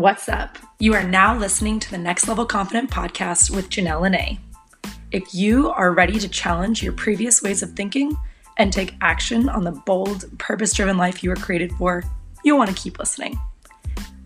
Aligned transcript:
What's 0.00 0.30
up? 0.30 0.56
You 0.78 0.94
are 0.94 1.04
now 1.04 1.36
listening 1.36 1.78
to 1.78 1.90
the 1.90 1.98
Next 1.98 2.26
Level 2.26 2.46
Confident 2.46 2.90
podcast 2.90 3.54
with 3.54 3.68
Janelle 3.68 4.00
Lene. 4.00 4.38
If 5.12 5.34
you 5.34 5.68
are 5.72 5.92
ready 5.92 6.18
to 6.18 6.26
challenge 6.26 6.82
your 6.82 6.94
previous 6.94 7.42
ways 7.42 7.62
of 7.62 7.72
thinking 7.72 8.16
and 8.56 8.72
take 8.72 8.94
action 9.02 9.50
on 9.50 9.62
the 9.62 9.72
bold, 9.72 10.24
purpose 10.38 10.72
driven 10.72 10.96
life 10.96 11.22
you 11.22 11.28
were 11.28 11.36
created 11.36 11.70
for, 11.72 12.02
you'll 12.46 12.56
want 12.56 12.74
to 12.74 12.82
keep 12.82 12.98
listening. 12.98 13.38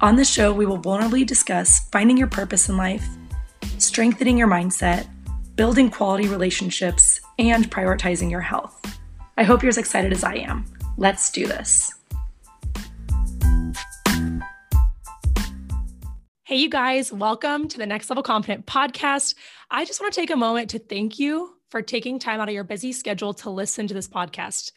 On 0.00 0.14
this 0.14 0.30
show, 0.30 0.52
we 0.52 0.64
will 0.64 0.78
vulnerably 0.78 1.26
discuss 1.26 1.88
finding 1.88 2.16
your 2.16 2.28
purpose 2.28 2.68
in 2.68 2.76
life, 2.76 3.08
strengthening 3.78 4.38
your 4.38 4.46
mindset, 4.46 5.08
building 5.56 5.90
quality 5.90 6.28
relationships, 6.28 7.20
and 7.40 7.68
prioritizing 7.68 8.30
your 8.30 8.42
health. 8.42 8.80
I 9.36 9.42
hope 9.42 9.60
you're 9.60 9.70
as 9.70 9.78
excited 9.78 10.12
as 10.12 10.22
I 10.22 10.34
am. 10.34 10.66
Let's 10.96 11.32
do 11.32 11.48
this. 11.48 11.92
Hey, 16.46 16.56
you 16.56 16.68
guys, 16.68 17.10
welcome 17.10 17.68
to 17.68 17.78
the 17.78 17.86
Next 17.86 18.10
Level 18.10 18.22
Confident 18.22 18.66
podcast. 18.66 19.34
I 19.70 19.86
just 19.86 20.02
want 20.02 20.12
to 20.12 20.20
take 20.20 20.30
a 20.30 20.36
moment 20.36 20.68
to 20.70 20.78
thank 20.78 21.18
you 21.18 21.56
for 21.70 21.80
taking 21.80 22.18
time 22.18 22.38
out 22.38 22.50
of 22.50 22.54
your 22.54 22.64
busy 22.64 22.92
schedule 22.92 23.32
to 23.32 23.48
listen 23.48 23.88
to 23.88 23.94
this 23.94 24.08
podcast. 24.08 24.72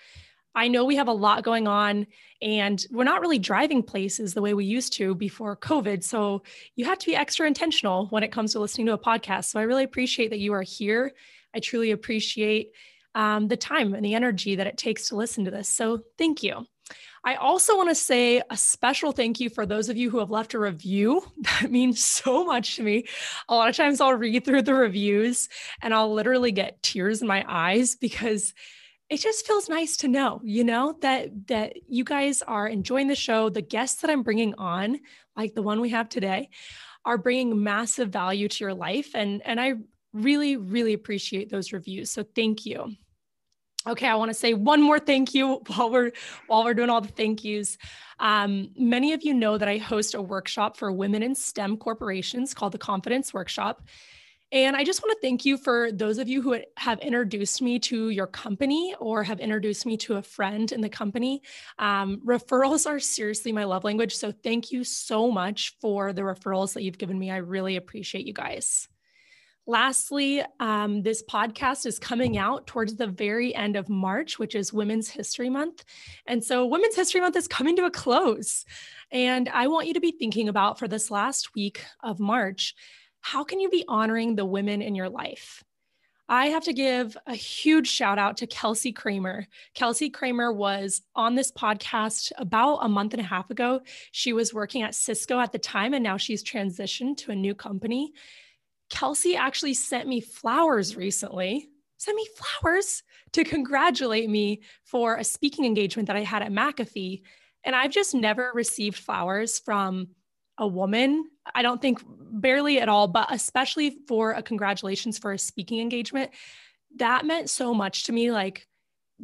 I 0.56 0.70
know 0.70 0.86
we 0.86 0.96
have 0.96 1.10
a 1.10 1.12
lot 1.12 1.44
going 1.44 1.68
on 1.68 2.08
and 2.42 2.86
we're 2.90 3.04
not 3.04 3.20
really 3.20 3.38
driving 3.38 3.84
places 3.84 4.34
the 4.34 4.42
way 4.42 4.54
we 4.54 4.64
used 4.64 4.94
to 4.94 5.14
before 5.14 5.58
COVID. 5.58 6.06
So 6.06 6.44
you 6.78 6.86
have 6.86 7.00
to 7.00 7.06
be 7.06 7.18
extra 7.18 7.46
intentional 7.46 8.08
when 8.12 8.24
it 8.24 8.32
comes 8.32 8.54
to 8.54 8.60
listening 8.60 8.88
to 8.88 8.94
a 8.94 8.98
podcast. 8.98 9.48
So 9.48 9.60
I 9.60 9.64
really 9.64 9.84
appreciate 9.84 10.30
that 10.30 10.40
you 10.40 10.54
are 10.54 10.64
here. 10.64 11.12
I 11.54 11.60
truly 11.60 11.92
appreciate 11.92 12.72
um, 13.14 13.50
the 13.50 13.58
time 13.58 13.94
and 13.94 14.06
the 14.06 14.16
energy 14.16 14.56
that 14.56 14.68
it 14.68 14.78
takes 14.78 15.10
to 15.10 15.18
listen 15.18 15.44
to 15.44 15.52
this. 15.52 15.68
So 15.68 16.04
thank 16.18 16.44
you. 16.44 16.66
I 17.24 17.36
also 17.36 17.76
want 17.76 17.90
to 17.90 17.96
say 17.96 18.42
a 18.50 18.56
special 18.56 19.12
thank 19.12 19.40
you 19.40 19.50
for 19.50 19.66
those 19.66 19.90
of 19.90 19.98
you 19.98 20.10
who 20.10 20.20
have 20.20 20.32
left 20.32 20.54
a 20.54 20.60
review. 20.60 21.22
That 21.62 21.72
means 21.72 22.04
so 22.04 22.46
much 22.46 22.76
to 22.76 22.84
me. 22.84 23.06
A 23.50 23.56
lot 23.56 23.70
of 23.70 23.76
times 23.76 24.00
I'll 24.00 24.14
read 24.14 24.46
through 24.46 24.62
the 24.62 24.74
reviews 24.74 25.50
and 25.82 25.94
I'll 25.94 26.14
literally 26.14 26.52
get 26.52 26.84
tears 26.84 27.22
in 27.22 27.28
my 27.28 27.44
eyes 27.48 27.96
because 27.96 28.54
it 29.10 29.20
just 29.20 29.48
feels 29.48 29.70
nice 29.70 29.98
to 29.98 30.08
know, 30.08 30.42
you 30.44 30.64
know, 30.64 30.98
that 31.02 31.48
that 31.48 31.74
you 31.88 32.04
guys 32.04 32.42
are 32.42 32.68
enjoying 32.68 33.08
the 33.08 33.16
show. 33.16 33.50
The 33.50 33.62
guests 33.62 34.02
that 34.02 34.12
I'm 34.12 34.24
bringing 34.24 34.54
on, 34.56 35.00
like 35.36 35.56
the 35.56 35.62
one 35.62 35.80
we 35.82 35.90
have 35.90 36.10
today, 36.10 36.50
are 37.06 37.18
bringing 37.18 37.64
massive 37.64 38.10
value 38.10 38.50
to 38.50 38.64
your 38.64 38.74
life 38.74 39.16
and 39.16 39.42
and 39.46 39.60
I 39.60 39.76
really 40.14 40.58
really 40.58 40.94
appreciate 40.94 41.50
those 41.50 41.74
reviews. 41.74 42.12
So 42.12 42.24
thank 42.36 42.66
you. 42.66 42.96
Okay, 43.88 44.08
I 44.08 44.16
want 44.16 44.30
to 44.30 44.34
say 44.34 44.54
one 44.54 44.82
more 44.82 45.00
thank 45.00 45.34
you 45.34 45.62
while 45.68 45.90
we're 45.90 46.12
while 46.48 46.64
we're 46.66 46.74
doing 46.74 46.90
all 46.90 47.02
the 47.02 47.08
thank 47.08 47.44
yous. 47.44 47.78
Um, 48.20 48.72
many 48.78 49.14
of 49.14 49.24
you 49.24 49.34
know 49.34 49.58
that 49.58 49.68
I 49.68 49.78
host 49.78 50.14
a 50.14 50.22
workshop 50.22 50.76
for 50.76 50.92
women 50.92 51.24
in 51.24 51.36
STEM 51.36 51.78
corporations 51.78 52.54
called 52.54 52.74
the 52.74 52.78
Confidence 52.78 53.34
Workshop. 53.34 53.84
And 54.52 54.78
I 54.78 54.86
just 54.86 55.02
want 55.04 55.12
to 55.12 55.22
thank 55.22 55.46
you 55.46 55.58
for 55.58 55.92
those 55.92 56.18
of 56.20 56.30
you 56.30 56.42
who 56.42 56.60
have 56.78 57.00
introduced 57.00 57.62
me 57.62 57.80
to 57.80 58.10
your 58.10 58.28
company 58.28 58.96
or 59.00 59.22
have 59.24 59.42
introduced 59.42 59.86
me 59.86 59.98
to 59.98 60.16
a 60.16 60.22
friend 60.22 60.72
in 60.72 60.80
the 60.80 60.88
company. 60.88 61.42
Um, 61.80 62.22
referrals 62.26 62.90
are 62.90 63.00
seriously 63.00 63.52
my 63.52 63.66
love 63.66 63.84
language. 63.84 64.16
So 64.16 64.32
thank 64.32 64.72
you 64.72 64.86
so 64.86 65.30
much 65.30 65.76
for 65.82 66.14
the 66.14 66.22
referrals 66.22 66.74
that 66.74 66.84
you've 66.84 66.98
given 66.98 67.20
me. 67.20 67.30
I 67.30 67.38
really 67.38 67.76
appreciate 67.76 68.26
you 68.26 68.34
guys. 68.34 68.88
Lastly, 69.70 70.42
um, 70.62 71.02
this 71.02 71.22
podcast 71.22 71.86
is 71.86 72.00
coming 72.00 72.38
out 72.38 72.68
towards 72.68 72.96
the 72.96 73.08
very 73.08 73.54
end 73.54 73.76
of 73.76 73.90
March, 73.90 74.40
which 74.40 74.56
is 74.56 74.72
Women's 74.72 75.10
History 75.10 75.50
Month. 75.50 75.84
And 76.26 76.42
so, 76.42 76.66
Women's 76.66 76.96
History 76.96 77.20
Month 77.20 77.36
is 77.36 77.50
coming 77.50 77.76
to 77.76 77.86
a 77.86 77.92
close. 77.92 78.64
And 79.12 79.50
I 79.50 79.68
want 79.68 79.88
you 79.88 79.94
to 79.94 80.00
be 80.00 80.12
thinking 80.12 80.48
about 80.48 80.80
for 80.80 80.88
this 80.88 81.12
last 81.12 81.54
week 81.54 81.84
of 82.02 82.20
March 82.20 82.76
how 83.20 83.44
can 83.44 83.60
you 83.60 83.70
be 83.70 83.84
honoring 83.90 84.36
the 84.36 84.46
women 84.46 84.82
in 84.82 84.96
your 84.96 85.10
life? 85.10 85.62
I 86.30 86.48
have 86.48 86.64
to 86.66 86.74
give 86.74 87.18
a 87.26 87.36
huge 87.36 87.88
shout 87.90 88.18
out 88.18 88.38
to 88.38 88.48
Kelsey 88.48 88.94
Kramer. 88.94 89.48
Kelsey 89.74 90.10
Kramer 90.10 90.52
was 90.52 91.02
on 91.14 91.36
this 91.36 91.52
podcast 91.52 92.32
about 92.38 92.78
a 92.78 92.90
month 92.90 93.14
and 93.14 93.22
a 93.22 93.26
half 93.26 93.50
ago. 93.50 93.82
She 94.12 94.32
was 94.32 94.54
working 94.54 94.82
at 94.84 94.96
Cisco 94.96 95.40
at 95.40 95.52
the 95.52 95.60
time, 95.60 95.94
and 95.94 96.04
now 96.04 96.16
she's 96.16 96.44
transitioned 96.44 97.18
to 97.18 97.32
a 97.32 97.36
new 97.36 97.56
company. 97.56 98.14
Kelsey 98.90 99.36
actually 99.36 99.74
sent 99.74 100.08
me 100.08 100.22
flowers 100.22 100.96
recently, 100.96 101.70
sent 101.98 102.16
me 102.16 102.28
flowers 102.36 103.04
to 103.34 103.44
congratulate 103.44 104.30
me 104.30 104.62
for 104.84 105.16
a 105.16 105.24
speaking 105.24 105.66
engagement 105.66 106.08
that 106.08 106.16
I 106.16 106.22
had 106.22 106.42
at 106.42 106.52
McAfee. 106.52 107.22
And 107.64 107.76
I've 107.76 107.92
just 107.92 108.16
never 108.16 108.52
received 108.54 108.98
flowers 108.98 109.60
from 109.60 110.10
a 110.58 110.68
woman. 110.68 111.30
I 111.54 111.62
don't 111.62 111.82
think 111.82 112.02
barely 112.08 112.80
at 112.80 112.90
all, 112.90 113.08
but 113.08 113.28
especially 113.32 113.98
for 114.08 114.32
a 114.32 114.42
congratulations 114.42 115.18
for 115.18 115.34
a 115.34 115.40
speaking 115.40 115.80
engagement. 115.80 116.32
That 116.96 117.26
meant 117.26 117.50
so 117.50 117.74
much 117.74 118.06
to 118.06 118.14
me. 118.14 118.32
Like 118.32 118.68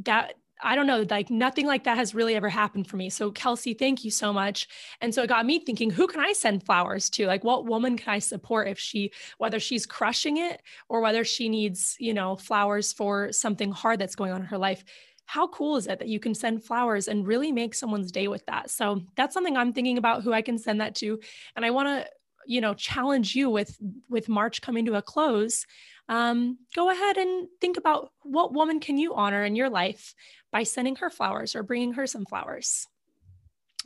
that 0.04 0.36
I 0.64 0.76
don't 0.76 0.88
know, 0.88 1.06
like 1.10 1.30
nothing 1.30 1.68
like 1.68 1.84
that 1.84 1.98
has 1.98 2.16
really 2.16 2.36
ever 2.36 2.50
happened 2.50 2.88
for 2.88 2.96
me. 2.96 3.10
So, 3.10 3.32
Kelsey, 3.32 3.74
thank 3.74 4.04
you 4.06 4.12
so 4.12 4.32
much. 4.32 4.68
And 5.02 5.14
so 5.14 5.24
it 5.24 5.28
got 5.28 5.46
me 5.46 5.60
thinking, 5.60 5.90
who 5.90 6.08
can 6.08 6.22
I 6.22 6.34
send 6.34 6.66
flowers 6.66 7.10
to? 7.12 7.28
Like, 7.28 7.44
what 7.44 7.66
woman 7.66 7.98
can 7.98 8.14
I 8.14 8.20
support 8.20 8.70
if 8.70 8.80
she, 8.80 9.12
whether 9.38 9.60
she's 9.60 9.86
crushing 9.86 10.38
it 10.38 10.62
or 10.88 11.02
whether 11.02 11.24
she 11.26 11.50
needs, 11.50 11.98
you 12.00 12.14
know, 12.14 12.38
flowers 12.38 12.94
for 12.94 13.32
something 13.32 13.72
hard 13.72 14.00
that's 14.00 14.16
going 14.16 14.32
on 14.32 14.42
in 14.42 14.48
her 14.48 14.58
life? 14.58 14.84
How 15.26 15.48
cool 15.48 15.78
is 15.78 15.88
it 15.88 16.00
that 16.00 16.08
you 16.08 16.20
can 16.20 16.34
send 16.34 16.64
flowers 16.64 17.08
and 17.08 17.28
really 17.28 17.52
make 17.52 17.74
someone's 17.74 18.12
day 18.12 18.28
with 18.28 18.46
that? 18.46 18.70
So, 18.70 19.02
that's 19.18 19.34
something 19.34 19.58
I'm 19.58 19.74
thinking 19.74 19.98
about 19.98 20.24
who 20.24 20.32
I 20.32 20.42
can 20.42 20.58
send 20.58 20.80
that 20.80 20.96
to. 20.96 21.20
And 21.56 21.66
I 21.66 21.72
want 21.72 21.90
to, 21.90 22.10
you 22.46 22.62
know, 22.62 22.74
challenge 22.74 23.36
you 23.36 23.50
with 23.50 23.78
with 24.10 24.30
March 24.30 24.62
coming 24.62 24.86
to 24.86 24.96
a 24.96 25.02
close 25.02 25.66
um, 26.10 26.58
go 26.76 26.90
ahead 26.90 27.18
and 27.18 27.48
think 27.62 27.78
about 27.78 28.12
what 28.22 28.54
woman 28.54 28.80
can 28.80 28.98
you 28.98 29.16
honor 29.16 29.44
in 29.44 29.56
your 29.56 29.70
life 29.70 30.14
by 30.52 30.64
sending 30.64 30.98
her 30.98 31.10
flowers 31.10 31.56
or 31.56 31.64
bringing 31.64 31.94
her 31.94 32.08
some 32.08 32.26
flowers. 32.26 32.88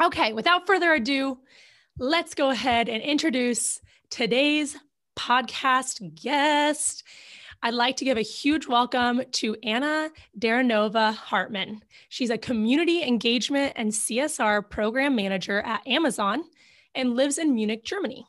Okay, 0.02 0.34
without 0.34 0.68
further 0.68 0.94
ado, 0.94 1.40
let's 1.98 2.36
go 2.36 2.50
ahead 2.50 2.90
and 2.90 3.02
introduce 3.02 3.80
today's 4.10 4.76
podcast 5.16 6.22
guest. 6.22 7.04
I'd 7.64 7.74
like 7.74 7.98
to 7.98 8.06
give 8.06 8.18
a 8.18 8.22
huge 8.22 8.68
welcome 8.68 9.24
to 9.32 9.56
Anna 9.64 10.12
Daranova 10.38 11.16
Hartman. 11.16 11.84
She's 12.10 12.30
a 12.30 12.38
community 12.38 13.02
engagement 13.02 13.74
and 13.76 13.92
CSR 13.92 14.70
program 14.70 15.16
manager 15.16 15.62
at 15.62 15.88
Amazon 15.88 16.44
and 16.94 17.16
lives 17.16 17.40
in 17.40 17.56
Munich, 17.56 17.84
Germany. 17.84 18.28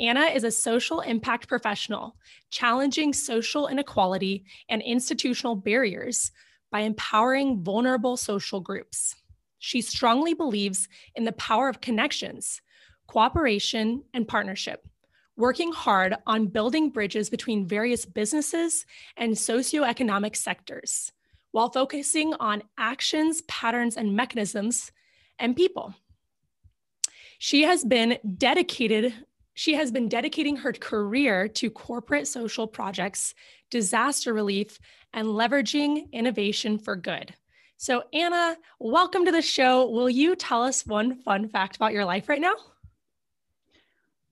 Anna 0.00 0.22
is 0.22 0.42
a 0.42 0.50
social 0.50 1.00
impact 1.00 1.46
professional, 1.46 2.16
challenging 2.50 3.12
social 3.12 3.68
inequality 3.68 4.44
and 4.68 4.82
institutional 4.82 5.54
barriers 5.54 6.32
by 6.70 6.80
empowering 6.80 7.62
vulnerable 7.62 8.16
social 8.16 8.60
groups. 8.60 9.14
She 9.58 9.80
strongly 9.80 10.34
believes 10.34 10.88
in 11.14 11.24
the 11.24 11.32
power 11.32 11.68
of 11.68 11.80
connections, 11.80 12.60
cooperation, 13.06 14.02
and 14.12 14.26
partnership, 14.26 14.84
working 15.36 15.72
hard 15.72 16.16
on 16.26 16.48
building 16.48 16.90
bridges 16.90 17.30
between 17.30 17.66
various 17.66 18.04
businesses 18.04 18.86
and 19.16 19.34
socioeconomic 19.34 20.34
sectors, 20.34 21.12
while 21.52 21.70
focusing 21.70 22.34
on 22.34 22.64
actions, 22.76 23.42
patterns, 23.42 23.96
and 23.96 24.16
mechanisms 24.16 24.90
and 25.38 25.54
people. 25.54 25.94
She 27.38 27.62
has 27.62 27.84
been 27.84 28.18
dedicated 28.36 29.14
she 29.54 29.74
has 29.74 29.90
been 29.90 30.08
dedicating 30.08 30.56
her 30.56 30.72
career 30.72 31.48
to 31.48 31.70
corporate 31.70 32.26
social 32.26 32.66
projects, 32.66 33.34
disaster 33.70 34.34
relief, 34.34 34.78
and 35.12 35.28
leveraging 35.28 36.10
innovation 36.12 36.76
for 36.78 36.96
good. 36.96 37.34
So, 37.76 38.02
Anna, 38.12 38.56
welcome 38.78 39.24
to 39.24 39.32
the 39.32 39.42
show. 39.42 39.88
Will 39.88 40.10
you 40.10 40.36
tell 40.36 40.62
us 40.62 40.86
one 40.86 41.22
fun 41.22 41.48
fact 41.48 41.76
about 41.76 41.92
your 41.92 42.04
life 42.04 42.28
right 42.28 42.40
now? 42.40 42.54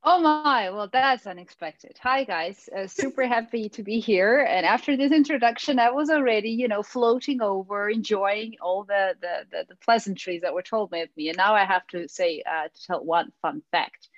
Oh 0.05 0.19
my, 0.19 0.69
well, 0.71 0.89
that's 0.93 1.29
unexpected. 1.29 1.97
Hi, 2.03 2.25
guys. 2.25 2.69
Uh, 2.77 2.89
super 2.89 3.25
happy 3.25 3.69
to 3.69 3.85
be 3.85 4.01
here. 4.01 4.41
And 4.41 4.67
after 4.67 4.97
this 4.97 5.13
introduction, 5.13 5.79
I 5.79 5.91
was 5.91 6.11
already, 6.11 6.51
you 6.51 6.67
know, 6.67 6.83
floating 6.83 7.41
over, 7.41 7.89
enjoying 7.89 8.57
all 8.61 8.83
the, 8.83 9.15
the, 9.21 9.47
the, 9.53 9.67
the 9.69 9.77
pleasantries 9.77 10.43
that 10.43 10.55
were 10.55 10.63
told 10.63 10.91
me 10.91 11.03
of 11.03 11.09
me. 11.17 11.29
And 11.29 11.37
now 11.37 11.55
I 11.55 11.65
have 11.65 11.87
to 11.89 12.09
say, 12.09 12.43
uh, 12.45 12.67
to 12.75 12.87
tell 12.87 13.05
one 13.05 13.31
fun 13.43 13.63
fact. 13.71 14.09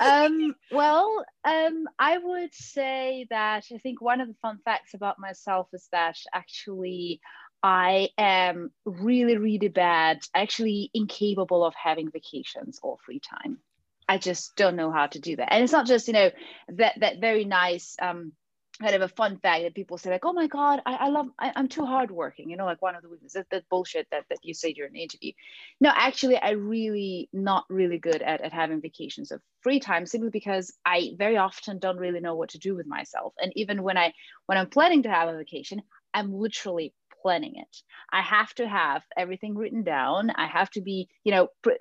Um, 0.00 0.54
well, 0.72 1.24
um, 1.44 1.84
I 1.98 2.18
would 2.18 2.54
say 2.54 3.26
that 3.30 3.64
I 3.72 3.78
think 3.78 4.00
one 4.00 4.20
of 4.20 4.28
the 4.28 4.36
fun 4.42 4.58
facts 4.64 4.94
about 4.94 5.18
myself 5.18 5.68
is 5.72 5.88
that 5.92 6.16
actually 6.32 7.20
I 7.62 8.10
am 8.18 8.72
really, 8.84 9.38
really 9.38 9.68
bad, 9.68 10.20
actually 10.34 10.90
incapable 10.92 11.64
of 11.64 11.74
having 11.74 12.10
vacations 12.10 12.78
or 12.82 12.98
free 13.04 13.20
time. 13.20 13.58
I 14.06 14.18
just 14.18 14.54
don't 14.56 14.76
know 14.76 14.90
how 14.90 15.06
to 15.06 15.18
do 15.18 15.36
that. 15.36 15.52
And 15.52 15.64
it's 15.64 15.72
not 15.72 15.86
just, 15.86 16.06
you 16.06 16.12
know, 16.12 16.30
that 16.68 17.00
that 17.00 17.20
very 17.20 17.44
nice 17.44 17.96
um 18.02 18.32
kind 18.80 18.94
of 18.94 19.02
a 19.02 19.08
fun 19.08 19.38
fact 19.38 19.62
that 19.62 19.74
people 19.74 19.98
say 19.98 20.10
like, 20.10 20.24
oh 20.24 20.32
my 20.32 20.46
God, 20.46 20.80
I, 20.84 20.94
I 20.94 21.08
love, 21.08 21.26
I, 21.38 21.52
am 21.54 21.68
too 21.68 21.84
hardworking. 21.84 22.50
You 22.50 22.56
know, 22.56 22.64
like 22.64 22.82
one 22.82 22.94
of 22.94 23.02
the 23.02 23.08
weaknesses, 23.08 23.34
that, 23.34 23.46
that 23.50 23.68
bullshit 23.68 24.06
that, 24.10 24.24
that 24.28 24.38
you 24.42 24.54
say 24.54 24.72
during 24.72 24.94
an 24.94 25.00
interview. 25.00 25.32
No, 25.80 25.92
actually, 25.94 26.36
I 26.36 26.50
really 26.50 27.28
not 27.32 27.64
really 27.68 27.98
good 27.98 28.22
at, 28.22 28.40
at 28.40 28.52
having 28.52 28.80
vacations 28.80 29.30
of 29.30 29.40
free 29.60 29.80
time 29.80 30.06
simply 30.06 30.30
because 30.30 30.72
I 30.84 31.12
very 31.16 31.36
often 31.36 31.78
don't 31.78 31.98
really 31.98 32.20
know 32.20 32.34
what 32.34 32.50
to 32.50 32.58
do 32.58 32.74
with 32.74 32.86
myself. 32.86 33.34
And 33.40 33.52
even 33.56 33.82
when 33.82 33.96
I, 33.96 34.12
when 34.46 34.58
I'm 34.58 34.68
planning 34.68 35.04
to 35.04 35.10
have 35.10 35.28
a 35.28 35.36
vacation, 35.36 35.82
I'm 36.12 36.32
literally 36.32 36.94
planning 37.24 37.56
it. 37.56 37.76
I 38.12 38.20
have 38.20 38.54
to 38.56 38.68
have 38.68 39.02
everything 39.16 39.56
written 39.56 39.82
down. 39.82 40.30
I 40.30 40.46
have 40.46 40.68
to 40.72 40.82
be, 40.82 41.08
you 41.24 41.32
know, 41.32 41.48
pre- 41.62 41.78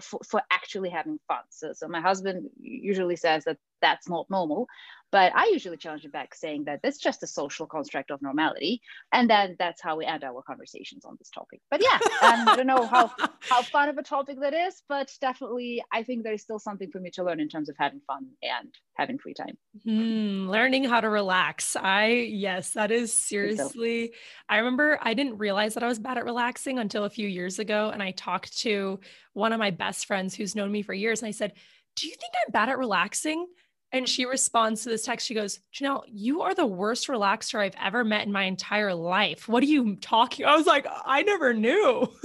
for, 0.00 0.20
for 0.28 0.42
actually 0.50 0.90
having 0.90 1.18
fun. 1.26 1.40
So, 1.48 1.72
so 1.72 1.88
my 1.88 2.02
husband 2.02 2.50
usually 2.60 3.16
says 3.16 3.44
that 3.44 3.56
that's 3.84 4.08
not 4.08 4.26
normal. 4.30 4.66
But 5.14 5.32
I 5.36 5.48
usually 5.52 5.76
challenge 5.76 6.04
it 6.04 6.10
back 6.10 6.34
saying 6.34 6.64
that 6.64 6.80
that's 6.82 6.98
just 6.98 7.22
a 7.22 7.26
social 7.28 7.68
construct 7.68 8.10
of 8.10 8.20
normality. 8.20 8.82
And 9.12 9.30
then 9.30 9.54
that's 9.60 9.80
how 9.80 9.96
we 9.96 10.04
end 10.04 10.24
our 10.24 10.42
conversations 10.42 11.04
on 11.04 11.14
this 11.20 11.30
topic. 11.30 11.60
But 11.70 11.80
yeah, 11.84 12.00
um, 12.28 12.48
I 12.48 12.56
don't 12.56 12.66
know 12.66 12.84
how, 12.84 13.12
how 13.48 13.62
fun 13.62 13.88
of 13.88 13.96
a 13.96 14.02
topic 14.02 14.40
that 14.40 14.52
is, 14.52 14.82
but 14.88 15.12
definitely 15.20 15.84
I 15.92 16.02
think 16.02 16.24
there's 16.24 16.42
still 16.42 16.58
something 16.58 16.90
for 16.90 16.98
me 16.98 17.12
to 17.12 17.22
learn 17.22 17.38
in 17.38 17.48
terms 17.48 17.68
of 17.68 17.76
having 17.78 18.00
fun 18.08 18.26
and 18.42 18.74
having 18.96 19.18
free 19.18 19.34
time. 19.34 19.56
Hmm, 19.84 20.48
learning 20.48 20.82
how 20.82 21.00
to 21.00 21.08
relax. 21.08 21.76
I, 21.76 22.06
yes, 22.06 22.70
that 22.70 22.90
is 22.90 23.12
seriously. 23.12 24.08
So. 24.08 24.18
I 24.48 24.56
remember 24.56 24.98
I 25.00 25.14
didn't 25.14 25.38
realize 25.38 25.74
that 25.74 25.84
I 25.84 25.86
was 25.86 26.00
bad 26.00 26.18
at 26.18 26.24
relaxing 26.24 26.80
until 26.80 27.04
a 27.04 27.10
few 27.10 27.28
years 27.28 27.60
ago. 27.60 27.90
And 27.90 28.02
I 28.02 28.10
talked 28.10 28.58
to 28.62 28.98
one 29.32 29.52
of 29.52 29.60
my 29.60 29.70
best 29.70 30.06
friends 30.06 30.34
who's 30.34 30.56
known 30.56 30.72
me 30.72 30.82
for 30.82 30.92
years. 30.92 31.22
And 31.22 31.28
I 31.28 31.32
said, 31.32 31.52
Do 31.94 32.08
you 32.08 32.16
think 32.16 32.32
I'm 32.44 32.50
bad 32.50 32.68
at 32.68 32.78
relaxing? 32.78 33.46
And 33.94 34.08
she 34.08 34.24
responds 34.24 34.82
to 34.82 34.88
this 34.88 35.04
text. 35.04 35.24
She 35.24 35.34
goes, 35.34 35.60
Janelle, 35.72 36.02
you 36.08 36.42
are 36.42 36.52
the 36.52 36.66
worst 36.66 37.06
relaxer 37.06 37.60
I've 37.60 37.76
ever 37.80 38.02
met 38.02 38.26
in 38.26 38.32
my 38.32 38.42
entire 38.42 38.92
life. 38.92 39.48
What 39.48 39.62
are 39.62 39.66
you 39.66 39.94
talking? 39.94 40.44
I 40.44 40.56
was 40.56 40.66
like, 40.66 40.84
I 41.06 41.22
never 41.22 41.54
knew. 41.54 42.08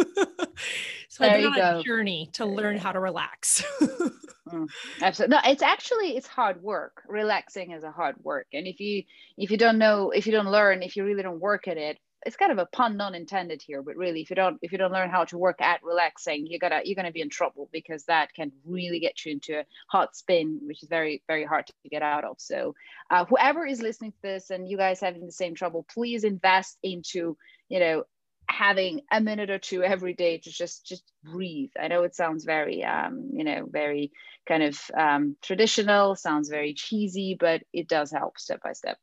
so 1.10 1.24
there 1.24 1.36
I've 1.36 1.54
been 1.54 1.62
on 1.62 1.76
a 1.78 1.84
journey 1.84 2.32
to 2.34 2.48
learn 2.48 2.80
how 2.80 2.92
to 2.92 3.00
relax. 3.00 3.64
mm, 3.82 4.68
absolutely. 5.04 5.36
No, 5.36 5.42
it's 5.46 5.62
actually 5.62 6.18
it's 6.18 6.26
hard 6.26 6.60
work. 6.64 7.04
Relaxing 7.08 7.72
is 7.72 7.84
a 7.84 7.92
hard 7.92 8.16
work. 8.24 8.48
And 8.52 8.66
if 8.66 8.80
you 8.80 9.04
if 9.38 9.52
you 9.52 9.58
don't 9.58 9.78
know, 9.78 10.10
if 10.10 10.26
you 10.26 10.32
don't 10.32 10.50
learn, 10.50 10.82
if 10.82 10.98
you 10.98 11.06
really 11.06 11.22
don't 11.22 11.40
work 11.40 11.68
at 11.68 11.78
it, 11.78 12.00
it's 12.26 12.36
kind 12.36 12.52
of 12.52 12.58
a 12.58 12.66
pun 12.66 12.98
non 12.98 13.16
intended 13.16 13.62
here 13.62 13.82
but 13.82 13.96
really 13.96 14.22
if 14.22 14.30
you 14.30 14.36
don't 14.36 14.58
if 14.62 14.72
you 14.72 14.78
don't 14.78 14.92
learn 14.92 15.10
how 15.10 15.24
to 15.24 15.38
work 15.38 15.62
at 15.62 15.84
relaxing 15.84 16.46
you're 16.48 16.60
gonna 16.60 16.82
you're 16.84 16.96
gonna 16.96 17.12
be 17.12 17.22
in 17.22 17.30
trouble 17.30 17.70
because 17.72 18.04
that 18.06 18.34
can 18.34 18.52
really 18.66 19.00
get 19.00 19.26
you 19.26 19.32
into 19.32 19.60
a 19.60 19.66
hot 19.88 20.16
spin 20.16 20.60
which 20.64 20.84
is 20.84 20.90
very 20.90 21.24
very 21.28 21.46
hard 21.46 21.66
to 21.68 21.74
get 21.90 22.02
out 22.02 22.24
of. 22.24 22.36
So 22.40 22.76
uh, 23.10 23.26
whoever 23.26 23.66
is 23.66 23.82
listening 23.82 24.12
to 24.12 24.22
this 24.22 24.50
and 24.50 24.70
you 24.70 24.78
guys 24.78 25.00
having 25.00 25.26
the 25.26 25.32
same 25.32 25.56
trouble 25.56 25.86
please 25.94 26.24
invest 26.24 26.78
into 26.84 27.38
you 27.70 27.80
know 27.80 28.04
having 28.50 29.02
a 29.12 29.22
minute 29.22 29.52
or 29.52 29.60
two 29.60 29.84
every 29.84 30.14
day 30.14 30.40
to 30.40 30.52
just 30.52 30.86
just 30.86 31.04
breathe. 31.24 31.70
I 31.80 31.88
know 31.88 32.04
it 32.04 32.16
sounds 32.16 32.44
very 32.46 32.84
um 32.84 33.30
you 33.34 33.44
know 33.44 33.68
very 33.70 34.12
kind 34.48 34.64
of 34.64 34.80
um 34.98 35.38
traditional 35.42 36.16
sounds 36.16 36.50
very 36.50 36.74
cheesy 36.74 37.38
but 37.40 37.62
it 37.72 37.88
does 37.88 38.12
help 38.12 38.40
step 38.40 38.62
by 38.64 38.74
step 38.74 38.98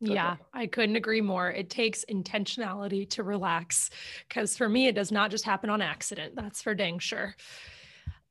yeah, 0.00 0.36
I 0.52 0.66
couldn't 0.66 0.96
agree 0.96 1.20
more. 1.20 1.50
It 1.50 1.70
takes 1.70 2.04
intentionality 2.10 3.08
to 3.10 3.22
relax 3.22 3.90
because 4.28 4.56
for 4.56 4.68
me, 4.68 4.86
it 4.86 4.94
does 4.94 5.10
not 5.10 5.30
just 5.30 5.44
happen 5.44 5.70
on 5.70 5.82
accident. 5.82 6.36
That's 6.36 6.62
for 6.62 6.74
dang 6.74 6.98
sure. 6.98 7.34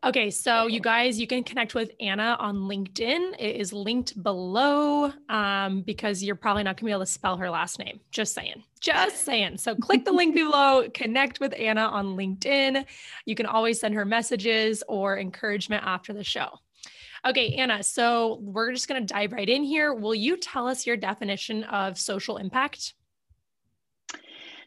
Okay, 0.03 0.29
so 0.29 0.67
you 0.67 0.79
guys, 0.79 1.19
you 1.19 1.25
can 1.25 1.43
connect 1.43 1.73
with 1.73 1.91
Anna 1.99 2.37
on 2.39 2.55
LinkedIn. 2.55 3.33
It 3.39 3.55
is 3.55 3.73
linked 3.73 4.21
below 4.21 5.11
um, 5.27 5.81
because 5.81 6.23
you're 6.23 6.35
probably 6.35 6.61
not 6.61 6.77
gonna 6.77 6.85
be 6.85 6.91
able 6.91 7.01
to 7.01 7.05
spell 7.07 7.35
her 7.37 7.49
last 7.49 7.79
name. 7.79 7.99
Just 8.11 8.35
saying, 8.35 8.63
just 8.79 9.25
saying. 9.25 9.57
So 9.57 9.75
click 9.75 10.05
the 10.05 10.11
link 10.11 10.35
below, 10.35 10.87
connect 10.93 11.39
with 11.39 11.53
Anna 11.57 11.81
on 11.81 12.15
LinkedIn. 12.15 12.85
You 13.25 13.35
can 13.35 13.47
always 13.47 13.79
send 13.79 13.95
her 13.95 14.05
messages 14.05 14.83
or 14.87 15.17
encouragement 15.17 15.83
after 15.83 16.13
the 16.13 16.23
show. 16.23 16.59
Okay, 17.25 17.55
Anna, 17.55 17.83
so 17.83 18.39
we're 18.41 18.71
just 18.71 18.87
going 18.87 19.05
to 19.05 19.13
dive 19.13 19.31
right 19.31 19.47
in 19.47 19.63
here. 19.63 19.93
Will 19.93 20.15
you 20.15 20.37
tell 20.37 20.67
us 20.67 20.85
your 20.85 20.97
definition 20.97 21.63
of 21.63 21.97
social 21.97 22.37
impact? 22.37 22.93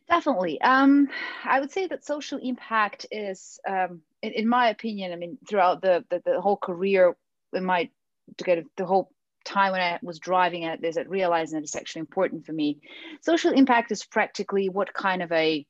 Definitely. 0.08 0.61
Um, 0.61 1.08
I 1.44 1.61
would 1.61 1.70
say 1.70 1.87
that 1.87 2.05
social 2.05 2.38
impact 2.38 3.06
is, 3.12 3.61
um, 3.69 4.00
in, 4.23 4.32
in, 4.32 4.49
my 4.49 4.70
opinion, 4.70 5.12
I 5.12 5.17
mean, 5.17 5.38
throughout 5.49 5.82
the, 5.82 6.05
the, 6.11 6.20
the 6.25 6.41
whole 6.41 6.56
career, 6.56 7.17
in 7.52 7.64
my 7.64 7.88
to 8.37 8.44
get 8.44 8.64
the 8.76 8.85
whole 8.85 9.12
time 9.44 9.73
when 9.73 9.81
I 9.81 9.99
was 10.03 10.19
driving 10.19 10.64
at 10.64 10.81
this, 10.81 10.96
at 10.96 11.08
realizing 11.08 11.56
that 11.58 11.62
it's 11.62 11.76
actually 11.76 12.00
important 12.00 12.44
for 12.44 12.53
me. 12.53 12.81
Social 13.20 13.53
impact 13.53 13.93
is 13.93 14.05
practically 14.05 14.69
what 14.69 14.93
kind 14.93 15.23
of 15.23 15.31
a 15.32 15.67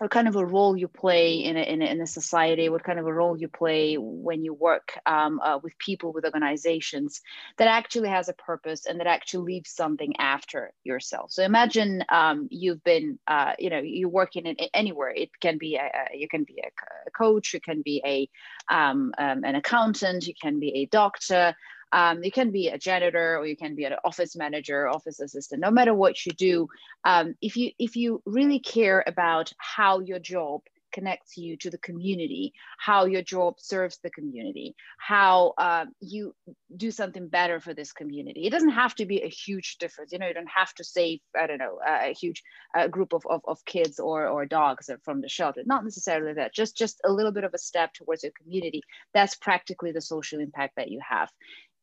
what 0.00 0.10
kind 0.10 0.28
of 0.28 0.36
a 0.36 0.44
role 0.44 0.76
you 0.76 0.88
play 0.88 1.34
in 1.34 1.56
a, 1.56 1.60
in 1.60 1.82
a, 1.82 1.84
in 1.84 2.00
a 2.00 2.06
society, 2.06 2.68
what 2.68 2.84
kind 2.84 2.98
of 2.98 3.06
a 3.06 3.12
role 3.12 3.36
you 3.36 3.48
play 3.48 3.96
when 3.96 4.44
you 4.44 4.54
work 4.54 4.98
um, 5.06 5.40
uh, 5.40 5.58
with 5.62 5.76
people, 5.78 6.12
with 6.12 6.24
organizations 6.24 7.20
that 7.56 7.68
actually 7.68 8.08
has 8.08 8.28
a 8.28 8.32
purpose 8.32 8.86
and 8.86 9.00
that 9.00 9.06
actually 9.06 9.44
leaves 9.54 9.70
something 9.70 10.14
after 10.18 10.72
yourself. 10.84 11.30
So 11.32 11.42
imagine 11.42 12.04
um, 12.08 12.48
you've 12.50 12.82
been, 12.84 13.18
uh, 13.26 13.52
you 13.58 13.70
know, 13.70 13.78
you're 13.78 14.08
working 14.08 14.46
in 14.46 14.56
anywhere. 14.74 15.10
It 15.10 15.30
can 15.40 15.58
be, 15.58 15.76
a, 15.76 15.90
you 16.14 16.28
can 16.28 16.44
be 16.44 16.62
a, 16.64 16.70
coach, 17.10 17.54
you 17.54 17.60
can 17.60 17.82
be 17.82 18.02
a 18.04 18.28
um, 18.74 19.12
um, 19.18 19.44
an 19.44 19.54
accountant, 19.54 20.26
you 20.26 20.34
can 20.40 20.60
be 20.60 20.74
a 20.76 20.86
doctor, 20.86 21.54
um, 21.92 22.22
you 22.22 22.30
can 22.30 22.50
be 22.50 22.68
a 22.68 22.78
janitor 22.78 23.36
or 23.38 23.46
you 23.46 23.56
can 23.56 23.74
be 23.74 23.84
an 23.84 23.94
office 24.04 24.36
manager, 24.36 24.88
office 24.88 25.20
assistant. 25.20 25.60
No 25.60 25.70
matter 25.70 25.94
what 25.94 26.24
you 26.26 26.32
do, 26.32 26.68
um, 27.04 27.34
if 27.40 27.56
you 27.56 27.70
if 27.78 27.96
you 27.96 28.22
really 28.26 28.58
care 28.58 29.04
about 29.06 29.52
how 29.58 30.00
your 30.00 30.18
job 30.18 30.60
connects 30.92 31.36
you 31.36 31.56
to 31.58 31.70
the 31.70 31.78
community, 31.78 32.52
how 32.78 33.04
your 33.04 33.22
job 33.22 33.54
serves 33.58 33.98
the 34.02 34.10
community, 34.10 34.74
how 34.98 35.54
uh, 35.58 35.84
you 36.00 36.34
do 36.76 36.90
something 36.90 37.28
better 37.28 37.60
for 37.60 37.74
this 37.74 37.92
community. 37.92 38.46
It 38.46 38.50
doesn't 38.50 38.70
have 38.70 38.94
to 38.96 39.06
be 39.06 39.22
a 39.22 39.28
huge 39.28 39.78
difference. 39.78 40.12
You 40.12 40.18
know, 40.18 40.26
you 40.26 40.34
don't 40.34 40.48
have 40.48 40.72
to 40.74 40.84
save, 40.84 41.20
I 41.40 41.46
don't 41.46 41.58
know, 41.58 41.78
a 41.86 42.14
huge 42.14 42.42
uh, 42.76 42.88
group 42.88 43.12
of, 43.12 43.22
of, 43.28 43.42
of 43.46 43.64
kids 43.64 43.98
or, 43.98 44.28
or 44.28 44.46
dogs 44.46 44.90
from 45.04 45.20
the 45.20 45.28
shelter. 45.28 45.62
Not 45.66 45.84
necessarily 45.84 46.34
that, 46.34 46.54
just, 46.54 46.76
just 46.76 47.00
a 47.04 47.12
little 47.12 47.32
bit 47.32 47.44
of 47.44 47.54
a 47.54 47.58
step 47.58 47.92
towards 47.92 48.22
your 48.22 48.32
community. 48.40 48.82
That's 49.14 49.36
practically 49.36 49.92
the 49.92 50.00
social 50.00 50.40
impact 50.40 50.76
that 50.76 50.90
you 50.90 51.00
have. 51.08 51.30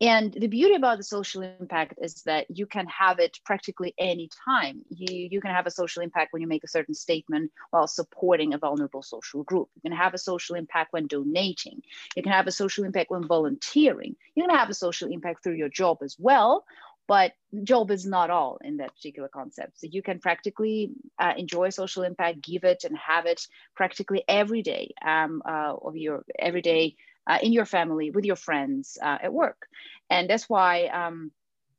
And 0.01 0.33
the 0.33 0.47
beauty 0.47 0.75
about 0.75 0.97
the 0.97 1.03
social 1.03 1.41
impact 1.41 1.93
is 2.01 2.23
that 2.23 2.47
you 2.49 2.65
can 2.65 2.85
have 2.87 3.19
it 3.19 3.39
practically 3.45 3.93
any 3.97 4.29
time. 4.45 4.81
You, 4.89 5.29
you 5.31 5.39
can 5.39 5.51
have 5.51 5.67
a 5.67 5.71
social 5.71 6.03
impact 6.03 6.33
when 6.33 6.41
you 6.41 6.47
make 6.47 6.65
a 6.65 6.69
certain 6.69 6.93
statement 6.93 7.51
while 7.71 7.87
supporting 7.87 8.53
a 8.53 8.57
vulnerable 8.57 9.03
social 9.03 9.43
group. 9.43 9.69
You 9.75 9.89
can 9.89 9.97
have 9.97 10.13
a 10.13 10.17
social 10.17 10.57
impact 10.57 10.91
when 10.91 11.07
donating. 11.07 11.81
You 12.15 12.23
can 12.23 12.33
have 12.33 12.47
a 12.47 12.51
social 12.51 12.83
impact 12.83 13.09
when 13.09 13.25
volunteering. 13.25 14.17
You 14.35 14.43
can 14.43 14.55
have 14.55 14.69
a 14.69 14.73
social 14.73 15.09
impact 15.09 15.43
through 15.43 15.55
your 15.55 15.69
job 15.69 15.99
as 16.03 16.17
well. 16.19 16.65
But 17.07 17.33
job 17.63 17.91
is 17.91 18.05
not 18.05 18.31
all 18.31 18.57
in 18.63 18.77
that 18.77 18.95
particular 18.95 19.29
concept. 19.29 19.79
So 19.79 19.87
you 19.89 20.01
can 20.01 20.19
practically 20.19 20.91
uh, 21.19 21.33
enjoy 21.37 21.69
social 21.69 22.03
impact, 22.03 22.41
give 22.41 22.63
it 22.63 22.83
and 22.83 22.97
have 22.97 23.27
it 23.27 23.47
practically 23.75 24.23
every 24.27 24.63
day 24.63 24.93
um, 25.05 25.41
uh, 25.47 25.75
of 25.81 25.95
your 25.95 26.25
everyday 26.37 26.95
uh, 27.27 27.39
in 27.41 27.53
your 27.53 27.65
family, 27.65 28.11
with 28.11 28.25
your 28.25 28.35
friends, 28.35 28.97
uh, 29.01 29.17
at 29.21 29.33
work. 29.33 29.67
And 30.09 30.29
that's 30.29 30.49
why 30.49 30.85
um, 30.87 31.31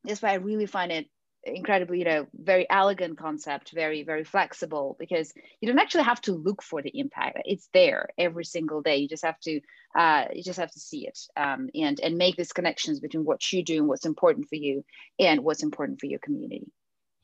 that's 0.05 0.23
why 0.23 0.31
I 0.31 0.35
really 0.35 0.67
find 0.67 0.93
it 0.93 1.09
incredibly, 1.47 2.01
you 2.01 2.05
know, 2.05 2.27
very 2.35 2.69
elegant 2.69 3.19
concept, 3.19 3.73
very, 3.73 4.03
very 4.03 4.25
flexible 4.25 4.97
because 4.99 5.33
you 5.61 5.69
don't 5.69 5.79
actually 5.79 6.05
have 6.05 6.21
to 6.23 6.33
look 6.33 6.63
for 6.63 6.83
the 6.83 6.91
impact. 6.99 7.39
It's 7.45 7.69
there 7.73 8.09
every 8.19 8.45
single 8.45 8.83
day. 8.83 8.97
You 8.97 9.09
just 9.09 9.25
have 9.25 9.39
to 9.41 9.61
uh, 9.97 10.27
you 10.35 10.43
just 10.43 10.59
have 10.59 10.73
to 10.73 10.81
see 10.81 11.07
it 11.07 11.19
um, 11.37 11.71
and 11.75 11.99
and 12.01 12.19
make 12.19 12.37
these 12.37 12.53
connections 12.53 13.01
between 13.01 13.25
what 13.25 13.53
you 13.53 13.65
do 13.65 13.79
and 13.79 13.89
what's 13.89 14.07
important 14.07 14.49
for 14.49 14.57
you 14.57 14.85
and 15.19 15.43
what's 15.43 15.63
important 15.63 16.01
for 16.01 16.07
your 16.07 16.19
community. 16.19 16.71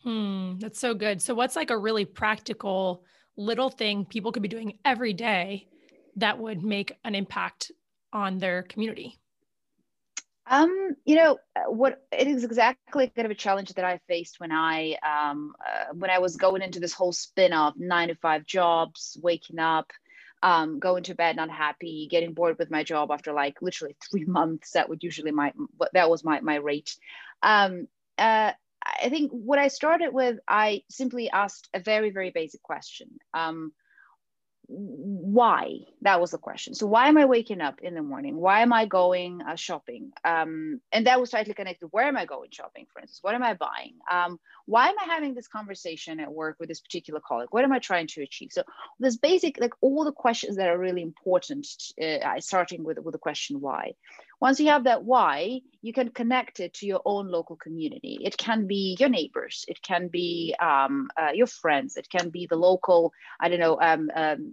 Hmm, 0.02 0.58
that's 0.58 0.80
so 0.80 0.94
good. 0.94 1.20
So 1.22 1.34
what's 1.34 1.56
like 1.56 1.70
a 1.70 1.78
really 1.78 2.04
practical 2.04 3.04
little 3.36 3.70
thing 3.70 4.04
people 4.04 4.32
could 4.32 4.42
be 4.42 4.48
doing 4.48 4.78
every 4.84 5.12
day 5.12 5.68
that 6.16 6.38
would 6.38 6.62
make 6.62 6.92
an 7.04 7.14
impact 7.14 7.72
on 8.12 8.38
their 8.38 8.62
community? 8.62 9.18
Um, 10.46 10.96
you 11.04 11.16
know 11.16 11.38
what? 11.66 12.02
It 12.10 12.26
is 12.26 12.44
exactly 12.44 13.10
kind 13.14 13.26
of 13.26 13.30
a 13.30 13.36
challenge 13.36 13.72
that 13.74 13.84
I 13.84 14.00
faced 14.08 14.40
when 14.40 14.50
I 14.50 14.96
um, 15.02 15.54
uh, 15.64 15.94
when 15.94 16.10
I 16.10 16.18
was 16.18 16.36
going 16.36 16.62
into 16.62 16.80
this 16.80 16.92
whole 16.92 17.12
spin 17.12 17.52
of 17.52 17.74
nine 17.78 18.08
to 18.08 18.16
five 18.16 18.44
jobs, 18.44 19.16
waking 19.22 19.60
up, 19.60 19.92
um, 20.42 20.80
going 20.80 21.04
to 21.04 21.14
bed 21.14 21.36
not 21.36 21.48
happy, 21.48 22.08
getting 22.10 22.34
bored 22.34 22.58
with 22.58 22.70
my 22.70 22.82
job 22.82 23.10
after 23.12 23.32
like 23.32 23.62
literally 23.62 23.96
three 24.10 24.24
months. 24.24 24.72
That 24.72 24.88
would 24.88 25.02
usually 25.02 25.30
my 25.30 25.52
that 25.92 26.10
was 26.10 26.24
my 26.24 26.40
my 26.40 26.56
rate. 26.56 26.96
Um, 27.42 27.86
uh, 28.18 28.52
I 28.84 29.08
think 29.10 29.30
what 29.30 29.60
I 29.60 29.68
started 29.68 30.12
with, 30.12 30.38
I 30.48 30.82
simply 30.90 31.30
asked 31.30 31.68
a 31.72 31.78
very 31.78 32.10
very 32.10 32.30
basic 32.30 32.62
question. 32.62 33.08
Um, 33.32 33.72
why? 34.68 35.80
That 36.02 36.20
was 36.20 36.30
the 36.30 36.38
question. 36.38 36.74
So 36.74 36.86
why 36.86 37.08
am 37.08 37.18
i 37.18 37.24
waking 37.24 37.60
up 37.60 37.80
in 37.82 37.94
the 37.94 38.02
morning? 38.02 38.36
Why 38.36 38.62
am 38.62 38.72
i 38.72 38.86
going 38.86 39.42
uh, 39.42 39.56
shopping? 39.56 40.12
Um, 40.24 40.80
and 40.92 41.06
that 41.06 41.20
was 41.20 41.30
tightly 41.30 41.54
connected. 41.54 41.88
Where 41.90 42.06
am 42.06 42.16
i 42.16 42.24
going 42.24 42.50
shopping 42.52 42.86
for 42.92 43.00
instance? 43.00 43.18
What 43.22 43.34
am 43.34 43.42
i 43.42 43.54
buying? 43.54 43.94
Um, 44.10 44.38
why 44.66 44.88
am 44.88 44.98
i 45.00 45.04
having 45.04 45.34
this 45.34 45.48
conversation 45.48 46.20
at 46.20 46.32
work 46.32 46.56
with 46.60 46.68
this 46.68 46.80
particular 46.80 47.20
colleague? 47.20 47.48
What 47.50 47.64
am 47.64 47.72
i 47.72 47.80
trying 47.80 48.06
to 48.08 48.22
achieve? 48.22 48.50
So 48.52 48.62
this 49.00 49.16
basic 49.16 49.60
like 49.60 49.74
all 49.80 50.04
the 50.04 50.12
questions 50.12 50.56
that 50.56 50.68
are 50.68 50.78
really 50.78 51.02
important 51.02 51.66
uh, 52.00 52.40
starting 52.40 52.84
with 52.84 52.98
with 52.98 53.12
the 53.12 53.18
question 53.18 53.60
why 53.60 53.92
once 54.42 54.58
you 54.58 54.66
have 54.66 54.82
that 54.82 55.04
why, 55.04 55.60
you 55.82 55.92
can 55.92 56.08
connect 56.08 56.58
it 56.58 56.74
to 56.74 56.84
your 56.84 57.00
own 57.04 57.30
local 57.30 57.54
community. 57.54 58.18
It 58.24 58.36
can 58.36 58.66
be 58.66 58.96
your 58.98 59.08
neighbors, 59.08 59.64
it 59.68 59.80
can 59.82 60.08
be 60.08 60.52
um, 60.58 61.08
uh, 61.16 61.30
your 61.32 61.46
friends, 61.46 61.96
it 61.96 62.08
can 62.10 62.28
be 62.28 62.48
the 62.50 62.56
local, 62.56 63.12
I 63.38 63.48
don't 63.48 63.60
know, 63.60 63.78
um, 63.80 64.10
um, 64.16 64.52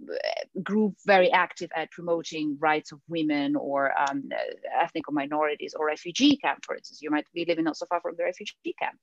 group 0.61 0.93
very 1.07 1.31
active 1.31 1.71
at 1.75 1.89
promoting 1.89 2.55
rights 2.59 2.91
of 2.91 2.99
women 3.07 3.55
or 3.55 3.91
um, 3.99 4.29
ethnic 4.79 5.05
minorities 5.09 5.73
or 5.73 5.87
refugee 5.87 6.37
camp, 6.37 6.59
for 6.65 6.75
instance. 6.75 7.01
You 7.01 7.09
might 7.09 7.25
be 7.33 7.45
living 7.47 7.65
not 7.65 7.75
so 7.75 7.87
far 7.87 7.99
from 7.99 8.13
the 8.15 8.25
refugee 8.25 8.75
camp. 8.79 8.99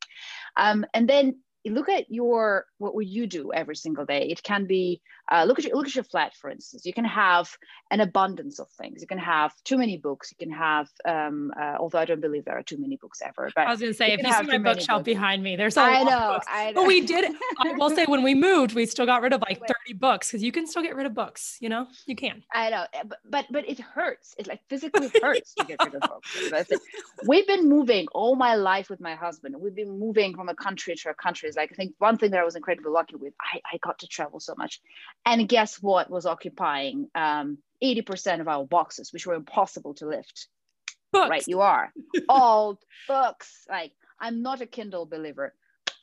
Um, 0.57 0.87
and 0.95 1.09
then 1.09 1.41
look 1.73 1.89
at 1.89 2.11
your 2.11 2.67
what 2.79 2.95
would 2.95 3.09
you 3.09 3.27
do 3.27 3.53
every 3.53 3.77
single 3.77 4.05
day? 4.05 4.29
It 4.29 4.43
can 4.43 4.67
be 4.67 5.01
uh, 5.31 5.45
look 5.45 5.59
at 5.59 5.65
your 5.65 5.77
look 5.77 5.87
at 5.87 5.95
your 5.95 6.05
flat 6.05 6.35
for 6.35 6.51
instance. 6.51 6.87
You 6.87 6.93
can 6.93 7.05
have 7.05 7.51
an 7.91 8.01
abundance 8.01 8.59
of 8.59 8.69
things. 8.71 9.01
You 9.01 9.07
can 9.07 9.19
have 9.19 9.53
too 9.65 9.79
many 9.79 9.97
books. 9.97 10.33
You 10.33 10.47
can 10.47 10.55
have 10.55 10.89
um, 11.07 11.53
uh, 11.61 11.77
although 11.79 11.99
i 11.99 12.05
don't 12.05 12.21
believe 12.21 12.45
there 12.45 12.57
are 12.57 12.63
too 12.63 12.79
many 12.79 12.97
books 12.97 13.21
ever 13.25 13.51
but 13.55 13.67
i 13.67 13.71
was 13.71 13.81
going 13.81 13.93
to 13.93 13.97
say 13.97 14.13
if 14.13 14.23
you 14.23 14.33
see 14.33 14.43
my 14.43 14.59
bookshelf 14.59 15.05
behind 15.05 15.43
me 15.43 15.57
there's 15.57 15.77
a 15.77 15.81
I 15.81 16.03
lot 16.03 16.11
know, 16.11 16.19
of 16.19 16.35
books. 16.35 16.47
I 16.51 16.71
know. 16.71 16.75
but 16.75 16.87
we 16.87 17.01
did 17.01 17.25
i 17.61 17.73
will 17.73 17.91
say 17.91 18.05
when 18.07 18.23
we 18.23 18.35
moved 18.35 18.75
we 18.75 18.87
still 18.87 19.07
got 19.07 19.23
rid 19.23 19.33
of 19.33 19.41
like 19.43 19.59
30 19.87 19.95
books 19.95 20.29
because 20.29 20.43
you 20.43 20.53
can 20.53 20.67
still 20.67 20.83
get 20.83 20.97
rid 20.97 21.07
of 21.07 21.15
books 21.15 21.59
you 21.61 21.69
know? 21.69 21.87
You 22.07 22.17
can. 22.17 22.43
I 22.53 22.71
know 22.71 22.85
eh, 22.93 23.03
but 23.05 23.19
but, 23.29 23.47
but 23.51 23.69
it 23.69 23.79
hurts. 23.79 24.35
It 24.39 24.47
like 24.47 24.61
physically 24.69 25.11
hurts 25.23 25.55
to 25.55 25.65
get 25.65 25.79
rid 25.85 25.95
of 25.95 26.03
books 26.03 26.71
we've 27.27 27.47
been 27.47 27.69
moving 27.69 28.07
all 28.13 28.35
my 28.35 28.55
life 28.55 28.91
with 28.91 29.01
my 29.01 29.15
husband. 29.15 29.57
We've 29.59 29.75
been 29.75 29.99
moving 29.99 30.35
from 30.35 30.49
a 30.49 30.55
country 30.55 30.95
to 30.97 31.11
a 31.11 31.15
country 31.15 31.49
like 31.57 31.73
I 31.73 31.75
think 31.75 31.95
one 31.99 32.19
thing 32.19 32.31
that 32.33 32.41
I 32.41 32.45
was 32.45 32.57
incredibly 32.57 32.91
lucky 32.91 33.17
with, 33.17 33.35
I, 33.41 33.61
I 33.73 33.79
got 33.79 34.01
to 34.01 34.07
travel 34.07 34.41
so 34.41 34.55
much. 34.57 34.81
And 35.25 35.49
guess 35.49 35.77
what 35.77 36.11
was 36.11 36.27
occupying 36.27 37.09
um, 37.15 37.59
80% 37.83 38.41
of 38.41 38.49
our 38.49 38.65
boxes, 38.67 39.13
which 39.13 39.27
were 39.27 39.35
impossible 39.35 39.95
to 39.95 40.07
lift. 40.09 40.49
Books. 41.13 41.31
Right, 41.31 41.49
you 41.49 41.61
are. 41.61 41.93
All 42.29 42.79
books. 43.09 43.65
Like, 43.69 43.93
I'm 44.21 44.43
not 44.43 44.61
a 44.61 44.67
Kindle 44.67 45.07
believer. 45.07 45.55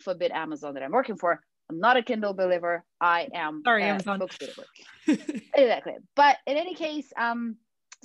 Forbid 0.01 0.31
Amazon 0.31 0.74
that 0.74 0.83
I'm 0.83 0.91
working 0.91 1.17
for. 1.17 1.41
I'm 1.69 1.79
not 1.79 1.98
a 1.98 2.03
Kindle 2.03 2.33
believer. 2.33 2.83
I 3.00 3.29
am 3.33 3.62
Sorry, 3.65 3.83
a 3.83 3.88
Amazon. 3.88 4.19
book 4.19 4.31
believer. 4.38 4.65
exactly. 5.55 5.93
But 6.15 6.38
in 6.45 6.57
any 6.57 6.75
case, 6.75 7.12
um, 7.17 7.57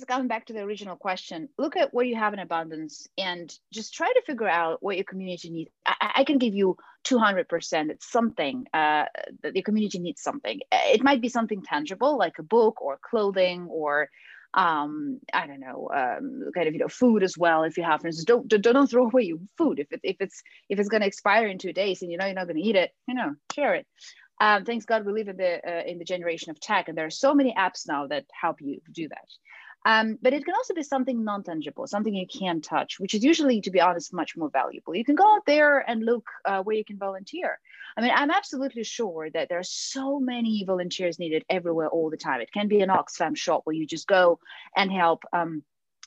coming 0.05 0.27
back 0.27 0.45
to 0.47 0.53
the 0.53 0.61
original 0.61 0.95
question, 0.95 1.49
look 1.57 1.75
at 1.77 1.93
what 1.93 2.07
you 2.07 2.15
have 2.15 2.33
in 2.33 2.39
abundance 2.39 3.07
and 3.17 3.53
just 3.73 3.93
try 3.93 4.07
to 4.07 4.21
figure 4.25 4.47
out 4.47 4.81
what 4.81 4.95
your 4.95 5.05
community 5.05 5.49
needs. 5.49 5.71
I, 5.85 6.11
I 6.17 6.23
can 6.23 6.37
give 6.37 6.53
you 6.53 6.77
200%. 7.05 7.89
It's 7.89 8.11
something 8.11 8.65
uh, 8.73 9.05
that 9.43 9.55
your 9.55 9.63
community 9.63 9.99
needs 9.99 10.21
something. 10.21 10.59
It 10.71 11.03
might 11.03 11.21
be 11.21 11.29
something 11.29 11.61
tangible 11.63 12.17
like 12.17 12.39
a 12.39 12.43
book 12.43 12.81
or 12.81 12.99
clothing 13.01 13.67
or 13.69 14.09
um 14.55 15.19
i 15.31 15.45
don't 15.45 15.59
know 15.59 15.89
um 15.93 16.41
kind 16.55 16.67
of 16.67 16.73
you 16.73 16.79
know 16.79 16.87
food 16.87 17.21
as 17.21 17.37
well 17.37 17.63
if 17.63 17.77
you 17.77 17.83
have 17.83 18.01
don't 18.25 18.47
don't, 18.47 18.61
don't 18.63 18.89
throw 18.89 19.05
away 19.05 19.21
your 19.21 19.37
food 19.57 19.79
if, 19.79 19.91
it, 19.91 19.99
if 20.03 20.15
it's 20.19 20.41
if 20.69 20.79
it's 20.79 20.89
going 20.89 21.01
to 21.01 21.07
expire 21.07 21.45
in 21.47 21.59
two 21.59 21.71
days 21.71 22.01
and 22.01 22.11
you 22.11 22.17
know 22.17 22.25
you're 22.25 22.33
not 22.33 22.47
going 22.47 22.57
to 22.57 22.67
eat 22.67 22.75
it 22.75 22.91
you 23.07 23.13
know 23.13 23.35
share 23.53 23.75
it 23.75 23.85
um, 24.41 24.65
thanks 24.65 24.85
god 24.85 25.05
we 25.05 25.13
live 25.13 25.27
in 25.27 25.37
the 25.37 25.69
uh, 25.69 25.83
in 25.85 25.99
the 25.99 26.05
generation 26.05 26.49
of 26.49 26.59
tech 26.59 26.87
and 26.87 26.97
there 26.97 27.05
are 27.05 27.11
so 27.11 27.35
many 27.35 27.53
apps 27.55 27.87
now 27.87 28.07
that 28.07 28.25
help 28.33 28.59
you 28.59 28.81
do 28.91 29.07
that 29.07 29.27
um, 29.85 30.17
but 30.21 30.33
it 30.33 30.43
can 30.43 30.55
also 30.55 30.73
be 30.73 30.83
something 30.83 31.23
non 31.23 31.43
tangible, 31.43 31.87
something 31.87 32.13
you 32.13 32.27
can 32.27 32.61
touch, 32.61 32.99
which 32.99 33.13
is 33.13 33.23
usually, 33.23 33.61
to 33.61 33.71
be 33.71 33.79
honest, 33.79 34.13
much 34.13 34.35
more 34.35 34.49
valuable. 34.49 34.93
You 34.93 35.05
can 35.05 35.15
go 35.15 35.35
out 35.35 35.45
there 35.45 35.79
and 35.89 36.03
look 36.03 36.27
uh, 36.45 36.61
where 36.61 36.75
you 36.75 36.83
can 36.83 36.97
volunteer. 36.97 37.59
I 37.95 38.01
mean, 38.01 38.11
I'm 38.13 38.31
absolutely 38.31 38.83
sure 38.83 39.29
that 39.31 39.49
there 39.49 39.59
are 39.59 39.63
so 39.63 40.19
many 40.19 40.63
volunteers 40.65 41.17
needed 41.17 41.45
everywhere 41.49 41.89
all 41.89 42.09
the 42.09 42.17
time. 42.17 42.41
It 42.41 42.51
can 42.51 42.67
be 42.67 42.81
an 42.81 42.89
Oxfam 42.89 43.35
shop 43.35 43.61
where 43.63 43.75
you 43.75 43.87
just 43.87 44.07
go 44.07 44.39
and 44.75 44.91
help. 44.91 45.23
Um, 45.33 45.63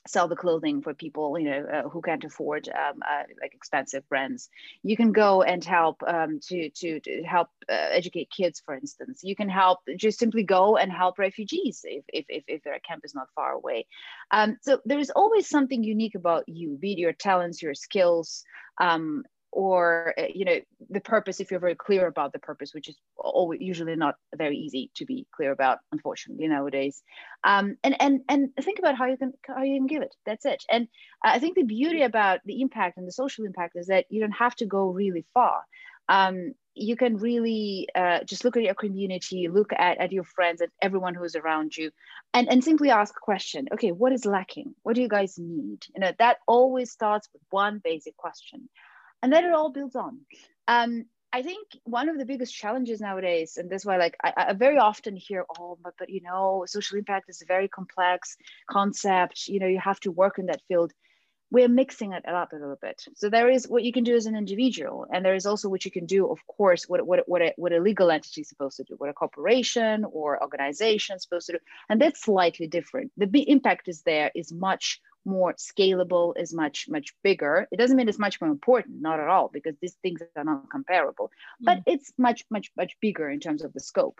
sell 0.07 0.27
the 0.27 0.35
clothing 0.35 0.81
for 0.81 0.93
people 0.93 1.39
you 1.39 1.49
know 1.49 1.65
uh, 1.73 1.89
who 1.89 2.01
can't 2.01 2.23
afford 2.23 2.67
um, 2.69 3.01
uh, 3.09 3.23
like 3.41 3.53
expensive 3.53 4.07
brands. 4.09 4.49
You 4.83 4.97
can 4.97 5.11
go 5.11 5.41
and 5.43 5.63
help 5.63 6.03
um, 6.05 6.39
to, 6.47 6.69
to, 6.69 6.99
to 6.99 7.23
help 7.23 7.49
uh, 7.69 7.89
educate 7.91 8.29
kids 8.29 8.61
for 8.65 8.75
instance. 8.75 9.21
You 9.23 9.35
can 9.35 9.49
help 9.49 9.79
just 9.97 10.19
simply 10.19 10.43
go 10.43 10.77
and 10.77 10.91
help 10.91 11.19
refugees 11.19 11.81
if, 11.83 12.03
if, 12.09 12.25
if, 12.29 12.43
if 12.47 12.63
their 12.63 12.79
camp 12.79 13.03
is 13.05 13.15
not 13.15 13.27
far 13.35 13.53
away. 13.53 13.85
Um, 14.31 14.57
so 14.61 14.79
there 14.85 14.99
is 14.99 15.09
always 15.09 15.47
something 15.47 15.83
unique 15.83 16.15
about 16.15 16.43
you 16.47 16.77
be 16.77 16.93
it 16.93 16.99
your 16.99 17.13
talents 17.13 17.61
your 17.61 17.73
skills 17.73 18.43
um, 18.81 19.23
or 19.51 20.13
uh, 20.17 20.25
you 20.33 20.45
know 20.45 20.59
the 20.93 21.01
purpose 21.01 21.39
if 21.39 21.51
you're 21.51 21.59
very 21.59 21.75
clear 21.75 22.07
about 22.07 22.33
the 22.33 22.39
purpose 22.39 22.73
which 22.73 22.87
is 22.87 22.97
always 23.17 23.59
usually 23.61 23.95
not 23.95 24.15
very 24.35 24.57
easy 24.57 24.91
to 24.95 25.05
be 25.05 25.25
clear 25.35 25.51
about 25.51 25.79
unfortunately 25.91 26.47
nowadays. 26.47 27.01
Um, 27.43 27.77
and 27.83 27.95
and 27.99 28.21
and 28.29 28.49
think 28.61 28.79
about 28.79 28.97
how 28.97 29.05
you 29.05 29.17
can 29.17 29.33
how 29.45 29.63
you 29.63 29.79
can 29.79 29.87
give 29.87 30.01
it. 30.01 30.15
That's 30.25 30.45
it. 30.45 30.63
And 30.69 30.87
i 31.23 31.39
think 31.39 31.55
the 31.55 31.63
beauty 31.63 32.01
about 32.01 32.39
the 32.45 32.61
impact 32.61 32.97
and 32.97 33.07
the 33.07 33.11
social 33.11 33.45
impact 33.45 33.75
is 33.75 33.87
that 33.87 34.05
you 34.09 34.21
don't 34.21 34.31
have 34.31 34.55
to 34.55 34.65
go 34.65 34.89
really 34.89 35.25
far. 35.33 35.63
Um, 36.09 36.53
you 36.75 36.95
can 36.95 37.17
really 37.17 37.87
uh, 37.95 38.23
just 38.23 38.43
look 38.43 38.57
at 38.57 38.63
your 38.63 38.73
community 38.73 39.47
look 39.47 39.71
at, 39.73 39.99
at 39.99 40.11
your 40.11 40.23
friends 40.23 40.61
at 40.61 40.69
everyone 40.81 41.13
who's 41.13 41.35
around 41.35 41.77
you 41.77 41.91
and, 42.33 42.49
and 42.51 42.63
simply 42.63 42.89
ask 42.89 43.15
a 43.15 43.19
question. 43.19 43.67
Okay 43.73 43.91
what 43.91 44.13
is 44.13 44.25
lacking? 44.25 44.75
What 44.83 44.95
do 44.95 45.01
you 45.01 45.09
guys 45.09 45.37
need? 45.37 45.85
You 45.95 46.01
know 46.01 46.11
that 46.19 46.37
always 46.47 46.91
starts 46.91 47.29
with 47.33 47.41
one 47.49 47.79
basic 47.83 48.15
question. 48.17 48.69
And 49.23 49.31
then 49.31 49.45
it 49.45 49.53
all 49.53 49.71
builds 49.71 49.95
on. 49.95 50.19
Um, 50.67 51.05
I 51.33 51.41
think 51.41 51.67
one 51.83 52.09
of 52.09 52.19
the 52.19 52.25
biggest 52.25 52.53
challenges 52.53 53.01
nowadays, 53.01 53.57
and 53.57 53.67
that's 53.67 53.85
why, 53.85 53.97
like, 53.97 54.15
I, 54.23 54.33
I, 54.37 54.53
very 54.53 54.77
often 54.77 55.15
hear, 55.15 55.45
"Oh, 55.57 55.79
but 55.83 55.95
but 55.97 56.09
you 56.09 56.21
know, 56.21 56.63
social 56.67 56.99
impact 56.99 57.27
is 57.29 57.41
a 57.41 57.45
very 57.45 57.67
complex 57.67 58.37
concept. 58.69 59.47
You 59.47 59.59
know, 59.59 59.65
you 59.65 59.79
have 59.79 59.99
to 60.01 60.11
work 60.11 60.37
in 60.37 60.45
that 60.47 60.61
field." 60.67 60.93
We're 61.49 61.69
mixing 61.69 62.13
it 62.13 62.27
up 62.27 62.51
a 62.51 62.55
little 62.55 62.79
bit. 62.81 63.05
So 63.13 63.29
there 63.29 63.47
is 63.47 63.67
what 63.67 63.83
you 63.83 63.93
can 63.93 64.03
do 64.03 64.15
as 64.15 64.25
an 64.25 64.35
individual, 64.35 65.05
and 65.11 65.23
there 65.23 65.35
is 65.35 65.45
also 65.45 65.69
what 65.69 65.85
you 65.85 65.91
can 65.91 66.07
do, 66.07 66.27
of 66.27 66.39
course, 66.47 66.87
what 66.87 67.05
what 67.05 67.27
what 67.27 67.41
a, 67.41 67.53
what 67.57 67.73
a 67.73 67.79
legal 67.79 68.11
entity 68.11 68.41
is 68.41 68.49
supposed 68.49 68.77
to 68.77 68.83
do, 68.83 68.95
what 68.97 69.09
a 69.09 69.13
corporation 69.13 70.05
or 70.05 70.41
organization 70.41 71.15
is 71.15 71.23
supposed 71.23 71.47
to 71.47 71.53
do, 71.53 71.59
and 71.89 71.99
that's 71.99 72.21
slightly 72.21 72.67
different. 72.67 73.11
The 73.17 73.49
impact 73.49 73.87
is 73.87 74.01
there 74.01 74.31
is 74.35 74.51
much 74.51 74.99
more 75.25 75.53
scalable, 75.53 76.33
is 76.37 76.53
much, 76.53 76.87
much 76.89 77.13
bigger. 77.23 77.67
It 77.71 77.77
doesn't 77.77 77.95
mean 77.95 78.09
it's 78.09 78.19
much 78.19 78.39
more 78.41 78.49
important, 78.49 79.01
not 79.01 79.19
at 79.19 79.27
all, 79.27 79.49
because 79.51 79.75
these 79.81 79.95
things 80.01 80.21
are 80.35 80.43
not 80.43 80.69
comparable, 80.69 81.31
mm. 81.61 81.65
but 81.65 81.79
it's 81.85 82.13
much, 82.17 82.45
much, 82.49 82.71
much 82.75 82.97
bigger 83.01 83.29
in 83.29 83.39
terms 83.39 83.63
of 83.63 83.73
the 83.73 83.79
scope. 83.79 84.19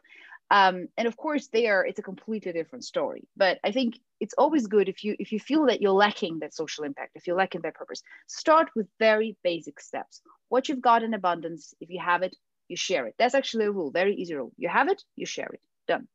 Um, 0.52 0.88
and 0.98 1.08
of 1.08 1.18
course, 1.18 1.48
there 1.48 1.84
it's 1.84 2.00
a 2.00 2.04
completely 2.04 2.52
different 2.52 2.84
story. 2.84 3.28
But 3.36 3.60
I 3.64 3.72
think 3.72 3.98
it's 4.20 4.36
always 4.38 4.68
good 4.68 4.88
if 4.88 5.04
you 5.04 5.16
if 5.18 5.32
you 5.32 5.40
feel 5.40 5.66
that 5.66 5.82
you're 5.82 5.92
lacking 5.92 6.40
that 6.40 6.54
social 6.54 6.84
impact, 6.84 7.12
if 7.16 7.26
you're 7.26 7.38
lacking 7.38 7.62
that 7.62 7.76
purpose, 7.76 8.04
start 8.28 8.70
with 8.76 8.88
very 9.00 9.36
basic 9.44 9.80
steps. 9.80 10.22
What 10.50 10.70
you've 10.70 10.82
got 10.82 11.02
in 11.02 11.14
abundance, 11.14 11.74
if 11.80 11.90
you 11.90 12.00
have 12.00 12.22
it, 12.22 12.36
you 12.68 12.76
share 12.76 13.08
it. 13.08 13.16
That's 13.18 13.36
actually 13.36 13.66
a 13.66 13.72
rule, 13.72 13.90
very 13.92 14.16
easy 14.16 14.36
rule. 14.36 14.52
You 14.58 14.70
have 14.70 14.90
it, 14.90 15.02
you 15.16 15.26
share 15.26 15.50
it. 15.54 15.62
Done. 15.88 16.08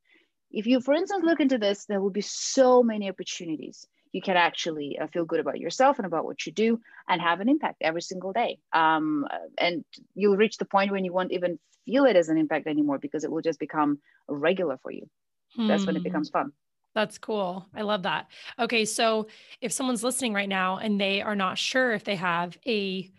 If 0.51 0.67
you, 0.67 0.81
for 0.81 0.95
instance, 0.95 1.25
look 1.25 1.41
into 1.41 1.59
this, 1.59 1.85
there 1.87 2.01
will 2.01 2.11
be 2.11 2.23
so 2.23 2.83
many 2.83 3.09
opportunities 3.11 3.87
you 4.13 4.23
can 4.23 4.37
actually 4.37 4.99
uh, 4.99 5.07
feel 5.09 5.25
good 5.25 5.41
about 5.41 5.59
yourself 5.59 5.99
and 5.99 6.07
about 6.07 6.25
what 6.25 6.47
you 6.47 6.53
do 6.53 6.81
and 7.09 7.21
have 7.21 7.41
an 7.41 7.49
impact 7.49 7.79
every 7.81 8.03
single 8.03 8.33
day. 8.33 8.59
Um, 8.73 9.27
and 9.59 9.85
you'll 10.15 10.37
reach 10.37 10.59
the 10.59 10.65
point 10.65 10.93
when 10.93 11.05
you 11.05 11.13
won't 11.13 11.33
even 11.33 11.59
feel 11.85 12.05
it 12.05 12.17
as 12.17 12.29
an 12.29 12.39
impact 12.39 12.67
anymore 12.67 12.99
because 12.99 13.25
it 13.25 13.31
will 13.31 13.43
just 13.43 13.59
become 13.59 13.99
regular 14.29 14.79
for 14.83 14.91
you. 14.91 15.09
Hmm. 15.57 15.69
That's 15.69 15.87
when 15.87 15.97
it 15.97 16.01
hmm. 16.01 16.05
becomes 16.05 16.31
fun. 16.31 16.53
That's 16.95 17.19
cool. 17.19 17.67
I 17.75 17.83
love 17.83 18.03
that. 18.05 18.27
Okay, 18.59 18.85
so 18.85 19.29
if 19.61 19.73
someone's 19.73 20.03
listening 20.03 20.35
right 20.35 20.49
now 20.49 20.79
and 20.79 21.01
they 21.01 21.23
are 21.23 21.37
not 21.37 21.59
sure 21.59 21.93
if 21.93 22.05
they 22.05 22.17
have 22.17 22.57
a 22.67 23.11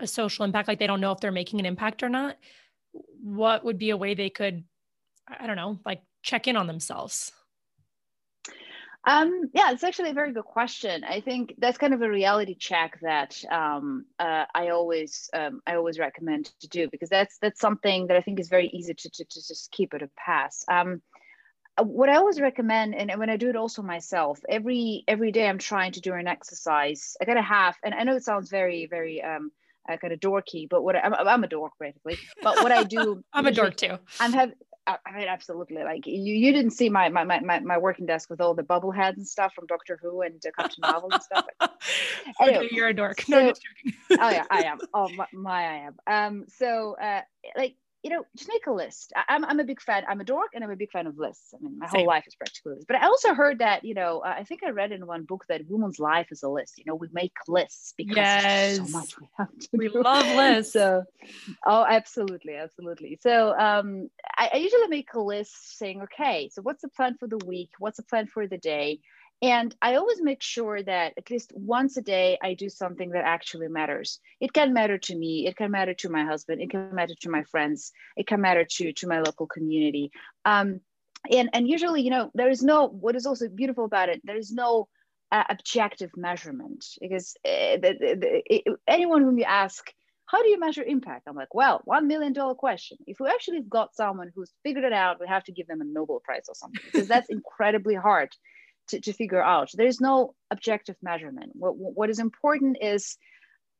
a 0.00 0.06
social 0.06 0.44
impact, 0.44 0.68
like 0.68 0.78
they 0.78 0.86
don't 0.86 1.00
know 1.00 1.10
if 1.10 1.18
they're 1.18 1.32
making 1.32 1.58
an 1.58 1.66
impact 1.66 2.04
or 2.04 2.08
not, 2.08 2.36
what 3.20 3.64
would 3.64 3.78
be 3.78 3.90
a 3.90 3.96
way 3.96 4.14
they 4.14 4.30
could, 4.30 4.62
I 5.26 5.48
don't 5.48 5.56
know, 5.56 5.80
like 5.84 6.02
check 6.22 6.46
in 6.46 6.56
on 6.56 6.68
themselves? 6.68 7.32
Um, 9.08 9.48
yeah, 9.54 9.72
it's 9.72 9.84
actually 9.84 10.10
a 10.10 10.14
very 10.14 10.34
good 10.34 10.44
question. 10.44 11.02
I 11.02 11.22
think 11.22 11.54
that's 11.56 11.78
kind 11.78 11.94
of 11.94 12.02
a 12.02 12.10
reality 12.10 12.54
check 12.54 12.98
that 13.00 13.42
um, 13.50 14.04
uh, 14.18 14.44
I 14.54 14.68
always 14.68 15.30
um, 15.32 15.62
I 15.66 15.76
always 15.76 15.98
recommend 15.98 16.52
to 16.60 16.68
do 16.68 16.90
because 16.90 17.08
that's 17.08 17.38
that's 17.38 17.58
something 17.58 18.08
that 18.08 18.18
I 18.18 18.20
think 18.20 18.38
is 18.38 18.50
very 18.50 18.68
easy 18.68 18.92
to, 18.92 19.08
to, 19.08 19.24
to 19.24 19.48
just 19.48 19.72
keep 19.72 19.94
it 19.94 20.02
a 20.02 20.10
pass. 20.14 20.62
Um, 20.70 21.00
uh, 21.78 21.84
what 21.84 22.10
I 22.10 22.16
always 22.16 22.38
recommend, 22.38 22.94
and 22.94 23.10
when 23.18 23.30
I 23.30 23.38
do 23.38 23.48
it 23.48 23.56
also 23.56 23.80
myself, 23.80 24.40
every 24.46 25.04
every 25.08 25.32
day 25.32 25.48
I'm 25.48 25.58
trying 25.58 25.92
to 25.92 26.02
do 26.02 26.12
an 26.12 26.28
exercise. 26.28 27.16
I 27.18 27.24
gotta 27.24 27.40
have, 27.40 27.76
and 27.82 27.94
I 27.94 28.02
know 28.02 28.14
it 28.14 28.24
sounds 28.24 28.50
very 28.50 28.84
very 28.84 29.22
um, 29.22 29.52
uh, 29.88 29.96
kind 29.96 30.12
of 30.12 30.20
dorky, 30.20 30.68
but 30.68 30.84
what 30.84 30.96
I, 30.96 31.00
I'm, 31.00 31.14
I'm 31.14 31.44
a 31.44 31.48
dork 31.48 31.72
basically. 31.80 32.18
But 32.42 32.62
what 32.62 32.72
I 32.72 32.84
do, 32.84 33.24
I'm 33.32 33.46
a 33.46 33.52
dork 33.52 33.76
too. 33.76 33.98
I'm 34.20 34.34
have 34.34 34.52
I 34.88 35.18
mean, 35.18 35.28
absolutely. 35.28 35.82
Like 35.84 36.06
you, 36.06 36.14
you 36.34 36.52
didn't 36.52 36.70
see 36.70 36.88
my, 36.88 37.08
my 37.10 37.24
my 37.24 37.60
my 37.60 37.78
working 37.78 38.06
desk 38.06 38.30
with 38.30 38.40
all 38.40 38.54
the 38.54 38.62
bubble 38.62 38.90
heads 38.90 39.18
and 39.18 39.26
stuff 39.26 39.52
from 39.54 39.66
Doctor 39.66 39.98
Who 40.02 40.22
and 40.22 40.42
uh, 40.46 40.50
Captain 40.56 40.80
Marvel 40.80 41.10
and 41.12 41.22
stuff. 41.22 41.46
anyway, 42.40 42.68
you're 42.70 42.88
a 42.88 42.94
dork. 42.94 43.28
No, 43.28 43.52
oh 44.12 44.30
yeah, 44.30 44.44
I 44.50 44.62
am. 44.62 44.78
Oh 44.94 45.08
my, 45.10 45.26
my 45.32 45.62
I 45.62 45.88
am. 45.88 45.96
Um, 46.06 46.44
so 46.48 46.96
uh, 47.00 47.20
like 47.56 47.76
you 48.02 48.10
know, 48.10 48.24
just 48.36 48.48
make 48.48 48.66
a 48.66 48.72
list. 48.72 49.12
I, 49.16 49.34
am 49.34 49.44
I'm 49.44 49.58
a 49.58 49.64
big 49.64 49.80
fan. 49.80 50.04
I'm 50.08 50.20
a 50.20 50.24
dork 50.24 50.50
and 50.54 50.62
I'm 50.62 50.70
a 50.70 50.76
big 50.76 50.90
fan 50.92 51.06
of 51.06 51.18
lists. 51.18 51.52
I 51.54 51.58
mean, 51.60 51.78
my 51.78 51.86
Same. 51.86 52.00
whole 52.00 52.06
life 52.06 52.24
is 52.28 52.34
practically 52.36 52.74
lists. 52.74 52.84
But 52.86 52.96
I 52.96 53.06
also 53.06 53.34
heard 53.34 53.58
that, 53.58 53.84
you 53.84 53.94
know, 53.94 54.20
uh, 54.20 54.34
I 54.38 54.44
think 54.44 54.62
I 54.64 54.70
read 54.70 54.92
in 54.92 55.04
one 55.06 55.24
book 55.24 55.44
that 55.48 55.62
woman's 55.68 55.98
life 55.98 56.28
is 56.30 56.42
a 56.44 56.48
list. 56.48 56.78
You 56.78 56.84
know, 56.86 56.94
we 56.94 57.08
make 57.12 57.32
lists 57.48 57.94
because 57.96 58.16
yes. 58.16 58.76
so 58.76 58.86
much 58.86 59.20
we 59.20 59.26
have 59.36 59.48
to 59.58 59.68
We 59.72 59.88
do. 59.88 60.02
love 60.02 60.26
lists. 60.36 60.72
So, 60.72 61.04
oh, 61.66 61.84
absolutely. 61.88 62.54
Absolutely. 62.54 63.18
So 63.20 63.50
um, 63.58 64.08
I, 64.36 64.50
I 64.54 64.56
usually 64.58 64.86
make 64.88 65.12
a 65.14 65.20
list 65.20 65.76
saying, 65.76 66.02
okay, 66.02 66.50
so 66.52 66.62
what's 66.62 66.82
the 66.82 66.88
plan 66.88 67.16
for 67.18 67.26
the 67.26 67.38
week? 67.46 67.70
What's 67.78 67.96
the 67.96 68.04
plan 68.04 68.28
for 68.28 68.46
the 68.46 68.58
day? 68.58 69.00
And 69.40 69.74
I 69.80 69.94
always 69.94 70.20
make 70.20 70.42
sure 70.42 70.82
that 70.82 71.12
at 71.16 71.30
least 71.30 71.52
once 71.54 71.96
a 71.96 72.02
day 72.02 72.38
I 72.42 72.54
do 72.54 72.68
something 72.68 73.10
that 73.10 73.24
actually 73.24 73.68
matters. 73.68 74.18
It 74.40 74.52
can 74.52 74.72
matter 74.72 74.98
to 74.98 75.16
me, 75.16 75.46
it 75.46 75.56
can 75.56 75.70
matter 75.70 75.94
to 75.94 76.08
my 76.08 76.24
husband, 76.24 76.60
it 76.60 76.70
can 76.70 76.92
matter 76.94 77.14
to 77.20 77.30
my 77.30 77.44
friends, 77.44 77.92
it 78.16 78.26
can 78.26 78.40
matter 78.40 78.64
to, 78.64 78.92
to 78.92 79.06
my 79.06 79.20
local 79.20 79.46
community. 79.46 80.10
Um, 80.44 80.80
and, 81.30 81.50
and 81.52 81.68
usually, 81.68 82.02
you 82.02 82.10
know, 82.10 82.30
there 82.34 82.50
is 82.50 82.62
no, 82.62 82.86
what 82.86 83.14
is 83.14 83.26
also 83.26 83.48
beautiful 83.48 83.84
about 83.84 84.08
it, 84.08 84.20
there 84.24 84.36
is 84.36 84.50
no 84.50 84.88
uh, 85.30 85.44
objective 85.48 86.10
measurement 86.16 86.84
because 87.00 87.36
uh, 87.44 87.76
the, 87.76 88.16
the, 88.20 88.42
it, 88.46 88.64
anyone 88.88 89.22
whom 89.22 89.38
you 89.38 89.44
ask, 89.44 89.92
how 90.26 90.42
do 90.42 90.48
you 90.48 90.58
measure 90.58 90.82
impact? 90.82 91.28
I'm 91.28 91.36
like, 91.36 91.54
well, 91.54 91.80
$1 91.88 92.06
million 92.06 92.34
question. 92.56 92.98
If 93.06 93.20
we 93.20 93.28
actually 93.28 93.60
got 93.60 93.94
someone 93.94 94.32
who's 94.34 94.52
figured 94.64 94.84
it 94.84 94.92
out, 94.92 95.20
we 95.20 95.28
have 95.28 95.44
to 95.44 95.52
give 95.52 95.68
them 95.68 95.80
a 95.80 95.84
Nobel 95.84 96.20
Prize 96.24 96.46
or 96.48 96.54
something 96.54 96.82
because 96.84 97.08
that's 97.08 97.30
incredibly 97.30 97.94
hard 97.94 98.30
to, 98.88 99.00
to 99.00 99.12
figure 99.12 99.42
out. 99.42 99.70
There's 99.74 100.00
no 100.00 100.34
objective 100.50 100.96
measurement. 101.02 101.52
What, 101.54 101.76
what 101.76 102.10
is 102.10 102.18
important 102.18 102.78
is 102.80 103.16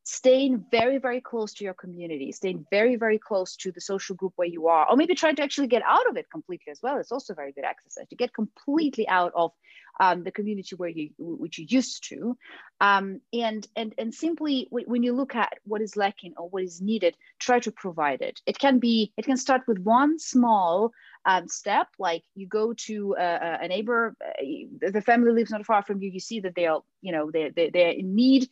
staying 0.08 0.64
very, 0.70 0.96
very 0.96 1.20
close 1.20 1.52
to 1.52 1.64
your 1.64 1.74
community, 1.74 2.32
staying 2.32 2.64
very, 2.70 2.96
very 2.96 3.18
close 3.18 3.56
to 3.56 3.70
the 3.70 3.80
social 3.80 4.16
group 4.16 4.32
where 4.36 4.48
you 4.48 4.68
are, 4.68 4.88
or 4.88 4.96
maybe 4.96 5.14
trying 5.14 5.36
to 5.36 5.42
actually 5.42 5.66
get 5.66 5.82
out 5.86 6.08
of 6.08 6.16
it 6.16 6.30
completely 6.30 6.70
as 6.70 6.80
well. 6.82 6.96
It's 6.96 7.12
also 7.12 7.34
very 7.34 7.52
good 7.52 7.64
exercise 7.64 8.08
to 8.08 8.16
get 8.16 8.32
completely 8.32 9.06
out 9.06 9.32
of 9.36 9.52
um, 10.00 10.24
the 10.24 10.30
community 10.30 10.76
where 10.76 10.88
you 10.88 11.10
which 11.18 11.58
you 11.58 11.66
used 11.68 12.08
to, 12.08 12.38
um, 12.80 13.20
and 13.32 13.66
and 13.76 13.94
and 13.98 14.14
simply 14.14 14.68
when 14.70 15.02
you 15.02 15.12
look 15.12 15.34
at 15.34 15.58
what 15.64 15.82
is 15.82 15.96
lacking 15.96 16.34
or 16.38 16.48
what 16.48 16.62
is 16.62 16.80
needed, 16.80 17.14
try 17.38 17.58
to 17.60 17.72
provide 17.72 18.22
it. 18.22 18.40
It 18.46 18.58
can 18.58 18.78
be 18.78 19.12
it 19.18 19.26
can 19.26 19.36
start 19.36 19.62
with 19.66 19.78
one 19.78 20.18
small 20.18 20.92
um, 21.24 21.48
step, 21.48 21.88
like 21.98 22.22
you 22.34 22.46
go 22.46 22.72
to 22.72 23.16
a, 23.18 23.58
a 23.62 23.68
neighbor, 23.68 24.14
uh, 24.24 24.90
the 24.92 25.02
family 25.02 25.32
lives 25.32 25.50
not 25.50 25.66
far 25.66 25.82
from 25.82 26.00
you, 26.02 26.10
you 26.10 26.20
see 26.20 26.40
that 26.40 26.54
they 26.54 26.66
are 26.66 26.82
you 27.02 27.12
know 27.12 27.30
they 27.30 27.50
they 27.50 27.70
they're 27.70 27.90
in 27.90 28.14
need 28.14 28.48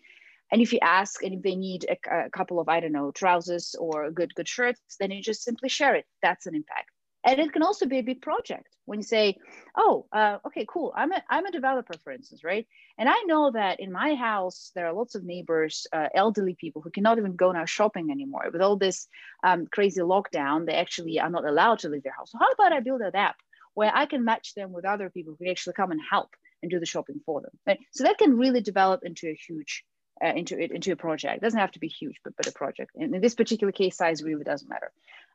and 0.53 0.63
if 0.63 0.73
you 0.73 0.79
ask 0.81 1.23
and 1.23 1.35
if 1.35 1.43
they 1.43 1.57
need 1.57 1.87
a, 1.89 2.27
a, 2.27 2.31
couple 2.31 2.61
of, 2.61 2.69
I 2.69 2.81
don't 2.81 2.93
know, 2.93 3.11
trousers 3.11 3.75
or 3.79 4.11
good, 4.11 4.35
good 4.35 4.49
shirts, 4.49 4.81
then 5.01 5.11
you 5.11 5.21
just 5.23 5.43
simply 5.43 5.69
share 5.69 5.95
it. 5.95 6.07
That's 6.23 6.47
an 6.47 6.55
impact. 6.55 6.91
And 7.27 7.41
it 7.41 7.53
can 7.53 7.63
also 7.63 7.87
be 7.87 7.99
a 7.99 8.03
big 8.03 8.23
project 8.23 8.69
when 8.85 9.01
you 9.01 9.03
say, 9.03 9.37
oh, 9.77 10.07
uh, 10.13 10.39
okay, 10.47 10.65
cool. 10.69 10.93
I'm 10.97 11.11
a, 11.11 11.21
I'm 11.29 11.45
a 11.45 11.51
developer, 11.51 11.95
for 12.05 12.13
instance, 12.13 12.45
right? 12.45 12.67
And 12.99 13.09
I 13.09 13.21
know 13.27 13.51
that 13.51 13.81
in 13.81 13.91
my 13.91 14.15
house, 14.15 14.71
there 14.77 14.87
are 14.87 14.93
lots 14.93 15.17
of 15.17 15.25
neighbors, 15.25 15.89
uh, 15.93 16.09
elderly 16.15 16.55
people 16.55 16.83
who 16.83 16.91
cannot 16.91 17.19
even 17.19 17.35
go 17.35 17.51
now 17.51 17.65
shopping 17.65 18.11
anymore. 18.13 18.49
With 18.53 18.63
all 18.63 18.77
this 18.77 19.09
um, 19.43 19.67
crazy 19.67 20.01
lockdown, 20.01 20.67
they 20.67 20.75
actually 20.75 21.19
are 21.19 21.29
not 21.29 21.45
allowed 21.45 21.81
to 21.81 21.89
leave 21.89 22.05
their 22.05 22.15
house. 22.17 22.31
So 22.31 22.39
how 22.39 22.53
about 22.53 22.73
I 22.73 22.81
build 22.81 23.01
an 23.01 23.17
app 23.17 23.37
where 23.75 23.91
I 23.95 24.07
can 24.07 24.25
match 24.25 24.55
them 24.55 24.73
with 24.73 24.87
other 24.87 25.11
people 25.11 25.37
who 25.39 25.51
actually 25.51 25.75
come 25.75 25.91
and 25.91 26.01
help 26.09 26.31
and 26.63 26.71
do 26.71 26.81
the 26.81 26.87
shopping 26.87 27.21
for 27.27 27.43
them. 27.43 27.51
Right? 27.67 27.81
So 27.93 28.05
that 28.05 28.19
can 28.19 28.39
really 28.39 28.61
develop 28.61 29.01
into 29.05 29.29
a 29.29 29.35
huge 29.35 29.85
uh, 30.25 30.29
into 30.29 30.59
it 30.59 30.71
into 30.71 30.93
a 30.93 30.97
project. 30.97 31.37
It 31.37 31.43
doesn't 31.43 31.61
have 31.61 31.73
to 31.73 31.79
be 31.79 31.89
huge, 31.89 32.17
but 32.25 32.35
but 32.37 32.47
a 32.47 32.53
project. 32.53 32.93
And 32.95 33.15
in 33.15 33.21
this 33.21 33.35
particular 33.35 33.73
case, 33.73 33.97
size 33.97 34.23
really 34.23 34.45
doesn't 34.45 34.69
matter. 34.69 34.91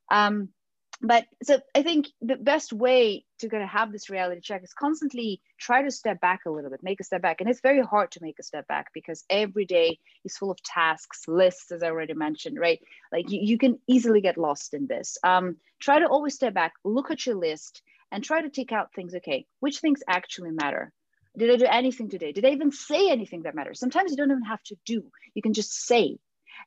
Um, 0.10 0.50
but 1.02 1.26
so 1.42 1.60
I 1.76 1.82
think 1.82 2.08
the 2.22 2.36
best 2.36 2.72
way 2.72 3.26
to 3.40 3.50
kind 3.50 3.64
of 3.64 3.70
have 3.70 3.92
this 3.92 4.10
reality 4.10 4.42
check 4.42 4.64
is 4.64 4.74
constantly 4.74 5.42
try 5.58 5.82
to 5.82 5.90
step 5.92 6.22
back 6.22 6.42
a 6.46 6.52
little 6.52 6.70
bit, 6.70 6.84
make 6.84 7.00
a 7.00 7.04
step 7.04 7.22
back. 7.22 7.42
And 7.42 7.50
it's 7.50 7.62
very 7.62 7.82
hard 7.82 8.12
to 8.12 8.20
make 8.22 8.38
a 8.40 8.44
step 8.44 8.68
back 8.68 8.92
because 8.94 9.24
every 9.30 9.66
day 9.66 9.98
is 10.24 10.38
full 10.38 10.52
of 10.52 10.62
tasks, 10.62 11.28
lists, 11.28 11.72
as 11.72 11.82
I 11.82 11.88
already 11.88 12.14
mentioned, 12.14 12.60
right? 12.60 12.80
Like 13.12 13.32
you, 13.32 13.40
you 13.42 13.58
can 13.58 13.80
easily 13.88 14.22
get 14.22 14.38
lost 14.38 14.74
in 14.74 14.86
this. 14.86 15.18
Um, 15.24 15.58
try 15.80 16.00
to 16.00 16.08
always 16.08 16.36
step 16.36 16.54
back, 16.54 16.74
look 16.84 17.10
at 17.10 17.26
your 17.26 17.36
list, 17.36 17.82
and 18.12 18.24
try 18.24 18.42
to 18.42 18.50
take 18.50 18.72
out 18.72 18.94
things. 18.94 19.16
Okay, 19.16 19.48
which 19.60 19.80
things 19.80 20.04
actually 20.08 20.52
matter? 20.52 20.92
Did 21.38 21.50
I 21.50 21.56
do 21.56 21.66
anything 21.66 22.10
today? 22.10 22.34
Did 22.34 22.46
I 22.46 22.50
even 22.50 22.72
say 22.72 23.10
anything 23.10 23.44
that 23.44 23.56
matters? 23.56 23.80
Sometimes 23.80 24.12
you 24.12 24.18
don't 24.18 24.32
even 24.32 24.44
have 24.44 24.62
to 24.64 24.76
do, 24.86 25.04
you 25.34 25.42
can 25.42 25.54
just 25.54 25.72
say. 25.72 26.18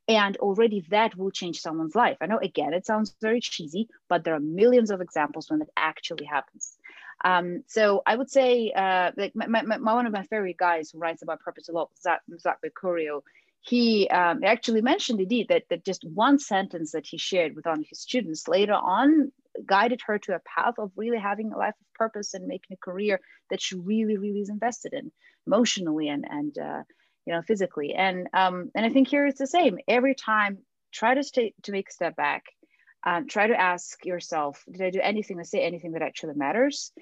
And 0.09 0.37
already 0.39 0.85
that 0.91 1.17
will 1.17 1.31
change 1.31 1.61
someone's 1.61 1.95
life. 1.95 2.17
I 2.21 2.27
know, 2.27 2.39
again, 2.39 2.75
it 2.75 2.87
sounds 2.87 3.15
very 3.21 3.41
cheesy, 3.41 3.89
but 4.09 4.25
there 4.25 4.35
are 4.35 4.41
millions 4.41 4.91
of 4.91 5.01
examples 5.01 5.51
when 5.51 5.63
it 5.63 5.71
actually 5.77 6.27
happens. 6.27 6.77
Um, 7.25 7.63
so 7.67 8.03
I 8.07 8.17
would 8.17 8.31
say, 8.31 8.73
uh, 8.73 9.13
like 9.17 9.35
my, 9.35 9.47
my, 9.47 9.63
my, 9.63 9.95
one 9.95 10.07
of 10.07 10.13
my 10.13 10.25
favorite 10.25 10.57
guys 10.57 10.91
who 10.91 10.99
writes 10.99 11.23
about 11.23 11.41
purpose 11.41 11.69
a 11.69 11.73
lot, 11.73 11.91
Zach, 12.01 12.21
Zach 12.39 12.59
Mercurio, 12.65 13.23
he 13.61 14.09
um, 14.09 14.45
actually 14.45 14.83
mentioned 14.83 15.21
indeed 15.21 15.49
that, 15.49 15.63
that 15.71 15.87
just 15.87 16.05
one 16.05 16.39
sentence 16.39 16.93
that 16.93 17.07
he 17.07 17.17
shared 17.17 17.57
with 17.57 17.65
one 17.65 17.81
of 17.81 17.87
his 17.89 18.01
students 18.01 18.47
later 18.47 18.75
on 18.75 19.33
guided 19.65 20.01
her 20.07 20.19
to 20.19 20.35
a 20.35 20.41
path 20.41 20.75
of 20.79 20.91
really 20.97 21.19
having 21.19 21.53
a 21.53 21.57
life 21.57 21.75
of 21.81 21.95
purpose 21.95 22.35
and 22.35 22.47
making 22.47 22.75
a 22.75 22.85
career 22.85 23.21
that 23.51 23.63
she 23.63 23.77
really, 23.77 24.19
really 24.19 24.41
is 24.41 24.51
invested 24.51 24.93
in 24.93 25.11
emotionally 25.47 26.09
and, 26.09 26.27
and 26.29 26.59
uh, 26.59 26.83
you 27.27 27.33
know, 27.33 27.43
physically. 27.43 27.95
And, 27.95 28.29
um, 28.33 28.71
and 28.75 28.85
I 28.87 28.91
think 28.91 29.09
here 29.09 29.27
it's 29.27 29.39
the 29.39 29.47
same. 29.47 29.79
Every 29.89 30.15
time, 30.15 30.59
try 30.93 31.15
to 31.15 31.23
stay, 31.23 31.55
to 31.63 31.73
make 31.73 31.89
a 31.89 31.93
step 31.93 32.17
back, 32.17 32.45
um, 33.07 33.27
try 33.27 33.47
to 33.47 33.61
ask 33.61 34.05
yourself, 34.05 34.63
did 34.71 34.83
I 34.83 34.91
do 34.91 35.01
anything 35.03 35.39
or 35.39 35.45
say 35.45 35.63
anything 35.63 35.93
that 35.93 36.03
actually 36.03 36.35
matters? 36.35 36.93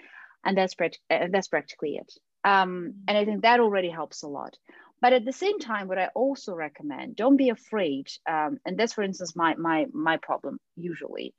And 0.45 0.57
that's, 0.57 0.75
and 1.09 1.33
that's 1.33 1.49
practically 1.49 1.97
it. 1.97 2.13
Um, 2.45 2.95
and 3.07 3.17
I 3.17 3.25
think 3.25 3.43
that 3.43 3.61
already 3.61 3.91
helps 3.91 4.23
a 4.23 4.29
lot. 4.29 4.57
But 5.01 5.13
at 5.13 5.25
the 5.25 5.33
same 5.33 5.59
time, 5.59 5.89
what 5.89 5.99
I 5.99 6.11
also 6.15 6.55
recommend, 6.55 7.17
don't 7.17 7.37
be 7.37 7.49
afraid. 7.49 8.07
Um, 8.29 8.59
and 8.65 8.79
that's, 8.79 8.93
for 8.93 9.03
instance, 9.03 9.35
my 9.35 9.57
my 9.57 9.87
my 9.93 10.17
problem 10.17 10.59
usually. 10.77 11.35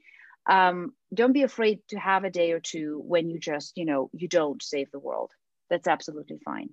Um, 0.49 0.91
don't 1.13 1.31
be 1.31 1.43
afraid 1.43 1.79
to 1.89 1.97
have 1.97 2.25
a 2.25 2.29
day 2.29 2.51
or 2.51 2.59
two 2.59 3.01
when 3.05 3.29
you 3.29 3.39
just, 3.39 3.77
you 3.77 3.85
know, 3.85 4.09
you 4.11 4.27
don't 4.27 4.61
save 4.61 4.91
the 4.91 4.99
world. 4.99 5.31
That's 5.69 5.87
absolutely 5.87 6.39
fine. 6.43 6.69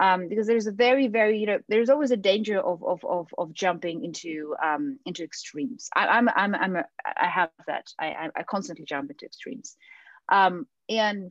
Um, 0.00 0.28
because 0.28 0.46
there's 0.46 0.66
a 0.66 0.72
very, 0.72 1.08
very, 1.08 1.38
you 1.38 1.46
know, 1.46 1.58
there's 1.68 1.90
always 1.90 2.10
a 2.10 2.16
danger 2.16 2.58
of 2.58 2.82
of 2.82 3.04
of, 3.04 3.28
of 3.36 3.52
jumping 3.52 4.02
into 4.02 4.54
um, 4.64 4.98
into 5.04 5.22
extremes. 5.22 5.90
I, 5.94 6.06
I'm 6.06 6.28
I'm 6.34 6.54
I'm 6.54 6.76
a, 6.76 6.84
I 7.04 7.28
have 7.28 7.50
that. 7.66 7.92
I 7.98 8.30
I 8.34 8.42
constantly 8.44 8.86
jump 8.86 9.10
into 9.10 9.26
extremes, 9.26 9.76
um, 10.30 10.66
and 10.88 11.30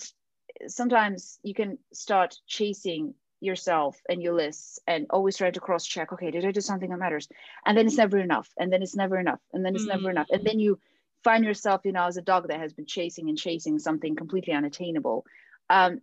sometimes 0.67 1.39
you 1.43 1.55
can 1.55 1.79
start 1.93 2.35
chasing 2.47 3.15
yourself 3.41 3.97
and 4.09 4.21
your 4.21 4.33
lists 4.33 4.79
and 4.85 5.07
always 5.09 5.37
try 5.37 5.49
to 5.49 5.59
cross 5.59 5.85
check 5.85 6.11
okay 6.11 6.29
did 6.29 6.43
i 6.43 6.51
do 6.51 6.59
something 6.59 6.89
that 6.89 6.99
matters 6.99 7.29
and 7.65 7.77
then 7.77 7.87
it's 7.87 7.95
never 7.97 8.17
enough 8.17 8.49
and 8.57 8.71
then 8.71 8.83
it's 8.83 8.97
never 8.97 9.17
enough 9.17 9.39
and 9.53 9.63
then 9.63 9.75
it's 9.75 9.85
mm-hmm. 9.85 9.97
never 9.97 10.11
enough 10.11 10.27
and 10.29 10.45
then 10.45 10.59
you 10.59 10.77
find 11.23 11.45
yourself 11.45 11.81
you 11.85 11.93
know 11.93 12.05
as 12.05 12.17
a 12.17 12.21
dog 12.21 12.49
that 12.49 12.59
has 12.59 12.73
been 12.73 12.85
chasing 12.85 13.29
and 13.29 13.37
chasing 13.37 13.79
something 13.79 14.15
completely 14.15 14.53
unattainable 14.53 15.25
um, 15.69 16.01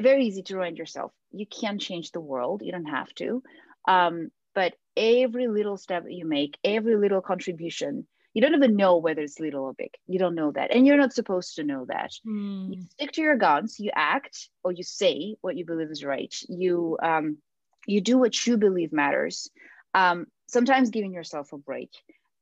very 0.00 0.26
easy 0.26 0.42
to 0.42 0.56
remind 0.56 0.78
yourself 0.78 1.12
you 1.30 1.46
can 1.46 1.78
change 1.78 2.10
the 2.10 2.20
world 2.20 2.62
you 2.64 2.72
don't 2.72 2.86
have 2.86 3.12
to. 3.14 3.42
Um, 3.86 4.30
but 4.54 4.74
every 4.96 5.48
little 5.48 5.76
step 5.76 6.04
that 6.04 6.12
you 6.12 6.26
make 6.26 6.58
every 6.64 6.96
little 6.96 7.22
contribution 7.22 8.06
you 8.34 8.40
don't 8.40 8.54
even 8.54 8.76
know 8.76 8.96
whether 8.96 9.20
it's 9.20 9.38
little 9.38 9.64
or 9.64 9.74
big. 9.74 9.90
You 10.06 10.18
don't 10.18 10.34
know 10.34 10.52
that. 10.52 10.74
And 10.74 10.86
you're 10.86 10.96
not 10.96 11.12
supposed 11.12 11.56
to 11.56 11.64
know 11.64 11.84
that. 11.88 12.12
Mm. 12.26 12.74
you 12.74 12.82
stick 12.90 13.12
to 13.12 13.20
your 13.20 13.36
guns 13.36 13.78
you 13.78 13.90
act 13.94 14.48
or 14.64 14.72
you 14.72 14.82
say 14.82 15.36
what 15.40 15.56
you 15.56 15.66
believe 15.66 15.90
is 15.90 16.04
right. 16.04 16.34
You 16.48 16.96
um, 17.02 17.38
you 17.86 18.00
do 18.00 18.16
what 18.18 18.46
you 18.46 18.56
believe 18.56 18.92
matters. 18.92 19.50
Um, 19.94 20.26
sometimes 20.46 20.90
giving 20.90 21.12
yourself 21.12 21.52
a 21.52 21.58
break. 21.58 21.90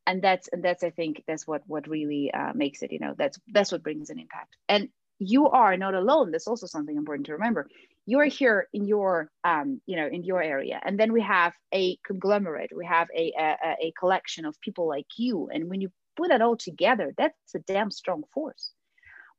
And 0.07 0.23
that's 0.23 0.49
and 0.49 0.65
that's 0.65 0.83
i 0.83 0.91
think 0.91 1.23
that's 1.29 1.47
what 1.47 1.63
what 1.67 1.87
really 1.87 2.33
uh, 2.33 2.53
makes 2.55 2.83
it 2.83 2.91
you 2.91 2.99
know 2.99 3.15
that's 3.17 3.39
that's 3.53 3.71
what 3.71 3.83
brings 3.83 4.11
an 4.11 4.19
impact. 4.19 4.57
And 4.69 4.89
you 5.21 5.49
are 5.49 5.77
not 5.77 5.95
alone. 5.95 6.33
That's 6.33 6.49
also 6.49 6.67
something 6.67 6.97
important 6.97 7.27
to 7.27 7.35
remember. 7.35 7.69
You're 8.07 8.25
here 8.25 8.69
in 8.73 8.87
your 8.87 9.31
um, 9.45 9.81
you 9.87 9.97
know 9.97 10.09
in 10.09 10.25
your 10.25 10.43
area. 10.43 10.81
And 10.85 10.99
then 10.99 11.13
we 11.13 11.21
have 11.21 11.53
a 11.73 11.97
conglomerate. 12.05 12.73
We 12.75 12.87
have 12.87 13.09
a, 13.17 13.33
a, 13.39 13.57
a 13.89 13.93
collection 13.99 14.47
of 14.47 14.61
people 14.61 14.89
like 14.89 15.07
you. 15.17 15.49
And 15.53 15.69
when 15.69 15.81
you 15.81 15.93
put 16.17 16.31
that 16.31 16.43
all 16.43 16.57
together 16.57 17.15
that's 17.17 17.55
a 17.55 17.61
damn 17.61 17.91
strong 17.91 18.25
force. 18.35 18.73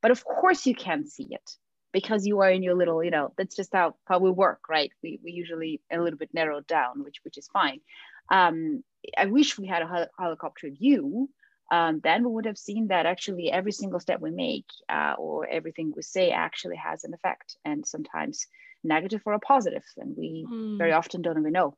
But 0.00 0.10
of 0.10 0.24
course 0.24 0.66
you 0.66 0.74
can't 0.74 1.08
see 1.08 1.28
it 1.30 1.50
because 1.92 2.26
you 2.26 2.40
are 2.40 2.50
in 2.50 2.62
your 2.62 2.74
little 2.74 3.04
you 3.04 3.10
know 3.10 3.34
that's 3.36 3.56
just 3.56 3.72
how 3.72 3.96
how 4.06 4.20
we 4.20 4.30
work 4.30 4.60
right? 4.68 4.92
We, 5.02 5.20
we 5.22 5.32
usually 5.32 5.80
a 5.92 5.98
little 5.98 6.18
bit 6.18 6.30
narrowed 6.32 6.66
down 6.66 7.04
which 7.04 7.18
which 7.24 7.36
is 7.36 7.48
fine. 7.48 7.80
Um, 8.30 8.84
i 9.18 9.26
wish 9.26 9.58
we 9.58 9.66
had 9.66 9.82
a 9.82 10.08
helicopter 10.18 10.70
view 10.70 11.28
um, 11.72 12.00
then 12.04 12.22
we 12.22 12.30
would 12.30 12.44
have 12.44 12.58
seen 12.58 12.88
that 12.88 13.06
actually 13.06 13.50
every 13.50 13.72
single 13.72 13.98
step 13.98 14.20
we 14.20 14.30
make 14.30 14.66
uh, 14.90 15.14
or 15.18 15.48
everything 15.48 15.90
we 15.96 16.02
say 16.02 16.30
actually 16.30 16.76
has 16.76 17.02
an 17.02 17.14
effect 17.14 17.56
and 17.64 17.86
sometimes 17.86 18.46
negative 18.84 19.22
or 19.24 19.32
a 19.32 19.38
positive 19.38 19.84
and 19.96 20.14
we 20.14 20.46
mm. 20.48 20.76
very 20.76 20.92
often 20.92 21.22
don't 21.22 21.38
even 21.38 21.52
know. 21.52 21.74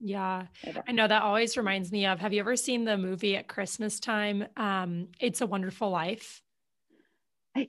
Yeah. 0.00 0.46
I 0.88 0.92
know 0.92 1.06
that 1.06 1.22
always 1.22 1.56
reminds 1.56 1.92
me 1.92 2.06
of 2.06 2.20
have 2.20 2.32
you 2.32 2.40
ever 2.40 2.56
seen 2.56 2.84
the 2.84 2.96
movie 2.96 3.36
at 3.36 3.46
christmas 3.46 4.00
time? 4.00 4.46
Um 4.56 5.08
it's 5.20 5.42
a 5.42 5.46
wonderful 5.46 5.90
life 5.90 6.42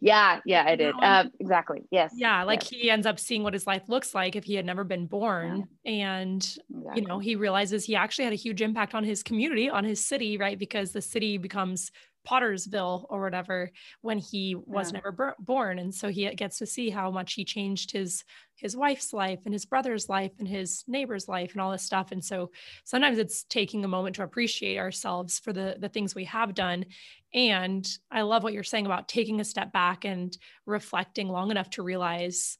yeah 0.01 0.39
yeah 0.45 0.63
i 0.65 0.75
did 0.75 0.95
uh, 1.01 1.23
exactly 1.39 1.83
yes 1.91 2.11
yeah 2.15 2.43
like 2.43 2.61
yes. 2.61 2.81
he 2.81 2.89
ends 2.89 3.05
up 3.05 3.19
seeing 3.19 3.43
what 3.43 3.53
his 3.53 3.67
life 3.67 3.83
looks 3.87 4.15
like 4.15 4.35
if 4.35 4.43
he 4.43 4.55
had 4.55 4.65
never 4.65 4.83
been 4.83 5.05
born 5.05 5.67
yeah. 5.83 5.91
and 5.91 6.57
exactly. 6.69 7.01
you 7.01 7.07
know 7.07 7.19
he 7.19 7.35
realizes 7.35 7.85
he 7.85 7.95
actually 7.95 8.23
had 8.23 8.33
a 8.33 8.37
huge 8.37 8.61
impact 8.61 8.95
on 8.95 9.03
his 9.03 9.21
community 9.21 9.69
on 9.69 9.83
his 9.83 10.03
city 10.03 10.37
right 10.37 10.57
because 10.57 10.91
the 10.91 11.01
city 11.01 11.37
becomes 11.37 11.91
pottersville 12.25 13.05
or 13.09 13.21
whatever 13.21 13.71
when 14.01 14.17
he 14.17 14.55
was 14.55 14.91
yeah. 14.91 14.99
never 14.99 15.35
born. 15.39 15.79
And 15.79 15.93
so 15.93 16.09
he 16.09 16.29
gets 16.35 16.57
to 16.59 16.65
see 16.65 16.89
how 16.89 17.11
much 17.11 17.33
he 17.33 17.45
changed 17.45 17.91
his 17.91 18.23
his 18.57 18.75
wife's 18.75 19.11
life 19.11 19.39
and 19.43 19.53
his 19.53 19.65
brother's 19.65 20.07
life 20.07 20.31
and 20.39 20.47
his 20.47 20.85
neighbor's 20.87 21.27
life 21.27 21.51
and 21.51 21.61
all 21.61 21.71
this 21.71 21.83
stuff. 21.83 22.11
And 22.11 22.23
so 22.23 22.51
sometimes 22.85 23.17
it's 23.17 23.43
taking 23.43 23.83
a 23.83 23.89
moment 23.89 24.15
to 24.15 24.23
appreciate 24.23 24.77
ourselves 24.77 25.39
for 25.39 25.53
the 25.53 25.75
the 25.79 25.89
things 25.89 26.15
we 26.15 26.25
have 26.25 26.53
done. 26.53 26.85
And 27.33 27.87
i 28.11 28.21
love 28.21 28.43
what 28.43 28.53
you're 28.53 28.63
saying 28.63 28.85
about 28.85 29.07
taking 29.07 29.41
a 29.41 29.45
step 29.45 29.73
back 29.73 30.05
and 30.05 30.37
reflecting 30.65 31.27
long 31.27 31.51
enough 31.51 31.69
to 31.71 31.83
realize 31.83 32.57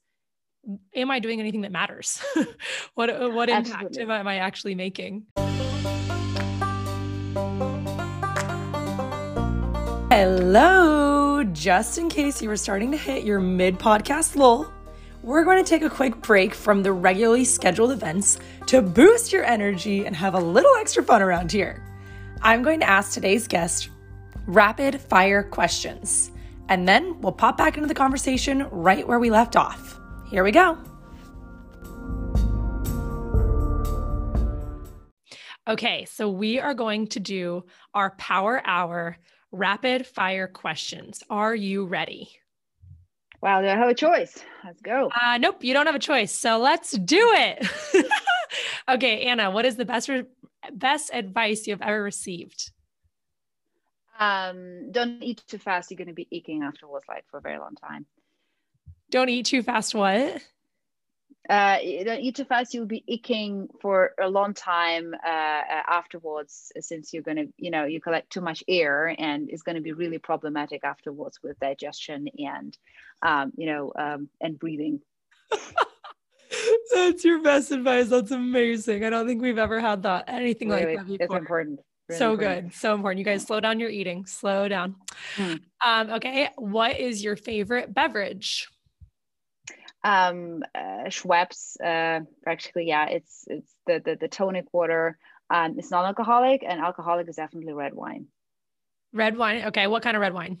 am 0.94 1.10
i 1.10 1.18
doing 1.18 1.40
anything 1.40 1.62
that 1.62 1.72
matters? 1.72 2.22
What 2.94 3.34
what 3.34 3.48
impact 3.48 3.98
I, 3.98 4.02
am 4.02 4.26
I 4.26 4.36
actually 4.36 4.74
making 4.74 5.26
Hello! 10.18 11.44
Just 11.52 11.98
in 11.98 12.08
case 12.08 12.40
you 12.40 12.48
were 12.48 12.56
starting 12.56 12.90
to 12.90 12.96
hit 12.96 13.22
your 13.22 13.38
mid 13.38 13.78
podcast 13.78 14.34
lull, 14.34 14.72
we're 15.22 15.44
going 15.44 15.62
to 15.62 15.68
take 15.68 15.82
a 15.82 15.90
quick 15.90 16.22
break 16.22 16.54
from 16.54 16.82
the 16.82 16.90
regularly 16.90 17.44
scheduled 17.44 17.90
events 17.90 18.38
to 18.64 18.80
boost 18.80 19.30
your 19.30 19.44
energy 19.44 20.06
and 20.06 20.16
have 20.16 20.32
a 20.32 20.40
little 20.40 20.74
extra 20.76 21.02
fun 21.02 21.20
around 21.20 21.52
here. 21.52 21.84
I'm 22.40 22.62
going 22.62 22.80
to 22.80 22.88
ask 22.88 23.12
today's 23.12 23.46
guest 23.46 23.90
rapid 24.46 24.98
fire 24.98 25.42
questions, 25.42 26.30
and 26.70 26.88
then 26.88 27.20
we'll 27.20 27.32
pop 27.32 27.58
back 27.58 27.76
into 27.76 27.86
the 27.86 27.92
conversation 27.92 28.66
right 28.70 29.06
where 29.06 29.18
we 29.18 29.28
left 29.28 29.54
off. 29.54 30.00
Here 30.30 30.42
we 30.42 30.50
go. 30.50 30.78
Okay, 35.68 36.06
so 36.06 36.30
we 36.30 36.58
are 36.58 36.72
going 36.72 37.06
to 37.08 37.20
do 37.20 37.64
our 37.92 38.12
power 38.12 38.62
hour 38.64 39.18
rapid 39.56 40.06
fire 40.06 40.46
questions. 40.46 41.22
Are 41.30 41.54
you 41.54 41.86
ready? 41.86 42.30
Wow, 43.42 43.60
do 43.60 43.68
I 43.68 43.76
have 43.76 43.88
a 43.88 43.94
choice? 43.94 44.42
Let's 44.64 44.80
go. 44.80 45.10
Uh, 45.20 45.38
nope, 45.38 45.62
you 45.62 45.72
don't 45.72 45.86
have 45.86 45.94
a 45.94 46.00
choice. 46.00 46.32
So 46.32 46.58
let's 46.58 46.92
do 46.92 47.32
it. 47.34 47.68
okay, 48.88 49.26
Anna, 49.26 49.50
what 49.50 49.64
is 49.64 49.76
the 49.76 49.84
best 49.84 50.08
re- 50.08 50.24
best 50.72 51.10
advice 51.12 51.66
you 51.66 51.74
have 51.74 51.82
ever 51.82 52.02
received? 52.02 52.70
Um, 54.18 54.90
don't 54.90 55.22
eat 55.22 55.42
too 55.46 55.58
fast. 55.58 55.90
You're 55.90 55.98
going 55.98 56.08
to 56.08 56.14
be 56.14 56.26
aching 56.32 56.62
afterwards, 56.62 57.04
like 57.08 57.24
for 57.30 57.38
a 57.38 57.42
very 57.42 57.58
long 57.58 57.74
time. 57.74 58.06
Don't 59.10 59.28
eat 59.28 59.46
too 59.46 59.62
fast. 59.62 59.94
What? 59.94 60.42
Uh, 61.48 61.78
eat 61.82 62.36
too 62.36 62.44
fast, 62.44 62.74
you'll 62.74 62.86
be 62.86 63.04
aching 63.08 63.68
for 63.80 64.12
a 64.20 64.28
long 64.28 64.54
time 64.54 65.14
uh, 65.24 65.28
uh 65.28 65.82
afterwards, 65.88 66.72
since 66.80 67.12
you're 67.12 67.22
going 67.22 67.36
to, 67.36 67.48
you 67.56 67.70
know, 67.70 67.84
you 67.84 68.00
collect 68.00 68.30
too 68.30 68.40
much 68.40 68.64
air 68.68 69.14
and 69.18 69.48
it's 69.50 69.62
going 69.62 69.76
to 69.76 69.82
be 69.82 69.92
really 69.92 70.18
problematic 70.18 70.84
afterwards 70.84 71.38
with 71.42 71.58
digestion 71.60 72.28
and, 72.38 72.76
um, 73.22 73.52
you 73.56 73.66
know, 73.66 73.92
um, 73.96 74.28
and 74.40 74.58
breathing. 74.58 75.00
That's 76.94 77.24
your 77.24 77.42
best 77.42 77.70
advice. 77.70 78.08
That's 78.08 78.30
amazing. 78.30 79.04
I 79.04 79.10
don't 79.10 79.26
think 79.26 79.42
we've 79.42 79.58
ever 79.58 79.80
had 79.80 80.02
that 80.04 80.24
anything 80.28 80.68
really, 80.68 80.96
like 80.96 81.06
that 81.06 81.06
before. 81.06 81.26
It's 81.26 81.34
important. 81.34 81.80
Really 82.08 82.18
so 82.18 82.32
important. 82.32 82.70
good. 82.70 82.74
So 82.74 82.94
important. 82.94 83.18
You 83.18 83.24
guys 83.24 83.42
slow 83.42 83.60
down 83.60 83.80
your 83.80 83.90
eating. 83.90 84.26
Slow 84.26 84.68
down. 84.68 84.96
Hmm. 85.36 85.54
Um, 85.84 86.10
okay. 86.10 86.50
What 86.56 86.98
is 86.98 87.22
your 87.22 87.36
favorite 87.36 87.92
beverage? 87.92 88.68
Um, 90.06 90.62
uh, 90.74 91.08
Schweppes. 91.08 91.76
Uh, 91.82 92.24
practically, 92.42 92.86
yeah, 92.86 93.08
it's 93.08 93.44
it's 93.48 93.72
the 93.86 94.00
the, 94.04 94.16
the 94.16 94.28
tonic 94.28 94.72
water. 94.72 95.18
Um, 95.50 95.78
it's 95.78 95.90
non-alcoholic, 95.90 96.64
and 96.66 96.80
alcoholic 96.80 97.28
is 97.28 97.36
definitely 97.36 97.72
red 97.72 97.94
wine. 97.94 98.26
Red 99.12 99.36
wine. 99.36 99.66
Okay, 99.66 99.86
what 99.86 100.02
kind 100.02 100.16
of 100.16 100.20
red 100.20 100.32
wine? 100.32 100.58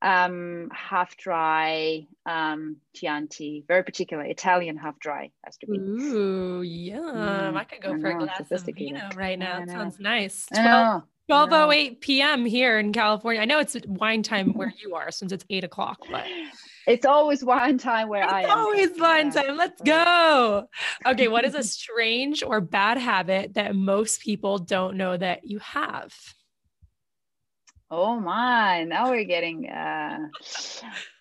Um, 0.00 0.70
half 0.72 1.16
dry, 1.16 2.06
um, 2.24 2.76
Chianti, 2.94 3.64
very 3.66 3.82
particular 3.82 4.24
Italian 4.24 4.76
half 4.76 4.98
dry 5.00 5.32
has 5.44 5.56
to 5.58 5.66
be. 5.66 5.78
Ooh, 5.78 6.62
yum! 6.62 7.16
Mm, 7.16 7.56
I 7.56 7.64
could 7.64 7.82
go 7.82 7.94
I 7.94 8.00
for 8.00 8.12
know, 8.12 8.20
a 8.20 8.26
glass 8.26 8.50
of 8.50 8.74
vino 8.74 9.08
right 9.16 9.38
now. 9.38 9.64
Sounds 9.66 9.98
nice. 9.98 10.46
12, 10.46 11.02
12.08 11.30 12.00
p.m. 12.00 12.46
here 12.46 12.78
in 12.78 12.92
California. 12.92 13.42
I 13.42 13.44
know 13.44 13.58
it's 13.58 13.76
wine 13.86 14.22
time 14.22 14.52
where 14.54 14.72
you 14.80 14.94
are 14.94 15.10
since 15.10 15.32
it's 15.32 15.44
eight 15.50 15.64
o'clock, 15.64 15.98
but 16.10 16.24
it's 16.88 17.04
always 17.04 17.44
wine 17.44 17.76
time 17.76 18.08
where 18.08 18.22
it's 18.22 18.32
I 18.32 18.42
am. 18.42 18.50
always 18.50 18.98
wine 18.98 19.30
time. 19.30 19.56
Let's 19.56 19.80
go. 19.82 20.66
Okay, 21.06 21.28
what 21.28 21.44
is 21.44 21.54
a 21.54 21.62
strange 21.62 22.42
or 22.42 22.60
bad 22.60 22.96
habit 22.96 23.54
that 23.54 23.76
most 23.76 24.22
people 24.22 24.58
don't 24.58 24.96
know 24.96 25.16
that 25.16 25.44
you 25.44 25.58
have? 25.58 26.14
Oh 27.90 28.18
my, 28.18 28.84
now 28.84 29.10
we're 29.10 29.24
getting 29.24 29.68
uh 29.68 30.28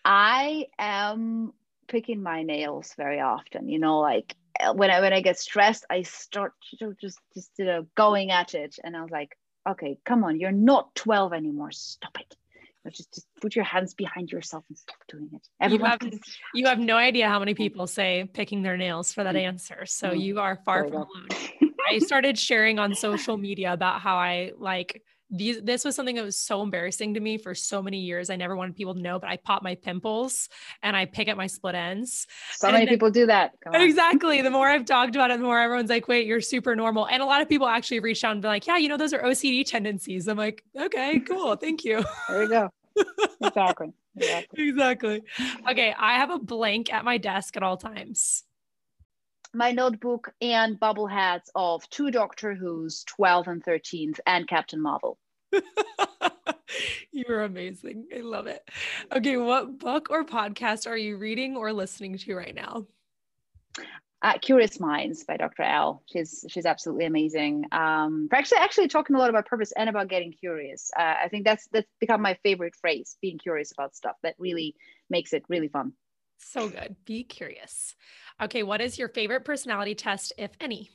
I 0.05 0.67
am 0.79 1.53
picking 1.87 2.23
my 2.23 2.43
nails 2.43 2.93
very 2.97 3.19
often, 3.19 3.67
you 3.67 3.79
know, 3.79 3.99
like 3.99 4.35
when 4.73 4.89
I 4.89 5.01
when 5.01 5.11
I 5.13 5.21
get 5.21 5.37
stressed, 5.37 5.85
I 5.89 6.03
start 6.03 6.53
just 6.99 7.19
just 7.33 7.51
you 7.57 7.65
know 7.65 7.85
going 7.95 8.31
at 8.31 8.53
it. 8.55 8.79
And 8.83 8.95
I 8.95 9.01
was 9.01 9.11
like, 9.11 9.37
okay, 9.69 9.99
come 10.05 10.23
on, 10.23 10.39
you're 10.39 10.51
not 10.51 10.95
12 10.95 11.33
anymore. 11.33 11.71
Stop 11.71 12.17
it 12.19 12.35
just, 12.89 13.13
just 13.13 13.27
put 13.41 13.55
your 13.55 13.65
hands 13.65 13.93
behind 13.93 14.31
yourself 14.31 14.63
and 14.69 14.77
stop 14.77 14.97
doing 15.07 15.29
it. 15.33 15.47
Everyone 15.61 15.97
you 16.01 16.09
have, 16.11 16.19
you 16.53 16.65
have 16.67 16.79
no 16.79 16.97
idea 16.97 17.27
how 17.27 17.39
many 17.39 17.53
people 17.53 17.87
say 17.87 18.29
picking 18.33 18.63
their 18.63 18.77
nails 18.77 19.13
for 19.13 19.23
that 19.23 19.35
mm. 19.35 19.43
answer. 19.43 19.85
So 19.85 20.09
mm. 20.09 20.21
you 20.21 20.39
are 20.39 20.59
far 20.65 20.83
from 20.85 20.93
alone. 20.93 21.27
I 21.89 21.99
started 21.99 22.37
sharing 22.37 22.79
on 22.79 22.93
social 22.95 23.37
media 23.37 23.71
about 23.71 24.01
how 24.01 24.17
I 24.17 24.51
like 24.57 25.01
these 25.29 25.61
this 25.61 25.83
was 25.83 25.95
something 25.95 26.15
that 26.15 26.23
was 26.23 26.37
so 26.37 26.61
embarrassing 26.61 27.15
to 27.15 27.19
me 27.19 27.37
for 27.37 27.53
so 27.53 27.81
many 27.81 27.99
years. 27.99 28.29
I 28.29 28.35
never 28.35 28.55
wanted 28.55 28.75
people 28.75 28.93
to 28.95 29.01
know, 29.01 29.19
but 29.19 29.29
I 29.29 29.37
pop 29.37 29.61
my 29.61 29.75
pimples 29.75 30.49
and 30.81 30.95
I 30.95 31.05
pick 31.05 31.27
at 31.27 31.37
my 31.37 31.47
split 31.47 31.75
ends. 31.75 32.27
So 32.53 32.67
and 32.67 32.75
many 32.75 32.85
then, 32.85 32.93
people 32.93 33.11
do 33.11 33.25
that. 33.25 33.51
Exactly. 33.73 34.41
The 34.41 34.51
more 34.51 34.69
I've 34.69 34.85
talked 34.85 35.15
about 35.15 35.31
it, 35.31 35.39
the 35.39 35.43
more 35.43 35.59
everyone's 35.59 35.89
like, 35.89 36.07
wait, 36.07 36.27
you're 36.27 36.41
super 36.41 36.75
normal. 36.75 37.07
And 37.07 37.21
a 37.21 37.25
lot 37.25 37.41
of 37.41 37.49
people 37.49 37.67
actually 37.67 37.99
reached 37.99 38.23
out 38.23 38.31
and 38.33 38.41
be 38.41 38.47
like, 38.47 38.67
yeah, 38.67 38.77
you 38.77 38.87
know, 38.87 38.97
those 38.97 39.13
are 39.13 39.21
OCD 39.21 39.65
tendencies. 39.65 40.27
I'm 40.27 40.37
like, 40.37 40.63
okay, 40.79 41.19
cool. 41.19 41.55
Thank 41.55 41.83
you. 41.83 42.03
There 42.29 42.43
you 42.43 42.49
go. 42.49 42.69
Exactly. 43.41 43.93
Exactly. 44.15 44.67
exactly. 44.69 45.23
Okay. 45.69 45.93
I 45.97 46.15
have 46.15 46.31
a 46.31 46.39
blank 46.39 46.91
at 46.91 47.05
my 47.05 47.17
desk 47.17 47.55
at 47.55 47.63
all 47.63 47.77
times 47.77 48.43
my 49.53 49.71
notebook 49.71 50.33
and 50.41 50.79
bubble 50.79 51.07
hats 51.07 51.49
of 51.55 51.89
two 51.89 52.11
Doctor 52.11 52.53
Who's, 52.53 53.03
12 53.05 53.47
and 53.47 53.63
13th, 53.63 54.19
and 54.25 54.47
Captain 54.47 54.81
Marvel. 54.81 55.17
you 57.11 57.25
are 57.29 57.43
amazing. 57.43 58.05
I 58.15 58.19
love 58.19 58.47
it. 58.47 58.67
Okay, 59.15 59.37
what 59.37 59.79
book 59.79 60.07
or 60.09 60.23
podcast 60.23 60.87
are 60.87 60.97
you 60.97 61.17
reading 61.17 61.55
or 61.55 61.73
listening 61.73 62.17
to 62.19 62.35
right 62.35 62.55
now? 62.55 62.85
Uh, 64.27 64.37
Curious 64.39 64.77
Minds 64.77 65.23
by 65.23 65.37
Dr. 65.37 65.63
L. 65.63 66.03
She's 66.11 66.43
she's 66.49 66.65
absolutely 66.65 67.05
amazing. 67.05 67.63
Um, 67.71 68.27
actually, 68.33 68.57
actually 68.57 68.89
talking 68.89 69.15
a 69.15 69.19
lot 69.19 69.29
about 69.29 69.45
purpose 69.45 69.71
and 69.71 69.89
about 69.89 70.09
getting 70.09 70.33
curious. 70.33 70.91
Uh, 70.99 71.13
I 71.23 71.29
think 71.29 71.45
that's 71.45 71.65
that's 71.71 71.87
become 72.01 72.21
my 72.21 72.33
favorite 72.43 72.75
phrase: 72.75 73.15
being 73.21 73.37
curious 73.37 73.71
about 73.71 73.95
stuff. 73.95 74.17
That 74.23 74.35
really 74.37 74.75
makes 75.09 75.31
it 75.31 75.45
really 75.47 75.69
fun. 75.69 75.93
So 76.39 76.67
good. 76.67 76.97
Be 77.05 77.23
curious. 77.23 77.95
Okay, 78.41 78.63
what 78.63 78.81
is 78.81 78.99
your 78.99 79.07
favorite 79.07 79.45
personality 79.45 79.95
test, 79.95 80.33
if 80.37 80.51
any? 80.59 80.89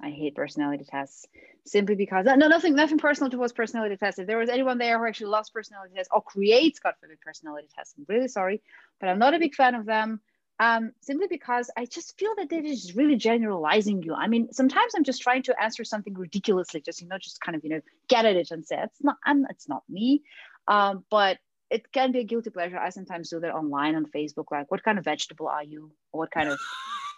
I 0.00 0.08
hate 0.08 0.34
personality 0.34 0.84
tests 0.88 1.26
simply 1.66 1.94
because 1.94 2.24
no, 2.24 2.48
nothing, 2.48 2.74
nothing 2.74 2.96
personal 2.96 3.30
towards 3.30 3.52
personality 3.52 3.96
tests. 3.98 4.18
If 4.18 4.26
there 4.26 4.38
was 4.38 4.48
anyone 4.48 4.78
there 4.78 4.98
who 4.98 5.06
actually 5.06 5.26
loves 5.26 5.50
personality 5.50 5.92
tests 5.94 6.10
or 6.10 6.22
creates, 6.22 6.80
God 6.80 6.94
forbid, 6.98 7.20
personality 7.20 7.68
tests, 7.76 7.94
I'm 7.98 8.06
really 8.08 8.28
sorry, 8.28 8.62
but 8.98 9.10
I'm 9.10 9.18
not 9.18 9.34
a 9.34 9.38
big 9.38 9.54
fan 9.54 9.74
of 9.74 9.84
them. 9.84 10.22
Um, 10.62 10.92
simply 11.00 11.26
because 11.28 11.70
I 11.76 11.86
just 11.86 12.16
feel 12.18 12.34
that 12.36 12.48
they're 12.48 12.62
just 12.62 12.94
really 12.94 13.16
generalizing 13.16 14.04
you. 14.04 14.14
I 14.14 14.28
mean, 14.28 14.52
sometimes 14.52 14.92
I'm 14.94 15.02
just 15.02 15.20
trying 15.20 15.42
to 15.44 15.60
answer 15.60 15.82
something 15.82 16.14
ridiculously, 16.14 16.80
just 16.80 17.02
you 17.02 17.08
know, 17.08 17.18
just 17.18 17.40
kind 17.40 17.56
of 17.56 17.64
you 17.64 17.70
know, 17.70 17.80
get 18.06 18.26
at 18.26 18.36
it 18.36 18.52
and 18.52 18.64
say 18.64 18.76
it's 18.80 19.02
not, 19.02 19.16
I'm, 19.26 19.44
it's 19.50 19.68
not 19.68 19.82
me. 19.88 20.22
Um, 20.68 21.04
but 21.10 21.38
it 21.68 21.90
can 21.90 22.12
be 22.12 22.20
a 22.20 22.24
guilty 22.24 22.50
pleasure. 22.50 22.78
I 22.78 22.90
sometimes 22.90 23.30
do 23.30 23.40
that 23.40 23.54
online 23.54 23.96
on 23.96 24.06
Facebook, 24.06 24.52
like, 24.52 24.70
what 24.70 24.84
kind 24.84 24.98
of 24.98 25.04
vegetable 25.04 25.48
are 25.48 25.64
you? 25.64 25.90
What 26.12 26.30
kind 26.30 26.48
of 26.50 26.60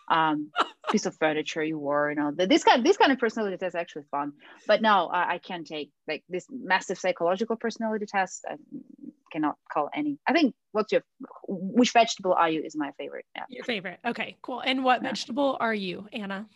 um, 0.09 0.51
piece 0.91 1.07
of 1.07 1.17
furniture 1.17 1.63
you 1.63 1.79
wore. 1.79 2.11
You 2.11 2.17
know, 2.17 2.33
this 2.33 2.65
kind 2.65 2.85
this 2.85 2.97
kind 2.97 3.13
of 3.13 3.19
personality 3.19 3.57
test 3.57 3.75
is 3.75 3.81
actually 3.81 4.05
fun. 4.11 4.33
But 4.67 4.83
no, 4.83 5.09
I, 5.09 5.35
I 5.35 5.39
can't 5.39 5.67
take 5.67 5.91
like 6.09 6.25
this 6.29 6.47
massive 6.51 6.99
psychological 6.99 7.57
personality 7.57 8.07
test. 8.07 8.45
I 8.49 8.57
cannot 9.35 9.57
call 9.73 9.91
any. 9.95 10.19
I 10.27 10.33
think 10.33 10.55
what's 10.73 10.93
your 10.93 11.03
which 11.49 11.93
vegetable 11.93 12.35
are 12.35 12.49
you 12.49 12.63
is 12.63 12.77
my 12.77 12.93
favorite. 12.99 13.27
Yeah. 13.35 13.45
Your 13.49 13.65
favorite. 13.65 13.99
Okay, 14.07 14.37
cool. 14.43 14.61
And 14.61 14.85
what 14.85 15.03
yeah. 15.03 15.09
vegetable 15.09 15.57
are 15.59 15.75
you, 15.75 16.07
Anna? 16.13 16.47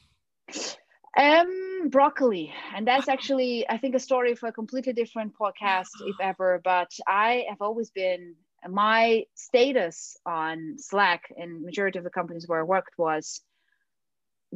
Um, 1.18 1.88
broccoli, 1.88 2.52
and 2.74 2.86
that's 2.86 3.08
actually 3.08 3.68
I 3.68 3.78
think 3.78 3.94
a 3.96 3.98
story 3.98 4.34
for 4.36 4.48
a 4.48 4.52
completely 4.52 4.92
different 4.92 5.32
podcast, 5.36 5.90
if 6.06 6.16
ever. 6.30 6.60
But 6.62 6.90
I 7.06 7.44
have 7.48 7.60
always 7.60 7.90
been 7.90 8.36
my 8.68 9.24
status 9.34 10.16
on 10.24 10.76
Slack 10.78 11.32
and 11.36 11.62
majority 11.62 11.98
of 11.98 12.04
the 12.04 12.10
companies 12.10 12.46
where 12.46 12.60
I 12.60 12.64
worked 12.64 12.94
was 12.96 13.40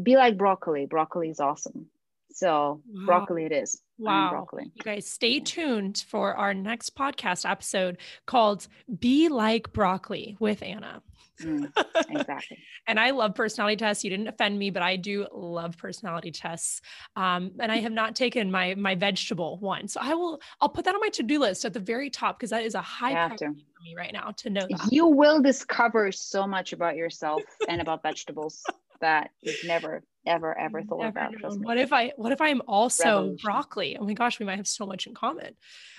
be 0.01 0.17
like 0.17 0.39
broccoli. 0.39 0.87
Broccoli 0.87 1.31
is 1.31 1.41
awesome. 1.41 1.87
So 2.33 2.81
wow. 2.87 3.07
broccoli 3.07 3.45
it 3.45 3.53
is. 3.53 3.81
Wow. 3.99 4.31
Broccoli. 4.31 4.73
You 4.75 4.83
guys 4.83 5.09
stay 5.09 5.39
tuned 5.39 6.05
for 6.09 6.35
our 6.35 6.55
next 6.55 6.97
podcast 6.97 7.49
episode 7.49 7.99
called 8.27 8.67
Be 8.99 9.29
Like 9.29 9.73
Broccoli 9.73 10.37
with 10.41 10.63
Anna. 10.63 11.03
Mm, 11.41 11.73
exactly. 12.11 12.59
and 12.87 12.99
I 12.99 13.11
love 13.11 13.35
personality 13.35 13.77
tests. 13.77 14.05
You 14.05 14.11
didn't 14.11 14.29
offend 14.29 14.59
me, 14.59 14.71
but 14.71 14.83
I 14.83 14.97
do 14.97 15.27
love 15.33 15.77
personality 15.77 16.31
tests. 16.31 16.81
Um, 17.17 17.53
and 17.61 17.71
I 17.71 17.79
have 17.79 17.93
not 17.93 18.15
taken 18.15 18.51
my 18.51 18.75
my 18.75 18.95
vegetable 18.95 19.59
one, 19.59 19.89
so 19.89 20.01
I 20.03 20.15
will. 20.15 20.41
I'll 20.61 20.69
put 20.69 20.85
that 20.85 20.95
on 20.95 21.01
my 21.01 21.09
to 21.11 21.23
do 21.23 21.41
list 21.41 21.65
at 21.65 21.73
the 21.73 21.81
very 21.81 22.11
top 22.11 22.39
because 22.39 22.51
that 22.51 22.65
is 22.65 22.75
a 22.75 22.83
high 22.83 23.13
priority 23.13 23.47
for 23.47 23.83
me 23.83 23.95
right 23.97 24.13
now 24.13 24.33
to 24.39 24.51
know. 24.51 24.67
That. 24.69 24.93
You 24.93 25.07
will 25.07 25.41
discover 25.41 26.13
so 26.13 26.47
much 26.47 26.73
about 26.73 26.97
yourself 26.97 27.43
and 27.69 27.81
about 27.81 28.03
vegetables 28.03 28.63
that 29.03 29.31
you've 29.43 29.65
never 29.65 30.03
ever 30.27 30.57
ever 30.57 30.83
thought 30.83 31.01
never 31.01 31.19
about. 31.19 31.59
What 31.59 31.77
if 31.77 31.93
I 31.93 32.13
what 32.17 32.33
if 32.33 32.41
I 32.41 32.49
am 32.49 32.63
also 32.67 33.37
broccoli? 33.43 33.97
Oh 33.99 34.05
my 34.05 34.15
gosh, 34.15 34.39
we 34.41 34.47
might 34.47 34.57
have 34.57 34.67
so 34.67 34.87
much 34.87 35.07
in 35.07 35.15
common. 35.15 35.55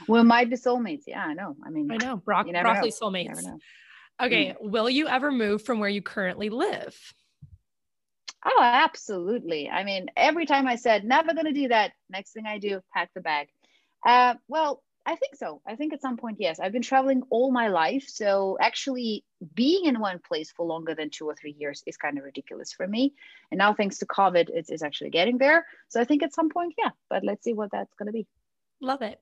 We 0.07 0.23
might 0.23 0.49
be 0.49 0.55
soulmates. 0.55 1.03
Yeah, 1.05 1.23
I 1.23 1.33
know. 1.33 1.55
I 1.63 1.69
mean, 1.69 1.91
I 1.91 1.97
know 1.97 2.17
Bro- 2.17 2.43
broccoli 2.43 2.89
know. 2.91 3.07
soulmates. 3.07 3.43
Okay, 4.21 4.55
mm. 4.55 4.55
will 4.59 4.89
you 4.89 5.07
ever 5.07 5.31
move 5.31 5.63
from 5.63 5.79
where 5.79 5.89
you 5.89 6.01
currently 6.01 6.49
live? 6.49 6.97
Oh, 8.45 8.59
absolutely. 8.61 9.69
I 9.69 9.83
mean, 9.83 10.07
every 10.17 10.45
time 10.45 10.67
I 10.67 10.75
said 10.75 11.05
never 11.05 11.33
going 11.33 11.45
to 11.45 11.53
do 11.53 11.69
that, 11.69 11.93
next 12.09 12.33
thing 12.33 12.45
I 12.45 12.57
do, 12.57 12.81
pack 12.93 13.09
the 13.15 13.21
bag. 13.21 13.47
Uh, 14.05 14.35
well, 14.47 14.82
I 15.05 15.15
think 15.15 15.35
so. 15.35 15.61
I 15.67 15.75
think 15.75 15.91
at 15.91 16.01
some 16.01 16.15
point, 16.15 16.37
yes. 16.39 16.59
I've 16.59 16.71
been 16.71 16.81
traveling 16.81 17.23
all 17.29 17.51
my 17.51 17.67
life. 17.67 18.05
So 18.07 18.57
actually 18.61 19.25
being 19.53 19.85
in 19.85 19.99
one 19.99 20.19
place 20.19 20.51
for 20.55 20.65
longer 20.65 20.95
than 20.95 21.09
two 21.09 21.25
or 21.25 21.35
three 21.35 21.55
years 21.59 21.83
is 21.85 21.97
kind 21.97 22.17
of 22.17 22.23
ridiculous 22.23 22.71
for 22.71 22.87
me. 22.87 23.13
And 23.51 23.57
now 23.57 23.73
thanks 23.73 23.97
to 23.97 24.05
COVID, 24.05 24.49
it's, 24.53 24.69
it's 24.69 24.83
actually 24.83 25.09
getting 25.09 25.37
there. 25.37 25.65
So 25.89 25.99
I 25.99 26.05
think 26.05 26.23
at 26.23 26.33
some 26.33 26.49
point, 26.49 26.75
yeah, 26.77 26.91
but 27.09 27.23
let's 27.23 27.43
see 27.43 27.53
what 27.53 27.69
that's 27.71 27.93
going 27.95 28.07
to 28.07 28.13
be. 28.13 28.25
Love 28.79 29.01
it. 29.01 29.19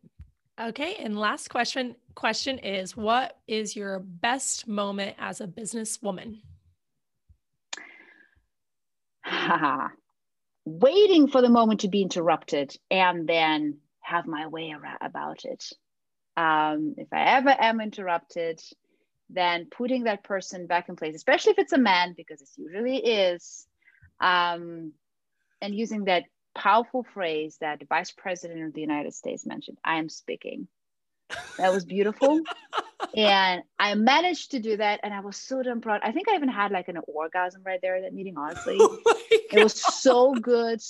Okay. 0.60 0.96
And 0.96 1.18
last 1.18 1.50
question 1.50 1.96
question 2.14 2.60
is 2.60 2.96
what 2.96 3.40
is 3.48 3.76
your 3.76 4.00
best 4.00 4.68
moment 4.68 5.16
as 5.18 5.42
a 5.42 5.48
businesswoman? 5.48 6.42
Ha. 9.24 9.92
Waiting 10.66 11.28
for 11.28 11.42
the 11.42 11.50
moment 11.50 11.80
to 11.80 11.88
be 11.88 12.04
interrupted 12.04 12.78
and 12.92 13.28
then 13.28 13.80
have 14.12 14.28
my 14.28 14.48
way 14.48 14.76
about 15.02 15.46
it. 15.46 15.64
Um, 16.38 16.96
if 16.98 17.08
I 17.12 17.38
ever 17.38 17.56
am 17.58 17.82
interrupted, 17.82 18.62
then 19.30 19.68
putting 19.70 20.04
that 20.04 20.24
person 20.24 20.68
back 20.68 20.90
in 20.90 20.96
place, 20.96 21.16
especially 21.16 21.54
if 21.54 21.60
it's 21.60 21.74
a 21.74 21.78
man, 21.78 22.14
because 22.16 22.42
it 22.42 22.50
usually 22.58 22.98
is, 22.98 23.66
um, 24.20 24.94
and 25.62 25.76
using 25.76 26.06
that 26.06 26.24
powerful 26.54 27.06
phrase 27.14 27.58
that 27.62 27.80
the 27.80 27.86
vice 27.86 28.12
president 28.12 28.66
of 28.66 28.74
the 28.74 28.82
United 28.82 29.14
States 29.14 29.46
mentioned 29.46 29.78
I 29.84 29.98
am 29.98 30.10
speaking. 30.10 30.68
That 31.58 31.72
was 31.72 31.86
beautiful. 31.86 32.42
and 33.16 33.64
I 33.80 33.96
managed 33.96 34.52
to 34.52 34.60
do 34.60 34.78
that. 34.78 35.00
And 35.04 35.14
I 35.14 35.22
was 35.22 35.38
so 35.38 35.64
damn 35.64 35.82
proud. 35.82 36.02
I 36.04 36.12
think 36.12 36.28
I 36.28 36.36
even 36.36 36.50
had 36.50 36.72
like 36.72 36.90
an 36.90 36.98
orgasm 37.08 37.62
right 37.66 37.80
there 37.82 37.96
at 37.96 38.04
that 38.04 38.14
meeting, 38.14 38.38
honestly. 38.38 38.78
Oh 38.80 38.98
it 39.52 39.64
was 39.64 39.82
so 40.02 40.34
good. 40.34 40.82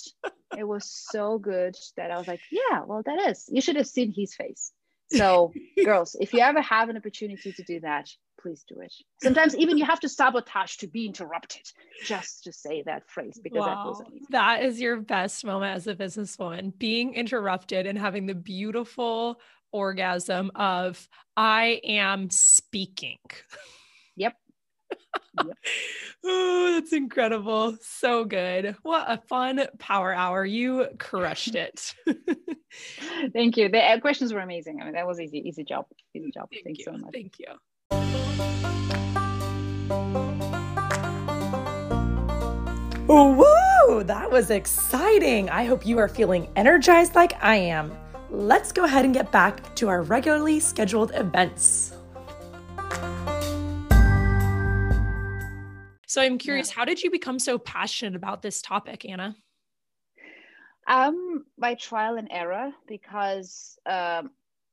It 0.58 0.68
was 0.68 0.92
so 1.12 1.38
good 1.38 1.76
that 1.98 2.12
I 2.12 2.18
was 2.18 2.28
like, 2.28 2.42
yeah, 2.52 2.82
well, 2.86 3.04
that 3.06 3.30
is. 3.30 3.46
You 3.50 3.62
should 3.62 3.76
have 3.76 3.88
seen 3.88 4.14
his 4.16 4.34
face. 4.36 4.72
So, 5.10 5.52
girls, 5.86 6.16
if 6.20 6.34
you 6.34 6.40
ever 6.40 6.62
have 6.62 6.90
an 6.90 6.98
opportunity 6.98 7.52
to 7.52 7.64
do 7.64 7.80
that, 7.82 8.10
please 8.42 8.64
do 8.68 8.80
it. 8.82 8.94
Sometimes 9.22 9.56
even 9.56 9.78
you 9.78 9.86
have 9.86 10.00
to 10.00 10.10
sabotage 10.10 10.78
to 10.78 10.88
be 10.88 11.06
interrupted 11.06 11.62
just 12.04 12.44
to 12.46 12.54
say 12.54 12.82
that 12.84 13.08
phrase 13.08 13.40
because 13.42 13.60
wow. 13.60 13.96
that. 13.98 14.08
That 14.32 14.64
is 14.64 14.82
your 14.82 15.00
best 15.00 15.46
moment 15.46 15.76
as 15.76 15.88
a 15.88 15.96
businesswoman, 15.96 16.78
being 16.78 17.14
interrupted 17.14 17.86
and 17.86 17.98
having 17.98 18.26
the 18.26 18.36
beautiful 18.36 19.40
orgasm 19.72 20.52
of 20.56 21.08
I 21.38 21.82
am 21.84 22.30
speaking. 22.30 23.20
Yep. 24.16 24.36
Yep. 25.38 25.58
oh, 26.24 26.74
that's 26.74 26.94
incredible. 26.94 27.78
So 27.82 28.26
good. 28.26 28.76
What 28.84 29.06
a 29.10 29.17
fun 29.30 29.65
power 29.80 30.13
hour. 30.13 30.46
You 30.46 30.88
crushed 31.00 31.56
it. 31.56 31.94
Thank 33.34 33.58
you. 33.58 33.70
The 33.70 33.80
uh, 33.80 34.00
questions 34.00 34.34
were 34.34 34.39
amazing. 34.39 34.82
I 34.82 34.86
mean, 34.86 34.94
that 34.94 35.08
was 35.08 35.20
easy, 35.20 35.39
easy 35.39 35.63
job. 35.63 35.86
Easy 36.13 36.32
job. 36.32 36.50
Thank, 36.52 36.65
Thank 36.65 36.78
you 36.80 36.86
so 36.86 36.91
much. 36.94 37.13
Thank 37.13 37.34
you. 37.39 37.48
Woo! 43.08 44.04
That 44.04 44.30
was 44.32 44.52
exciting. 44.52 45.50
I 45.50 45.65
hope 45.65 45.86
you 45.86 45.98
are 45.98 46.08
feeling 46.08 46.48
energized 46.56 47.13
like 47.13 47.34
I 47.44 47.56
am. 47.56 47.91
Let's 48.30 48.72
go 48.72 48.86
ahead 48.86 49.04
and 49.04 49.13
get 49.13 49.32
back 49.34 49.76
to 49.76 49.89
our 49.89 50.02
regularly 50.02 50.62
scheduled 50.62 51.12
events. 51.13 51.91
So 56.12 56.21
I'm 56.21 56.38
curious, 56.38 56.67
yeah. 56.67 56.76
how 56.76 56.84
did 56.84 57.02
you 57.02 57.10
become 57.10 57.39
so 57.39 57.58
passionate 57.58 58.17
about 58.17 58.41
this 58.41 58.62
topic, 58.62 59.06
Anna? 59.06 59.34
Um, 60.86 61.45
by 61.58 61.76
trial 61.76 62.17
and 62.17 62.28
error, 62.30 62.74
because 62.86 63.80
um, 63.86 64.32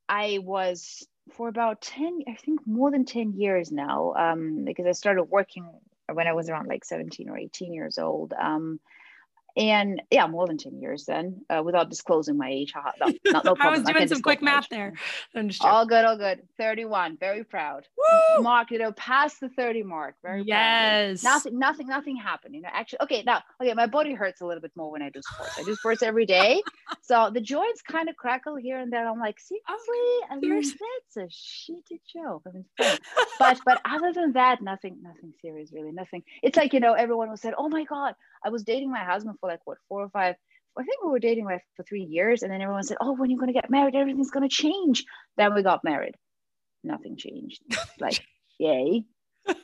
I 0.09 0.41
was 0.43 1.07
for 1.31 1.47
about 1.47 1.81
10, 1.81 2.25
I 2.27 2.35
think 2.35 2.67
more 2.67 2.91
than 2.91 3.05
10 3.05 3.35
years 3.35 3.71
now, 3.71 4.15
um, 4.15 4.65
because 4.65 4.85
I 4.85 4.91
started 4.91 5.27
working 5.27 5.65
when 6.13 6.27
I 6.27 6.33
was 6.33 6.51
around 6.51 6.67
like 6.67 6.85
17 6.85 7.29
or 7.29 7.39
18 7.39 7.73
years 7.73 7.99
old. 7.99 8.33
Um, 8.33 8.81
and 9.59 10.01
yeah, 10.13 10.29
more 10.29 10.47
than 10.47 10.57
10 10.57 10.81
years 10.81 11.05
then, 11.05 11.41
uh, 11.51 11.61
without 11.65 11.91
disclosing 11.91 12.39
my 12.39 12.49
age. 12.49 12.73
No, 12.77 13.13
not, 13.33 13.45
no 13.45 13.57
I 13.59 13.71
was 13.71 13.83
doing 13.83 14.03
I 14.03 14.07
some 14.07 14.23
quick 14.23 14.41
math 14.41 14.69
there. 14.69 14.93
All 15.63 15.85
good, 15.85 16.05
all 16.05 16.17
good. 16.17 16.43
31, 16.59 17.17
very 17.19 17.43
proud. 17.43 17.85
Woo! 17.97 18.43
Mark, 18.43 18.71
you 18.71 18.79
know, 18.79 18.93
past 18.93 19.41
the 19.41 19.49
30 19.49 19.83
mark. 19.83 20.15
Very 20.23 20.45
yes. 20.47 21.23
Proud. 21.23 21.33
Nothing, 21.33 21.59
nothing, 21.59 21.87
nothing 21.89 22.17
happened. 22.17 22.55
You 22.55 22.63
know, 22.63 22.69
actually, 22.73 23.01
okay, 23.03 23.25
now, 23.27 23.43
okay, 23.61 23.75
my 23.75 23.87
body 23.87 24.15
hurts 24.15 24.41
a 24.43 24.47
little 24.47 24.61
bit 24.61 24.71
more 24.77 24.93
when 24.93 25.03
I 25.03 25.11
do 25.11 25.21
sports. 25.23 25.59
I 25.59 25.65
do 25.65 25.75
sports 25.75 26.03
every 26.05 26.25
day. 26.25 26.63
so 27.03 27.29
the 27.35 27.41
joints 27.41 27.83
kind 27.83 28.09
of 28.09 28.17
crackle 28.17 28.55
here 28.55 28.79
and 28.79 28.93
there. 28.93 29.09
I'm 29.09 29.19
like, 29.19 29.41
seriously? 29.41 29.65
Oh, 29.69 30.27
I 30.31 30.37
mean, 30.37 30.55
that's 30.63 31.17
a 31.17 31.23
shitty 31.23 31.99
joke. 32.15 32.45
I 32.47 32.51
mean, 32.53 32.65
but 33.41 33.59
but 33.65 33.81
other 33.85 34.13
than 34.13 34.35
that, 34.35 34.63
nothing, 34.63 34.99
nothing 35.03 35.33
serious, 35.43 35.73
really. 35.73 35.91
Nothing. 35.91 36.23
It's 36.45 36.57
like, 36.57 36.73
you 36.73 36.79
know, 36.79 36.93
everyone 36.93 37.29
was 37.29 37.41
said, 37.41 37.55
oh 37.59 37.69
my 37.69 37.83
God, 37.83 38.15
I 38.45 38.51
was 38.51 38.63
dating 38.63 38.91
my 38.91 39.03
husband 39.03 39.37
for 39.41 39.48
like 39.49 39.61
what 39.65 39.79
four 39.89 40.03
or 40.03 40.11
five 40.11 40.37
I 40.79 40.85
think 40.85 41.03
we 41.03 41.11
were 41.11 41.19
dating 41.19 41.45
like 41.45 41.63
for 41.77 41.83
three 41.83 42.05
years, 42.05 42.43
and 42.43 42.53
then 42.53 42.63
everyone 42.63 42.85
said, 42.85 42.99
"Oh, 43.01 43.13
when 43.13 43.31
you're 43.31 43.39
going 43.41 43.53
to 43.53 43.61
get 43.61 43.71
married, 43.71 43.97
everything's 43.97 44.31
going 44.31 44.49
to 44.49 44.55
change." 44.55 45.05
Then 45.37 45.55
we 45.55 45.63
got 45.63 45.83
married. 45.83 46.15
Nothing 46.85 47.17
changed. 47.17 47.63
like, 48.01 48.23
yay! 48.59 49.05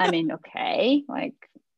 I 0.00 0.10
mean, 0.10 0.32
okay, 0.32 1.04
like 1.08 1.34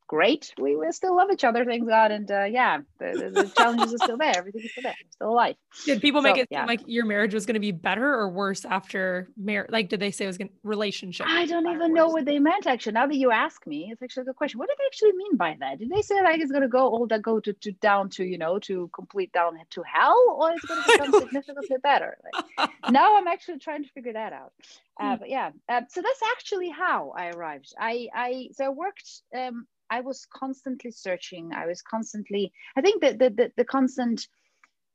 great. 0.07 0.53
We, 0.59 0.77
we 0.77 0.91
still 0.93 1.17
love 1.17 1.29
each 1.33 1.45
other, 1.45 1.65
thank 1.65 1.87
God. 1.87 2.11
And 2.11 2.31
uh, 2.31 2.45
yeah, 2.45 2.79
the, 2.99 3.31
the, 3.35 3.43
the, 3.43 3.49
challenges 3.49 3.95
are 3.95 3.99
still 3.99 4.17
there. 4.17 4.37
Everything 4.37 4.63
is 4.63 4.71
still 4.73 4.83
there. 4.83 4.95
Still 5.11 5.31
alive. 5.31 5.57
Did 5.85 6.01
people 6.01 6.23
so, 6.23 6.29
make 6.29 6.37
it 6.39 6.49
yeah. 6.51 6.65
like 6.65 6.81
your 6.87 7.05
marriage 7.05 7.35
was 7.35 7.47
going 7.47 7.55
to 7.55 7.61
be 7.61 7.73
better 7.73 8.07
or 8.07 8.29
worse 8.29 8.65
after 8.65 9.29
marriage? 9.37 9.71
Like, 9.71 9.89
did 9.89 10.01
they 10.01 10.11
say 10.11 10.25
it 10.25 10.29
was 10.29 10.39
going 10.39 10.49
to 10.49 10.55
relationship? 10.63 11.27
I 11.29 11.47
don't 11.47 11.67
even 11.69 11.93
know 11.93 12.09
what 12.09 12.25
they 12.25 12.39
meant. 12.39 12.67
Actually, 12.67 12.93
now 12.93 13.07
that 13.07 13.17
you 13.17 13.31
ask 13.31 13.67
me, 13.67 13.89
it's 13.91 14.03
actually 14.03 14.23
a 14.23 14.25
good 14.27 14.37
question. 14.37 14.59
What 14.59 14.69
did 14.69 14.79
they 14.79 14.87
actually 14.87 15.13
mean 15.13 15.37
by 15.37 15.57
that? 15.61 15.79
Did 15.79 15.91
they 15.91 16.03
say 16.03 16.23
like 16.23 16.41
it's 16.41 16.53
going 16.53 16.63
to 16.63 16.69
go 16.69 16.89
all 16.89 17.07
that 17.09 17.23
go 17.23 17.41
to, 17.41 17.53
to 17.53 17.73
down 17.73 18.09
to 18.11 18.25
you 18.25 18.39
know 18.39 18.59
to 18.61 18.89
complete 18.95 19.33
down 19.33 19.59
to 19.71 19.83
hell, 19.83 20.37
or 20.39 20.53
it's 20.53 20.65
going 20.65 20.83
to 20.83 20.93
become 20.93 21.13
significantly 21.21 21.77
better? 21.83 22.17
Like, 22.59 22.71
now 22.91 23.17
I'm 23.17 23.27
actually 23.27 23.59
trying 23.59 23.85
to 23.85 23.91
figure 23.91 24.13
that 24.13 24.33
out. 24.33 24.53
Uh, 24.99 25.13
hmm. 25.13 25.21
but 25.21 25.29
yeah, 25.29 25.51
uh, 25.69 25.83
so 25.89 26.01
that's 26.01 26.21
actually 26.33 26.71
how 26.71 27.13
I 27.17 27.29
arrived. 27.29 27.75
I 27.79 28.09
I 28.15 28.49
so 28.53 28.67
I 28.67 28.69
worked 28.71 29.23
um, 29.37 29.67
I 29.91 30.01
was 30.01 30.27
constantly 30.33 30.91
searching. 30.91 31.53
I 31.53 31.67
was 31.67 31.83
constantly, 31.83 32.53
I 32.77 32.81
think 32.81 33.03
that 33.03 33.19
the, 33.19 33.31
the, 33.31 33.53
the 33.57 33.65
constant 33.65 34.27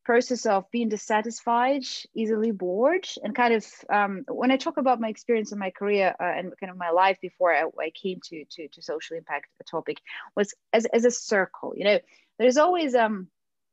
process 0.04 0.45
of 0.45 0.69
being 0.71 0.89
dissatisfied, 0.89 1.84
easily 2.13 2.51
bored, 2.51 3.08
and 3.23 3.36
kind 3.36 3.54
of 3.54 3.65
um, 3.89 4.25
when 4.27 4.51
I 4.51 4.58
talk 4.58 4.77
about 4.77 4.99
my 4.99 5.10
experience 5.10 5.51
in 5.51 5.60
my 5.60 5.69
career 5.69 6.15
uh, 6.19 6.23
and 6.23 6.54
kind 6.60 6.71
of 6.71 6.77
my 6.77 6.89
life 6.89 7.17
before 7.21 7.54
I, 7.54 7.63
I 7.80 7.91
came 7.91 8.19
to, 8.30 8.45
to 8.45 8.67
to 8.67 8.82
social 8.82 9.17
impact 9.17 9.47
a 9.60 9.63
topic 9.63 9.97
was 10.36 10.54
as 10.73 10.86
as 10.88 11.06
a 11.06 11.12
circle. 11.12 11.73
You 11.75 11.84
know, 11.86 11.99
there's 12.39 12.58
always 12.58 12.95
um 12.95 13.27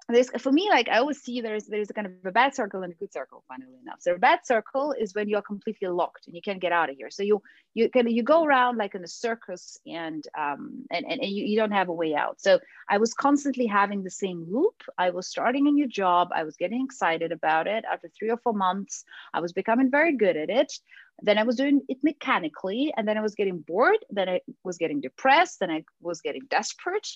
there's 0.09 0.31
for 0.41 0.51
me 0.51 0.69
like 0.71 0.89
i 0.89 0.99
always 0.99 1.21
see 1.21 1.41
there's 1.41 1.67
there's 1.67 1.91
a 1.91 1.93
kind 1.93 2.07
of 2.07 2.13
a 2.25 2.33
bad 2.33 2.55
circle 2.55 2.83
and 2.83 2.93
a 2.93 2.97
good 2.97 3.13
circle 3.13 3.45
funnily 3.49 3.79
enough. 3.83 3.99
So 4.01 4.15
a 4.15 4.19
bad 4.19 4.41
circle 4.45 4.95
is 4.99 5.15
when 5.15 5.29
you're 5.29 5.43
completely 5.43 5.89
locked 5.89 6.27
and 6.27 6.35
you 6.35 6.43
can't 6.43 6.61
get 6.61 6.73
out 6.73 6.91
of 6.91 6.97
here. 6.97 7.11
So 7.11 7.23
you 7.23 7.43
you 7.75 7.91
of 7.95 8.09
you 8.09 8.23
go 8.23 8.45
around 8.45 8.79
like 8.79 8.95
in 8.95 9.05
a 9.05 9.09
circus 9.09 9.79
and 9.87 10.25
um 10.37 10.85
and, 10.91 11.05
and, 11.07 11.21
and 11.21 11.31
you, 11.31 11.45
you 11.45 11.57
don't 11.59 11.73
have 11.73 11.89
a 11.89 11.93
way 11.93 12.15
out. 12.15 12.41
So 12.41 12.59
i 12.89 12.99
was 12.99 13.13
constantly 13.13 13.67
having 13.67 14.03
the 14.03 14.11
same 14.11 14.47
loop. 14.51 14.83
I 14.97 15.11
was 15.11 15.29
starting 15.29 15.69
a 15.69 15.71
new 15.71 15.87
job. 15.87 16.29
I 16.35 16.45
was 16.45 16.57
getting 16.57 16.85
excited 16.85 17.33
about 17.33 17.67
it. 17.67 17.85
After 17.91 18.09
three 18.09 18.31
or 18.31 18.39
four 18.39 18.55
months 18.55 19.05
i 19.35 19.41
was 19.41 19.53
becoming 19.53 19.91
very 19.91 20.17
good 20.17 20.37
at 20.37 20.49
it. 20.49 20.73
Then 21.21 21.37
i 21.37 21.43
was 21.43 21.57
doing 21.57 21.83
it 21.89 21.99
mechanically 22.03 22.93
and 22.97 23.07
then 23.07 23.19
i 23.19 23.21
was 23.21 23.35
getting 23.35 23.59
bored. 23.59 23.99
Then 24.11 24.29
i 24.29 24.41
was 24.65 24.79
getting 24.79 25.01
depressed. 25.01 25.61
Then 25.61 25.71
i 25.71 25.85
was 26.01 26.23
getting 26.23 26.43
desperate 26.49 27.09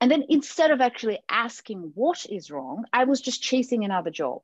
and 0.00 0.10
then 0.10 0.24
instead 0.28 0.70
of 0.70 0.80
actually 0.80 1.20
asking 1.28 1.92
what 1.94 2.26
is 2.28 2.50
wrong, 2.50 2.84
I 2.92 3.04
was 3.04 3.20
just 3.20 3.42
chasing 3.42 3.84
another 3.84 4.10
job. 4.10 4.42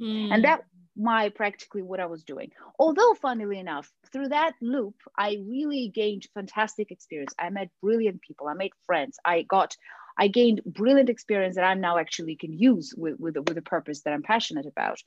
Mm. 0.00 0.32
And 0.32 0.44
that 0.44 0.64
my 0.96 1.30
practically 1.30 1.82
what 1.82 2.00
I 2.00 2.06
was 2.06 2.22
doing. 2.22 2.50
Although 2.78 3.14
funnily 3.14 3.58
enough, 3.58 3.90
through 4.12 4.28
that 4.28 4.52
loop, 4.60 4.94
I 5.16 5.38
really 5.46 5.88
gained 5.88 6.26
fantastic 6.34 6.90
experience. 6.90 7.34
I 7.38 7.50
met 7.50 7.70
brilliant 7.82 8.20
people. 8.20 8.46
I 8.46 8.54
made 8.54 8.72
friends. 8.86 9.18
I 9.24 9.42
got 9.42 9.76
I 10.18 10.28
gained 10.28 10.60
brilliant 10.66 11.08
experience 11.08 11.56
that 11.56 11.64
I 11.64 11.72
now 11.74 11.96
actually 11.96 12.36
can 12.36 12.52
use 12.52 12.94
with, 12.96 13.18
with, 13.18 13.36
with 13.48 13.56
a 13.56 13.62
purpose 13.62 14.02
that 14.02 14.12
I'm 14.12 14.22
passionate 14.22 14.66
about. 14.66 15.02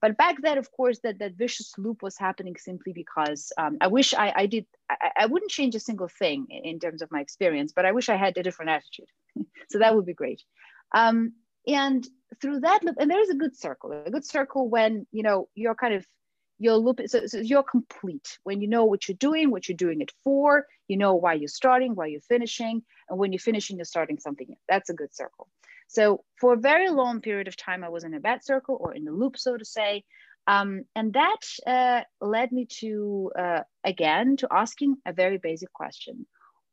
But 0.00 0.16
back 0.16 0.36
then, 0.40 0.56
of 0.56 0.72
course, 0.72 0.98
that, 1.00 1.18
that 1.18 1.34
vicious 1.34 1.74
loop 1.76 2.02
was 2.02 2.16
happening 2.16 2.56
simply 2.56 2.92
because 2.92 3.52
um, 3.58 3.76
I 3.80 3.88
wish 3.88 4.14
I, 4.14 4.32
I 4.34 4.46
did, 4.46 4.66
I, 4.90 5.10
I 5.20 5.26
wouldn't 5.26 5.50
change 5.50 5.74
a 5.74 5.80
single 5.80 6.08
thing 6.08 6.46
in 6.50 6.78
terms 6.78 7.02
of 7.02 7.10
my 7.10 7.20
experience, 7.20 7.72
but 7.74 7.84
I 7.84 7.92
wish 7.92 8.08
I 8.08 8.16
had 8.16 8.36
a 8.38 8.42
different 8.42 8.70
attitude. 8.70 9.08
so 9.68 9.78
that 9.78 9.94
would 9.94 10.06
be 10.06 10.14
great. 10.14 10.42
Um, 10.92 11.34
and 11.66 12.06
through 12.40 12.60
that 12.60 12.82
loop, 12.82 12.96
and 12.98 13.10
there 13.10 13.20
is 13.20 13.28
a 13.28 13.34
good 13.34 13.56
circle, 13.56 13.92
a 13.92 14.10
good 14.10 14.24
circle 14.24 14.68
when, 14.68 15.06
you 15.12 15.22
know, 15.22 15.48
you're 15.54 15.74
kind 15.74 15.94
of, 15.94 16.06
you're 16.58 16.76
loop, 16.76 17.00
so, 17.06 17.26
so 17.26 17.38
you're 17.38 17.62
complete 17.62 18.38
when 18.44 18.60
you 18.60 18.68
know 18.68 18.84
what 18.84 19.08
you're 19.08 19.16
doing, 19.16 19.50
what 19.50 19.68
you're 19.68 19.76
doing 19.76 20.00
it 20.00 20.12
for, 20.24 20.66
you 20.88 20.96
know 20.96 21.14
why 21.14 21.34
you're 21.34 21.48
starting, 21.48 21.94
why 21.94 22.06
you're 22.06 22.20
finishing, 22.20 22.82
and 23.08 23.18
when 23.18 23.32
you're 23.32 23.38
finishing, 23.38 23.76
you're 23.76 23.84
starting 23.84 24.18
something. 24.18 24.54
That's 24.68 24.90
a 24.90 24.94
good 24.94 25.14
circle. 25.14 25.48
So 25.90 26.22
for 26.40 26.54
a 26.54 26.56
very 26.56 26.88
long 26.88 27.20
period 27.20 27.48
of 27.48 27.56
time, 27.56 27.82
I 27.82 27.88
was 27.88 28.04
in 28.04 28.14
a 28.14 28.20
bad 28.20 28.44
circle 28.44 28.76
or 28.78 28.94
in 28.94 29.04
the 29.04 29.10
loop, 29.10 29.36
so 29.36 29.56
to 29.56 29.64
say. 29.64 30.04
Um, 30.46 30.84
and 30.94 31.12
that 31.14 31.40
uh, 31.66 32.02
led 32.20 32.52
me 32.52 32.66
to, 32.78 33.32
uh, 33.36 33.62
again, 33.82 34.36
to 34.36 34.48
asking 34.52 34.98
a 35.04 35.12
very 35.12 35.38
basic 35.38 35.72
question. 35.72 36.26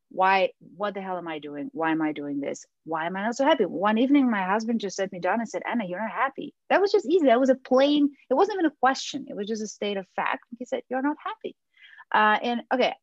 Why, 0.10 0.52
what 0.78 0.94
the 0.94 1.02
hell 1.02 1.18
am 1.18 1.28
I 1.28 1.40
doing? 1.40 1.70
Why 1.74 1.92
am 1.92 2.02
I 2.02 2.12
doing 2.14 2.40
this? 2.40 2.64
Why 2.86 3.08
am 3.08 3.18
I 3.18 3.24
not 3.24 3.36
so 3.36 3.44
happy? 3.44 3.66
One 3.66 3.98
evening, 3.98 4.30
my 4.30 4.44
husband 4.44 4.80
just 4.82 4.96
set 4.96 5.12
me 5.12 5.20
down 5.20 5.40
and 5.40 5.50
said, 5.50 5.64
Anna, 5.70 5.86
you're 5.86 6.00
not 6.00 6.12
happy. 6.12 6.54
That 6.70 6.80
was 6.80 6.92
just 6.92 7.08
easy. 7.08 7.26
That 7.26 7.40
was 7.40 7.50
a 7.50 7.56
plain, 7.56 8.12
it 8.30 8.36
wasn't 8.36 8.58
even 8.58 8.72
a 8.72 8.80
question. 8.80 9.26
It 9.28 9.36
was 9.36 9.48
just 9.48 9.64
a 9.64 9.68
state 9.68 9.98
of 9.98 10.06
fact. 10.16 10.44
He 10.60 10.66
said, 10.66 10.84
you're 10.90 11.02
not 11.02 11.18
happy. 11.26 11.56
Uh, 12.14 12.38
and 12.42 12.62
okay, 12.74 12.94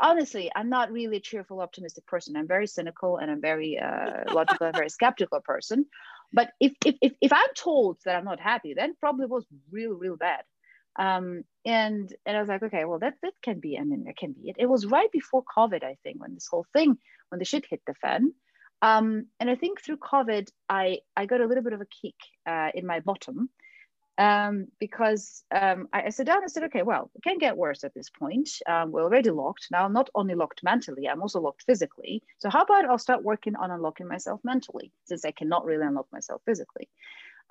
honestly, 0.00 0.50
I'm 0.54 0.68
not 0.68 0.92
really 0.92 1.16
a 1.16 1.20
cheerful, 1.20 1.60
optimistic 1.60 2.06
person. 2.06 2.36
I'm 2.36 2.46
very 2.46 2.66
cynical 2.66 3.16
and 3.16 3.30
I'm 3.30 3.40
very 3.40 3.78
uh, 3.78 4.32
logical 4.32 4.66
and 4.66 4.76
very 4.76 4.90
skeptical 4.90 5.40
person. 5.40 5.86
But 6.32 6.50
if, 6.60 6.72
if, 6.84 6.96
if, 7.00 7.12
if, 7.20 7.32
I'm 7.32 7.54
told 7.56 7.98
that 8.04 8.16
I'm 8.16 8.24
not 8.24 8.40
happy, 8.40 8.74
then 8.74 8.94
probably 9.00 9.26
was 9.26 9.46
real, 9.70 9.94
real 9.94 10.16
bad. 10.16 10.44
Um, 10.98 11.44
and 11.64 12.12
and 12.26 12.36
I 12.36 12.40
was 12.40 12.48
like, 12.48 12.62
okay, 12.62 12.84
well, 12.84 12.98
that 12.98 13.14
that 13.22 13.32
can 13.42 13.60
be. 13.60 13.78
I 13.78 13.84
mean, 13.84 14.04
that 14.04 14.16
can 14.16 14.32
be 14.32 14.50
it. 14.50 14.56
It 14.58 14.66
was 14.66 14.86
right 14.86 15.10
before 15.12 15.44
COVID, 15.56 15.84
I 15.84 15.96
think, 16.02 16.20
when 16.20 16.34
this 16.34 16.48
whole 16.50 16.66
thing, 16.72 16.98
when 17.28 17.38
the 17.38 17.44
shit 17.44 17.64
hit 17.68 17.80
the 17.86 17.94
fan. 17.94 18.32
Um, 18.82 19.26
and 19.38 19.50
I 19.50 19.54
think 19.54 19.80
through 19.80 19.98
COVID, 19.98 20.48
I 20.68 20.98
I 21.16 21.26
got 21.26 21.40
a 21.40 21.46
little 21.46 21.62
bit 21.62 21.74
of 21.74 21.80
a 21.80 21.86
kick 21.86 22.14
uh, 22.46 22.70
in 22.74 22.86
my 22.86 23.00
bottom 23.00 23.50
um, 24.20 24.66
because 24.78 25.44
um, 25.50 25.88
I, 25.94 26.02
I 26.02 26.08
sat 26.10 26.26
down 26.26 26.42
and 26.42 26.50
said, 26.50 26.64
okay, 26.64 26.82
well, 26.82 27.10
it 27.14 27.22
can 27.22 27.38
get 27.38 27.56
worse 27.56 27.84
at 27.84 27.94
this 27.94 28.10
point. 28.10 28.50
Um, 28.68 28.92
we're 28.92 29.02
already 29.02 29.30
locked. 29.30 29.68
Now, 29.70 29.86
I'm 29.86 29.94
not 29.94 30.10
only 30.14 30.34
locked 30.34 30.62
mentally, 30.62 31.08
I'm 31.08 31.22
also 31.22 31.40
locked 31.40 31.62
physically. 31.62 32.22
So, 32.38 32.50
how 32.50 32.62
about 32.62 32.84
I'll 32.84 32.98
start 32.98 33.24
working 33.24 33.56
on 33.56 33.70
unlocking 33.70 34.06
myself 34.06 34.40
mentally 34.44 34.92
since 35.04 35.24
I 35.24 35.30
cannot 35.30 35.64
really 35.64 35.86
unlock 35.86 36.06
myself 36.12 36.42
physically? 36.44 36.90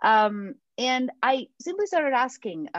Um, 0.04 0.54
and 0.78 1.10
I 1.24 1.48
simply 1.60 1.88
started 1.88 2.14
asking, 2.14 2.70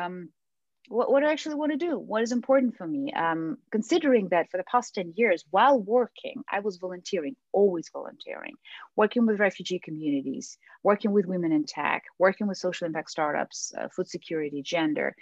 what, 0.91 1.11
what 1.11 1.23
I 1.23 1.31
actually 1.31 1.55
want 1.55 1.71
to 1.71 1.79
do, 1.79 1.97
what 1.97 2.23
is 2.23 2.33
important 2.33 2.77
for 2.77 2.87
me. 2.87 3.13
Um, 3.13 3.59
considering 3.71 4.29
that 4.31 4.51
for 4.51 4.57
the 4.57 4.65
past 4.65 4.95
10 4.97 5.15
years, 5.17 5.45
while 5.51 5.81
working, 5.81 6.43
I 6.51 6.59
was 6.61 6.79
volunteering, 6.79 7.37
always 7.53 7.89
volunteering, 7.93 8.55
working 8.97 9.25
with 9.25 9.39
refugee 9.39 9.79
communities, 9.79 10.59
working 10.83 11.13
with 11.13 11.27
women 11.27 11.53
in 11.53 11.65
tech, 11.65 12.05
working 12.19 12.49
with 12.49 12.59
social 12.59 12.89
impact 12.89 13.11
startups, 13.11 13.73
uh, 13.79 13.89
food 13.89 14.09
security, 14.09 14.63
gender. 14.63 15.15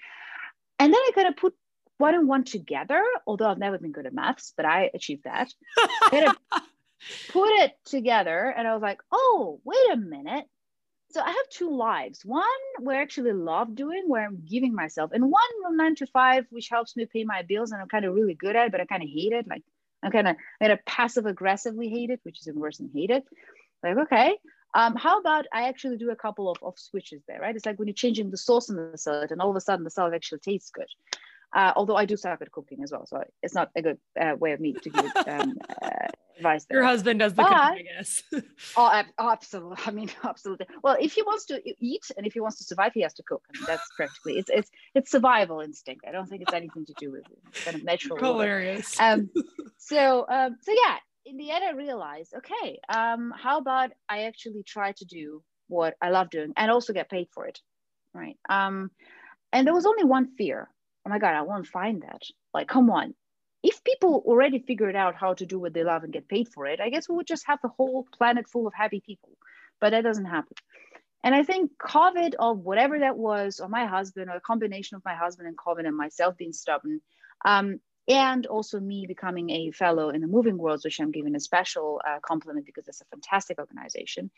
And 0.78 0.92
then 0.92 0.98
I 1.00 1.10
kind 1.14 1.28
of 1.28 1.36
put 1.36 1.54
one 1.98 2.14
and 2.14 2.26
one 2.26 2.44
together, 2.44 3.04
although 3.26 3.50
I've 3.50 3.58
never 3.58 3.76
been 3.76 3.92
good 3.92 4.06
at 4.06 4.14
maths, 4.14 4.54
but 4.56 4.64
I 4.64 4.90
achieved 4.94 5.24
that. 5.24 5.52
kind 6.10 6.28
of 6.28 6.36
put 7.28 7.50
it 7.60 7.72
together 7.84 8.54
and 8.56 8.66
I 8.66 8.72
was 8.72 8.82
like, 8.82 9.00
oh, 9.12 9.60
wait 9.64 9.92
a 9.92 9.96
minute 9.96 10.46
so 11.10 11.22
I 11.22 11.28
have 11.28 11.48
two 11.50 11.74
lives. 11.74 12.24
One 12.24 12.44
where 12.80 12.98
I 12.98 13.02
actually 13.02 13.32
love 13.32 13.74
doing, 13.74 14.04
where 14.06 14.26
I'm 14.26 14.42
giving 14.44 14.74
myself, 14.74 15.10
and 15.12 15.30
one 15.30 15.42
from 15.62 15.76
nine 15.76 15.94
to 15.96 16.06
five, 16.06 16.46
which 16.50 16.68
helps 16.68 16.96
me 16.96 17.06
pay 17.06 17.24
my 17.24 17.42
bills, 17.42 17.72
and 17.72 17.80
I'm 17.80 17.88
kind 17.88 18.04
of 18.04 18.14
really 18.14 18.34
good 18.34 18.56
at 18.56 18.66
it, 18.66 18.72
but 18.72 18.80
I 18.80 18.84
kind 18.84 19.02
of 19.02 19.08
hate 19.08 19.32
it. 19.32 19.48
Like 19.48 19.62
I'm 20.02 20.12
kind 20.12 20.28
of 20.28 20.36
kind 20.60 20.72
of 20.72 20.84
passive 20.84 21.26
aggressively 21.26 21.88
hate 21.88 22.10
it, 22.10 22.20
which 22.24 22.40
is 22.40 22.48
even 22.48 22.60
worse 22.60 22.78
than 22.78 22.90
hate 22.94 23.10
it. 23.10 23.24
Like 23.82 23.96
okay, 23.96 24.36
um, 24.74 24.96
how 24.96 25.18
about 25.18 25.46
I 25.52 25.68
actually 25.68 25.96
do 25.96 26.10
a 26.10 26.16
couple 26.16 26.50
of, 26.50 26.58
of 26.62 26.78
switches 26.78 27.22
there, 27.26 27.40
right? 27.40 27.56
It's 27.56 27.64
like 27.64 27.78
when 27.78 27.88
you're 27.88 27.94
changing 27.94 28.30
the 28.30 28.36
sauce 28.36 28.68
in 28.68 28.76
the 28.76 28.98
salad, 28.98 29.32
and 29.32 29.40
all 29.40 29.50
of 29.50 29.56
a 29.56 29.60
sudden 29.60 29.84
the 29.84 29.90
salad 29.90 30.14
actually 30.14 30.40
tastes 30.40 30.70
good. 30.70 30.88
Uh, 31.54 31.72
although 31.74 31.96
I 31.96 32.04
do 32.04 32.16
suck 32.16 32.42
at 32.42 32.52
cooking 32.52 32.82
as 32.82 32.92
well, 32.92 33.06
so 33.06 33.24
it's 33.42 33.54
not 33.54 33.70
a 33.74 33.80
good 33.80 33.98
uh, 34.20 34.36
way 34.38 34.52
of 34.52 34.60
me 34.60 34.74
to 34.74 34.90
give 34.90 35.16
um, 35.26 35.56
uh, 35.80 36.08
advice. 36.38 36.64
There. 36.64 36.78
Your 36.78 36.86
husband 36.86 37.20
does 37.20 37.34
the 37.34 37.42
but, 37.42 37.48
cooking, 37.48 37.86
I 37.90 37.96
guess. 37.96 38.22
oh, 38.76 39.02
absolutely. 39.18 39.76
I 39.86 39.90
mean, 39.90 40.10
absolutely. 40.24 40.66
Well, 40.82 40.96
if 41.00 41.12
he 41.12 41.22
wants 41.22 41.44
to 41.46 41.60
eat 41.80 42.10
and 42.16 42.26
if 42.26 42.32
he 42.32 42.40
wants 42.40 42.58
to 42.58 42.64
survive, 42.64 42.92
he 42.94 43.02
has 43.02 43.14
to 43.14 43.22
cook. 43.22 43.42
I 43.48 43.58
mean, 43.58 43.66
that's 43.66 43.88
practically 43.96 44.38
it's 44.38 44.50
it's 44.50 44.70
it's 44.94 45.10
survival 45.10 45.60
instinct. 45.60 46.04
I 46.08 46.12
don't 46.12 46.28
think 46.28 46.42
it's 46.42 46.54
anything 46.54 46.86
to 46.86 46.94
do 46.98 47.12
with 47.12 47.24
kind 47.64 47.76
of 47.76 47.84
natural. 47.84 48.18
Hilarious. 48.18 48.98
Um, 49.00 49.30
so 49.78 50.26
um, 50.28 50.56
so 50.60 50.72
yeah. 50.72 50.96
In 51.26 51.36
the 51.36 51.50
end, 51.50 51.62
I 51.62 51.72
realized, 51.72 52.32
okay, 52.34 52.80
um, 52.88 53.34
how 53.36 53.58
about 53.58 53.90
I 54.08 54.22
actually 54.22 54.62
try 54.62 54.92
to 54.92 55.04
do 55.04 55.42
what 55.66 55.94
I 56.00 56.08
love 56.08 56.30
doing 56.30 56.54
and 56.56 56.70
also 56.70 56.94
get 56.94 57.10
paid 57.10 57.28
for 57.34 57.44
it, 57.44 57.60
right? 58.14 58.38
Um, 58.48 58.90
and 59.52 59.66
there 59.66 59.74
was 59.74 59.86
only 59.86 60.04
one 60.04 60.28
fear 60.36 60.68
oh 61.06 61.10
my 61.10 61.18
god 61.18 61.34
i 61.34 61.42
won't 61.42 61.66
find 61.66 62.02
that 62.02 62.22
like 62.54 62.68
come 62.68 62.90
on 62.90 63.14
if 63.62 63.82
people 63.82 64.22
already 64.26 64.58
figured 64.60 64.96
out 64.96 65.14
how 65.14 65.34
to 65.34 65.46
do 65.46 65.58
what 65.58 65.74
they 65.74 65.84
love 65.84 66.04
and 66.04 66.12
get 66.12 66.28
paid 66.28 66.48
for 66.48 66.66
it 66.66 66.80
i 66.80 66.90
guess 66.90 67.08
we 67.08 67.16
would 67.16 67.26
just 67.26 67.46
have 67.46 67.58
the 67.62 67.68
whole 67.68 68.06
planet 68.16 68.48
full 68.48 68.66
of 68.66 68.74
happy 68.74 69.02
people. 69.04 69.30
But 69.80 69.90
that 69.90 70.02
doesn't 70.02 70.24
happen. 70.24 70.56
And 71.22 71.34
i 71.34 71.42
think 71.42 71.72
covid 71.78 72.34
or 72.38 72.54
whatever 72.54 72.98
that 73.00 73.16
was 73.16 73.60
or 73.60 73.68
my 73.68 73.86
husband 73.86 74.30
or 74.30 74.36
a 74.36 74.40
combination 74.40 74.96
of 74.96 75.04
my 75.04 75.14
husband 75.14 75.48
and 75.48 75.56
covid 75.56 75.86
and 75.86 75.96
myself 75.96 76.36
being 76.36 76.52
stubborn 76.52 77.00
um, 77.44 77.80
and 78.08 78.46
also 78.46 78.80
me 78.80 79.06
becoming 79.06 79.50
a 79.50 79.70
fellow 79.70 80.08
in 80.10 80.20
the 80.20 80.26
MovingWorlds 80.26 80.84
which 80.84 81.00
i'm 81.00 81.10
giving 81.10 81.34
a 81.34 81.40
special 81.40 82.00
uh, 82.06 82.18
compliment 82.22 82.66
because 82.66 82.86
it's 82.88 83.00
a 83.00 83.04
fantastic 83.06 83.58
organization 83.58 84.30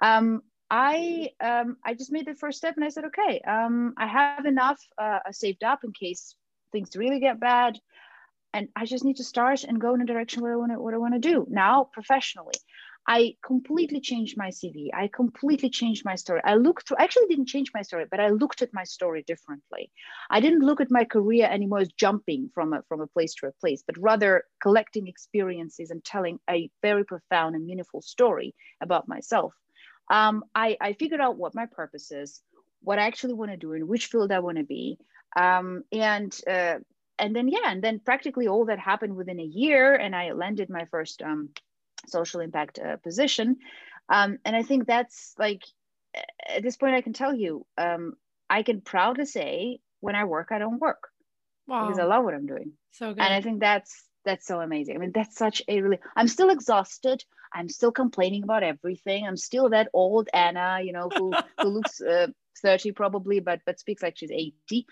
um, 0.00 0.42
I 0.70 1.28
um, 1.38 1.76
I 1.84 1.92
just 1.92 2.10
made 2.10 2.26
the 2.26 2.34
first 2.34 2.56
step 2.56 2.76
and 2.76 2.84
I 2.84 2.88
said, 2.88 3.04
okay, 3.04 3.42
um, 3.46 3.92
I 3.98 4.06
have 4.06 4.46
enough 4.46 4.80
uh, 4.96 5.18
saved 5.30 5.64
up 5.64 5.84
in 5.84 5.92
case 5.92 6.34
things 6.72 6.96
really 6.96 7.20
get 7.20 7.38
bad, 7.38 7.78
and 8.52 8.68
I 8.76 8.84
just 8.86 9.04
need 9.04 9.16
to 9.16 9.24
start 9.24 9.64
and 9.64 9.80
go 9.80 9.94
in 9.94 10.00
a 10.00 10.06
direction 10.06 10.42
where 10.42 10.52
I 10.52 10.56
want 10.56 10.72
to 10.72 10.80
what 10.80 10.94
I 10.94 10.98
want 10.98 11.14
to 11.14 11.20
do 11.20 11.46
now 11.48 11.88
professionally. 11.92 12.54
I 13.08 13.34
completely 13.44 14.00
changed 14.00 14.36
my 14.36 14.50
CV. 14.50 14.90
I 14.94 15.08
completely 15.08 15.70
changed 15.70 16.04
my 16.04 16.14
story. 16.14 16.40
I 16.44 16.54
looked 16.54 16.86
through, 16.86 16.98
actually 17.00 17.26
didn't 17.26 17.48
change 17.48 17.72
my 17.74 17.82
story, 17.82 18.04
but 18.08 18.20
I 18.20 18.28
looked 18.28 18.62
at 18.62 18.72
my 18.72 18.84
story 18.84 19.24
differently. 19.26 19.90
I 20.30 20.38
didn't 20.38 20.64
look 20.64 20.80
at 20.80 20.88
my 20.88 21.04
career 21.04 21.48
anymore 21.50 21.80
as 21.80 21.88
jumping 21.88 22.50
from 22.54 22.72
a, 22.72 22.82
from 22.88 23.00
a 23.00 23.08
place 23.08 23.34
to 23.36 23.48
a 23.48 23.52
place, 23.60 23.82
but 23.84 23.98
rather 23.98 24.44
collecting 24.62 25.08
experiences 25.08 25.90
and 25.90 26.04
telling 26.04 26.38
a 26.48 26.70
very 26.80 27.04
profound 27.04 27.56
and 27.56 27.66
meaningful 27.66 28.02
story 28.02 28.54
about 28.80 29.08
myself 29.08 29.52
um, 30.10 30.44
I, 30.54 30.76
I 30.80 30.92
figured 30.92 31.20
out 31.20 31.38
what 31.38 31.54
my 31.54 31.66
purpose 31.66 32.12
is, 32.12 32.42
what 32.82 32.98
I 32.98 33.06
actually 33.06 33.34
want 33.34 33.50
to 33.50 33.56
do, 33.56 33.72
in 33.72 33.88
which 33.88 34.06
field 34.06 34.32
I 34.32 34.40
want 34.40 34.58
to 34.58 34.64
be. 34.64 34.98
Um, 35.34 35.84
and 35.90 36.38
uh, 36.48 36.76
and 37.18 37.34
then 37.34 37.48
yeah, 37.48 37.66
and 37.66 37.82
then 37.82 38.00
practically 38.00 38.48
all 38.48 38.66
that 38.66 38.78
happened 38.78 39.16
within 39.16 39.40
a 39.40 39.44
year, 39.44 39.94
and 39.94 40.14
I 40.14 40.32
landed 40.32 40.70
my 40.70 40.86
first 40.86 41.22
um, 41.22 41.50
social 42.06 42.40
impact 42.40 42.78
uh, 42.78 42.96
position. 42.96 43.56
Um, 44.08 44.38
and 44.44 44.56
I 44.56 44.62
think 44.62 44.86
that's 44.86 45.34
like 45.38 45.62
at 46.48 46.62
this 46.62 46.76
point, 46.76 46.94
I 46.94 47.00
can 47.00 47.12
tell 47.12 47.34
you, 47.34 47.66
um, 47.78 48.14
I 48.50 48.62
can 48.62 48.80
proudly 48.80 49.24
say 49.24 49.80
when 50.00 50.14
I 50.14 50.24
work, 50.24 50.48
I 50.50 50.58
don't 50.58 50.80
work 50.80 51.08
wow. 51.66 51.86
because 51.86 51.98
I 51.98 52.04
love 52.04 52.24
what 52.24 52.34
I'm 52.34 52.46
doing. 52.46 52.72
So 52.92 53.14
good. 53.14 53.22
And 53.22 53.32
I 53.32 53.40
think 53.40 53.60
that's 53.60 54.04
that's 54.24 54.46
so 54.46 54.60
amazing. 54.60 54.96
I 54.96 54.98
mean, 54.98 55.12
that's 55.14 55.36
such 55.36 55.62
a 55.68 55.80
really. 55.80 55.98
I'm 56.16 56.28
still 56.28 56.50
exhausted. 56.50 57.24
I'm 57.54 57.68
still 57.68 57.92
complaining 57.92 58.42
about 58.42 58.62
everything. 58.62 59.26
I'm 59.26 59.36
still 59.36 59.70
that 59.70 59.88
old 59.92 60.28
Anna, 60.32 60.80
you 60.82 60.92
know, 60.92 61.08
who 61.14 61.32
who 61.60 61.68
looks 61.68 62.00
uh, 62.00 62.28
30 62.62 62.92
probably, 62.92 63.40
but 63.40 63.60
but 63.64 63.80
speaks 63.80 64.02
like 64.02 64.16
she's 64.16 64.30
80. 64.30 64.86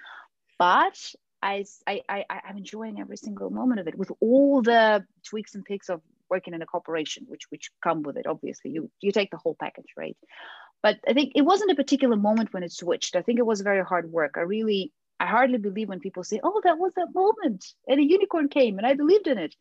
But 0.59 0.99
I, 1.43 1.65
I, 1.87 2.03
I, 2.09 2.25
I'm 2.49 2.59
enjoying 2.59 3.01
every 3.01 3.17
single 3.17 3.51
moment 3.51 3.81
of 3.81 3.89
it 3.89 3.97
with 3.97 4.13
all 4.21 4.63
the 4.63 5.05
tweaks 5.25 5.55
and 5.55 5.65
picks 5.65 5.89
of 5.89 6.03
working 6.29 6.55
in 6.55 6.63
a 6.63 6.67
corporation, 6.67 7.25
which 7.29 7.51
which 7.51 7.71
come 7.83 8.03
with 8.03 8.17
it. 8.17 8.27
Obviously, 8.27 8.71
you 8.71 8.91
you 9.01 9.13
take 9.13 9.31
the 9.31 9.39
whole 9.39 9.57
package, 9.59 9.93
right? 9.97 10.17
But 10.83 10.99
I 11.07 11.13
think 11.13 11.33
it 11.35 11.43
wasn't 11.43 11.73
a 11.73 11.77
particular 11.77 12.17
moment 12.17 12.53
when 12.53 12.63
it 12.63 12.73
switched. 12.73 13.17
I 13.17 13.23
think 13.23 13.39
it 13.39 13.47
was 13.47 13.61
very 13.61 13.85
hard 13.85 14.11
work. 14.11 14.35
I 14.37 14.41
really, 14.41 14.93
I 15.19 15.27
hardly 15.27 15.59
believe 15.59 15.89
when 15.89 16.01
people 16.01 16.25
say, 16.25 16.41
"Oh, 16.43 16.61
that 16.65 16.79
was 16.79 16.93
that 16.95 17.15
moment," 17.15 17.65
and 17.89 18.01
a 18.01 18.05
unicorn 18.05 18.49
came, 18.49 18.79
and 18.79 18.87
I 18.87 18.95
believed 18.95 19.27
in 19.27 19.39
it. 19.39 19.55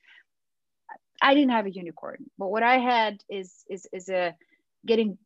I 1.21 1.33
didn't 1.33 1.51
have 1.51 1.65
a 1.65 1.71
unicorn, 1.71 2.25
but 2.37 2.47
what 2.47 2.63
I 2.63 2.77
had 2.77 3.23
is 3.29 3.65
is 3.69 3.87
is 3.91 4.09
a 4.09 4.35
getting 4.85 5.17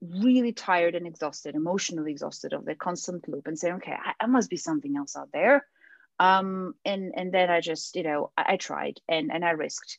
really 0.00 0.52
tired 0.52 0.94
and 0.94 1.06
exhausted, 1.06 1.54
emotionally 1.54 2.12
exhausted 2.12 2.52
of 2.52 2.64
the 2.64 2.74
constant 2.74 3.28
loop, 3.28 3.46
and 3.46 3.58
saying, 3.58 3.76
"Okay, 3.76 3.92
I, 3.92 4.14
I 4.20 4.26
must 4.26 4.50
be 4.50 4.56
something 4.56 4.96
else 4.96 5.16
out 5.16 5.30
there." 5.32 5.66
Um, 6.18 6.74
and 6.84 7.12
and 7.16 7.32
then 7.32 7.50
I 7.50 7.60
just, 7.60 7.96
you 7.96 8.02
know, 8.02 8.30
I, 8.36 8.54
I 8.54 8.56
tried 8.56 9.00
and 9.08 9.30
and 9.32 9.44
I 9.44 9.50
risked. 9.50 9.98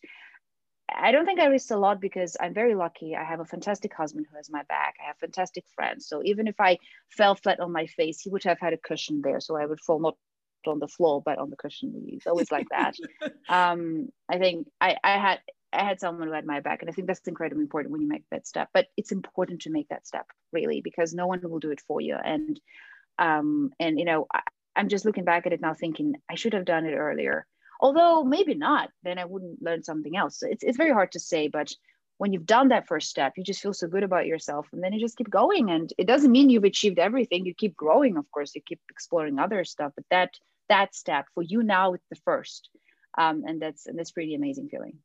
I 0.93 1.11
don't 1.11 1.25
think 1.25 1.39
I 1.39 1.45
risked 1.45 1.71
a 1.71 1.77
lot 1.77 2.01
because 2.01 2.35
I'm 2.39 2.53
very 2.53 2.73
lucky. 2.73 3.15
I 3.15 3.23
have 3.23 3.39
a 3.39 3.45
fantastic 3.45 3.93
husband 3.93 4.25
who 4.29 4.37
has 4.37 4.49
my 4.49 4.63
back. 4.63 4.95
I 4.99 5.07
have 5.07 5.17
fantastic 5.17 5.63
friends. 5.75 6.07
So 6.07 6.23
even 6.23 6.47
if 6.47 6.59
I 6.59 6.79
fell 7.15 7.35
flat 7.35 7.59
on 7.59 7.71
my 7.71 7.85
face, 7.85 8.21
he 8.21 8.31
would 8.31 8.43
have 8.43 8.59
had 8.59 8.73
a 8.73 8.77
cushion 8.77 9.21
there, 9.23 9.39
so 9.39 9.55
I 9.55 9.65
would 9.65 9.79
fall 9.79 9.99
not 9.99 10.17
on 10.67 10.79
the 10.79 10.87
floor 10.87 11.21
but 11.23 11.37
on 11.37 11.49
the 11.49 11.55
cushion. 11.55 11.93
It's 12.07 12.27
always 12.27 12.51
like 12.51 12.67
that. 12.69 12.95
um, 13.49 14.09
I 14.29 14.37
think 14.39 14.67
I, 14.81 14.97
I 15.03 15.11
had 15.17 15.39
I 15.71 15.83
had 15.83 15.99
someone 15.99 16.27
who 16.27 16.33
had 16.33 16.45
my 16.45 16.61
back, 16.61 16.81
and 16.81 16.89
I 16.89 16.93
think 16.93 17.07
that's 17.07 17.27
incredibly 17.27 17.61
important 17.61 17.91
when 17.91 18.01
you 18.01 18.07
make 18.07 18.23
that 18.31 18.47
step. 18.47 18.69
But 18.73 18.87
it's 18.97 19.11
important 19.11 19.61
to 19.61 19.69
make 19.69 19.89
that 19.89 20.07
step 20.07 20.25
really 20.51 20.81
because 20.81 21.13
no 21.13 21.27
one 21.27 21.41
will 21.43 21.59
do 21.59 21.71
it 21.71 21.81
for 21.81 22.01
you. 22.01 22.15
And 22.15 22.59
um, 23.19 23.71
and 23.79 23.99
you 23.99 24.05
know, 24.05 24.25
I, 24.33 24.41
I'm 24.75 24.89
just 24.89 25.05
looking 25.05 25.25
back 25.25 25.45
at 25.45 25.53
it 25.53 25.61
now, 25.61 25.73
thinking 25.73 26.15
I 26.29 26.35
should 26.35 26.53
have 26.53 26.65
done 26.65 26.85
it 26.85 26.95
earlier. 26.95 27.45
Although 27.81 28.23
maybe 28.23 28.55
not, 28.55 28.89
then 29.03 29.17
I 29.17 29.25
wouldn't 29.25 29.61
learn 29.61 29.83
something 29.83 30.15
else. 30.15 30.43
It's 30.43 30.63
it's 30.63 30.77
very 30.77 30.91
hard 30.91 31.13
to 31.13 31.19
say, 31.19 31.47
but 31.47 31.71
when 32.17 32.33
you've 32.33 32.45
done 32.45 32.67
that 32.67 32.87
first 32.87 33.09
step, 33.09 33.33
you 33.37 33.43
just 33.43 33.61
feel 33.61 33.73
so 33.73 33.87
good 33.87 34.03
about 34.03 34.27
yourself, 34.27 34.67
and 34.73 34.83
then 34.83 34.91
you 34.91 34.99
just 34.99 35.17
keep 35.17 35.29
going. 35.29 35.71
And 35.71 35.91
it 35.97 36.05
doesn't 36.05 36.31
mean 36.31 36.49
you've 36.49 36.65
achieved 36.65 36.99
everything. 36.99 37.45
You 37.45 37.53
keep 37.53 37.77
growing, 37.77 38.17
of 38.17 38.29
course. 38.31 38.53
You 38.53 38.61
keep 38.65 38.81
exploring 38.89 39.39
other 39.39 39.63
stuff, 39.63 39.93
but 39.95 40.05
that 40.11 40.31
that 40.67 40.93
step 40.93 41.25
for 41.33 41.41
you 41.41 41.63
now 41.63 41.93
it's 41.93 42.07
the 42.09 42.17
first, 42.25 42.69
um, 43.17 43.43
and 43.47 43.61
that's 43.61 43.87
and 43.87 43.97
that's 43.97 44.11
pretty 44.11 44.35
amazing 44.35 44.67
feeling. 44.69 44.97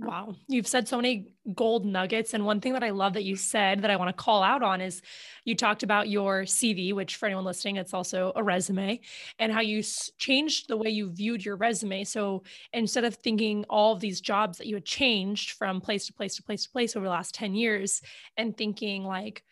Wow. 0.00 0.36
You've 0.46 0.68
said 0.68 0.86
so 0.86 0.96
many 0.96 1.32
gold 1.56 1.84
nuggets. 1.84 2.32
And 2.32 2.46
one 2.46 2.60
thing 2.60 2.74
that 2.74 2.84
I 2.84 2.90
love 2.90 3.14
that 3.14 3.24
you 3.24 3.34
said 3.34 3.82
that 3.82 3.90
I 3.90 3.96
want 3.96 4.08
to 4.16 4.22
call 4.22 4.44
out 4.44 4.62
on 4.62 4.80
is 4.80 5.02
you 5.44 5.56
talked 5.56 5.82
about 5.82 6.08
your 6.08 6.42
CV, 6.42 6.92
which 6.92 7.16
for 7.16 7.26
anyone 7.26 7.44
listening, 7.44 7.76
it's 7.76 7.92
also 7.92 8.32
a 8.36 8.42
resume, 8.42 9.00
and 9.40 9.52
how 9.52 9.60
you 9.60 9.82
changed 10.18 10.68
the 10.68 10.76
way 10.76 10.88
you 10.90 11.10
viewed 11.10 11.44
your 11.44 11.56
resume. 11.56 12.04
So 12.04 12.44
instead 12.72 13.02
of 13.02 13.16
thinking 13.16 13.64
all 13.68 13.92
of 13.92 14.00
these 14.00 14.20
jobs 14.20 14.58
that 14.58 14.68
you 14.68 14.76
had 14.76 14.84
changed 14.84 15.52
from 15.52 15.80
place 15.80 16.06
to 16.06 16.12
place 16.12 16.36
to 16.36 16.44
place 16.44 16.64
to 16.64 16.70
place 16.70 16.94
over 16.94 17.04
the 17.06 17.10
last 17.10 17.34
10 17.34 17.56
years 17.56 18.00
and 18.36 18.56
thinking 18.56 19.02
like, 19.02 19.42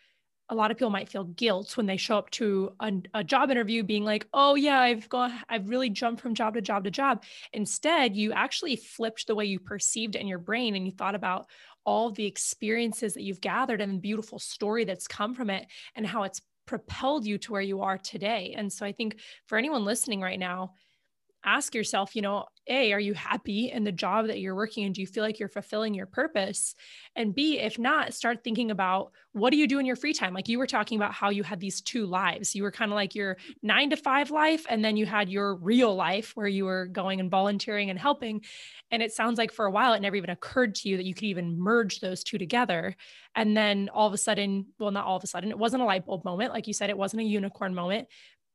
a 0.49 0.55
lot 0.55 0.71
of 0.71 0.77
people 0.77 0.89
might 0.89 1.09
feel 1.09 1.25
guilt 1.25 1.75
when 1.75 1.85
they 1.85 1.97
show 1.97 2.17
up 2.17 2.29
to 2.31 2.71
a, 2.79 2.93
a, 3.13 3.23
job 3.23 3.51
interview 3.51 3.83
being 3.83 4.03
like 4.03 4.27
oh 4.33 4.55
yeah 4.55 4.79
i've 4.79 5.07
gone 5.09 5.33
i've 5.49 5.69
really 5.69 5.89
jumped 5.89 6.21
from 6.21 6.33
job 6.33 6.53
to 6.53 6.61
job 6.61 6.83
to 6.83 6.91
job. 6.91 7.23
Instead 7.53 8.15
you 8.15 8.31
actually 8.33 8.75
flipped 8.75 9.27
the 9.27 9.35
way 9.35 9.45
you 9.45 9.59
perceived 9.59 10.15
it 10.15 10.21
in 10.21 10.27
your 10.27 10.39
brain 10.39 10.75
and 10.75 10.85
you 10.85 10.91
thought 10.91 11.15
about 11.15 11.47
all 11.85 12.11
the 12.11 12.25
experiences 12.25 13.13
that 13.13 13.23
you've 13.23 13.41
gathered 13.41 13.81
and 13.81 13.93
the 13.93 13.99
beautiful 13.99 14.39
story 14.39 14.83
that's 14.83 15.07
come 15.07 15.33
from 15.33 15.49
it 15.49 15.65
and 15.95 16.05
how 16.05 16.23
it's 16.23 16.41
propelled 16.65 17.25
you 17.25 17.37
to 17.37 17.53
where 17.53 17.61
you 17.61 17.81
are 17.81 17.97
today. 17.97 18.53
And 18.57 18.71
so 18.71 18.85
i 18.85 18.91
think 18.91 19.19
for 19.47 19.57
anyone 19.57 19.85
listening 19.85 20.21
right 20.21 20.39
now 20.39 20.73
ask 21.43 21.73
yourself, 21.73 22.15
you 22.15 22.21
know, 22.21 22.45
A, 22.67 22.91
are 22.91 22.99
you 22.99 23.13
happy 23.13 23.71
in 23.71 23.83
the 23.83 23.91
job 23.91 24.27
that 24.27 24.39
you're 24.39 24.55
working 24.55 24.83
in? 24.83 24.91
Do 24.91 25.01
you 25.01 25.07
feel 25.07 25.23
like 25.23 25.39
you're 25.39 25.47
fulfilling 25.47 25.93
your 25.93 26.05
purpose? 26.05 26.75
And 27.15 27.33
B, 27.33 27.59
if 27.59 27.79
not, 27.79 28.13
start 28.13 28.43
thinking 28.43 28.71
about 28.71 29.11
what 29.31 29.51
do 29.51 29.57
you 29.57 29.67
do 29.67 29.79
in 29.79 29.85
your 29.85 29.95
free 29.95 30.13
time? 30.13 30.33
Like 30.33 30.49
you 30.49 30.57
were 30.57 30.67
talking 30.67 30.97
about 30.97 31.13
how 31.13 31.29
you 31.29 31.43
had 31.43 31.59
these 31.59 31.81
two 31.81 32.05
lives. 32.05 32.55
You 32.55 32.63
were 32.63 32.71
kind 32.71 32.91
of 32.91 32.95
like 32.95 33.15
your 33.15 33.37
nine 33.61 33.89
to 33.91 33.95
five 33.97 34.31
life, 34.31 34.65
and 34.67 34.83
then 34.83 34.97
you 34.97 35.05
had 35.05 35.29
your 35.29 35.55
real 35.55 35.95
life 35.95 36.31
where 36.35 36.47
you 36.47 36.65
were 36.65 36.87
going 36.87 37.19
and 37.19 37.31
volunteering 37.31 37.89
and 37.89 37.99
helping. 37.99 38.41
And 38.91 39.01
it 39.01 39.13
sounds 39.13 39.37
like 39.37 39.51
for 39.51 39.65
a 39.65 39.71
while, 39.71 39.93
it 39.93 40.01
never 40.01 40.15
even 40.15 40.29
occurred 40.29 40.75
to 40.75 40.89
you 40.89 40.97
that 40.97 41.05
you 41.05 41.13
could 41.13 41.25
even 41.25 41.59
merge 41.59 41.99
those 41.99 42.23
two 42.23 42.37
together. 42.37 42.95
And 43.35 43.55
then 43.55 43.89
all 43.93 44.07
of 44.07 44.13
a 44.13 44.17
sudden, 44.17 44.65
well, 44.79 44.91
not 44.91 45.05
all 45.05 45.17
of 45.17 45.23
a 45.23 45.27
sudden, 45.27 45.51
it 45.51 45.57
wasn't 45.57 45.83
a 45.83 45.85
light 45.85 46.05
bulb 46.05 46.25
moment. 46.25 46.51
Like 46.51 46.67
you 46.67 46.73
said, 46.73 46.89
it 46.89 46.97
wasn't 46.97 47.21
a 47.21 47.25
unicorn 47.25 47.75
moment, 47.75 48.07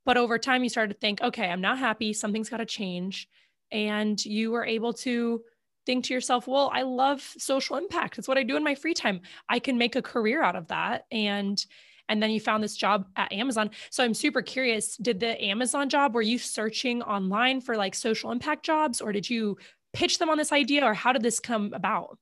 but 0.05 0.17
over 0.17 0.39
time, 0.39 0.63
you 0.63 0.69
started 0.69 0.95
to 0.95 1.01
think, 1.01 1.23
okay, 1.23 1.49
I'm 1.49 1.61
not 1.61 1.79
happy. 1.79 2.13
Something's 2.13 2.49
got 2.49 2.59
to 2.59 2.67
change. 2.67 3.29
And 3.71 4.23
you 4.25 4.51
were 4.51 4.65
able 4.65 4.93
to 4.95 5.43
think 5.87 6.05
to 6.05 6.15
yourself, 6.15 6.47
well, 6.47 6.71
I 6.73 6.83
love 6.83 7.21
social 7.39 7.77
impact. 7.77 8.19
It's 8.19 8.29
what 8.29 8.39
I 8.39 8.43
do 8.43 8.57
in 8.57 8.65
my 8.65 8.75
free 8.75 8.95
time. 8.95 9.21
I 9.49 9.59
can 9.59 9.79
make 9.79 9.97
a 9.97 10.03
career 10.03 10.43
out 10.43 10.57
of 10.57 10.69
that. 10.69 11.07
And 11.11 11.65
and 12.09 12.23
then 12.23 12.31
you 12.31 12.41
found 12.41 12.63
this 12.63 12.77
job 12.77 13.07
at 13.17 13.33
Amazon. 13.33 13.71
So 13.91 14.05
I'm 14.05 14.13
super 14.13 14.43
curious, 14.43 14.97
did 14.97 15.21
the 15.21 15.43
Amazon 15.43 15.89
job 15.89 16.15
were 16.15 16.21
you 16.21 16.37
searching 16.37 17.01
online 17.01 17.61
for 17.61 17.77
like 17.77 17.95
social 17.95 18.33
impact 18.33 18.67
jobs 18.67 19.01
or 19.01 19.13
did 19.13 19.31
you 19.31 19.57
pitch 19.93 20.19
them 20.19 20.29
on 20.29 20.37
this 20.37 20.53
idea 20.53 20.85
or 20.85 20.95
how 20.95 21.13
did 21.13 21.23
this 21.23 21.41
come 21.41 21.73
about? 21.73 22.19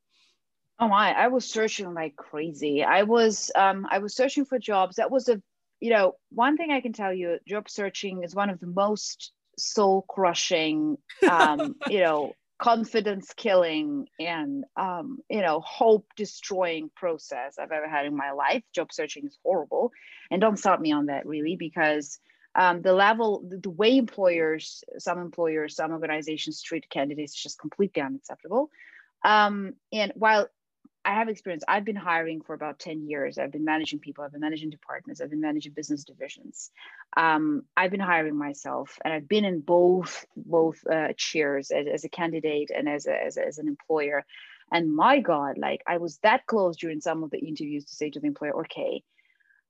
Oh 0.79 0.89
my, 0.89 1.13
I 1.13 1.29
was 1.29 1.45
searching 1.45 1.93
like 1.93 2.15
crazy. 2.15 2.85
I 2.85 3.03
was 3.03 3.51
um 3.55 3.87
I 3.91 3.99
was 3.99 4.15
searching 4.15 4.45
for 4.45 4.59
jobs. 4.59 4.97
That 4.97 5.11
was 5.11 5.29
a 5.29 5.43
you 5.81 5.91
know, 5.91 6.15
one 6.31 6.57
thing 6.57 6.71
I 6.71 6.81
can 6.81 6.93
tell 6.93 7.13
you, 7.13 7.39
job 7.47 7.69
searching 7.69 8.23
is 8.23 8.35
one 8.35 8.51
of 8.51 8.61
the 8.61 8.67
most 8.67 9.33
soul 9.59 10.05
crushing, 10.09 10.99
um, 11.29 11.77
you 11.89 12.01
know, 12.01 12.35
confidence 12.61 13.33
killing 13.35 14.07
and 14.19 14.65
um, 14.77 15.19
you 15.31 15.41
know 15.41 15.61
hope 15.61 16.07
destroying 16.15 16.91
process 16.95 17.59
i've 17.59 17.73
ever 17.73 17.89
had 17.89 18.07
in 18.07 18.15
my 18.15 18.33
life. 18.33 18.63
Job 18.75 18.93
searching 18.93 19.27
is 19.27 19.39
horrible. 19.43 19.93
And 20.31 20.41
don't 20.41 20.59
start 20.59 20.81
me 20.81 20.93
on 20.93 21.07
that 21.07 21.27
really 21.27 21.57
because 21.57 22.19
um, 22.55 22.83
the 22.83 22.93
level 22.93 23.43
the 23.49 23.71
way 23.71 23.97
employers 23.97 24.85
some 24.99 25.19
employers 25.19 25.77
some 25.77 25.93
organizations 25.93 26.61
treat 26.61 26.89
candidates 26.91 27.33
is 27.33 27.43
just 27.43 27.59
completely 27.59 28.03
unacceptable. 28.03 28.69
Um, 29.25 29.75
and 29.93 30.13
while 30.15 30.49
I 31.11 31.15
have 31.15 31.29
experience. 31.29 31.65
I've 31.67 31.85
been 31.85 31.97
hiring 31.97 32.41
for 32.41 32.55
about 32.55 32.79
10 32.79 33.09
years. 33.09 33.37
I've 33.37 33.51
been 33.51 33.65
managing 33.65 33.99
people, 33.99 34.23
I've 34.23 34.31
been 34.31 34.41
managing 34.41 34.71
departments, 34.71 35.21
I've 35.21 35.31
been 35.31 35.41
managing 35.41 35.73
business 35.73 36.05
divisions. 36.05 36.71
Um, 37.17 37.63
I've 37.77 37.91
been 37.91 37.99
hiring 37.99 38.39
myself 38.39 38.97
and 39.05 39.13
I've 39.13 39.29
been 39.29 39.45
in 39.45 39.61
both 39.61 40.25
both 40.37 40.79
uh, 40.87 41.09
chairs 41.17 41.73
as, 41.73 41.87
as, 41.93 42.05
a 42.05 42.09
candidate 42.09 42.71
and 42.71 42.89
as, 42.89 43.07
a, 43.07 43.25
as, 43.25 43.37
as 43.37 43.59
an 43.59 43.67
employer. 43.67 44.25
And 44.73 44.95
my 44.95 45.19
God, 45.19 45.59
like 45.59 45.83
I 45.85 45.97
was 45.97 46.19
that 46.23 46.47
close 46.47 46.77
during 46.77 47.01
some 47.01 47.25
of 47.25 47.31
the 47.33 47.41
interviews 47.41 47.87
to 47.87 47.95
say 47.97 48.11
to 48.11 48.21
the 48.21 48.29
employer, 48.29 48.61
okay, 48.61 49.03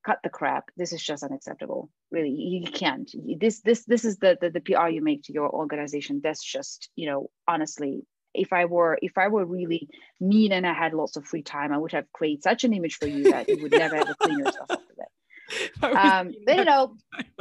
cut 0.05 0.18
the 0.22 0.28
crap. 0.28 0.64
This 0.76 0.93
is 0.93 1.03
just 1.03 1.22
unacceptable. 1.22 1.88
Really, 2.11 2.32
you 2.32 2.70
can't. 2.70 3.11
This 3.38 3.62
this 3.62 3.86
this 3.86 4.05
is 4.05 4.18
the, 4.18 4.36
the 4.38 4.51
the 4.51 4.61
PR 4.61 4.88
you 4.88 5.01
make 5.01 5.22
to 5.22 5.32
your 5.32 5.49
organization. 5.49 6.20
That's 6.22 6.45
just 6.45 6.91
you 6.97 7.07
know 7.07 7.30
honestly 7.49 8.03
if 8.35 8.53
I 8.53 8.66
were 8.66 8.99
if 9.03 9.18
I 9.18 9.28
were 9.28 9.45
really 9.45 9.89
mean 10.20 10.53
and 10.53 10.66
I 10.66 10.72
had 10.72 10.95
lots 10.95 11.16
of 11.16 11.26
free 11.26 11.43
time, 11.43 11.72
I 11.72 11.78
would 11.78 11.93
have 11.93 12.11
created 12.12 12.43
such 12.43 12.64
an 12.64 12.72
image 12.72 12.97
for 12.97 13.07
you 13.07 13.31
that 13.31 13.49
you 13.49 13.59
would 13.62 13.72
never 13.72 13.97
ever 13.97 14.14
clean 14.14 14.39
yourself 14.39 14.70
after 14.70 14.95
that. 14.99 15.97
Um, 15.97 16.33
but 16.47 16.57
you 16.57 16.64
know, 16.64 16.95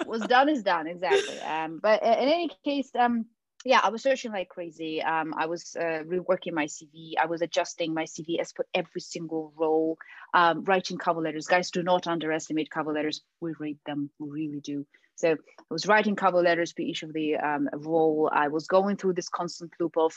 what's 0.05 0.25
done 0.27 0.49
is 0.49 0.63
done 0.63 0.87
exactly. 0.87 1.39
Um, 1.39 1.79
but 1.81 2.01
in 2.01 2.09
any 2.09 2.49
case, 2.63 2.89
um, 2.97 3.25
yeah, 3.65 3.81
I 3.83 3.89
was 3.89 4.01
searching 4.01 4.31
like 4.31 4.49
crazy. 4.49 5.01
Um, 5.01 5.33
I 5.37 5.47
was 5.47 5.75
uh, 5.79 6.03
reworking 6.05 6.53
my 6.53 6.65
CV. 6.65 7.13
I 7.21 7.25
was 7.25 7.41
adjusting 7.41 7.93
my 7.93 8.05
CV 8.05 8.39
as 8.39 8.53
per 8.53 8.65
every 8.73 9.01
single 9.01 9.53
role. 9.57 9.97
Um, 10.33 10.63
writing 10.63 10.97
cover 10.97 11.21
letters. 11.21 11.47
Guys, 11.47 11.71
do 11.71 11.83
not 11.83 12.07
underestimate 12.07 12.71
cover 12.71 12.93
letters. 12.93 13.21
We 13.41 13.53
read 13.59 13.77
them. 13.85 14.09
We 14.17 14.29
really 14.29 14.61
do. 14.61 14.85
So 15.19 15.31
I 15.33 15.73
was 15.73 15.85
writing 15.85 16.15
cover 16.15 16.41
letters 16.41 16.71
for 16.71 16.81
each 16.81 17.03
of 17.03 17.11
the 17.11 17.35
um, 17.35 17.69
role. 17.73 18.29
I 18.31 18.47
was 18.47 18.67
going 18.67 18.95
through 18.95 19.13
this 19.13 19.27
constant 19.27 19.73
loop 19.79 19.97
of, 19.97 20.13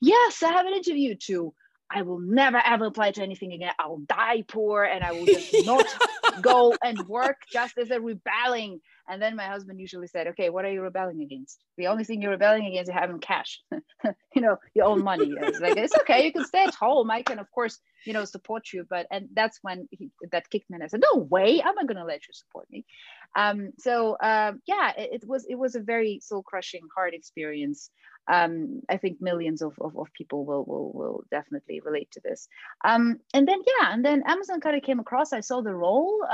yes, 0.00 0.42
I 0.42 0.48
have 0.52 0.66
an 0.66 0.72
interview 0.72 1.14
too. 1.14 1.52
I 1.90 2.02
will 2.02 2.18
never 2.18 2.60
ever 2.64 2.86
apply 2.86 3.12
to 3.12 3.22
anything 3.22 3.52
again. 3.52 3.72
I'll 3.78 3.98
die 3.98 4.42
poor 4.48 4.82
and 4.82 5.04
I 5.04 5.12
will 5.12 5.26
just 5.26 5.54
not 5.66 5.86
go 6.40 6.74
and 6.82 6.98
work 7.06 7.42
just 7.52 7.78
as 7.78 7.90
a 7.90 8.00
rebelling. 8.00 8.80
And 9.08 9.20
then 9.20 9.36
my 9.36 9.46
husband 9.46 9.80
usually 9.80 10.06
said, 10.06 10.26
okay, 10.28 10.50
what 10.50 10.64
are 10.64 10.72
you 10.72 10.82
rebelling 10.82 11.22
against? 11.22 11.62
The 11.76 11.86
only 11.86 12.04
thing 12.04 12.22
you're 12.22 12.32
rebelling 12.32 12.66
against 12.66 12.90
is 12.90 12.94
having 12.94 13.20
cash, 13.20 13.60
you 14.34 14.42
know, 14.42 14.56
your 14.74 14.86
own 14.86 15.02
money. 15.02 15.32
It's 15.40 15.60
like, 15.60 15.76
it's 15.76 15.96
okay. 16.00 16.24
You 16.24 16.32
can 16.32 16.44
stay 16.44 16.64
at 16.64 16.74
home. 16.74 17.10
I 17.10 17.22
can, 17.22 17.38
of 17.38 17.50
course, 17.50 17.78
you 18.04 18.12
know, 18.12 18.24
support 18.24 18.72
you. 18.72 18.86
But, 18.88 19.06
and 19.10 19.28
that's 19.32 19.58
when 19.62 19.88
he, 19.90 20.10
that 20.32 20.50
kicked 20.50 20.70
me 20.70 20.76
and 20.76 20.84
I 20.84 20.88
said, 20.88 21.02
no 21.12 21.20
way, 21.20 21.62
I'm 21.62 21.74
not 21.74 21.86
going 21.86 21.98
to 21.98 22.04
let 22.04 22.26
you 22.26 22.32
support 22.32 22.66
me. 22.70 22.84
Um, 23.36 23.72
so 23.78 24.16
um, 24.22 24.60
yeah, 24.66 24.92
it, 24.96 25.22
it 25.22 25.28
was, 25.28 25.46
it 25.48 25.56
was 25.56 25.74
a 25.74 25.80
very 25.80 26.20
soul 26.22 26.42
crushing, 26.42 26.82
hard 26.94 27.14
experience 27.14 27.90
um, 28.28 28.82
I 28.88 28.96
think 28.96 29.20
millions 29.20 29.62
of, 29.62 29.74
of, 29.80 29.96
of, 29.96 30.12
people 30.12 30.44
will, 30.44 30.64
will 30.64 30.92
will 30.92 31.24
definitely 31.30 31.80
relate 31.80 32.10
to 32.12 32.20
this. 32.24 32.48
Um, 32.84 33.20
and 33.32 33.46
then 33.46 33.62
yeah, 33.64 33.92
and 33.92 34.04
then 34.04 34.24
Amazon 34.26 34.60
kind 34.60 34.76
of 34.76 34.82
came 34.82 34.98
across. 34.98 35.32
I 35.32 35.40
saw 35.40 35.62
the 35.62 35.74
role. 35.74 36.26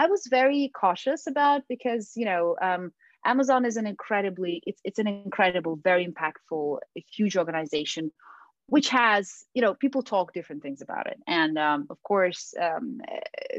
I 0.00 0.06
was 0.06 0.26
very 0.30 0.70
cautious 0.74 1.26
about 1.26 1.62
because 1.68 2.12
you 2.16 2.24
know 2.24 2.56
um, 2.62 2.90
Amazon 3.26 3.66
is 3.66 3.76
an 3.76 3.86
incredibly 3.86 4.62
it's 4.66 4.80
it's 4.82 4.98
an 4.98 5.06
incredible, 5.06 5.76
very 5.76 6.06
impactful, 6.06 6.78
huge 7.14 7.36
organization 7.36 8.10
which 8.70 8.88
has 8.88 9.44
you 9.52 9.60
know 9.60 9.74
people 9.74 10.02
talk 10.02 10.32
different 10.32 10.62
things 10.62 10.80
about 10.80 11.06
it. 11.06 11.18
And 11.26 11.58
um, 11.58 11.86
of 11.90 12.02
course 12.02 12.54
um, 12.60 13.00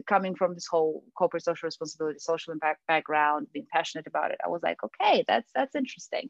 coming 0.08 0.36
from 0.36 0.54
this 0.54 0.68
whole 0.68 1.04
corporate 1.18 1.44
social 1.44 1.68
responsibility 1.68 2.18
social 2.20 2.54
impact 2.54 2.80
background 2.88 3.48
being 3.54 3.68
passionate 3.72 4.08
about 4.08 4.32
it 4.32 4.40
i 4.44 4.50
was 4.50 4.64
like 4.64 4.78
okay 4.84 5.24
that's 5.28 5.52
that's 5.54 5.76
interesting. 5.76 6.28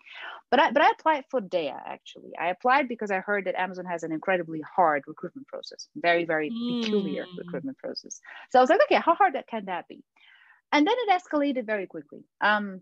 But 0.50 0.60
i 0.60 0.72
but 0.72 0.82
i 0.82 0.90
applied 0.90 1.26
for 1.30 1.42
dea 1.42 1.74
actually. 1.96 2.32
I 2.38 2.48
applied 2.50 2.88
because 2.88 3.12
i 3.12 3.20
heard 3.20 3.46
that 3.46 3.56
amazon 3.56 3.86
has 3.86 4.04
an 4.04 4.12
incredibly 4.12 4.62
hard 4.76 5.04
recruitment 5.08 5.48
process 5.48 5.88
very 5.96 6.26
very 6.26 6.50
mm. 6.50 6.82
peculiar 6.82 7.26
recruitment 7.38 7.78
process. 7.78 8.20
So 8.50 8.60
i 8.60 8.62
was 8.62 8.70
like 8.70 8.82
okay 8.84 8.96
how 8.96 9.16
hard 9.16 9.36
that 9.36 9.48
can 9.48 9.66
that 9.66 9.88
be? 9.88 10.04
And 10.74 10.88
then 10.88 10.96
it 10.98 11.10
escalated 11.10 11.66
very 11.66 11.86
quickly. 11.86 12.24
Um, 12.40 12.82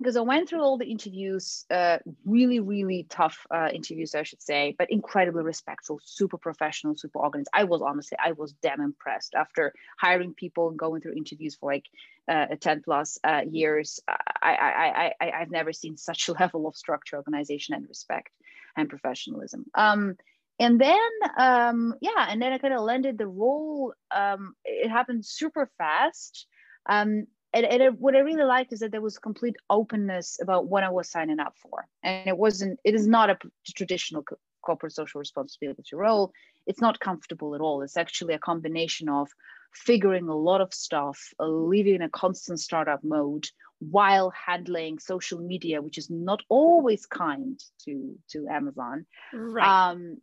because 0.00 0.16
I 0.16 0.22
went 0.22 0.48
through 0.48 0.62
all 0.62 0.78
the 0.78 0.86
interviews, 0.86 1.66
uh, 1.70 1.98
really, 2.24 2.58
really 2.58 3.06
tough 3.10 3.46
uh, 3.50 3.68
interviews, 3.70 4.14
I 4.14 4.22
should 4.22 4.40
say, 4.40 4.74
but 4.78 4.90
incredibly 4.90 5.42
respectful, 5.42 6.00
super 6.02 6.38
professional, 6.38 6.96
super 6.96 7.18
organized. 7.18 7.50
I 7.52 7.64
was 7.64 7.82
honestly, 7.82 8.16
I 8.18 8.32
was 8.32 8.54
damn 8.62 8.80
impressed 8.80 9.34
after 9.34 9.74
hiring 9.98 10.32
people 10.32 10.70
and 10.70 10.78
going 10.78 11.02
through 11.02 11.16
interviews 11.16 11.54
for 11.54 11.70
like 11.70 11.84
uh, 12.28 12.46
10 12.58 12.80
plus 12.82 13.18
uh, 13.24 13.42
years. 13.50 14.00
I, 14.08 14.14
I, 14.42 15.12
I, 15.20 15.30
I've 15.42 15.50
never 15.50 15.74
seen 15.74 15.98
such 15.98 16.28
a 16.28 16.32
level 16.40 16.66
of 16.66 16.76
structure, 16.76 17.16
organization, 17.16 17.74
and 17.74 17.86
respect 17.86 18.30
and 18.78 18.88
professionalism. 18.88 19.66
Um, 19.74 20.16
and 20.58 20.80
then, 20.80 21.10
um, 21.36 21.94
yeah, 22.00 22.26
and 22.26 22.40
then 22.40 22.54
I 22.54 22.58
kind 22.58 22.72
of 22.72 22.80
landed 22.80 23.18
the 23.18 23.26
role. 23.26 23.92
Um, 24.10 24.54
it 24.64 24.88
happened 24.88 25.26
super 25.26 25.70
fast. 25.76 26.46
Um, 26.88 27.26
and, 27.52 27.66
and 27.66 27.98
what 27.98 28.14
I 28.14 28.20
really 28.20 28.44
liked 28.44 28.72
is 28.72 28.80
that 28.80 28.92
there 28.92 29.00
was 29.00 29.18
complete 29.18 29.56
openness 29.68 30.38
about 30.40 30.66
what 30.68 30.84
I 30.84 30.90
was 30.90 31.10
signing 31.10 31.40
up 31.40 31.54
for, 31.56 31.86
and 32.02 32.28
it 32.28 32.36
wasn't. 32.36 32.78
It 32.84 32.94
is 32.94 33.06
not 33.06 33.30
a 33.30 33.38
traditional 33.76 34.22
co- 34.22 34.38
corporate 34.62 34.92
social 34.92 35.18
responsibility 35.18 35.96
role. 35.96 36.32
It's 36.66 36.80
not 36.80 37.00
comfortable 37.00 37.54
at 37.54 37.60
all. 37.60 37.82
It's 37.82 37.96
actually 37.96 38.34
a 38.34 38.38
combination 38.38 39.08
of 39.08 39.28
figuring 39.72 40.28
a 40.28 40.36
lot 40.36 40.60
of 40.60 40.74
stuff, 40.74 41.32
uh, 41.40 41.46
living 41.46 41.96
in 41.96 42.02
a 42.02 42.08
constant 42.08 42.60
startup 42.60 43.02
mode 43.02 43.46
while 43.78 44.30
handling 44.30 44.98
social 44.98 45.40
media, 45.40 45.80
which 45.80 45.98
is 45.98 46.10
not 46.10 46.40
always 46.48 47.06
kind 47.06 47.60
to 47.84 48.14
to 48.30 48.46
Amazon. 48.48 49.06
Right. 49.32 49.90
Um, 49.90 50.18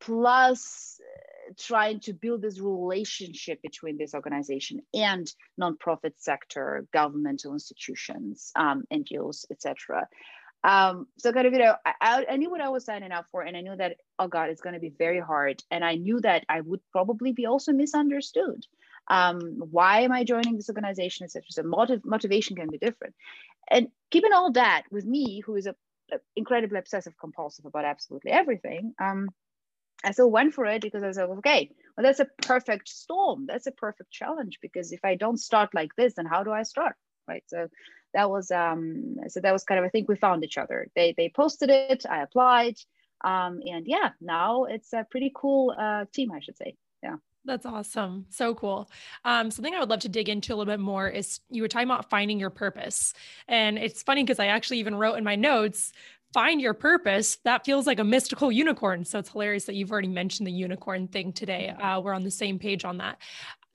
plus 0.00 1.00
trying 1.58 2.00
to 2.00 2.12
build 2.12 2.42
this 2.42 2.60
relationship 2.60 3.60
between 3.62 3.98
this 3.98 4.14
organization 4.14 4.80
and 4.94 5.32
nonprofit 5.60 6.12
sector, 6.16 6.86
governmental 6.92 7.52
institutions, 7.52 8.52
um, 8.56 8.84
NGOs, 8.92 9.44
etc. 9.50 10.06
Um, 10.62 11.06
so 11.16 11.32
kind 11.32 11.46
of, 11.46 11.52
you 11.52 11.58
know, 11.58 11.74
I, 11.84 12.26
I 12.30 12.36
knew 12.36 12.50
what 12.50 12.60
I 12.60 12.68
was 12.68 12.84
signing 12.84 13.12
up 13.12 13.26
for, 13.30 13.42
and 13.42 13.56
I 13.56 13.62
knew 13.62 13.76
that, 13.76 13.96
oh 14.18 14.28
God, 14.28 14.50
it's 14.50 14.60
going 14.60 14.74
to 14.74 14.80
be 14.80 14.92
very 14.96 15.20
hard. 15.20 15.62
And 15.70 15.84
I 15.84 15.94
knew 15.94 16.20
that 16.20 16.44
I 16.48 16.60
would 16.60 16.80
probably 16.92 17.32
be 17.32 17.46
also 17.46 17.72
misunderstood. 17.72 18.66
Um, 19.08 19.40
why 19.58 20.02
am 20.02 20.12
I 20.12 20.24
joining 20.24 20.56
this 20.56 20.68
organization, 20.68 21.24
etc. 21.24 21.44
So 21.50 21.62
motiv- 21.62 22.04
motivation 22.04 22.56
can 22.56 22.68
be 22.68 22.78
different. 22.78 23.14
And 23.68 23.88
keeping 24.10 24.32
all 24.32 24.52
that 24.52 24.82
with 24.90 25.04
me, 25.04 25.40
who 25.40 25.56
is 25.56 25.66
a, 25.66 25.74
a 26.12 26.18
incredibly 26.36 26.78
obsessive 26.78 27.14
compulsive 27.18 27.64
about 27.64 27.84
absolutely 27.84 28.30
everything, 28.30 28.94
um, 29.00 29.30
I 30.04 30.12
still 30.12 30.30
went 30.30 30.54
for 30.54 30.64
it 30.66 30.82
because 30.82 31.02
I 31.02 31.12
said, 31.12 31.28
okay, 31.28 31.70
well, 31.96 32.04
that's 32.04 32.20
a 32.20 32.26
perfect 32.42 32.88
storm. 32.88 33.46
That's 33.46 33.66
a 33.66 33.72
perfect 33.72 34.10
challenge 34.10 34.58
because 34.62 34.92
if 34.92 35.00
I 35.04 35.14
don't 35.14 35.38
start 35.38 35.74
like 35.74 35.94
this, 35.96 36.14
then 36.14 36.26
how 36.26 36.42
do 36.42 36.52
I 36.52 36.62
start? 36.62 36.96
Right. 37.28 37.44
So 37.46 37.68
that 38.14 38.30
was 38.30 38.50
um 38.50 39.16
so 39.28 39.40
that 39.40 39.52
was 39.52 39.64
kind 39.64 39.78
of 39.78 39.84
I 39.84 39.88
think 39.88 40.08
we 40.08 40.16
found 40.16 40.42
each 40.42 40.58
other. 40.58 40.88
They 40.96 41.14
they 41.16 41.28
posted 41.28 41.70
it, 41.70 42.04
I 42.08 42.22
applied. 42.22 42.76
Um 43.22 43.60
and 43.64 43.86
yeah, 43.86 44.10
now 44.20 44.64
it's 44.64 44.92
a 44.92 45.06
pretty 45.10 45.30
cool 45.34 45.74
uh 45.78 46.06
team, 46.12 46.32
I 46.32 46.40
should 46.40 46.56
say. 46.56 46.76
Yeah. 47.02 47.16
That's 47.44 47.64
awesome. 47.64 48.26
So 48.28 48.54
cool. 48.54 48.90
Um, 49.24 49.50
something 49.50 49.74
I 49.74 49.80
would 49.80 49.88
love 49.88 50.00
to 50.00 50.10
dig 50.10 50.28
into 50.28 50.52
a 50.52 50.56
little 50.56 50.70
bit 50.70 50.80
more 50.80 51.08
is 51.08 51.40
you 51.48 51.62
were 51.62 51.68
talking 51.68 51.88
about 51.88 52.10
finding 52.10 52.38
your 52.38 52.50
purpose. 52.50 53.14
And 53.48 53.78
it's 53.78 54.02
funny 54.02 54.22
because 54.22 54.38
I 54.38 54.48
actually 54.48 54.78
even 54.80 54.94
wrote 54.94 55.14
in 55.14 55.24
my 55.24 55.36
notes 55.36 55.92
find 56.32 56.60
your 56.60 56.74
purpose, 56.74 57.38
that 57.44 57.64
feels 57.64 57.86
like 57.86 57.98
a 57.98 58.04
mystical 58.04 58.52
unicorn. 58.52 59.04
So 59.04 59.18
it's 59.18 59.30
hilarious 59.30 59.64
that 59.64 59.74
you've 59.74 59.90
already 59.90 60.08
mentioned 60.08 60.46
the 60.46 60.52
unicorn 60.52 61.08
thing 61.08 61.32
today. 61.32 61.68
Uh, 61.68 62.00
we're 62.00 62.14
on 62.14 62.22
the 62.22 62.30
same 62.30 62.58
page 62.58 62.84
on 62.84 62.98
that. 62.98 63.18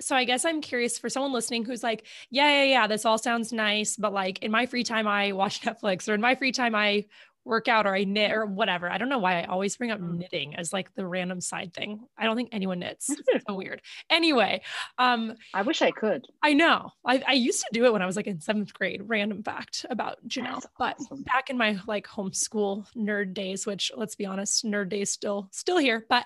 So 0.02 0.16
I 0.16 0.26
guess 0.26 0.46
I'm 0.46 0.62
curious 0.62 0.98
for 0.98 1.10
someone 1.10 1.32
listening 1.32 1.64
who's 1.64 1.84
like, 1.84 2.06
yeah, 2.30 2.50
yeah, 2.50 2.64
yeah, 2.64 2.88
this 2.88 3.06
all 3.06 3.18
sounds 3.18 3.54
nice, 3.54 3.96
but 3.96 4.14
like 4.14 4.40
in 4.40 4.52
my 4.52 4.66
free 4.66 4.84
time, 4.84 5.08
I 5.08 5.32
watch 5.32 5.62
Netflix, 5.64 6.10
or 6.10 6.14
in 6.14 6.22
my 6.22 6.36
free 6.36 6.52
time, 6.52 6.76
I 6.76 7.06
work 7.46 7.68
out 7.68 7.86
or 7.86 7.96
I 7.96 8.04
knit 8.04 8.32
or 8.32 8.46
whatever. 8.46 8.90
I 8.90 8.98
don't 8.98 9.08
know 9.08 9.20
why 9.20 9.42
I 9.42 9.46
always 9.46 9.78
bring 9.78 9.92
up 9.92 10.00
mm. 10.00 10.18
knitting 10.18 10.56
as 10.56 10.74
like 10.74 10.94
the 10.96 11.06
random 11.06 11.40
side 11.40 11.74
thing. 11.74 12.02
I 12.18 12.26
don't 12.26 12.36
think 12.36 12.50
anyone 12.52 12.80
knits. 12.80 13.10
It's 13.10 13.46
so 13.48 13.54
weird. 13.54 13.82
Anyway, 14.10 14.62
um 14.98 15.36
I 15.54 15.62
wish 15.62 15.82
I 15.82 15.92
could. 15.92 16.26
I 16.42 16.54
know. 16.54 16.92
I, 17.06 17.24
I 17.28 17.34
used 17.34 17.62
to 17.62 17.68
do 17.72 17.86
it 17.86 17.94
when 17.94 18.02
I 18.02 18.08
was 18.08 18.16
like 18.16 18.28
in 18.28 18.42
seventh 18.42 18.74
grade. 18.74 19.04
Random 19.06 19.44
fact 19.44 19.86
about 19.90 20.18
Janelle. 20.28 20.66
But 20.80 20.98
back 21.26 21.50
in 21.50 21.58
my 21.58 21.78
like 21.88 22.08
homeschool 22.08 22.88
nerd 22.96 23.34
days, 23.34 23.66
which 23.66 23.92
let's 23.96 24.16
be 24.16 24.26
honest, 24.26 24.66
nerd 24.66 24.90
days 24.90 25.12
still 25.12 25.48
still 25.52 25.78
here. 25.78 26.06
But 26.10 26.26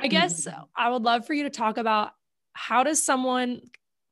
I 0.00 0.08
guess 0.08 0.46
I 0.76 0.90
would 0.90 1.02
love 1.02 1.26
for 1.26 1.32
you 1.32 1.44
to 1.44 1.50
talk 1.50 1.78
about 1.78 2.12
how 2.52 2.84
does 2.84 3.02
someone 3.02 3.62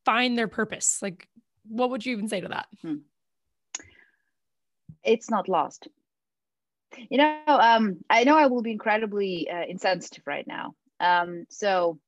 find 0.07 0.39
their 0.39 0.49
purpose? 0.49 1.01
Like 1.03 1.29
what 1.69 1.91
would 1.91 2.05
you 2.05 2.13
even 2.13 2.29
say 2.29 2.41
to 2.41 2.49
that? 2.49 2.67
Hmm. 2.81 2.97
It's 5.05 5.31
not 5.31 5.49
lost 5.49 5.89
you 7.09 7.19
know, 7.19 7.41
um, 7.47 7.99
I 8.09 8.25
know 8.25 8.37
I 8.37 8.47
will 8.47 8.63
be 8.63 8.73
incredibly 8.73 9.49
uh, 9.51 9.65
insensitive 9.69 10.27
right 10.27 10.47
now. 10.47 10.75
Um, 10.99 11.47
so 11.49 11.99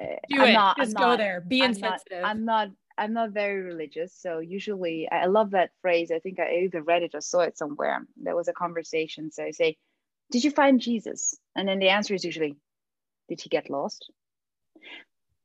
uh, 0.00 0.16
do 0.28 0.40
I'm 0.40 0.48
it. 0.48 0.52
Not, 0.52 0.76
Just 0.76 0.88
I'm 0.90 1.02
go 1.02 1.08
not, 1.10 1.18
there. 1.18 1.40
Be 1.40 1.62
I'm 1.62 1.70
insensitive. 1.70 2.22
Not, 2.22 2.30
I'm 2.30 2.44
not. 2.44 2.68
I'm 2.96 3.12
not 3.12 3.30
very 3.30 3.60
religious, 3.60 4.14
so 4.14 4.38
usually 4.38 5.08
I 5.10 5.26
love 5.26 5.50
that 5.50 5.70
phrase. 5.82 6.12
I 6.12 6.20
think 6.20 6.38
I 6.38 6.60
either 6.62 6.80
read 6.80 7.02
it 7.02 7.14
or 7.14 7.20
saw 7.20 7.40
it 7.40 7.58
somewhere. 7.58 8.06
There 8.22 8.36
was 8.36 8.46
a 8.46 8.52
conversation. 8.52 9.32
So 9.32 9.42
I 9.42 9.50
say, 9.50 9.76
"Did 10.30 10.44
you 10.44 10.52
find 10.52 10.80
Jesus?" 10.80 11.36
And 11.56 11.66
then 11.66 11.80
the 11.80 11.88
answer 11.88 12.14
is 12.14 12.24
usually, 12.24 12.56
"Did 13.28 13.40
he 13.40 13.48
get 13.48 13.68
lost?" 13.68 14.10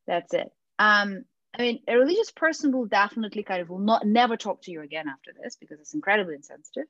That's 0.05 0.34
it. 0.34 0.51
Um, 0.78 1.26
I 1.57 1.62
mean, 1.62 1.80
a 1.88 1.97
religious 1.97 2.32
person 2.32 2.72
will 2.72 2.86
definitely 2.86 3.43
kind 3.43 3.62
of 3.62 3.70
will 3.70 3.80
not 3.80 4.05
never 4.05 4.38
talk 4.38 4.62
to 4.64 4.72
you 4.72 4.82
again 4.82 5.07
after 5.07 5.32
this 5.41 5.55
because 5.55 5.80
it's 5.80 5.95
incredibly 5.95 6.36
insensitive. 6.36 6.86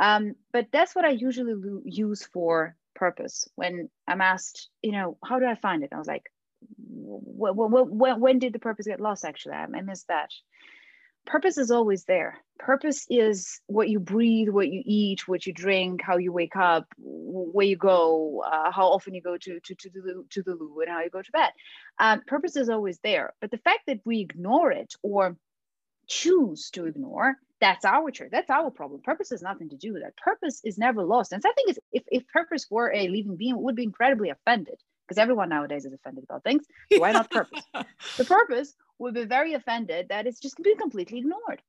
Um, 0.00 0.34
but 0.52 0.68
that's 0.72 0.94
what 0.94 1.04
I 1.04 1.10
usually 1.10 1.54
use 1.84 2.24
for 2.32 2.76
purpose 2.94 3.48
when 3.54 3.88
I'm 4.06 4.20
asked, 4.20 4.68
you 4.82 4.92
know, 4.92 5.18
how 5.24 5.38
do 5.38 5.46
I 5.46 5.54
find 5.54 5.84
it? 5.84 5.92
I 5.92 5.98
was 5.98 6.06
like, 6.06 6.30
when, 6.88 8.20
when 8.20 8.38
did 8.38 8.52
the 8.52 8.58
purpose 8.58 8.86
get 8.86 9.00
lost? 9.00 9.24
Actually, 9.24 9.54
I 9.54 9.66
missed 9.82 10.08
that. 10.08 10.30
Purpose 11.26 11.56
is 11.56 11.70
always 11.70 12.04
there. 12.04 12.38
Purpose 12.58 13.06
is 13.08 13.60
what 13.66 13.88
you 13.88 13.98
breathe, 13.98 14.50
what 14.50 14.68
you 14.68 14.82
eat, 14.84 15.26
what 15.26 15.46
you 15.46 15.54
drink, 15.54 16.02
how 16.02 16.18
you 16.18 16.32
wake 16.32 16.56
up, 16.56 16.86
where 16.98 17.66
you 17.66 17.76
go, 17.76 18.42
uh, 18.46 18.70
how 18.70 18.88
often 18.88 19.14
you 19.14 19.22
go 19.22 19.36
to, 19.38 19.58
to, 19.58 19.74
to, 19.74 19.90
the, 19.90 20.24
to 20.30 20.42
the 20.42 20.54
loo, 20.54 20.80
and 20.80 20.90
how 20.90 21.00
you 21.00 21.08
go 21.10 21.22
to 21.22 21.32
bed. 21.32 21.50
Um, 21.98 22.20
purpose 22.26 22.56
is 22.56 22.68
always 22.68 22.98
there. 23.02 23.32
But 23.40 23.50
the 23.50 23.58
fact 23.58 23.80
that 23.86 24.00
we 24.04 24.20
ignore 24.20 24.70
it 24.70 24.94
or 25.02 25.36
choose 26.06 26.70
to 26.70 26.84
ignore 26.86 27.36
that's 27.64 27.84
our 27.86 28.10
choice. 28.10 28.28
That's 28.30 28.50
our 28.50 28.70
problem. 28.70 29.00
Purpose 29.02 29.30
has 29.30 29.40
nothing 29.40 29.70
to 29.70 29.76
do 29.76 29.94
with 29.94 30.02
that. 30.02 30.16
Purpose 30.18 30.60
is 30.64 30.76
never 30.76 31.02
lost. 31.02 31.32
And 31.32 31.42
so 31.42 31.48
I 31.48 31.52
think 31.54 31.78
if, 31.92 32.02
if 32.08 32.28
purpose 32.28 32.66
were 32.70 32.92
a 32.92 33.08
living 33.08 33.36
being, 33.36 33.54
it 33.54 33.60
would 33.60 33.74
be 33.74 33.84
incredibly 33.84 34.28
offended 34.28 34.76
because 35.08 35.16
everyone 35.16 35.48
nowadays 35.48 35.86
is 35.86 35.94
offended 35.94 36.24
about 36.24 36.44
things. 36.44 36.64
So 36.92 37.00
why 37.00 37.12
not 37.12 37.30
purpose? 37.30 37.62
the 38.18 38.24
purpose 38.26 38.74
would 38.98 39.14
be 39.14 39.24
very 39.24 39.54
offended 39.54 40.08
that 40.10 40.26
it's 40.26 40.40
just 40.40 40.62
being 40.62 40.76
completely 40.76 41.20
ignored. 41.20 41.62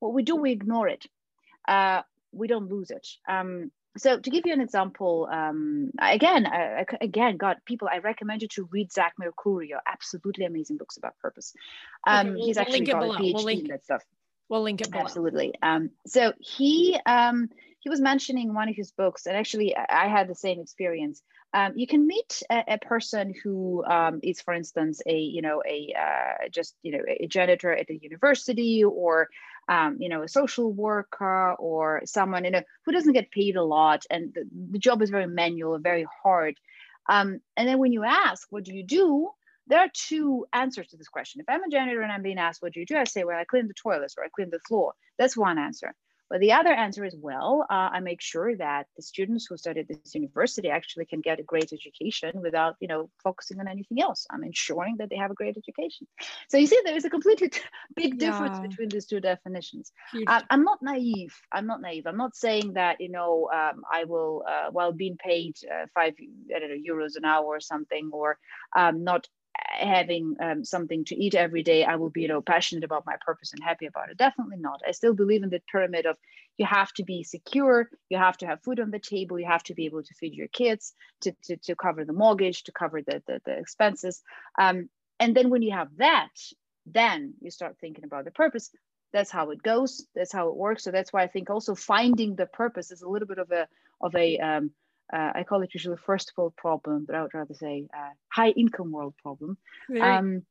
What 0.00 0.12
we 0.12 0.22
do, 0.22 0.36
we 0.36 0.52
ignore 0.52 0.88
it. 0.88 1.06
Uh, 1.66 2.02
we 2.32 2.46
don't 2.46 2.68
lose 2.68 2.90
it. 2.90 3.08
Um, 3.26 3.70
so 3.96 4.18
to 4.18 4.30
give 4.30 4.44
you 4.44 4.52
an 4.52 4.60
example, 4.60 5.28
um, 5.32 5.90
again, 5.98 6.46
I, 6.46 6.84
again, 7.00 7.38
God, 7.38 7.56
people, 7.64 7.88
I 7.90 7.98
recommend 7.98 8.42
you 8.42 8.48
to 8.48 8.68
read 8.70 8.92
Zach 8.92 9.14
Mercurio. 9.18 9.78
Absolutely 9.86 10.44
amazing 10.44 10.76
books 10.76 10.98
about 10.98 11.16
purpose. 11.22 11.54
Um, 12.06 12.28
okay, 12.28 12.34
we'll, 12.34 12.46
he's 12.46 12.58
actually 12.58 12.82
we'll 12.82 13.12
got 13.12 13.20
a 13.20 13.22
PhD 13.22 13.34
we'll 13.34 13.48
in 13.48 13.66
that 13.68 13.84
stuff. 13.84 14.02
We'll 14.48 14.62
link 14.62 14.80
it 14.80 14.90
below. 14.90 15.04
Absolutely. 15.04 15.54
Um, 15.62 15.90
so 16.06 16.32
he 16.38 16.98
um, 17.04 17.50
he 17.80 17.90
was 17.90 18.00
mentioning 18.00 18.54
one 18.54 18.68
of 18.68 18.74
his 18.74 18.90
books, 18.90 19.26
and 19.26 19.36
actually, 19.36 19.76
I 19.76 20.08
had 20.08 20.28
the 20.28 20.34
same 20.34 20.60
experience. 20.60 21.22
Um, 21.54 21.72
you 21.76 21.86
can 21.86 22.06
meet 22.06 22.42
a, 22.50 22.74
a 22.74 22.78
person 22.78 23.34
who 23.42 23.84
um, 23.84 24.20
is, 24.22 24.40
for 24.40 24.52
instance, 24.52 25.00
a 25.06 25.16
you 25.16 25.42
know 25.42 25.62
a 25.68 25.94
uh, 25.98 26.48
just 26.50 26.74
you 26.82 26.92
know 26.92 27.02
a 27.08 27.26
janitor 27.26 27.72
at 27.72 27.90
a 27.90 27.96
university, 27.96 28.84
or 28.84 29.28
um, 29.68 29.98
you 30.00 30.08
know 30.08 30.22
a 30.22 30.28
social 30.28 30.72
worker, 30.72 31.54
or 31.54 32.02
someone 32.04 32.44
you 32.44 32.50
know 32.50 32.62
who 32.84 32.92
doesn't 32.92 33.12
get 33.12 33.30
paid 33.30 33.56
a 33.56 33.62
lot, 33.62 34.04
and 34.10 34.32
the, 34.34 34.44
the 34.70 34.78
job 34.78 35.02
is 35.02 35.10
very 35.10 35.26
manual, 35.26 35.78
very 35.78 36.06
hard. 36.22 36.58
Um, 37.08 37.40
and 37.56 37.66
then 37.66 37.78
when 37.78 37.92
you 37.92 38.04
ask, 38.04 38.46
what 38.50 38.64
do 38.64 38.74
you 38.74 38.84
do? 38.84 39.30
There 39.68 39.80
are 39.80 39.90
two 39.92 40.46
answers 40.52 40.88
to 40.88 40.96
this 40.96 41.08
question. 41.08 41.40
If 41.40 41.48
I'm 41.48 41.62
a 41.62 41.70
janitor 41.70 42.02
and 42.02 42.12
I'm 42.12 42.22
being 42.22 42.38
asked, 42.38 42.62
what 42.62 42.72
do 42.72 42.80
you 42.80 42.86
do? 42.86 42.96
I 42.96 43.04
say, 43.04 43.24
well, 43.24 43.38
I 43.38 43.44
clean 43.44 43.68
the 43.68 43.74
toilets 43.74 44.14
or 44.16 44.24
I 44.24 44.28
clean 44.34 44.50
the 44.50 44.60
floor. 44.60 44.94
That's 45.18 45.36
one 45.36 45.58
answer. 45.58 45.94
But 46.30 46.40
the 46.40 46.52
other 46.52 46.72
answer 46.72 47.04
is 47.04 47.16
well, 47.16 47.66
uh, 47.70 47.88
I 47.92 48.00
make 48.00 48.20
sure 48.20 48.54
that 48.56 48.86
the 48.96 49.02
students 49.02 49.46
who 49.46 49.56
study 49.56 49.80
at 49.80 49.88
this 49.88 50.14
university 50.14 50.68
actually 50.68 51.06
can 51.06 51.20
get 51.20 51.40
a 51.40 51.42
great 51.42 51.72
education 51.72 52.42
without, 52.42 52.76
you 52.80 52.88
know, 52.88 53.08
focusing 53.24 53.60
on 53.60 53.68
anything 53.68 54.02
else. 54.02 54.26
I'm 54.30 54.44
ensuring 54.44 54.96
that 54.98 55.08
they 55.08 55.16
have 55.16 55.30
a 55.30 55.34
great 55.34 55.56
education. 55.56 56.06
So 56.48 56.58
you 56.58 56.66
see, 56.66 56.78
there 56.84 56.96
is 56.96 57.06
a 57.06 57.10
completely 57.10 57.50
big 57.96 58.18
difference 58.18 58.58
yeah. 58.60 58.66
between 58.68 58.90
these 58.90 59.06
two 59.06 59.20
definitions. 59.20 59.92
Uh, 60.26 60.42
I'm 60.50 60.64
not 60.64 60.82
naive. 60.82 61.34
I'm 61.50 61.66
not 61.66 61.80
naive. 61.80 62.06
I'm 62.06 62.18
not 62.18 62.36
saying 62.36 62.74
that, 62.74 63.00
you 63.00 63.08
know, 63.08 63.48
um, 63.54 63.82
I 63.90 64.04
will, 64.04 64.44
uh, 64.46 64.70
while 64.70 64.92
being 64.92 65.16
paid 65.16 65.56
uh, 65.72 65.86
five, 65.94 66.12
I 66.54 66.58
don't 66.58 66.68
know, 66.68 66.94
euros 66.94 67.16
an 67.16 67.24
hour 67.24 67.46
or 67.46 67.60
something, 67.60 68.10
or 68.12 68.38
um, 68.76 69.02
not 69.02 69.26
having 69.68 70.36
um, 70.40 70.64
something 70.64 71.04
to 71.04 71.14
eat 71.14 71.34
every 71.34 71.62
day 71.62 71.84
i 71.84 71.96
will 71.96 72.10
be 72.10 72.22
you 72.22 72.28
know 72.28 72.40
passionate 72.40 72.84
about 72.84 73.06
my 73.06 73.16
purpose 73.20 73.52
and 73.52 73.62
happy 73.62 73.86
about 73.86 74.10
it. 74.10 74.16
Definitely 74.16 74.58
not. 74.58 74.80
I 74.86 74.92
still 74.92 75.14
believe 75.14 75.42
in 75.42 75.50
the 75.50 75.60
pyramid 75.70 76.06
of 76.06 76.16
you 76.56 76.66
have 76.66 76.92
to 76.94 77.04
be 77.04 77.22
secure 77.22 77.88
you 78.08 78.18
have 78.18 78.36
to 78.38 78.46
have 78.46 78.62
food 78.62 78.80
on 78.80 78.90
the 78.90 78.98
table 78.98 79.38
you 79.38 79.46
have 79.46 79.62
to 79.64 79.74
be 79.74 79.86
able 79.86 80.02
to 80.02 80.14
feed 80.14 80.34
your 80.34 80.48
kids 80.48 80.94
to, 81.22 81.32
to, 81.44 81.56
to 81.56 81.76
cover 81.76 82.04
the 82.04 82.12
mortgage 82.12 82.64
to 82.64 82.72
cover 82.72 83.02
the, 83.02 83.22
the, 83.26 83.40
the 83.44 83.52
expenses. 83.52 84.22
Um, 84.58 84.88
and 85.20 85.36
then 85.36 85.50
when 85.50 85.62
you 85.62 85.72
have 85.72 85.88
that 85.96 86.28
then 86.86 87.34
you 87.40 87.50
start 87.50 87.76
thinking 87.80 88.04
about 88.04 88.24
the 88.24 88.30
purpose. 88.30 88.70
That's 89.12 89.30
how 89.30 89.50
it 89.50 89.62
goes. 89.62 90.06
That's 90.14 90.32
how 90.32 90.48
it 90.48 90.56
works. 90.56 90.84
So 90.84 90.90
that's 90.90 91.12
why 91.12 91.22
i 91.22 91.26
think 91.26 91.50
also 91.50 91.74
finding 91.74 92.34
the 92.34 92.46
purpose 92.46 92.90
is 92.90 93.02
a 93.02 93.08
little 93.08 93.28
bit 93.28 93.38
of 93.38 93.50
a 93.50 93.68
of 94.00 94.14
a 94.14 94.38
um, 94.38 94.70
uh, 95.12 95.32
I 95.34 95.44
call 95.44 95.62
it 95.62 95.74
usually 95.74 95.96
first 95.96 96.32
world 96.36 96.54
problem, 96.56 97.04
but 97.06 97.14
I 97.14 97.22
would 97.22 97.34
rather 97.34 97.54
say 97.54 97.86
uh, 97.94 98.10
high 98.28 98.50
income 98.50 98.92
world 98.92 99.14
problem. 99.22 99.56
Um, 100.02 100.42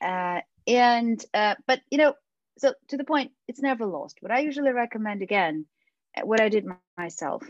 uh, 0.00 0.40
and 0.66 1.24
uh, 1.32 1.54
but 1.66 1.80
you 1.90 1.98
know, 1.98 2.14
so 2.58 2.74
to 2.88 2.96
the 2.96 3.04
point, 3.04 3.32
it's 3.48 3.62
never 3.62 3.86
lost. 3.86 4.18
What 4.20 4.32
I 4.32 4.40
usually 4.40 4.72
recommend 4.72 5.22
again, 5.22 5.66
uh, 6.16 6.26
what 6.26 6.40
I 6.40 6.48
did 6.48 6.66
myself, 6.96 7.44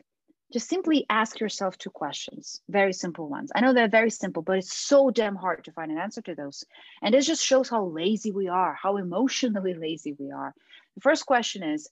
just 0.53 0.69
simply 0.69 1.07
ask 1.09 1.41
yourself 1.41 1.77
two 1.77 1.91
questions, 1.91 2.61
very 2.69 2.93
simple 2.93 3.29
ones. 3.29 3.51
I 3.55 3.61
know 3.61 3.73
they're 3.73 3.89
very 3.89 4.11
simple, 4.11 4.43
but 4.43 4.59
it's 4.59 4.77
so 4.77 5.11
damn 5.11 5.37
hard 5.37 5.65
to 5.65 5.73
find 5.73 5.91
an 5.91 5.99
answer 5.99 6.23
to 6.23 6.35
those. 6.35 6.65
And 7.03 7.15
this 7.15 7.27
just 7.27 7.45
shows 7.45 7.69
how 7.69 7.87
lazy 7.87 8.31
we 8.31 8.49
are, 8.49 8.75
how 8.81 8.97
emotionally 8.97 9.75
lazy 9.87 10.15
we 10.19 10.31
are. 10.31 10.55
The 10.95 11.01
first 11.01 11.27
question 11.27 11.63
is, 11.63 11.89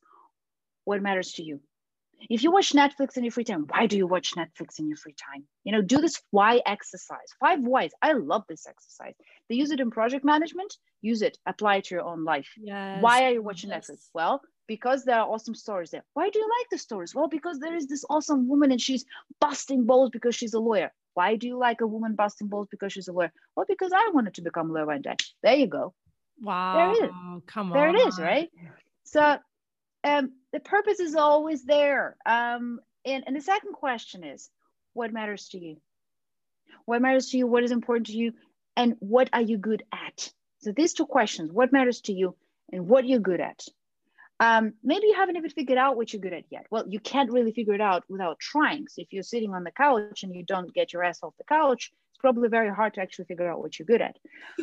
what 0.85 1.03
matters 1.03 1.33
to 1.35 1.43
you? 1.43 1.61
If 2.29 2.43
you 2.43 2.51
watch 2.51 2.73
Netflix 2.73 3.17
in 3.17 3.25
your 3.25 3.33
free 3.33 3.45
time, 3.45 3.67
why 3.69 3.87
do 3.87 3.97
you 3.97 4.07
watch 4.07 4.35
Netflix 4.35 4.79
in 4.79 4.89
your 4.89 4.97
free 4.97 5.15
time? 5.15 5.45
You 5.65 5.73
know, 5.73 5.83
do 5.83 6.01
this 6.01 6.21
why 6.31 6.61
exercise. 6.67 7.19
Five 7.41 7.61
whys. 7.61 7.93
I 8.03 8.13
love 8.13 8.45
this 8.49 8.67
exercise. 8.67 9.15
They 9.49 9.57
use 9.57 9.71
it 9.71 9.81
in 9.81 9.91
project 9.91 10.25
management. 10.25 10.77
Use 11.01 11.23
it. 11.23 11.39
Apply 11.47 11.77
it 11.77 11.85
to 11.85 11.95
your 11.95 12.05
own 12.05 12.25
life. 12.25 12.49
Yes. 12.57 13.03
Why 13.03 13.25
are 13.25 13.31
you 13.31 13.43
watching 13.43 13.71
yes. 13.71 13.91
Netflix? 13.91 14.09
Well, 14.15 14.41
because 14.67 15.05
there 15.05 15.19
are 15.19 15.29
awesome 15.29 15.55
stories 15.55 15.91
there. 15.91 16.05
Why 16.15 16.31
do 16.31 16.39
you 16.39 16.49
like 16.61 16.71
the 16.71 16.79
stories? 16.79 17.15
Well, 17.15 17.29
because 17.29 17.59
there 17.59 17.75
is 17.75 17.87
this 17.87 18.05
awesome 18.09 18.49
woman 18.49 18.71
and 18.71 18.81
she's 18.81 19.05
busting 19.41 19.85
balls 19.85 20.11
because 20.11 20.35
she's 20.35 20.55
a 20.55 20.61
lawyer. 20.61 20.93
Why 21.15 21.37
do 21.37 21.47
you 21.47 21.59
like 21.59 21.81
a 21.81 21.87
woman 21.87 22.15
busting 22.15 22.49
balls 22.49 22.69
because 22.71 22.93
she's 22.93 23.09
a 23.09 23.13
lawyer? 23.13 23.33
Well, 23.57 23.67
because 23.69 23.93
I 23.95 24.11
wanted 24.15 24.35
to 24.35 24.43
become 24.43 24.71
a 24.71 24.73
lawyer 24.73 24.87
one 24.87 25.03
day. 25.03 25.17
There 25.43 25.55
you 25.55 25.67
go. 25.67 25.95
Wow. 26.41 26.95
There 26.95 27.05
it 27.05 27.09
is. 27.09 27.43
Come 27.47 27.73
on. 27.73 27.79
There 27.79 27.89
it 27.91 28.09
is, 28.09 28.19
right? 28.19 28.49
So 29.05 29.37
um, 30.05 30.33
the 30.53 30.61
purpose 30.61 31.01
is 31.01 31.15
always 31.15 31.65
there. 31.65 32.17
Um, 32.27 32.81
and, 33.05 33.25
and 33.27 33.37
the 33.37 33.41
second 33.41 33.73
question 33.73 34.25
is, 34.25 34.51
what 34.93 35.13
matters 35.13 35.49
to 35.49 35.59
you? 35.59 35.77
What 36.85 37.03
matters 37.03 37.29
to 37.31 37.39
you? 37.39 37.47
What 37.47 37.65
is 37.65 37.71
important 37.71 38.09
to 38.09 38.17
you? 38.17 38.33
And 38.77 38.97
what 39.01 39.31
are 39.33 39.43
you 39.43 39.59
good 39.59 39.83
at? 39.93 40.31
So 40.61 40.73
these 40.73 40.95
two 40.95 41.07
questions, 41.07 41.53
what 41.53 41.73
matters 41.73 42.01
to 42.03 42.13
you 42.13 42.37
and 42.73 42.89
what 42.89 43.07
you're 43.07 43.21
good 43.21 43.41
at? 43.41 43.65
Um, 44.41 44.75
maybe 44.83 45.07
you 45.07 45.15
haven't 45.15 45.37
even 45.37 45.51
figured 45.51 45.79
out 45.79 45.97
what 45.97 46.13
you're 46.13 46.23
good 46.23 46.33
at 46.33 46.45
yet. 46.51 46.67
Well, 46.71 46.85
you 46.89 46.99
can't 46.99 47.31
really 47.31 47.53
figure 47.53 47.75
it 47.75 47.81
out 47.81 48.05
without 48.09 48.41
trying. 48.41 48.89
So 48.89 49.03
if 49.03 49.13
you're 49.13 49.23
sitting 49.23 49.55
on 49.55 49.63
the 49.63 49.71
couch 49.71 50.23
and 50.23 50.35
you 50.35 50.45
don't 50.45 50.73
get 50.75 50.93
your 50.93 51.05
ass 51.05 51.21
off 51.23 51.35
the 51.39 51.45
couch, 51.45 51.93
it's 52.11 52.19
probably 52.19 52.49
very 52.49 52.71
hard 52.71 52.95
to 52.95 53.01
actually 53.01 53.27
figure 53.27 53.51
out 53.51 53.61
what 53.61 53.79
you're 53.79 53.87
good 53.87 54.03
at. 54.03 54.17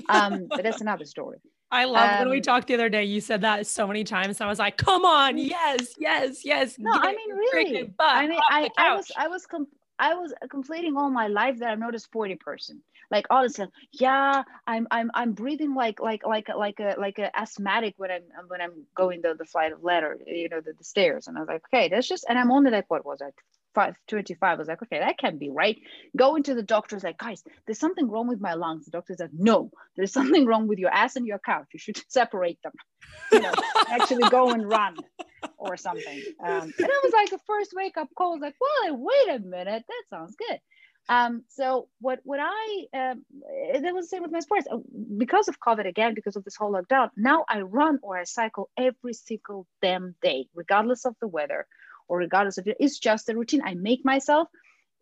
Um, 0.10 0.48
but 0.50 0.64
that's 0.64 0.82
another 0.82 1.06
story. 1.06 1.38
I 1.72 1.86
love 1.86 2.10
um, 2.12 2.20
when 2.20 2.30
we 2.30 2.38
um, 2.38 2.42
talked 2.42 2.68
the 2.68 2.74
other 2.74 2.90
day. 2.90 3.04
You 3.04 3.22
said 3.22 3.42
that 3.42 3.68
so 3.68 3.86
many 3.88 4.04
times. 4.04 4.40
And 4.40 4.48
I 4.48 4.50
was 4.50 4.60
like, 4.60 4.78
"Come 4.78 5.06
on, 5.06 5.38
yes, 5.38 5.96
yes, 6.00 6.44
yes." 6.44 6.78
No, 6.80 6.92
I 6.94 7.14
mean, 7.14 7.36
really. 7.36 7.94
I 8.00 8.28
mean, 8.28 8.40
I, 8.50 8.70
I 8.78 8.96
was, 8.96 9.12
I 9.18 9.28
was, 9.28 9.46
com- 9.46 9.68
I 10.00 10.16
was 10.16 10.34
completing 10.50 10.98
all 10.98 11.10
my 11.10 11.28
life 11.28 11.60
that 11.60 11.70
I'm 11.70 11.80
not 11.80 11.94
a 11.94 12.00
sporty 12.00 12.36
person. 12.36 12.82
Like 13.12 13.26
all 13.30 13.46
of 13.46 13.52
a 13.52 13.54
sudden, 13.54 13.72
yeah, 13.92 14.44
I'm, 14.68 14.88
I'm, 14.92 15.12
I'm 15.14 15.34
breathing 15.34 15.74
like, 15.74 16.00
like, 16.00 16.26
like, 16.26 16.48
like 16.50 16.80
a, 16.80 16.96
like 17.00 17.20
a 17.20 17.36
asthmatic 17.38 17.96
when 17.98 18.12
I'm, 18.12 18.24
when 18.48 18.62
I'm 18.62 18.86
going 18.96 19.22
the, 19.22 19.36
the 19.38 19.46
flight 19.46 19.72
of 19.72 19.84
ladder, 19.84 20.18
you 20.26 20.50
know, 20.50 20.62
the, 20.62 20.74
the 20.78 20.84
stairs. 20.84 21.28
And 21.28 21.38
I 21.38 21.42
was 21.42 21.50
like, 21.50 21.64
okay, 21.74 21.90
that's 21.90 22.08
just, 22.08 22.26
and 22.28 22.38
I'm 22.38 22.52
only 22.52 22.72
like, 22.72 22.86
what 22.90 23.06
was 23.06 23.22
I, 23.22 23.30
five, 23.74 23.96
25. 24.08 24.42
I 24.42 24.56
was 24.56 24.68
like, 24.68 24.82
okay, 24.84 25.00
that 25.00 25.18
can't 25.18 25.40
be 25.40 25.50
right. 25.50 25.78
Go 26.16 26.36
into 26.36 26.54
the 26.54 26.64
doctor's 26.64 27.04
like, 27.04 27.18
guys, 27.18 27.44
there's 27.66 27.80
something 27.80 28.10
wrong 28.10 28.28
with 28.28 28.42
my 28.42 28.54
lungs. 28.54 28.86
The 28.86 28.92
doctor's 28.92 29.20
like, 29.20 29.32
no, 29.34 29.72
there's 29.96 30.14
something 30.20 30.46
wrong 30.46 30.68
with 30.68 30.80
your 30.80 30.92
ass 30.92 31.16
and 31.16 31.26
your 31.26 31.40
couch. 31.40 31.68
You 31.74 31.80
should 31.80 32.02
separate 32.10 32.60
them. 32.64 32.74
You 33.32 33.42
know, 33.42 33.54
actually 33.90 34.30
go 34.30 34.52
and 34.52 34.70
run 34.70 34.98
or 35.58 35.78
something. 35.78 36.22
Um, 36.44 36.64
and 36.64 36.74
it 36.78 37.04
was 37.04 37.14
like 37.14 37.32
a 37.32 37.44
first 37.46 37.74
wake 37.76 37.98
up 37.98 38.10
call. 38.18 38.32
I 38.32 38.36
was 38.36 38.42
like, 38.42 38.56
well, 38.60 38.98
wait 38.98 39.36
a 39.36 39.40
minute, 39.40 39.84
that 39.88 40.04
sounds 40.10 40.36
good. 40.36 40.60
Um, 41.10 41.44
so 41.50 41.88
what 42.00 42.20
what 42.24 42.40
I 42.40 42.86
um, 42.94 43.26
that 43.82 43.94
was 43.96 44.06
the 44.06 44.10
same 44.10 44.22
with 44.22 44.32
my 44.32 44.42
sports 44.42 44.68
because 45.18 45.48
of 45.48 45.60
COVID 45.60 45.88
again 45.88 46.14
because 46.14 46.36
of 46.36 46.44
this 46.44 46.56
whole 46.56 46.72
lockdown. 46.72 47.10
Now 47.18 47.46
I 47.50 47.62
run 47.62 47.98
or 48.04 48.16
I 48.16 48.26
cycle 48.26 48.70
every 48.78 49.14
single 49.14 49.66
damn 49.82 50.16
day, 50.22 50.48
regardless 50.54 51.06
of 51.06 51.16
the 51.20 51.28
weather 51.28 51.66
or 52.08 52.20
regardless 52.20 52.60
of 52.60 52.68
it. 52.68 52.78
It's 52.80 53.00
just 53.00 53.28
a 53.28 53.36
routine 53.36 53.64
I 53.66 53.74
make 53.74 54.06
myself. 54.06 54.48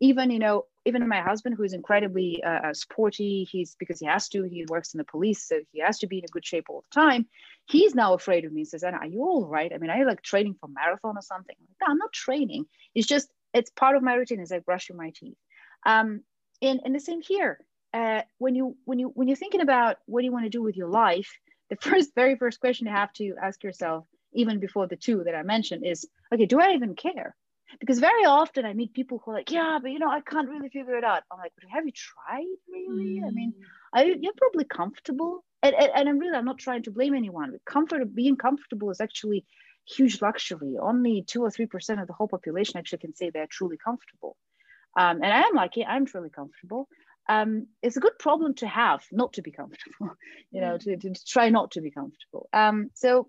Even 0.00 0.30
you 0.30 0.38
know, 0.38 0.64
even 0.86 1.06
my 1.06 1.20
husband, 1.20 1.56
who 1.58 1.64
is 1.64 1.74
incredibly 1.74 2.42
uh, 2.42 2.68
uh, 2.68 2.72
sporty, 2.74 3.46
he's 3.50 3.76
because 3.78 4.00
he 4.00 4.06
has 4.06 4.28
to. 4.30 4.44
He 4.44 4.64
works 4.66 4.94
in 4.94 4.98
the 4.98 5.04
police, 5.04 5.46
so 5.46 5.60
he 5.72 5.80
has 5.80 5.98
to 5.98 6.06
be 6.06 6.18
in 6.18 6.24
a 6.24 6.28
good 6.28 6.46
shape 6.46 6.66
all 6.70 6.84
the 6.90 7.00
time. 7.00 7.26
He's 7.68 7.94
now 7.94 8.14
afraid 8.14 8.46
of 8.46 8.52
me. 8.52 8.64
Says, 8.64 8.82
"Anna, 8.82 8.98
are 8.98 9.06
you 9.06 9.20
all 9.22 9.44
right? 9.44 9.70
I 9.74 9.76
mean, 9.76 9.90
are 9.90 9.98
you 9.98 10.06
like 10.06 10.22
training 10.22 10.54
for 10.58 10.68
marathon 10.68 11.18
or 11.18 11.22
something?" 11.22 11.54
I'm 11.58 11.66
like, 11.68 11.76
no, 11.82 11.92
I'm 11.92 11.98
not 11.98 12.12
training. 12.14 12.64
It's 12.94 13.06
just 13.08 13.28
it's 13.52 13.70
part 13.70 13.96
of 13.96 14.02
my 14.02 14.14
routine. 14.14 14.40
It's 14.40 14.52
like 14.52 14.64
brushing 14.64 14.96
my 14.96 15.12
teeth. 15.14 15.36
Um, 15.84 16.22
and 16.62 16.80
and 16.84 16.94
the 16.94 17.00
same 17.00 17.20
here. 17.20 17.60
Uh, 17.94 18.22
when 18.38 18.54
you 18.54 18.76
when 18.84 18.98
you 18.98 19.08
when 19.14 19.28
you're 19.28 19.36
thinking 19.36 19.60
about 19.60 19.96
what 20.06 20.20
do 20.20 20.26
you 20.26 20.32
want 20.32 20.44
to 20.44 20.50
do 20.50 20.62
with 20.62 20.76
your 20.76 20.88
life, 20.88 21.30
the 21.70 21.76
first 21.80 22.14
very 22.14 22.36
first 22.36 22.60
question 22.60 22.86
you 22.86 22.92
have 22.92 23.12
to 23.14 23.34
ask 23.40 23.62
yourself 23.62 24.06
even 24.32 24.60
before 24.60 24.86
the 24.86 24.96
two 24.96 25.24
that 25.24 25.34
I 25.34 25.42
mentioned, 25.42 25.86
is 25.86 26.06
okay, 26.32 26.46
do 26.46 26.60
I 26.60 26.72
even 26.72 26.94
care? 26.94 27.34
Because 27.80 27.98
very 27.98 28.24
often 28.24 28.64
I 28.64 28.72
meet 28.72 28.94
people 28.94 29.20
who 29.22 29.30
are 29.30 29.34
like, 29.34 29.50
yeah, 29.50 29.78
but 29.80 29.90
you 29.90 29.98
know, 29.98 30.10
I 30.10 30.20
can't 30.20 30.48
really 30.48 30.70
figure 30.70 30.96
it 30.96 31.04
out. 31.04 31.22
I'm 31.30 31.38
like, 31.38 31.52
but 31.54 31.68
have 31.70 31.84
you 31.84 31.92
tried 31.92 32.46
really? 32.70 33.20
Mm. 33.20 33.26
I 33.26 33.30
mean, 33.30 33.52
are 33.92 34.04
you, 34.04 34.16
you're 34.20 34.32
probably 34.36 34.64
comfortable. 34.64 35.44
And, 35.62 35.74
and, 35.74 35.90
and 35.94 36.08
I'm 36.08 36.18
really, 36.18 36.36
I'm 36.36 36.46
not 36.46 36.58
trying 36.58 36.84
to 36.84 36.90
blame 36.90 37.14
anyone. 37.14 37.50
But 37.50 37.64
comfort, 37.64 38.14
being 38.14 38.36
comfortable 38.36 38.90
is 38.90 39.00
actually 39.00 39.44
huge 39.86 40.22
luxury. 40.22 40.76
Only 40.80 41.22
two 41.22 41.42
or 41.42 41.50
3% 41.50 42.00
of 42.00 42.06
the 42.06 42.12
whole 42.12 42.28
population 42.28 42.78
actually 42.78 43.00
can 43.00 43.14
say 43.14 43.30
they're 43.30 43.46
truly 43.46 43.76
comfortable. 43.76 44.36
Um, 44.96 45.22
and 45.22 45.32
I 45.32 45.42
am 45.42 45.54
lucky, 45.54 45.84
I'm 45.84 46.06
truly 46.06 46.30
comfortable. 46.30 46.88
Um, 47.28 47.66
it's 47.82 47.96
a 47.96 48.00
good 48.00 48.18
problem 48.18 48.54
to 48.54 48.66
have, 48.66 49.02
not 49.12 49.34
to 49.34 49.42
be 49.42 49.50
comfortable, 49.50 50.16
you 50.50 50.60
know, 50.60 50.74
mm. 50.74 50.80
to, 50.80 50.96
to, 50.96 51.10
to, 51.10 51.24
try 51.26 51.50
not 51.50 51.72
to 51.72 51.80
be 51.80 51.90
comfortable. 51.90 52.48
Um, 52.52 52.90
so 52.94 53.28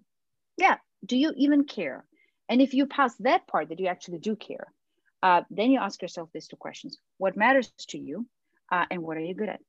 yeah, 0.58 0.78
do 1.06 1.18
you 1.18 1.34
even 1.36 1.66
care? 1.66 2.06
And 2.48 2.62
if 2.62 2.74
you 2.74 2.86
pass 2.88 3.16
that 3.20 3.48
part 3.48 3.70
that 3.70 3.80
you 3.80 3.88
actually 3.88 4.20
do 4.20 4.36
care, 4.36 4.74
uh, 5.22 5.42
then 5.50 5.72
you 5.72 5.80
ask 5.80 6.02
yourself 6.02 6.30
these 6.34 6.48
two 6.48 6.56
questions 6.56 6.98
What 7.18 7.38
matters 7.38 7.72
to 7.90 7.98
you? 7.98 8.26
Uh, 8.72 8.86
and 8.90 9.02
what 9.02 9.18
are 9.18 9.22
you 9.22 9.36
good 9.36 9.50
at? 9.50 9.60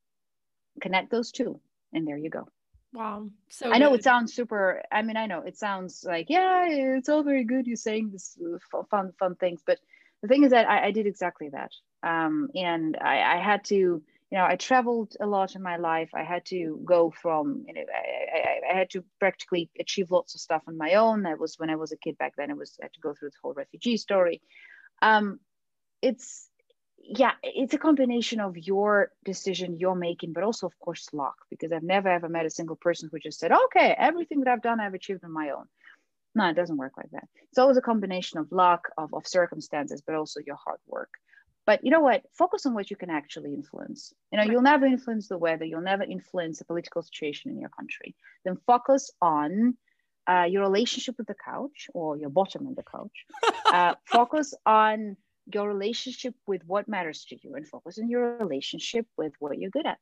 Connect 0.81 1.11
those 1.11 1.33
two, 1.33 1.61
and 1.93 2.07
there 2.07 2.19
you 2.19 2.31
go. 2.31 2.47
Wow. 2.93 3.29
So 3.49 3.71
I 3.73 3.79
know 3.79 3.91
good. 3.91 4.01
it 4.01 4.05
sounds 4.05 4.35
super. 4.35 4.83
I 4.93 5.03
mean, 5.03 5.17
I 5.17 5.27
know 5.27 5.41
it 5.41 5.57
sounds 5.57 6.05
like, 6.07 6.27
yeah, 6.29 6.67
it's 6.69 7.09
all 7.09 7.23
very 7.23 7.45
good. 7.45 7.67
You're 7.67 7.77
saying 7.77 8.11
this 8.11 8.37
uh, 8.45 8.83
fun, 8.91 9.13
fun 9.19 9.37
things, 9.37 9.63
but 9.65 9.79
the 10.23 10.29
thing 10.29 10.45
is 10.45 10.51
that 10.51 10.69
I, 10.69 10.87
I 10.87 10.91
did 10.91 11.07
exactly 11.07 11.51
that. 11.51 11.73
Um, 12.03 12.49
and 12.55 12.97
I, 13.01 13.37
I 13.37 13.37
had 13.39 13.65
to, 13.67 13.75
you 13.75 14.03
know, 14.33 14.45
I 14.45 14.57
traveled 14.57 15.17
a 15.21 15.27
lot 15.27 15.55
in 15.55 15.63
my 15.63 15.77
life. 15.77 16.11
I 16.15 16.23
had 16.23 16.45
to 16.47 16.81
go 16.85 17.11
from, 17.11 17.65
you 17.67 17.75
know, 17.75 17.81
I, 17.81 18.39
I, 18.39 18.75
I, 18.75 18.79
had 18.79 18.91
to 18.91 19.05
practically 19.19 19.71
achieve 19.79 20.11
lots 20.11 20.35
of 20.35 20.41
stuff 20.41 20.63
on 20.67 20.79
my 20.79 20.95
own. 20.95 21.23
That 21.23 21.39
was 21.39 21.59
when 21.59 21.71
I 21.71 21.77
was 21.77 21.93
a 21.93 21.97
kid 21.97 22.17
back 22.19 22.35
then. 22.37 22.51
It 22.51 22.57
was 22.57 22.77
I 22.81 22.87
had 22.87 22.93
to 22.95 23.01
go 23.01 23.15
through 23.15 23.31
the 23.31 23.37
whole 23.43 23.55
refugee 23.55 23.97
story. 23.97 24.41
Um, 25.03 25.41
it's 26.01 26.49
yeah, 27.03 27.33
it's 27.43 27.75
a 27.75 27.79
combination 27.79 28.41
of 28.41 28.57
your 28.57 29.11
decision 29.25 29.79
you're 29.79 29.95
making, 29.95 30.33
but 30.33 30.45
also 30.45 30.67
of 30.67 30.79
course 30.79 31.09
luck. 31.13 31.35
Because 31.49 31.73
I've 31.73 31.83
never 31.83 32.09
ever 32.09 32.29
met 32.29 32.47
a 32.47 32.51
single 32.51 32.77
person 32.77 33.09
who 33.11 33.19
just 33.19 33.41
said, 33.41 33.53
"Okay, 33.53 33.95
everything 33.99 34.41
that 34.41 34.49
I've 34.49 34.63
done, 34.63 34.81
I've 34.81 34.95
achieved 34.95 35.25
on 35.25 35.33
my 35.33 35.51
own." 35.51 35.67
No, 36.41 36.49
it 36.49 36.57
doesn't 36.57 36.79
work 36.79 36.95
like 36.97 37.11
that. 37.11 37.29
It's 37.51 37.59
always 37.59 37.77
a 37.77 37.83
combination 37.83 38.39
of 38.39 38.51
luck, 38.51 38.89
of, 38.97 39.13
of 39.13 39.27
circumstances, 39.27 40.01
but 40.01 40.15
also 40.15 40.41
your 40.47 40.57
hard 40.57 40.81
work. 40.87 41.11
But 41.67 41.85
you 41.85 41.91
know 41.91 42.01
what? 42.01 42.23
Focus 42.33 42.65
on 42.65 42.73
what 42.73 42.91
you 42.91 42.97
can 42.97 43.11
actually 43.11 43.53
influence. 43.53 44.15
You 44.33 44.39
know, 44.39 44.45
you'll 44.45 44.63
never 44.63 44.87
influence 44.87 45.29
the 45.29 45.37
weather, 45.37 45.67
you'll 45.67 45.83
never 45.83 46.03
influence 46.03 46.59
the 46.59 46.65
political 46.65 47.03
situation 47.03 47.51
in 47.51 47.61
your 47.61 47.69
country. 47.69 48.17
Then 48.47 48.57
focus 48.67 49.11
on 49.21 49.77
uh, 50.27 50.47
your 50.49 50.63
relationship 50.63 51.17
with 51.19 51.27
the 51.27 51.37
couch 51.45 51.89
or 51.93 52.17
your 52.17 52.31
bottom 52.31 52.67
of 52.67 52.75
the 52.75 52.85
couch. 52.85 53.27
uh, 53.67 53.97
focus 54.07 54.55
on 54.65 55.19
your 55.53 55.69
relationship 55.69 56.35
with 56.47 56.63
what 56.67 56.89
matters 56.89 57.27
to 57.27 57.37
you 57.43 57.55
and 57.55 57.69
focus 57.69 57.99
on 57.99 58.09
your 58.09 58.39
relationship 58.39 59.07
with 59.19 59.35
what 59.41 59.59
you're 59.59 59.71
good 59.71 59.87
at. 59.87 59.99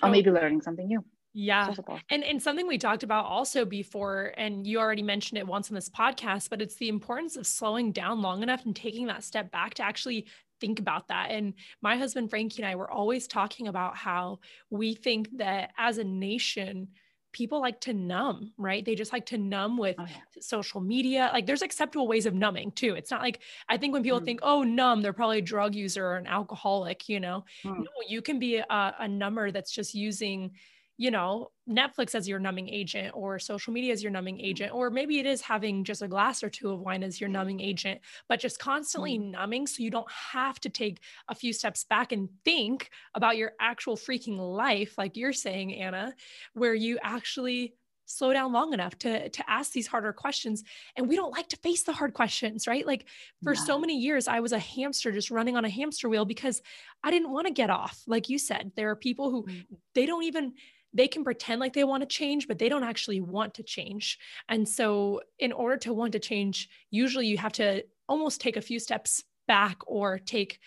Or 0.00 0.10
maybe 0.10 0.30
learning 0.30 0.62
something 0.62 0.86
new. 0.86 1.04
Yeah. 1.32 1.74
And 2.10 2.24
and 2.24 2.42
something 2.42 2.66
we 2.66 2.78
talked 2.78 3.02
about 3.02 3.24
also 3.24 3.64
before 3.64 4.34
and 4.36 4.66
you 4.66 4.78
already 4.78 5.02
mentioned 5.02 5.38
it 5.38 5.46
once 5.46 5.70
on 5.70 5.74
this 5.74 5.88
podcast, 5.88 6.50
but 6.50 6.60
it's 6.60 6.76
the 6.76 6.88
importance 6.88 7.36
of 7.36 7.46
slowing 7.46 7.92
down 7.92 8.20
long 8.20 8.42
enough 8.42 8.64
and 8.64 8.74
taking 8.74 9.06
that 9.06 9.22
step 9.22 9.50
back 9.50 9.74
to 9.74 9.84
actually 9.84 10.26
think 10.60 10.80
about 10.80 11.08
that. 11.08 11.30
And 11.30 11.54
my 11.82 11.96
husband 11.96 12.30
Frankie 12.30 12.62
and 12.62 12.70
I 12.70 12.74
were 12.74 12.90
always 12.90 13.26
talking 13.26 13.68
about 13.68 13.96
how 13.96 14.40
we 14.70 14.94
think 14.94 15.28
that 15.38 15.70
as 15.78 15.98
a 15.98 16.04
nation 16.04 16.88
people 17.32 17.60
like 17.60 17.80
to 17.80 17.94
numb, 17.94 18.52
right? 18.58 18.84
They 18.84 18.94
just 18.94 19.12
like 19.12 19.26
to 19.26 19.38
numb 19.38 19.78
with 19.78 19.96
oh, 19.98 20.04
yeah. 20.04 20.16
social 20.40 20.80
media. 20.80 21.30
Like 21.32 21.46
there's 21.46 21.62
acceptable 21.62 22.08
ways 22.08 22.26
of 22.26 22.34
numbing 22.34 22.72
too. 22.72 22.94
It's 22.94 23.10
not 23.10 23.22
like 23.22 23.40
I 23.68 23.76
think 23.76 23.92
when 23.92 24.02
people 24.02 24.20
mm. 24.20 24.24
think, 24.24 24.40
oh, 24.42 24.62
numb, 24.62 25.02
they're 25.02 25.12
probably 25.12 25.38
a 25.38 25.42
drug 25.42 25.74
user 25.74 26.04
or 26.04 26.16
an 26.16 26.26
alcoholic, 26.26 27.08
you 27.08 27.20
know. 27.20 27.44
Mm. 27.64 27.78
No, 27.78 27.90
you 28.08 28.20
can 28.22 28.38
be 28.38 28.56
a, 28.56 28.94
a 28.98 29.08
number 29.08 29.50
that's 29.52 29.70
just 29.70 29.94
using 29.94 30.52
you 31.00 31.10
know, 31.10 31.50
Netflix 31.66 32.14
as 32.14 32.28
your 32.28 32.38
numbing 32.38 32.68
agent 32.68 33.10
or 33.14 33.38
social 33.38 33.72
media 33.72 33.90
as 33.90 34.02
your 34.02 34.12
numbing 34.12 34.38
agent, 34.38 34.70
or 34.74 34.90
maybe 34.90 35.18
it 35.18 35.24
is 35.24 35.40
having 35.40 35.82
just 35.82 36.02
a 36.02 36.08
glass 36.08 36.42
or 36.42 36.50
two 36.50 36.70
of 36.70 36.80
wine 36.80 37.02
as 37.02 37.18
your 37.18 37.30
numbing 37.30 37.58
agent, 37.58 38.02
but 38.28 38.38
just 38.38 38.58
constantly 38.58 39.18
mm. 39.18 39.30
numbing 39.30 39.66
so 39.66 39.82
you 39.82 39.90
don't 39.90 40.10
have 40.12 40.60
to 40.60 40.68
take 40.68 41.00
a 41.28 41.34
few 41.34 41.54
steps 41.54 41.84
back 41.84 42.12
and 42.12 42.28
think 42.44 42.90
about 43.14 43.38
your 43.38 43.52
actual 43.58 43.96
freaking 43.96 44.36
life, 44.36 44.98
like 44.98 45.16
you're 45.16 45.32
saying, 45.32 45.74
Anna, 45.74 46.12
where 46.52 46.74
you 46.74 46.98
actually 47.02 47.72
slow 48.04 48.34
down 48.34 48.52
long 48.52 48.74
enough 48.74 48.98
to 48.98 49.30
to 49.30 49.48
ask 49.48 49.72
these 49.72 49.86
harder 49.86 50.12
questions 50.12 50.64
and 50.96 51.08
we 51.08 51.14
don't 51.14 51.30
like 51.30 51.48
to 51.48 51.56
face 51.58 51.84
the 51.84 51.92
hard 51.92 52.12
questions 52.12 52.66
right 52.66 52.84
like 52.84 53.06
for 53.40 53.54
so 53.54 53.78
many 53.78 53.96
years 53.96 54.26
i 54.26 54.40
was 54.40 54.50
a 54.50 54.58
hamster 54.58 55.12
just 55.12 55.30
running 55.30 55.56
on 55.56 55.64
a 55.64 55.70
hamster 55.70 56.08
wheel 56.08 56.24
because 56.24 56.60
i 57.04 57.10
didn't 57.12 57.30
want 57.30 57.46
to 57.46 57.52
get 57.52 57.70
off 57.70 58.02
like 58.08 58.28
you 58.28 58.36
said 58.36 58.72
there 58.74 58.90
are 58.90 58.96
people 58.96 59.30
who 59.30 59.44
mm. 59.44 59.64
they 59.94 60.06
don't 60.06 60.24
even 60.24 60.52
they 60.92 61.08
can 61.08 61.24
pretend 61.24 61.60
like 61.60 61.72
they 61.72 61.84
want 61.84 62.02
to 62.02 62.06
change, 62.06 62.48
but 62.48 62.58
they 62.58 62.68
don't 62.68 62.84
actually 62.84 63.20
want 63.20 63.54
to 63.54 63.62
change. 63.62 64.18
And 64.48 64.68
so, 64.68 65.20
in 65.38 65.52
order 65.52 65.76
to 65.78 65.92
want 65.92 66.12
to 66.12 66.18
change, 66.18 66.68
usually 66.90 67.26
you 67.26 67.38
have 67.38 67.52
to 67.52 67.84
almost 68.08 68.40
take 68.40 68.56
a 68.56 68.62
few 68.62 68.78
steps 68.80 69.22
back 69.46 69.78
or 69.86 70.18
take 70.18 70.58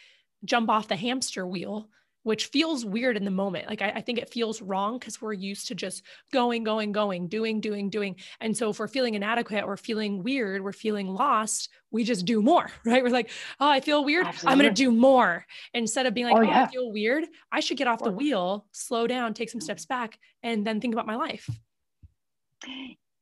jump 0.45 0.69
off 0.69 0.87
the 0.87 0.95
hamster 0.95 1.45
wheel 1.47 1.89
which 2.23 2.47
feels 2.47 2.85
weird 2.85 3.15
in 3.17 3.25
the 3.25 3.31
moment. 3.31 3.69
Like 3.69 3.81
I, 3.81 3.89
I 3.95 4.01
think 4.01 4.17
it 4.17 4.29
feels 4.29 4.61
wrong 4.61 4.97
because 4.97 5.21
we're 5.21 5.33
used 5.33 5.67
to 5.67 5.75
just 5.75 6.03
going, 6.31 6.63
going, 6.63 6.91
going, 6.91 7.27
doing, 7.27 7.61
doing, 7.61 7.89
doing. 7.89 8.15
And 8.39 8.55
so 8.55 8.69
if 8.69 8.79
we're 8.79 8.87
feeling 8.87 9.13
inadequate 9.13 9.63
or 9.63 9.77
feeling 9.77 10.23
weird, 10.23 10.63
we're 10.63 10.71
feeling 10.71 11.07
lost, 11.13 11.69
we 11.91 12.03
just 12.03 12.25
do 12.25 12.41
more, 12.41 12.69
right? 12.85 13.03
We're 13.03 13.09
like, 13.09 13.29
oh, 13.59 13.69
I 13.69 13.79
feel 13.79 14.03
weird. 14.03 14.25
Absolutely. 14.25 14.51
I'm 14.51 14.59
going 14.59 14.73
to 14.73 14.83
do 14.83 14.91
more 14.91 15.45
instead 15.73 16.05
of 16.05 16.13
being 16.13 16.27
like, 16.27 16.35
oh, 16.35 16.39
oh 16.39 16.43
yeah. 16.43 16.63
I 16.63 16.67
feel 16.67 16.91
weird. 16.91 17.25
I 17.51 17.59
should 17.59 17.77
get 17.77 17.87
off 17.87 18.03
the 18.03 18.11
wheel, 18.11 18.65
slow 18.71 19.07
down, 19.07 19.33
take 19.33 19.49
some 19.49 19.61
steps 19.61 19.85
back, 19.85 20.17
and 20.41 20.65
then 20.65 20.81
think 20.81 20.93
about 20.93 21.05
my 21.05 21.15
life. 21.15 21.49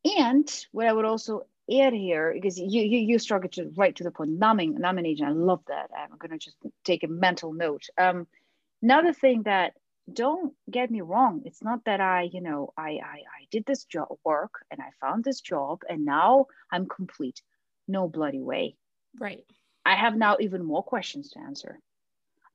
And 0.04 0.66
what 0.72 0.88
I 0.88 0.94
would 0.94 1.06
also 1.06 1.46
add 1.72 1.94
here, 1.94 2.32
because 2.34 2.60
you 2.60 2.82
you, 2.82 3.00
you 3.00 3.20
struck 3.20 3.46
it 3.46 3.54
to 3.54 3.72
right 3.76 3.96
to 3.96 4.04
the 4.04 4.12
point, 4.12 4.32
numbing, 4.32 4.76
numbing 4.76 5.06
agent. 5.06 5.30
I 5.30 5.34
love 5.34 5.62
that. 5.68 5.90
I'm 5.96 6.18
going 6.18 6.32
to 6.32 6.38
just 6.38 6.58
take 6.84 7.04
a 7.04 7.08
mental 7.08 7.54
note. 7.54 7.88
Um, 7.98 8.28
another 8.82 9.14
thing 9.14 9.44
that 9.44 9.74
don't 10.12 10.54
get 10.70 10.90
me 10.92 11.02
wrong 11.02 11.42
it's 11.46 11.64
not 11.64 11.84
that 11.86 12.02
i 12.02 12.24
you 12.34 12.42
know 12.42 12.74
i 12.78 12.90
i, 12.90 13.20
I 13.40 13.46
did 13.52 13.66
this 13.66 13.86
job 13.86 14.08
work 14.26 14.66
and 14.72 14.82
i 14.82 14.90
found 15.00 15.24
this 15.24 15.42
job 15.42 15.82
and 15.88 16.06
now 16.06 16.48
i'm 16.72 16.88
complete. 16.88 17.42
No 17.88 18.08
bloody 18.08 18.42
way. 18.42 18.76
Right. 19.20 19.44
I 19.86 19.96
have 19.96 20.16
now 20.16 20.38
even 20.40 20.64
more 20.64 20.84
questions 20.84 21.32
to 21.32 21.40
answer. 21.40 21.80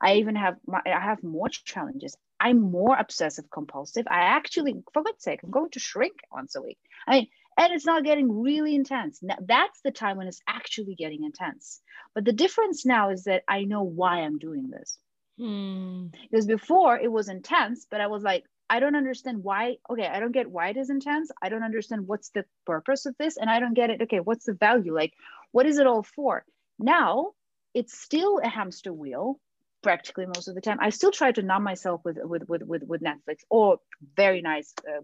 I 0.01 0.15
even 0.15 0.35
have 0.35 0.55
my, 0.65 0.81
i 0.85 0.99
have 0.99 1.23
more 1.23 1.49
challenges. 1.49 2.15
I'm 2.39 2.59
more 2.59 2.95
obsessive 2.97 3.49
compulsive. 3.49 4.07
I 4.07 4.21
actually 4.37 4.75
for 4.93 5.03
god's 5.03 5.23
sake 5.23 5.41
i'm 5.43 5.51
going 5.51 5.71
to 5.71 5.79
shrink 5.79 6.13
once 6.31 6.55
a 6.55 6.61
week. 6.61 6.79
I 7.07 7.11
mean 7.11 7.27
and 7.59 7.73
it's 7.73 7.85
not 7.85 8.03
getting 8.03 8.39
really 8.39 8.75
intense. 8.75 9.23
Now, 9.23 9.37
that's 9.41 9.81
the 9.81 9.91
time 9.91 10.17
when 10.17 10.27
it's 10.27 10.41
actually 10.47 10.93
getting 10.93 11.23
intense. 11.23 11.81
But 12.13 12.23
the 12.23 12.33
difference 12.33 12.85
now 12.85 13.09
is 13.09 13.23
that 13.23 13.43
i 13.47 13.63
know 13.63 13.83
why 13.83 14.21
i'm 14.21 14.39
doing 14.39 14.69
this 14.69 14.97
Hmm. 15.37 16.07
Because 16.29 16.45
before 16.45 16.97
it 16.97 17.11
was 17.11 17.29
intense, 17.29 17.85
but 17.89 18.01
I 18.01 18.07
was 18.07 18.23
like, 18.23 18.43
I 18.69 18.79
don't 18.79 18.95
understand 18.95 19.43
why. 19.43 19.77
Okay, 19.89 20.07
I 20.07 20.19
don't 20.19 20.31
get 20.31 20.49
why 20.49 20.69
it 20.69 20.77
is 20.77 20.89
intense. 20.89 21.31
I 21.41 21.49
don't 21.49 21.63
understand 21.63 22.07
what's 22.07 22.29
the 22.29 22.45
purpose 22.65 23.05
of 23.05 23.15
this. 23.17 23.37
And 23.37 23.49
I 23.49 23.59
don't 23.59 23.73
get 23.73 23.89
it. 23.89 24.01
Okay, 24.01 24.19
what's 24.19 24.45
the 24.45 24.53
value? 24.53 24.93
Like, 24.93 25.13
what 25.51 25.65
is 25.65 25.77
it 25.77 25.87
all 25.87 26.03
for? 26.03 26.43
Now 26.79 27.31
it's 27.73 27.99
still 27.99 28.39
a 28.43 28.47
hamster 28.47 28.91
wheel 28.91 29.39
practically 29.83 30.25
most 30.25 30.47
of 30.47 30.55
the 30.55 30.61
time. 30.61 30.79
I 30.81 30.89
still 30.89 31.11
try 31.11 31.31
to 31.31 31.41
numb 31.41 31.63
myself 31.63 32.01
with 32.03 32.17
with 32.21 32.43
with 32.49 32.63
with, 32.63 32.83
with 32.83 33.01
Netflix 33.01 33.37
or 33.49 33.77
very 34.15 34.41
nice 34.41 34.73
uh, 34.87 35.01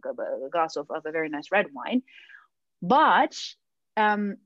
glass 0.51 0.75
of, 0.75 0.89
of 0.89 1.05
a 1.05 1.11
very 1.11 1.29
nice 1.29 1.51
red 1.51 1.67
wine. 1.73 2.01
But 2.81 3.37
um, 3.95 4.37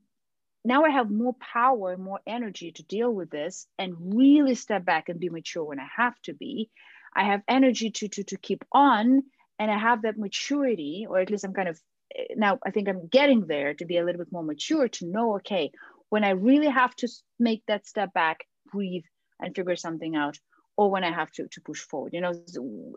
now 0.64 0.84
I 0.84 0.90
have 0.90 1.10
more 1.10 1.34
power 1.34 1.96
more 1.96 2.20
energy 2.26 2.72
to 2.72 2.82
deal 2.82 3.12
with 3.12 3.30
this 3.30 3.66
and 3.78 3.94
really 3.98 4.54
step 4.54 4.84
back 4.84 5.08
and 5.08 5.20
be 5.20 5.28
mature 5.28 5.64
when 5.64 5.80
I 5.80 5.86
have 5.96 6.20
to 6.22 6.34
be. 6.34 6.70
I 7.14 7.24
have 7.24 7.42
energy 7.48 7.90
to, 7.90 8.08
to, 8.08 8.24
to 8.24 8.36
keep 8.36 8.64
on 8.72 9.22
and 9.58 9.70
I 9.70 9.78
have 9.78 10.02
that 10.02 10.18
maturity, 10.18 11.06
or 11.08 11.18
at 11.18 11.30
least 11.30 11.44
I'm 11.44 11.54
kind 11.54 11.68
of 11.68 11.80
eh, 12.16 12.34
now 12.36 12.58
I 12.64 12.70
think 12.70 12.88
I'm 12.88 13.08
getting 13.08 13.46
there 13.46 13.74
to 13.74 13.84
be 13.84 13.98
a 13.98 14.04
little 14.04 14.18
bit 14.18 14.32
more 14.32 14.42
mature 14.42 14.88
to 14.88 15.06
know, 15.06 15.36
okay, 15.36 15.70
when 16.10 16.24
I 16.24 16.30
really 16.30 16.68
have 16.68 16.94
to 16.96 17.08
make 17.38 17.62
that 17.66 17.86
step 17.86 18.12
back, 18.12 18.46
breathe 18.72 19.04
and 19.40 19.54
figure 19.54 19.76
something 19.76 20.16
out, 20.16 20.38
or 20.76 20.90
when 20.90 21.04
I 21.04 21.12
have 21.12 21.30
to, 21.32 21.48
to 21.48 21.60
push 21.60 21.80
forward, 21.80 22.12
you 22.14 22.20
know, 22.20 22.30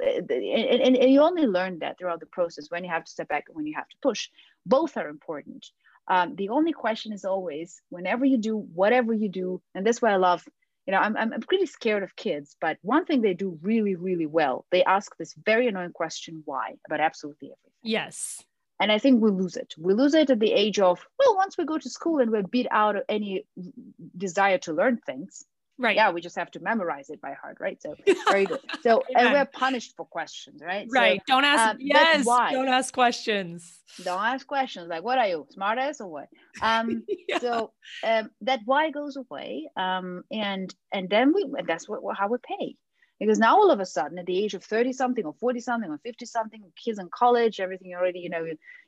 eh, 0.04 0.20
and, 0.20 0.82
and, 0.82 0.96
and 0.96 1.12
you 1.12 1.22
only 1.22 1.48
learn 1.48 1.80
that 1.80 1.98
throughout 1.98 2.20
the 2.20 2.26
process 2.28 2.70
when 2.70 2.84
you 2.84 2.92
have 2.92 3.06
to 3.06 3.12
step 3.12 3.28
back 3.28 3.46
and 3.48 3.56
when 3.56 3.66
you 3.66 3.74
have 3.76 3.90
to 3.90 3.98
push. 4.02 4.30
Both 4.66 4.98
are 4.98 5.10
important. 5.10 5.66
Um, 6.12 6.36
the 6.36 6.50
only 6.50 6.74
question 6.74 7.14
is 7.14 7.24
always 7.24 7.82
whenever 7.90 8.26
you 8.26 8.38
do 8.38 8.58
whatever 8.58 9.14
you 9.14 9.30
do, 9.30 9.62
and 9.74 9.86
that's 9.86 10.02
why 10.02 10.12
I 10.12 10.18
love, 10.18 10.44
you 10.86 10.92
know, 10.92 11.00
I'm, 11.00 11.16
I'm 11.16 11.32
pretty 11.40 11.68
scared 11.68 12.04
of 12.04 12.18
kids, 12.18 12.58
but 12.60 12.78
one 12.82 13.06
thing 13.06 13.22
they 13.22 13.34
do 13.34 13.58
really, 13.62 13.96
really 13.96 14.26
well, 14.26 14.66
they 14.72 14.84
ask 14.84 15.16
this 15.18 15.34
very 15.46 15.70
annoying 15.70 15.94
question, 15.94 16.42
why, 16.44 16.74
about 16.86 17.00
absolutely 17.00 17.48
everything. 17.48 17.80
Yes. 17.82 18.44
And 18.82 18.92
I 18.92 18.98
think 18.98 19.22
we 19.22 19.32
lose 19.32 19.56
it. 19.56 19.74
We 19.78 19.94
lose 19.94 20.14
it 20.14 20.30
at 20.30 20.40
the 20.42 20.52
age 20.52 20.80
of, 20.80 21.00
well, 21.18 21.38
once 21.38 21.58
we 21.58 21.64
go 21.64 21.78
to 21.78 21.90
school 21.90 22.20
and 22.20 22.30
we're 22.30 22.44
beat 22.44 22.68
out 22.72 22.98
of 22.98 23.04
any 23.08 23.46
desire 24.18 24.58
to 24.66 24.74
learn 24.74 24.98
things, 25.06 25.46
Right. 25.82 25.96
Yeah, 25.96 26.12
we 26.12 26.22
just 26.22 26.36
have 26.36 26.52
to 26.52 26.60
memorize 26.60 27.10
it 27.10 27.20
by 27.20 27.34
heart, 27.34 27.58
right? 27.60 27.82
So 27.82 27.96
very 28.30 28.46
good. 28.46 28.60
So 28.84 29.04
and 29.16 29.34
we're 29.34 29.46
punished 29.46 29.96
for 29.98 30.06
questions, 30.06 30.62
right? 30.64 30.88
Right. 30.92 31.22
So, 31.28 31.34
don't 31.34 31.44
ask. 31.44 31.72
Um, 31.72 31.78
yes. 31.80 32.26
Why. 32.26 32.52
Don't 32.52 32.68
ask 32.68 32.94
questions. 32.94 33.80
Don't 34.04 34.24
ask 34.24 34.46
questions 34.46 34.90
like, 34.90 35.04
"What 35.04 35.18
are 35.18 35.28
you, 35.28 35.48
smartass 35.58 36.00
or 36.00 36.08
what?" 36.08 36.28
Um. 36.62 37.04
yeah. 37.28 37.40
So 37.40 37.74
um, 38.04 38.30
that 38.42 38.60
why 38.66 38.92
goes 38.92 39.18
away. 39.18 39.70
Um. 39.76 40.24
And 40.32 40.74
and 40.94 41.10
then 41.10 41.34
we 41.34 41.44
and 41.58 41.68
that's 41.68 41.90
what 41.90 42.02
how 42.16 42.28
we 42.28 42.38
pay 42.44 42.76
because 43.20 43.40
now 43.40 43.56
all 43.56 43.72
of 43.72 43.80
a 43.80 43.86
sudden 43.86 44.18
at 44.20 44.26
the 44.26 44.44
age 44.44 44.56
of 44.56 44.64
30 44.64 44.94
something 44.94 45.26
or 45.26 45.34
40 45.40 45.60
something 45.60 45.90
or 45.90 46.00
50 46.04 46.26
something 46.26 46.64
kids 46.84 46.98
in 46.98 47.08
college 47.14 47.60
everything 47.60 47.94
already 47.94 48.20
you 48.20 48.30
know 48.30 48.46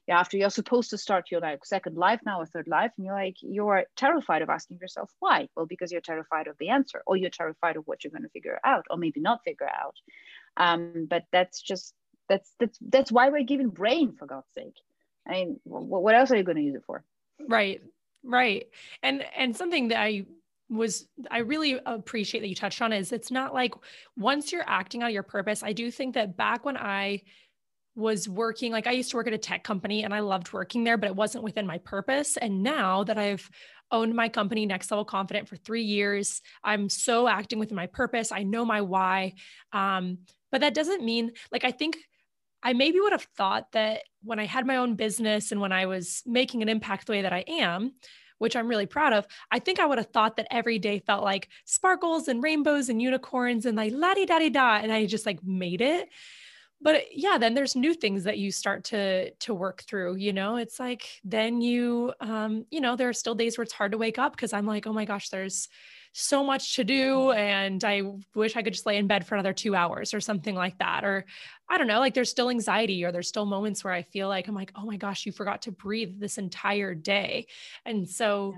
after 0.09 0.37
you're 0.37 0.49
supposed 0.49 0.89
to 0.89 0.97
start 0.97 1.31
your 1.31 1.39
like 1.39 1.65
second 1.65 1.95
life 1.95 2.19
now 2.25 2.39
or 2.41 2.45
third 2.45 2.67
life 2.67 2.91
and 2.97 3.05
you're 3.05 3.15
like 3.15 3.37
you're 3.41 3.85
terrified 3.95 4.41
of 4.41 4.49
asking 4.49 4.77
yourself 4.81 5.09
why. 5.19 5.47
Well 5.55 5.65
because 5.65 5.91
you're 5.91 6.01
terrified 6.01 6.47
of 6.47 6.57
the 6.59 6.69
answer 6.69 7.01
or 7.05 7.15
you're 7.15 7.29
terrified 7.29 7.77
of 7.77 7.83
what 7.85 8.03
you're 8.03 8.11
going 8.11 8.23
to 8.23 8.29
figure 8.29 8.59
out 8.63 8.85
or 8.89 8.97
maybe 8.97 9.21
not 9.21 9.43
figure 9.45 9.69
out. 9.69 9.95
Um, 10.57 11.07
but 11.09 11.23
that's 11.31 11.61
just 11.61 11.93
that's 12.27 12.53
that's 12.59 12.77
that's 12.89 13.11
why 13.11 13.29
we're 13.29 13.43
given 13.43 13.69
brain 13.69 14.13
for 14.17 14.25
god's 14.25 14.47
sake. 14.57 14.75
I 15.27 15.31
mean 15.31 15.59
what 15.63 16.15
else 16.15 16.31
are 16.31 16.37
you 16.37 16.43
going 16.43 16.57
to 16.57 16.63
use 16.63 16.75
it 16.75 16.83
for? 16.85 17.03
Right 17.47 17.81
right. 18.23 18.67
And 19.01 19.25
and 19.37 19.55
something 19.55 19.89
that 19.89 19.99
i 19.99 20.25
was 20.69 21.07
I 21.29 21.39
really 21.39 21.79
appreciate 21.85 22.41
that 22.41 22.47
you 22.47 22.55
touched 22.55 22.81
on 22.81 22.93
is 22.93 23.11
it's 23.11 23.31
not 23.31 23.53
like 23.53 23.73
once 24.17 24.51
you're 24.51 24.67
acting 24.67 25.03
out 25.03 25.13
your 25.13 25.23
purpose. 25.23 25.63
I 25.63 25.73
do 25.73 25.91
think 25.91 26.15
that 26.15 26.35
back 26.35 26.65
when 26.65 26.77
I 26.77 27.21
was 27.95 28.27
working 28.27 28.71
like 28.71 28.87
I 28.87 28.91
used 28.91 29.11
to 29.11 29.17
work 29.17 29.27
at 29.27 29.33
a 29.33 29.37
tech 29.37 29.63
company 29.63 30.03
and 30.03 30.13
I 30.13 30.19
loved 30.19 30.51
working 30.51 30.83
there, 30.83 30.97
but 30.97 31.07
it 31.07 31.15
wasn't 31.15 31.43
within 31.43 31.67
my 31.67 31.77
purpose. 31.79 32.37
And 32.37 32.63
now 32.63 33.03
that 33.03 33.17
I've 33.17 33.49
owned 33.91 34.15
my 34.15 34.29
company 34.29 34.65
Next 34.65 34.89
Level 34.89 35.05
Confident 35.05 35.47
for 35.47 35.55
three 35.55 35.83
years, 35.83 36.41
I'm 36.63 36.89
so 36.89 37.27
acting 37.27 37.59
within 37.59 37.75
my 37.75 37.87
purpose. 37.87 38.31
I 38.31 38.43
know 38.43 38.65
my 38.65 38.81
why. 38.81 39.33
Um, 39.71 40.19
but 40.51 40.61
that 40.61 40.73
doesn't 40.73 41.03
mean 41.03 41.33
like 41.51 41.63
I 41.63 41.71
think 41.71 41.97
I 42.63 42.73
maybe 42.73 42.99
would 42.99 43.11
have 43.11 43.27
thought 43.35 43.71
that 43.73 44.03
when 44.23 44.39
I 44.39 44.45
had 44.45 44.65
my 44.65 44.77
own 44.77 44.95
business 44.95 45.51
and 45.51 45.59
when 45.59 45.71
I 45.73 45.85
was 45.85 46.23
making 46.25 46.61
an 46.61 46.69
impact 46.69 47.07
the 47.07 47.11
way 47.11 47.21
that 47.23 47.33
I 47.33 47.43
am, 47.47 47.93
which 48.37 48.55
I'm 48.55 48.67
really 48.67 48.85
proud 48.85 49.13
of, 49.13 49.27
I 49.51 49.59
think 49.59 49.79
I 49.79 49.85
would 49.85 49.97
have 49.97 50.11
thought 50.11 50.37
that 50.37 50.47
every 50.49 50.79
day 50.79 50.99
felt 50.99 51.23
like 51.23 51.49
sparkles 51.65 52.27
and 52.27 52.41
rainbows 52.41 52.89
and 52.89 53.01
unicorns 53.01 53.65
and 53.65 53.77
like 53.77 53.91
la 53.93 54.13
di 54.13 54.25
da 54.25 54.39
di 54.39 54.49
da. 54.49 54.77
And 54.77 54.91
I 54.91 55.05
just 55.05 55.25
like 55.25 55.43
made 55.43 55.81
it 55.81 56.07
but 56.83 57.03
yeah 57.11 57.37
then 57.37 57.53
there's 57.53 57.75
new 57.75 57.93
things 57.93 58.25
that 58.25 58.37
you 58.37 58.51
start 58.51 58.83
to 58.83 59.31
to 59.35 59.53
work 59.53 59.83
through 59.83 60.15
you 60.15 60.33
know? 60.33 60.57
It's 60.57 60.79
like 60.79 61.21
then 61.23 61.61
you 61.61 62.13
um 62.19 62.65
you 62.69 62.81
know 62.81 62.95
there 62.95 63.09
are 63.09 63.13
still 63.13 63.35
days 63.35 63.57
where 63.57 63.63
it's 63.63 63.73
hard 63.73 63.93
to 63.93 63.97
wake 63.97 64.19
up 64.19 64.35
because 64.35 64.53
i'm 64.53 64.67
like 64.67 64.85
oh 64.85 64.93
my 64.93 65.05
gosh 65.05 65.29
there's 65.29 65.69
so 66.13 66.43
much 66.43 66.75
to 66.75 66.83
do 66.83 67.31
and 67.31 67.83
i 67.83 68.03
wish 68.35 68.55
i 68.55 68.61
could 68.61 68.73
just 68.73 68.85
lay 68.85 68.97
in 68.97 69.07
bed 69.07 69.25
for 69.25 69.33
another 69.33 69.53
2 69.53 69.75
hours 69.75 70.13
or 70.13 70.21
something 70.21 70.53
like 70.53 70.77
that 70.77 71.03
or 71.03 71.25
i 71.69 71.77
don't 71.77 71.87
know 71.87 71.99
like 71.99 72.13
there's 72.13 72.29
still 72.29 72.51
anxiety 72.51 73.03
or 73.03 73.11
there's 73.11 73.27
still 73.27 73.47
moments 73.47 73.83
where 73.83 73.93
i 73.93 74.03
feel 74.03 74.27
like 74.27 74.47
i'm 74.47 74.53
like 74.53 74.71
oh 74.75 74.85
my 74.85 74.95
gosh 74.95 75.25
you 75.25 75.31
forgot 75.31 75.63
to 75.63 75.71
breathe 75.71 76.19
this 76.19 76.37
entire 76.37 76.93
day. 76.93 77.47
And 77.85 78.07
so 78.07 78.53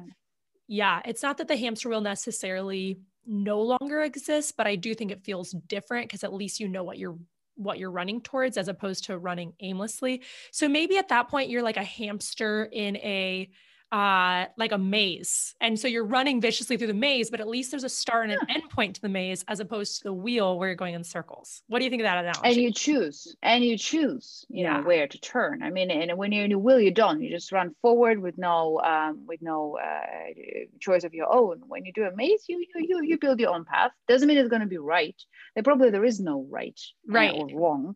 yeah, 0.68 1.00
yeah 1.00 1.10
it's 1.10 1.24
not 1.24 1.38
that 1.38 1.48
the 1.48 1.56
hamster 1.56 1.88
wheel 1.88 2.02
necessarily 2.02 3.00
no 3.26 3.62
longer 3.62 4.02
exists 4.02 4.52
but 4.52 4.68
i 4.68 4.76
do 4.76 4.94
think 4.94 5.12
it 5.12 5.24
feels 5.24 5.52
different 5.68 6.08
because 6.08 6.24
at 6.24 6.34
least 6.34 6.60
you 6.60 6.68
know 6.68 6.84
what 6.84 6.98
you're 6.98 7.18
what 7.56 7.80
you're 7.80 7.92
running 7.92 8.22
towards 8.22 8.58
as 8.58 8.68
opposed 8.68 9.06
to 9.06 9.18
running 9.18 9.54
aimlessly. 9.60 10.22
So 10.52 10.68
maybe 10.68 10.98
at 10.98 11.10
that 11.10 11.30
point 11.30 11.50
you're 11.50 11.64
like 11.64 11.78
a 11.78 11.84
hamster 11.84 12.70
in 12.72 12.98
a 12.98 13.50
uh, 13.92 14.46
like 14.58 14.72
a 14.72 14.78
maze. 14.78 15.56
And 15.62 15.80
so 15.80 15.88
you're 15.88 16.06
running 16.06 16.42
viciously 16.42 16.78
through 16.78 16.88
the 16.88 16.94
maze, 16.94 17.30
but 17.30 17.40
at 17.40 17.48
least 17.48 17.72
there's 17.72 17.84
a 17.84 17.90
start 17.90 18.30
and 18.30 18.34
an 18.34 18.50
end 18.50 18.70
point 18.70 18.96
to 18.96 19.02
the 19.02 19.10
maze 19.10 19.44
as 19.48 19.60
opposed 19.60 19.98
to 19.98 20.04
the 20.06 20.14
wheel 20.14 20.58
where 20.58 20.70
you're 20.70 20.76
going 20.76 20.96
in 20.96 21.04
circles. 21.04 21.62
What 21.68 21.80
do 21.80 21.86
you 21.86 21.90
think 21.90 22.02
of 22.02 22.06
that 22.06 22.18
analogy? 22.18 22.42
And 22.44 22.56
you 22.56 22.74
choose, 22.74 23.36
and 23.42 23.64
you 23.64 23.78
choose, 23.78 24.46
you 24.50 24.64
yeah. 24.64 24.78
know, 24.78 24.84
where 24.84 25.08
to 25.08 25.20
turn. 25.20 25.64
I 25.64 25.70
mean, 25.70 25.92
and 25.92 26.18
when 26.18 26.32
you're 26.32 26.46
in 26.46 26.52
a 26.52 26.60
wheel, 26.60 26.80
you 26.80 26.92
don't. 26.92 27.22
You 27.22 27.30
just 27.30 27.52
run 27.52 27.76
forward 27.82 28.20
with 28.20 28.38
no, 28.38 28.80
um, 28.82 29.26
with 29.28 29.42
no 29.42 29.78
uh, 29.78 30.34
choice 30.80 31.04
of 31.04 31.14
your 31.14 31.34
own. 31.34 31.62
When 31.68 31.86
you 31.86 31.94
do 31.94 32.04
a 32.04 32.16
maze, 32.16 32.44
you 32.48 32.60
you 32.76 32.86
you, 32.88 33.04
you 33.04 33.18
build 33.18 33.40
your 33.40 33.54
own 33.54 33.66
path. 33.66 33.92
Doesn't 34.08 34.28
mean 34.28 34.38
it's 34.38 34.50
going 34.50 34.62
to 34.62 34.68
be 34.68 34.78
right. 34.78 35.16
There 35.54 35.64
probably 35.64 35.90
there 35.90 36.06
is 36.06 36.20
no 36.20 36.46
right, 36.50 36.80
right 37.08 37.34
or 37.34 37.48
wrong 37.54 37.96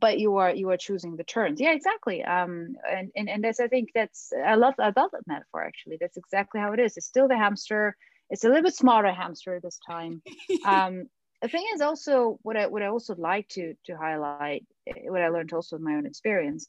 but 0.00 0.18
you 0.18 0.36
are 0.36 0.52
you 0.54 0.70
are 0.70 0.76
choosing 0.76 1.16
the 1.16 1.24
turns. 1.24 1.60
Yeah 1.60 1.72
exactly. 1.72 2.24
Um 2.24 2.74
and 2.90 3.10
and, 3.16 3.28
and 3.28 3.44
that's 3.44 3.60
i 3.60 3.68
think 3.68 3.90
that's 3.94 4.32
i 4.46 4.54
love 4.54 4.74
i 4.78 4.92
love 4.96 5.10
that 5.12 5.26
metaphor 5.26 5.62
actually. 5.64 5.98
That's 6.00 6.16
exactly 6.16 6.60
how 6.60 6.72
it 6.72 6.80
is. 6.80 6.96
It's 6.96 7.06
still 7.06 7.28
the 7.28 7.36
hamster. 7.36 7.96
It's 8.30 8.44
a 8.44 8.48
little 8.48 8.62
bit 8.62 8.74
smarter 8.74 9.12
hamster 9.12 9.60
this 9.62 9.78
time. 9.86 10.22
Um 10.64 11.06
the 11.42 11.48
thing 11.48 11.64
is 11.74 11.80
also 11.80 12.38
what 12.42 12.56
i 12.56 12.66
what 12.66 12.82
i 12.82 12.86
also 12.86 13.14
like 13.16 13.48
to 13.48 13.74
to 13.86 13.96
highlight 13.96 14.66
eh, 14.86 15.08
what 15.08 15.22
i 15.22 15.28
learned 15.28 15.52
also 15.52 15.76
in 15.76 15.82
my 15.82 15.94
own 15.94 16.06
experience 16.06 16.68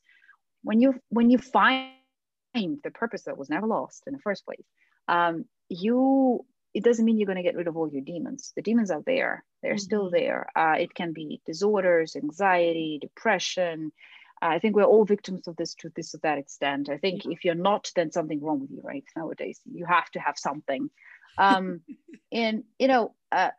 when 0.64 0.82
you 0.82 0.96
when 1.10 1.30
you 1.30 1.38
find 1.38 1.92
the 2.54 2.92
purpose 2.94 3.24
that 3.24 3.38
was 3.38 3.50
never 3.50 3.68
lost 3.68 4.04
in 4.08 4.14
the 4.14 4.20
first 4.20 4.46
place 4.46 4.66
um 5.08 5.46
you 5.70 6.46
it 6.74 6.84
doesn't 6.84 7.04
mean 7.04 7.18
you're 7.18 7.26
going 7.26 7.38
to 7.38 7.44
get 7.44 7.56
rid 7.56 7.68
of 7.68 7.76
all 7.76 7.90
your 7.90 8.02
demons. 8.02 8.54
The 8.56 8.62
demons 8.62 8.92
are 8.92 9.04
there, 9.06 9.44
they're 9.62 9.74
mm-hmm. 9.74 9.80
still 9.80 10.10
there. 10.10 10.48
Uh, 10.56 10.76
it 10.80 10.94
can 10.94 11.14
be 11.14 11.42
disorders, 11.46 12.16
anxiety, 12.16 12.98
depression. 13.02 13.92
Uh, 14.42 14.48
I 14.48 14.60
think 14.60 14.76
we're 14.76 14.84
all 14.84 15.06
victims 15.06 15.48
of 15.48 15.56
this 15.56 15.76
to 15.76 15.92
this 15.96 16.16
or 16.16 16.20
that 16.20 16.38
extent. 16.38 16.90
I 16.90 16.98
think 16.98 17.26
if 17.26 17.44
you're 17.44 17.56
not, 17.56 17.92
then 17.96 18.12
something 18.12 18.42
wrong 18.42 18.62
with 18.62 18.72
you, 18.72 18.82
right? 18.84 19.04
Nowadays, 19.16 19.60
you 19.72 19.86
have 19.86 20.10
to 20.12 20.20
have 20.20 20.38
something. 20.38 20.90
Um, 21.38 21.82
and, 22.32 22.64
you 22.80 22.88
know, 22.88 23.16
uh, 23.32 23.50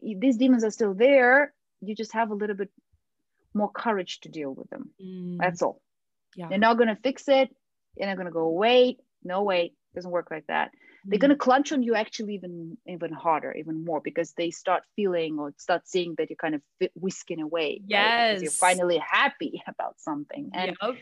these 0.00 0.36
demons 0.36 0.64
are 0.64 0.70
still 0.70 0.94
there. 0.94 1.52
You 1.80 1.94
just 1.96 2.12
have 2.12 2.30
a 2.30 2.34
little 2.34 2.56
bit 2.56 2.70
more 3.54 3.70
courage 3.70 4.20
to 4.20 4.28
deal 4.28 4.54
with 4.54 4.70
them. 4.70 4.90
Mm. 5.04 5.38
That's 5.38 5.62
all. 5.62 5.82
Yeah. 6.36 6.48
You're 6.48 6.58
not 6.58 6.78
going 6.78 6.88
to 6.88 6.96
fix 6.96 7.28
it. 7.28 7.54
They're 7.96 8.06
not 8.06 8.16
going 8.16 8.26
to 8.26 8.32
go 8.32 8.44
away. 8.44 8.98
No 9.22 9.42
way. 9.42 9.64
It 9.64 9.96
doesn't 9.96 10.10
work 10.10 10.30
like 10.30 10.46
that 10.46 10.70
they're 11.04 11.18
going 11.18 11.30
to 11.30 11.36
clutch 11.36 11.72
on 11.72 11.82
you 11.82 11.94
actually 11.94 12.34
even 12.34 12.76
even 12.86 13.12
harder 13.12 13.52
even 13.52 13.84
more 13.84 14.00
because 14.00 14.32
they 14.32 14.50
start 14.50 14.82
feeling 14.94 15.38
or 15.38 15.52
start 15.56 15.86
seeing 15.86 16.14
that 16.16 16.30
you're 16.30 16.36
kind 16.36 16.54
of 16.54 16.62
whisking 16.94 17.40
away 17.40 17.80
yes 17.86 18.34
right? 18.34 18.42
you're 18.42 18.50
finally 18.50 18.98
happy 18.98 19.62
about 19.68 20.00
something. 20.00 20.50
And 20.54 20.76
yep. 20.80 20.96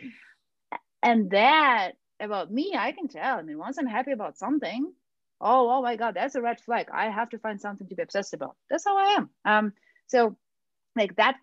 and 1.03 1.31
that 1.31 1.93
about 2.19 2.51
me 2.51 2.75
i 2.77 2.93
can 2.93 3.09
tell. 3.09 3.39
I 3.39 3.43
mean 3.43 3.59
once 3.59 3.79
i'm 3.79 3.87
happy 3.87 4.13
about 4.13 4.39
something 4.39 4.93
oh 5.41 5.71
oh 5.71 5.83
my 5.83 5.97
god 5.97 6.15
that's 6.15 6.35
a 6.35 6.43
red 6.43 6.61
flag. 6.61 6.89
I 6.93 7.11
have 7.11 7.31
to 7.31 7.39
find 7.39 7.61
something 7.61 7.87
to 7.89 7.95
be 7.95 8.03
obsessed 8.03 8.35
about. 8.35 8.57
That's 8.69 8.85
how 8.85 8.97
i 8.97 9.17
am. 9.19 9.31
Um 9.45 9.73
so 10.07 10.37
like 10.97 11.17
that 11.17 11.37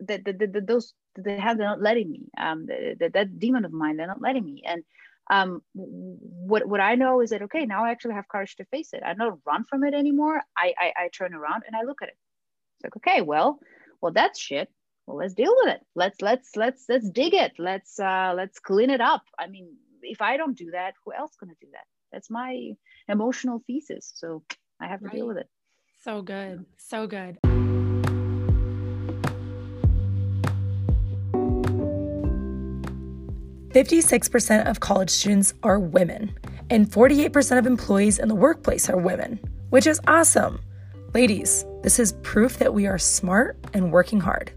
that 0.00 0.24
the, 0.24 0.32
the, 0.32 0.46
the, 0.46 0.60
those 0.60 0.94
they 1.16 1.38
have 1.38 1.58
they're 1.58 1.66
not 1.66 1.82
letting 1.82 2.10
me. 2.10 2.28
Um 2.38 2.66
the, 2.66 2.96
the, 2.98 3.08
that 3.10 3.38
demon 3.38 3.64
of 3.64 3.72
mine 3.72 3.96
they're 3.96 4.06
not 4.06 4.22
letting 4.22 4.44
me. 4.44 4.62
And 4.66 4.84
um, 5.30 5.62
what 5.72 6.66
what 6.66 6.80
I 6.80 6.94
know 6.96 7.20
is 7.20 7.30
that 7.30 7.42
okay, 7.42 7.64
now 7.66 7.84
I 7.84 7.90
actually 7.90 8.14
have 8.14 8.28
courage 8.28 8.56
to 8.56 8.64
face 8.66 8.92
it. 8.92 9.02
I 9.04 9.14
don't 9.14 9.40
run 9.46 9.64
from 9.64 9.84
it 9.84 9.94
anymore. 9.94 10.42
I, 10.56 10.74
I 10.78 10.92
I 11.04 11.08
turn 11.08 11.34
around 11.34 11.64
and 11.66 11.74
I 11.74 11.82
look 11.82 12.02
at 12.02 12.08
it. 12.08 12.16
It's 12.76 12.84
like 12.84 12.96
okay, 12.96 13.22
well, 13.22 13.58
well 14.00 14.12
that's 14.12 14.38
shit. 14.38 14.68
Well, 15.06 15.16
let's 15.16 15.34
deal 15.34 15.54
with 15.62 15.74
it. 15.74 15.80
Let's 15.94 16.20
let's 16.20 16.56
let's 16.56 16.84
let's 16.88 17.08
dig 17.10 17.34
it. 17.34 17.52
Let's 17.58 17.98
uh 17.98 18.34
let's 18.36 18.58
clean 18.58 18.90
it 18.90 19.00
up. 19.00 19.22
I 19.38 19.46
mean, 19.46 19.68
if 20.02 20.20
I 20.20 20.36
don't 20.36 20.56
do 20.56 20.70
that, 20.72 20.94
who 21.04 21.12
else 21.12 21.32
gonna 21.40 21.54
do 21.60 21.68
that? 21.72 21.84
That's 22.12 22.30
my 22.30 22.72
emotional 23.08 23.62
thesis. 23.66 24.12
So 24.14 24.42
I 24.80 24.88
have 24.88 25.00
to 25.00 25.06
right. 25.06 25.14
deal 25.14 25.26
with 25.26 25.38
it. 25.38 25.48
So 26.02 26.20
good. 26.20 26.66
So 26.76 27.06
good. 27.06 27.38
56% 33.74 34.70
of 34.70 34.78
college 34.78 35.10
students 35.10 35.52
are 35.64 35.80
women, 35.80 36.32
and 36.70 36.88
48% 36.88 37.58
of 37.58 37.66
employees 37.66 38.20
in 38.20 38.28
the 38.28 38.34
workplace 38.34 38.88
are 38.88 38.96
women, 38.96 39.40
which 39.70 39.88
is 39.88 40.00
awesome. 40.06 40.60
Ladies, 41.12 41.66
this 41.82 41.98
is 41.98 42.12
proof 42.22 42.58
that 42.58 42.72
we 42.72 42.86
are 42.86 42.98
smart 42.98 43.58
and 43.74 43.90
working 43.90 44.20
hard. 44.20 44.52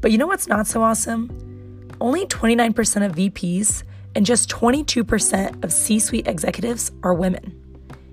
But 0.00 0.10
you 0.10 0.16
know 0.16 0.26
what's 0.26 0.48
not 0.48 0.66
so 0.66 0.82
awesome? 0.82 1.90
Only 2.00 2.24
29% 2.24 3.04
of 3.04 3.14
VPs 3.14 3.82
and 4.14 4.24
just 4.24 4.48
22% 4.48 5.62
of 5.62 5.70
C 5.70 5.98
suite 5.98 6.26
executives 6.26 6.92
are 7.02 7.12
women. 7.12 7.54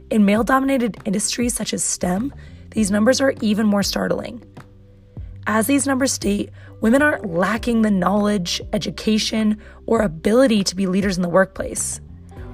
In 0.09 0.25
male 0.25 0.43
dominated 0.43 0.97
industries 1.05 1.53
such 1.53 1.73
as 1.73 1.86
STEM, 1.86 2.34
these 2.71 2.91
numbers 2.91 3.21
are 3.21 3.34
even 3.39 3.65
more 3.65 3.82
startling. 3.82 4.43
As 5.49 5.65
these 5.65 5.87
numbers 5.87 6.11
state, 6.11 6.49
women 6.81 7.01
aren't 7.01 7.33
lacking 7.33 7.81
the 7.81 7.89
knowledge, 7.89 8.61
education, 8.73 9.57
or 9.85 10.01
ability 10.01 10.61
to 10.65 10.75
be 10.75 10.87
leaders 10.87 11.15
in 11.15 11.23
the 11.23 11.29
workplace. 11.29 12.01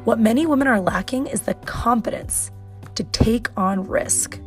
What 0.03 0.19
many 0.19 0.45
women 0.45 0.67
are 0.67 0.79
lacking 0.79 1.25
is 1.25 1.41
the 1.41 1.55
confidence 1.55 2.51
to 2.93 3.03
take 3.05 3.47
on 3.57 3.87
risk. 3.87 4.39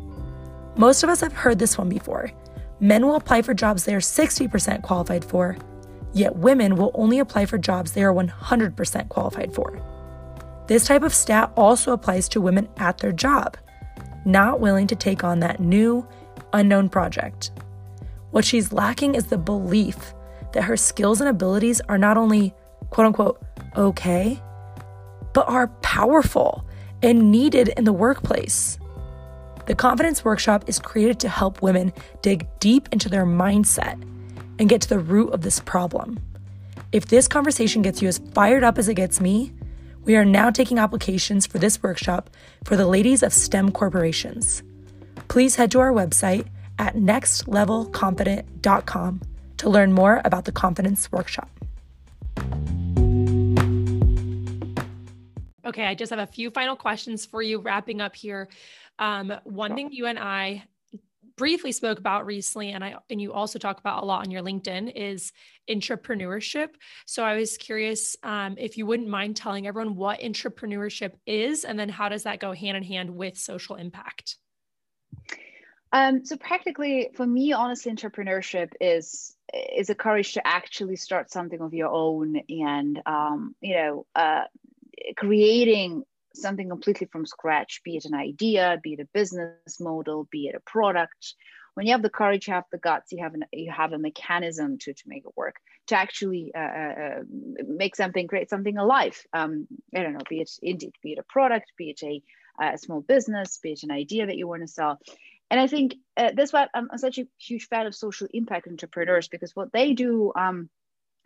Most 0.77 1.03
of 1.03 1.09
us 1.09 1.19
have 1.19 1.33
heard 1.33 1.59
this 1.59 1.77
one 1.77 1.89
before. 1.89 2.31
Men 2.79 3.05
will 3.05 3.17
apply 3.17 3.41
for 3.41 3.53
jobs 3.53 3.83
they 3.83 3.93
are 3.93 3.99
60% 3.99 4.81
qualified 4.81 5.25
for, 5.25 5.57
yet 6.13 6.37
women 6.37 6.77
will 6.77 6.91
only 6.93 7.19
apply 7.19 7.47
for 7.47 7.57
jobs 7.57 7.91
they 7.91 8.03
are 8.03 8.13
100% 8.13 9.09
qualified 9.09 9.53
for. 9.53 9.81
This 10.67 10.85
type 10.85 11.03
of 11.03 11.13
stat 11.13 11.51
also 11.57 11.91
applies 11.91 12.29
to 12.29 12.39
women 12.39 12.69
at 12.77 12.99
their 12.99 13.11
job, 13.11 13.57
not 14.23 14.61
willing 14.61 14.87
to 14.87 14.95
take 14.95 15.25
on 15.25 15.41
that 15.41 15.59
new, 15.59 16.07
unknown 16.53 16.87
project. 16.87 17.51
What 18.37 18.45
she's 18.45 18.71
lacking 18.71 19.15
is 19.15 19.25
the 19.25 19.37
belief 19.39 20.13
that 20.53 20.65
her 20.65 20.77
skills 20.77 21.21
and 21.21 21.27
abilities 21.27 21.81
are 21.89 21.97
not 21.97 22.17
only 22.17 22.53
quote 22.91 23.07
unquote 23.07 23.43
okay, 23.75 24.39
but 25.33 25.49
are 25.49 25.69
powerful 25.81 26.63
and 27.01 27.31
needed 27.31 27.69
in 27.69 27.83
the 27.83 27.91
workplace. 27.91 28.77
The 29.65 29.73
Confidence 29.73 30.23
Workshop 30.23 30.65
is 30.67 30.77
created 30.77 31.19
to 31.21 31.29
help 31.29 31.63
women 31.63 31.91
dig 32.21 32.45
deep 32.59 32.87
into 32.91 33.09
their 33.09 33.25
mindset 33.25 33.99
and 34.59 34.69
get 34.69 34.81
to 34.81 34.89
the 34.89 34.99
root 34.99 35.33
of 35.33 35.41
this 35.41 35.59
problem. 35.59 36.19
If 36.91 37.07
this 37.07 37.27
conversation 37.27 37.81
gets 37.81 38.03
you 38.03 38.07
as 38.07 38.19
fired 38.35 38.63
up 38.63 38.77
as 38.77 38.87
it 38.87 38.93
gets 38.93 39.19
me, 39.19 39.51
we 40.03 40.15
are 40.15 40.23
now 40.23 40.51
taking 40.51 40.77
applications 40.77 41.47
for 41.47 41.57
this 41.57 41.81
workshop 41.81 42.29
for 42.65 42.75
the 42.75 42.85
ladies 42.85 43.23
of 43.23 43.33
STEM 43.33 43.71
corporations. 43.71 44.61
Please 45.27 45.55
head 45.55 45.71
to 45.71 45.79
our 45.79 45.91
website 45.91 46.47
at 46.79 46.95
nextlevelconfident.com 46.95 49.21
to 49.57 49.69
learn 49.69 49.93
more 49.93 50.21
about 50.23 50.45
the 50.45 50.51
Confidence 50.51 51.11
Workshop. 51.11 51.49
Okay, 55.65 55.85
I 55.85 55.95
just 55.95 56.11
have 56.11 56.19
a 56.19 56.27
few 56.27 56.49
final 56.49 56.77
questions 56.77 57.25
for 57.25 57.41
you 57.41 57.59
wrapping 57.59 57.99
up 57.99 58.15
here. 58.15 58.47
Um, 58.99 59.33
one 59.43 59.75
thing 59.75 59.91
you 59.91 60.05
and 60.05 60.17
I 60.17 60.63
briefly 61.35 61.71
spoke 61.71 61.99
about 61.99 62.25
recently 62.25 62.71
and 62.71 62.83
I 62.83 62.95
and 63.09 63.21
you 63.21 63.31
also 63.31 63.59
talk 63.59 63.79
about 63.79 64.01
a 64.01 64.05
lot 64.05 64.25
on 64.25 64.31
your 64.31 64.41
LinkedIn 64.41 64.91
is 64.95 65.33
entrepreneurship. 65.69 66.69
So 67.05 67.23
I 67.23 67.35
was 67.35 67.57
curious 67.57 68.15
um, 68.23 68.55
if 68.57 68.77
you 68.77 68.85
wouldn't 68.85 69.07
mind 69.07 69.35
telling 69.35 69.67
everyone 69.67 69.95
what 69.95 70.21
entrepreneurship 70.21 71.13
is 71.25 71.63
and 71.63 71.77
then 71.77 71.89
how 71.89 72.09
does 72.09 72.23
that 72.23 72.39
go 72.39 72.53
hand 72.53 72.77
in 72.77 72.83
hand 72.83 73.11
with 73.11 73.37
social 73.37 73.75
impact? 73.75 74.37
Um, 75.97 76.25
so 76.25 76.37
practically 76.37 77.09
for 77.15 77.25
me, 77.25 77.53
honestly, 77.53 77.91
entrepreneurship 77.91 78.73
is 78.79 79.35
is 79.75 79.89
a 79.89 79.95
courage 79.95 80.33
to 80.33 80.45
actually 80.45 80.95
start 80.95 81.31
something 81.31 81.59
of 81.59 81.73
your 81.73 81.89
own 81.89 82.39
and 82.49 83.01
um, 83.07 83.55
you 83.61 83.75
know 83.75 84.05
uh, 84.13 84.43
creating 85.15 86.03
something 86.35 86.69
completely 86.69 87.07
from 87.11 87.25
scratch, 87.25 87.81
be 87.83 87.97
it 87.97 88.05
an 88.05 88.13
idea, 88.13 88.79
be 88.83 88.93
it 88.93 88.99
a 88.99 89.07
business 89.11 89.79
model, 89.79 90.27
be 90.31 90.45
it 90.45 90.55
a 90.55 90.59
product. 90.69 91.33
When 91.73 91.87
you 91.87 91.93
have 91.93 92.03
the 92.03 92.11
courage, 92.11 92.47
you 92.47 92.53
have 92.53 92.65
the 92.71 92.77
guts, 92.77 93.11
you 93.11 93.23
have 93.23 93.33
an, 93.33 93.45
you 93.51 93.71
have 93.71 93.91
a 93.91 93.97
mechanism 93.97 94.77
to, 94.79 94.93
to 94.93 95.03
make 95.07 95.23
it 95.25 95.33
work, 95.35 95.55
to 95.87 95.95
actually 95.95 96.51
uh, 96.55 96.59
uh, 96.59 96.93
uh 96.99 97.19
make 97.67 97.95
something, 97.95 98.27
create 98.27 98.51
something 98.51 98.77
alive. 98.77 99.19
Um, 99.33 99.67
I 99.95 100.03
don't 100.03 100.13
know, 100.13 100.27
be 100.29 100.41
it 100.41 100.51
indeed, 100.61 100.93
be 101.01 101.13
it 101.13 101.19
a 101.19 101.23
product, 101.23 101.71
be 101.75 101.89
it 101.89 102.03
a, 102.03 102.21
a 102.63 102.77
small 102.77 103.01
business, 103.01 103.57
be 103.63 103.71
it 103.71 103.81
an 103.81 103.91
idea 103.91 104.27
that 104.27 104.37
you 104.37 104.47
want 104.47 104.61
to 104.61 104.67
sell. 104.67 104.99
And 105.49 105.59
I 105.59 105.67
think 105.67 105.95
uh, 106.17 106.31
that's 106.35 106.51
why 106.51 106.67
I'm, 106.73 106.89
I'm, 106.91 106.97
such 106.97 107.19
a 107.19 107.27
huge 107.39 107.67
fan 107.67 107.87
of 107.87 107.95
social 107.95 108.27
impact 108.33 108.67
entrepreneurs 108.67 109.27
because 109.27 109.55
what 109.55 109.71
they 109.71 109.93
do, 109.93 110.33
um, 110.35 110.69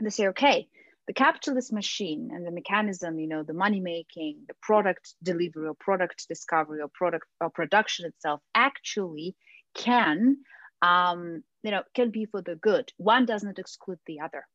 they 0.01 0.09
say, 0.09 0.27
okay, 0.27 0.67
the 1.07 1.13
capitalist 1.13 1.73
machine 1.73 2.29
and 2.31 2.45
the 2.45 2.51
mechanism, 2.51 3.19
you 3.19 3.27
know, 3.27 3.43
the 3.43 3.53
money 3.53 3.79
making, 3.79 4.43
the 4.47 4.53
product 4.61 5.15
delivery 5.23 5.67
or 5.67 5.73
product 5.73 6.27
discovery 6.27 6.81
or 6.81 6.87
product 6.87 7.25
or 7.39 7.49
production 7.49 8.05
itself 8.05 8.41
actually 8.53 9.35
can, 9.73 10.37
um, 10.81 11.43
you 11.63 11.71
know, 11.71 11.83
can 11.95 12.11
be 12.11 12.25
for 12.25 12.41
the 12.41 12.55
good. 12.55 12.91
One 12.97 13.25
doesn't 13.25 13.59
exclude 13.59 13.99
the 14.05 14.19
other. 14.19 14.45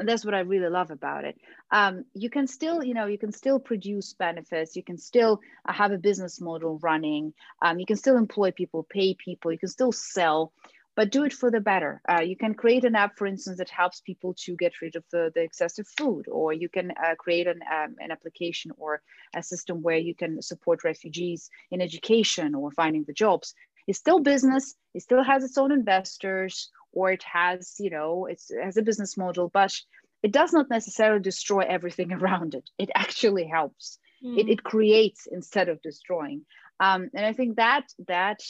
And 0.00 0.08
that's 0.08 0.24
what 0.24 0.34
I 0.34 0.40
really 0.40 0.68
love 0.68 0.90
about 0.90 1.24
it. 1.24 1.36
Um, 1.70 2.06
you 2.14 2.30
can 2.30 2.46
still, 2.46 2.82
you 2.82 2.94
know, 2.94 3.06
you 3.06 3.18
can 3.18 3.32
still 3.32 3.60
produce 3.60 4.14
benefits. 4.14 4.74
You 4.74 4.82
can 4.82 4.96
still 4.96 5.40
uh, 5.68 5.72
have 5.72 5.92
a 5.92 5.98
business 5.98 6.40
model 6.40 6.78
running. 6.82 7.34
Um, 7.60 7.78
you 7.78 7.86
can 7.86 7.96
still 7.96 8.16
employ 8.16 8.50
people, 8.50 8.82
pay 8.82 9.14
people. 9.14 9.52
You 9.52 9.58
can 9.58 9.68
still 9.68 9.92
sell 9.92 10.52
but 10.96 11.10
do 11.10 11.24
it 11.24 11.32
for 11.32 11.50
the 11.50 11.60
better. 11.60 12.02
Uh, 12.10 12.20
you 12.20 12.36
can 12.36 12.52
create 12.52 12.84
an 12.84 12.96
app, 12.96 13.16
for 13.16 13.26
instance, 13.26 13.58
that 13.58 13.70
helps 13.70 14.00
people 14.00 14.34
to 14.34 14.56
get 14.56 14.72
rid 14.82 14.96
of 14.96 15.04
the, 15.12 15.30
the 15.34 15.42
excessive 15.42 15.86
food, 15.96 16.26
or 16.28 16.52
you 16.52 16.68
can 16.68 16.90
uh, 16.90 17.14
create 17.16 17.46
an, 17.46 17.60
um, 17.72 17.94
an 18.00 18.10
application 18.10 18.72
or 18.76 19.00
a 19.34 19.42
system 19.42 19.82
where 19.82 19.96
you 19.96 20.14
can 20.14 20.42
support 20.42 20.84
refugees 20.84 21.48
in 21.70 21.80
education 21.80 22.54
or 22.54 22.70
finding 22.72 23.04
the 23.04 23.12
jobs. 23.12 23.54
It's 23.86 23.98
still 23.98 24.20
business, 24.20 24.74
it 24.92 25.02
still 25.02 25.22
has 25.22 25.42
its 25.42 25.56
own 25.56 25.72
investors, 25.72 26.70
or 26.92 27.10
it 27.12 27.22
has, 27.22 27.76
you 27.78 27.90
know, 27.90 28.26
it 28.26 28.40
has 28.62 28.76
a 28.76 28.82
business 28.82 29.16
model, 29.16 29.48
but 29.48 29.74
it 30.22 30.32
does 30.32 30.52
not 30.52 30.70
necessarily 30.70 31.20
destroy 31.20 31.60
everything 31.60 32.12
around 32.20 32.54
it. 32.54 32.68
It 32.78 32.90
actually 32.94 33.46
helps. 33.46 33.98
Mm. 34.24 34.38
It, 34.38 34.48
it 34.48 34.62
creates 34.62 35.26
instead 35.30 35.68
of 35.68 35.82
destroying. 35.82 36.44
Um, 36.78 37.10
and 37.14 37.26
I 37.26 37.32
think 37.32 37.56
that 37.56 37.86
that 38.08 38.40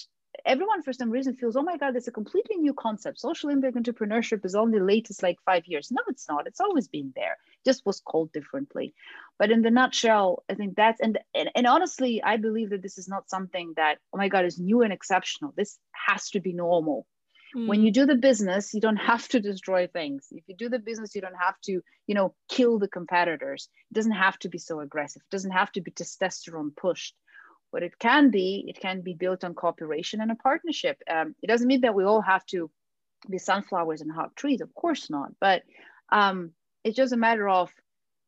everyone 0.44 0.82
for 0.82 0.92
some 0.92 1.10
reason 1.10 1.34
feels, 1.34 1.56
oh 1.56 1.62
my 1.62 1.76
God, 1.76 1.96
it's 1.96 2.08
a 2.08 2.12
completely 2.12 2.56
new 2.56 2.72
concept. 2.72 3.18
Social 3.18 3.50
impact 3.50 3.76
entrepreneurship 3.76 4.44
is 4.44 4.54
only 4.54 4.80
latest 4.80 5.22
like 5.22 5.36
five 5.44 5.66
years. 5.66 5.90
No, 5.90 6.02
it's 6.08 6.28
not. 6.28 6.46
It's 6.46 6.60
always 6.60 6.88
been 6.88 7.12
there. 7.14 7.36
Just 7.64 7.84
was 7.84 8.00
called 8.00 8.32
differently. 8.32 8.94
But 9.38 9.50
in 9.50 9.62
the 9.62 9.70
nutshell, 9.70 10.44
I 10.48 10.54
think 10.54 10.76
that's 10.76 11.00
and, 11.00 11.18
and 11.34 11.50
and 11.54 11.66
honestly, 11.66 12.22
I 12.22 12.36
believe 12.36 12.70
that 12.70 12.82
this 12.82 12.98
is 12.98 13.08
not 13.08 13.28
something 13.28 13.74
that, 13.76 13.98
oh 14.12 14.18
my 14.18 14.28
God, 14.28 14.44
is 14.44 14.58
new 14.58 14.82
and 14.82 14.92
exceptional. 14.92 15.52
This 15.56 15.78
has 16.08 16.30
to 16.30 16.40
be 16.40 16.52
normal. 16.52 17.06
Mm. 17.56 17.66
When 17.66 17.82
you 17.82 17.90
do 17.90 18.06
the 18.06 18.14
business, 18.14 18.74
you 18.74 18.80
don't 18.80 18.96
have 18.96 19.28
to 19.28 19.40
destroy 19.40 19.86
things. 19.86 20.28
If 20.30 20.44
you 20.46 20.54
do 20.56 20.68
the 20.68 20.78
business, 20.78 21.14
you 21.14 21.20
don't 21.20 21.34
have 21.40 21.60
to, 21.62 21.82
you 22.06 22.14
know, 22.14 22.34
kill 22.48 22.78
the 22.78 22.88
competitors. 22.88 23.68
It 23.90 23.94
doesn't 23.94 24.12
have 24.12 24.38
to 24.40 24.48
be 24.48 24.58
so 24.58 24.80
aggressive. 24.80 25.22
It 25.22 25.32
doesn't 25.32 25.50
have 25.50 25.72
to 25.72 25.80
be 25.80 25.90
testosterone 25.90 26.76
pushed 26.76 27.14
what 27.70 27.82
it 27.82 27.98
can 27.98 28.30
be, 28.30 28.64
it 28.68 28.80
can 28.80 29.00
be 29.00 29.14
built 29.14 29.44
on 29.44 29.54
cooperation 29.54 30.20
and 30.20 30.30
a 30.30 30.36
partnership. 30.36 31.00
Um, 31.08 31.34
it 31.42 31.46
doesn't 31.46 31.66
mean 31.66 31.82
that 31.82 31.94
we 31.94 32.04
all 32.04 32.20
have 32.20 32.44
to 32.46 32.70
be 33.28 33.38
sunflowers 33.38 34.00
and 34.00 34.10
hug 34.10 34.34
trees, 34.34 34.60
of 34.60 34.74
course 34.74 35.08
not. 35.10 35.32
But 35.40 35.62
um, 36.10 36.50
it's 36.84 36.96
just 36.96 37.12
a 37.12 37.16
matter 37.16 37.48
of 37.48 37.70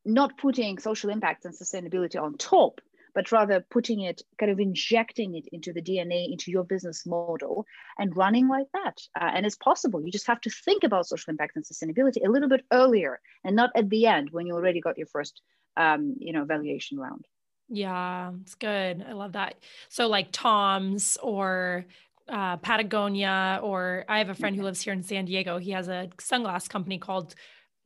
not 0.04 0.38
putting 0.38 0.78
social 0.78 1.10
impact 1.10 1.44
and 1.44 1.54
sustainability 1.54 2.20
on 2.20 2.36
top, 2.36 2.80
but 3.14 3.32
rather 3.32 3.64
putting 3.70 4.00
it, 4.00 4.22
kind 4.38 4.50
of 4.50 4.60
injecting 4.60 5.34
it 5.34 5.46
into 5.52 5.72
the 5.72 5.82
DNA, 5.82 6.30
into 6.30 6.50
your 6.50 6.64
business 6.64 7.04
model, 7.06 7.66
and 7.98 8.16
running 8.16 8.48
like 8.48 8.68
that. 8.72 9.00
Uh, 9.20 9.30
and 9.34 9.46
it's 9.46 9.56
possible. 9.56 10.02
You 10.04 10.10
just 10.10 10.26
have 10.26 10.40
to 10.42 10.50
think 10.50 10.84
about 10.84 11.06
social 11.06 11.30
impact 11.30 11.56
and 11.56 11.64
sustainability 11.64 12.24
a 12.24 12.30
little 12.30 12.48
bit 12.48 12.64
earlier, 12.72 13.20
and 13.44 13.56
not 13.56 13.70
at 13.76 13.90
the 13.90 14.06
end 14.06 14.30
when 14.30 14.46
you 14.46 14.54
already 14.54 14.80
got 14.80 14.98
your 14.98 15.06
first, 15.06 15.40
um, 15.76 16.16
you 16.18 16.32
know, 16.32 16.44
valuation 16.44 16.98
round. 16.98 17.26
Yeah, 17.68 18.32
it's 18.42 18.54
good. 18.54 19.04
I 19.08 19.12
love 19.12 19.32
that. 19.32 19.54
So 19.88 20.06
like 20.06 20.28
Tom's 20.30 21.16
or 21.22 21.86
uh, 22.28 22.56
Patagonia, 22.58 23.60
or 23.62 24.04
I 24.08 24.18
have 24.18 24.28
a 24.28 24.34
friend 24.34 24.54
who 24.56 24.62
lives 24.62 24.80
here 24.80 24.92
in 24.92 25.02
San 25.02 25.24
Diego. 25.24 25.58
He 25.58 25.70
has 25.72 25.88
a 25.88 26.08
sunglass 26.18 26.68
company 26.68 26.98
called 26.98 27.34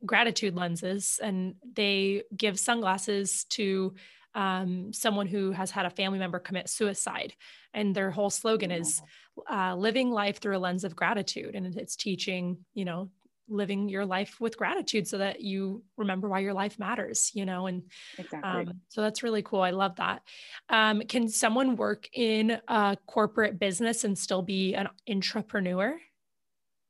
Gratitude 0.05 0.55
Lenses, 0.55 1.19
and 1.21 1.55
they 1.73 2.23
give 2.35 2.59
sunglasses 2.59 3.45
to 3.51 3.95
um, 4.35 4.93
someone 4.93 5.27
who 5.27 5.51
has 5.51 5.71
had 5.71 5.85
a 5.85 5.89
family 5.89 6.19
member 6.19 6.39
commit 6.39 6.69
suicide. 6.69 7.33
And 7.73 7.95
their 7.95 8.11
whole 8.11 8.29
slogan 8.29 8.71
is 8.71 9.01
uh, 9.49 9.75
living 9.75 10.11
life 10.11 10.39
through 10.39 10.57
a 10.57 10.59
lens 10.59 10.83
of 10.83 10.95
gratitude. 10.95 11.55
And 11.55 11.75
it's 11.75 11.95
teaching, 11.95 12.57
you 12.73 12.85
know, 12.85 13.09
living 13.49 13.87
your 13.89 14.05
life 14.05 14.39
with 14.39 14.57
gratitude 14.57 15.07
so 15.07 15.17
that 15.17 15.41
you 15.41 15.83
remember 15.95 16.27
why 16.27 16.39
your 16.39 16.53
life 16.53 16.77
matters 16.79 17.31
you 17.33 17.45
know 17.45 17.67
and 17.67 17.83
exactly. 18.17 18.49
um, 18.49 18.73
so 18.89 19.01
that's 19.01 19.23
really 19.23 19.41
cool 19.41 19.61
i 19.61 19.69
love 19.69 19.95
that 19.95 20.21
um, 20.69 21.01
can 21.01 21.27
someone 21.27 21.75
work 21.75 22.09
in 22.13 22.59
a 22.67 22.97
corporate 23.05 23.57
business 23.57 24.03
and 24.03 24.17
still 24.17 24.41
be 24.41 24.75
an 24.75 24.87
entrepreneur 25.09 25.97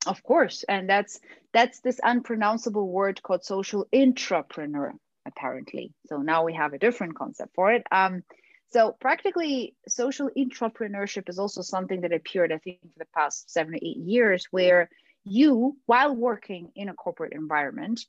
of 0.08 0.22
course 0.24 0.64
and 0.68 0.90
that's 0.90 1.20
that's 1.54 1.80
this 1.82 2.00
unpronounceable 2.04 2.90
word 2.90 3.22
called 3.22 3.44
social 3.44 3.86
intrapreneur 3.94 4.94
apparently. 5.28 5.94
So 6.08 6.18
now 6.18 6.44
we 6.44 6.54
have 6.54 6.74
a 6.74 6.80
different 6.80 7.16
concept 7.16 7.54
for 7.56 7.72
it. 7.72 7.84
Um, 7.92 8.24
so 8.70 8.96
practically 9.00 9.76
social 9.88 10.30
intrapreneurship 10.38 11.30
is 11.30 11.40
also 11.40 11.62
something 11.62 12.02
that 12.02 12.12
appeared 12.12 12.52
i 12.52 12.58
think 12.58 12.82
for 12.82 13.00
the 13.00 13.08
past 13.16 13.50
seven 13.50 13.74
or 13.76 13.78
eight 13.82 13.96
years 13.96 14.46
where 14.52 14.90
you, 15.30 15.78
while 15.86 16.16
working 16.16 16.72
in 16.76 16.90
a 16.90 16.94
corporate 16.94 17.34
environment, 17.34 18.06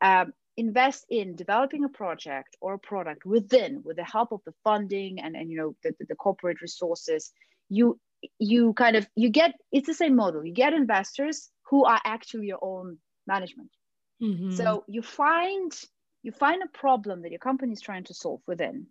um, 0.00 0.32
invest 0.56 1.06
in 1.08 1.34
developing 1.34 1.84
a 1.84 1.88
project 1.88 2.56
or 2.60 2.74
a 2.74 2.78
product 2.78 3.24
within 3.24 3.82
with 3.84 3.96
the 3.96 4.04
help 4.04 4.32
of 4.32 4.40
the 4.44 4.52
funding 4.64 5.18
and, 5.20 5.34
and 5.34 5.50
you 5.50 5.56
know 5.56 5.74
the, 5.82 5.94
the 6.08 6.14
corporate 6.14 6.60
resources 6.60 7.32
you 7.70 7.98
you 8.38 8.74
kind 8.74 8.96
of 8.96 9.06
you 9.16 9.30
get 9.30 9.54
it's 9.72 9.86
the 9.86 9.94
same 9.94 10.14
model. 10.14 10.44
You 10.44 10.52
get 10.52 10.74
investors 10.74 11.48
who 11.70 11.84
are 11.86 12.00
actually 12.04 12.46
your 12.46 12.58
own 12.62 12.98
management. 13.26 13.70
Mm-hmm. 14.22 14.52
so 14.52 14.84
you 14.86 15.02
find 15.02 15.72
you 16.22 16.32
find 16.32 16.62
a 16.62 16.78
problem 16.78 17.22
that 17.22 17.30
your 17.30 17.38
company 17.38 17.72
is 17.72 17.80
trying 17.80 18.04
to 18.04 18.14
solve 18.14 18.40
within 18.46 18.86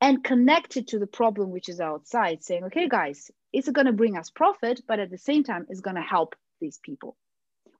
and 0.00 0.24
connect 0.24 0.76
it 0.76 0.88
to 0.88 0.98
the 0.98 1.06
problem 1.06 1.50
which 1.50 1.68
is 1.68 1.80
outside 1.80 2.42
saying 2.42 2.64
okay 2.64 2.88
guys 2.88 3.30
it's 3.52 3.68
going 3.68 3.86
to 3.86 3.92
bring 3.92 4.16
us 4.16 4.30
profit 4.30 4.80
but 4.86 4.98
at 4.98 5.10
the 5.10 5.18
same 5.18 5.44
time 5.44 5.66
it's 5.68 5.80
going 5.80 5.96
to 5.96 6.02
help 6.02 6.34
these 6.60 6.78
people. 6.82 7.16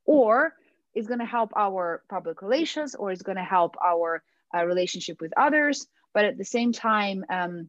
Or 0.04 0.54
it's 0.94 1.08
going 1.08 1.20
to 1.20 1.26
help 1.26 1.52
our 1.56 2.02
public 2.08 2.42
relations 2.42 2.94
or 2.94 3.10
it's 3.10 3.22
going 3.22 3.38
to 3.38 3.42
help 3.42 3.76
our 3.82 4.22
uh, 4.54 4.64
relationship 4.64 5.20
with 5.20 5.32
others 5.36 5.86
but 6.12 6.24
at 6.24 6.38
the 6.38 6.44
same 6.44 6.72
time 6.72 7.24
um, 7.28 7.68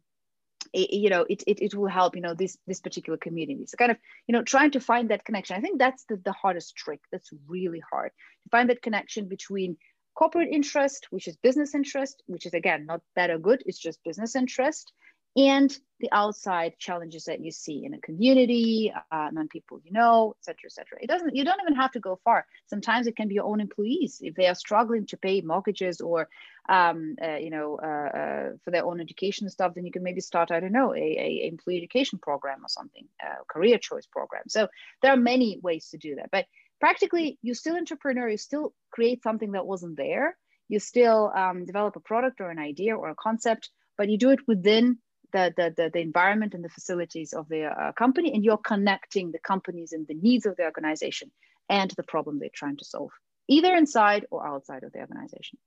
it, 0.74 0.92
you 0.94 1.10
know 1.10 1.26
it, 1.30 1.44
it, 1.48 1.62
it 1.62 1.76
will 1.76 1.88
help 1.88 2.16
you 2.16 2.22
know 2.22 2.34
this 2.34 2.58
this 2.68 2.82
particular 2.82 3.18
community. 3.18 3.66
So 3.66 3.78
kind 3.78 3.92
of 3.92 3.98
you 4.28 4.34
know 4.34 4.44
trying 4.44 4.72
to 4.72 4.80
find 4.80 5.10
that 5.10 5.24
connection. 5.24 5.56
I 5.56 5.62
think 5.62 5.80
that's 5.80 6.04
the, 6.06 6.18
the 6.18 6.34
hardest 6.34 6.76
trick. 6.76 7.00
That's 7.12 7.30
really 7.48 7.82
hard. 7.92 8.12
To 8.44 8.50
find 8.50 8.70
that 8.70 8.82
connection 8.82 9.28
between 9.28 9.78
corporate 10.16 10.49
interest 10.51 11.07
which 11.11 11.28
is 11.28 11.36
business 11.38 11.76
interest 11.76 12.24
which 12.26 12.45
is 12.45 12.53
again 12.53 12.86
not 12.86 13.01
bad 13.16 13.30
or 13.30 13.38
good 13.38 13.61
it's 13.66 13.80
just 13.80 14.03
business 14.03 14.36
interest 14.36 14.91
and 15.38 15.78
the 15.99 16.09
outside 16.11 16.78
challenges 16.78 17.26
that 17.26 17.41
you 17.41 17.51
see 17.51 17.84
in 17.86 17.93
a 17.93 17.99
community, 17.99 18.93
uh, 19.11 19.30
non 19.32 19.47
people 19.47 19.80
you 19.84 19.91
know, 19.91 20.34
et 20.39 20.45
cetera, 20.45 20.68
et 20.68 20.72
cetera. 20.72 20.97
It 21.01 21.07
doesn't, 21.07 21.36
you 21.36 21.43
don't 21.43 21.59
even 21.61 21.76
have 21.76 21.91
to 21.91 21.99
go 21.99 22.20
far. 22.24 22.45
Sometimes 22.68 23.07
it 23.07 23.16
can 23.16 23.28
be 23.28 23.36
your 23.36 23.45
own 23.45 23.59
employees 23.59 24.20
if 24.22 24.36
they 24.36 24.47
are 24.47 24.55
struggling 24.55 25.05
to 25.07 25.18
pay 25.18 25.41
mortgages 25.41 25.99
or, 25.99 26.30
um, 26.70 27.16
uh, 27.22 27.36
you 27.36 27.49
know, 27.49 27.80
uh, 27.82 28.18
uh 28.18 28.49
for 28.63 28.72
their 28.72 28.86
own 28.86 29.01
education 29.01 29.49
stuff. 29.49 29.74
Then 29.74 29.86
you 29.86 29.91
can 29.91 30.03
maybe 30.03 30.22
start, 30.22 30.51
I 30.51 30.59
don't 30.59 30.72
know, 30.72 30.93
a, 30.93 30.97
a 30.97 31.47
employee 31.47 31.78
education 31.78 32.20
program 32.20 32.63
or 32.63 32.70
something, 32.70 33.05
a 33.22 33.43
career 33.45 33.78
choice 33.78 34.05
program. 34.05 34.43
So 34.47 34.68
there 35.01 35.11
are 35.11 35.18
many 35.18 35.59
ways 35.61 35.89
to 35.89 35.97
do 35.97 36.16
that. 36.16 36.30
But 36.32 36.45
practically, 36.86 37.40
you're 37.42 37.56
still 37.56 37.78
entrepreneur, 37.78 38.30
you 38.30 38.38
still 38.38 38.72
create 38.92 39.24
something 39.24 39.54
that 39.54 39.66
wasn't 39.66 39.98
there. 39.98 40.38
You 40.68 40.80
still 40.80 41.32
um, 41.36 41.66
develop 41.66 41.96
a 41.96 42.00
product 42.00 42.42
or 42.42 42.52
an 42.52 42.60
idea 42.60 42.96
or 42.96 43.10
a 43.10 43.16
concept, 43.16 43.72
but 43.98 44.08
you 44.08 44.20
do 44.20 44.30
it 44.30 44.42
within 44.48 45.00
the, 45.34 45.52
the, 45.58 45.74
the, 45.76 45.90
the, 45.92 46.00
environment 46.00 46.54
and 46.54 46.64
the 46.64 46.70
facilities 46.70 47.34
of 47.34 47.50
the 47.50 47.64
uh, 47.66 47.92
company, 47.94 48.36
and 48.36 48.44
you're 48.44 48.60
connecting 48.60 49.32
the 49.32 49.40
companies 49.40 49.94
and 49.94 50.06
the 50.08 50.14
needs 50.14 50.46
of 50.46 50.58
the 50.58 50.64
organization 50.64 51.32
and 51.70 51.90
the 51.98 52.04
problem 52.04 52.38
they're 52.38 52.50
trying 52.54 52.78
to 52.78 52.86
solve, 52.86 53.10
either 53.48 53.74
inside 53.74 54.28
or 54.30 54.48
outside 54.48 54.84
of 54.84 54.92
the 54.92 55.00
organization. 55.00 55.58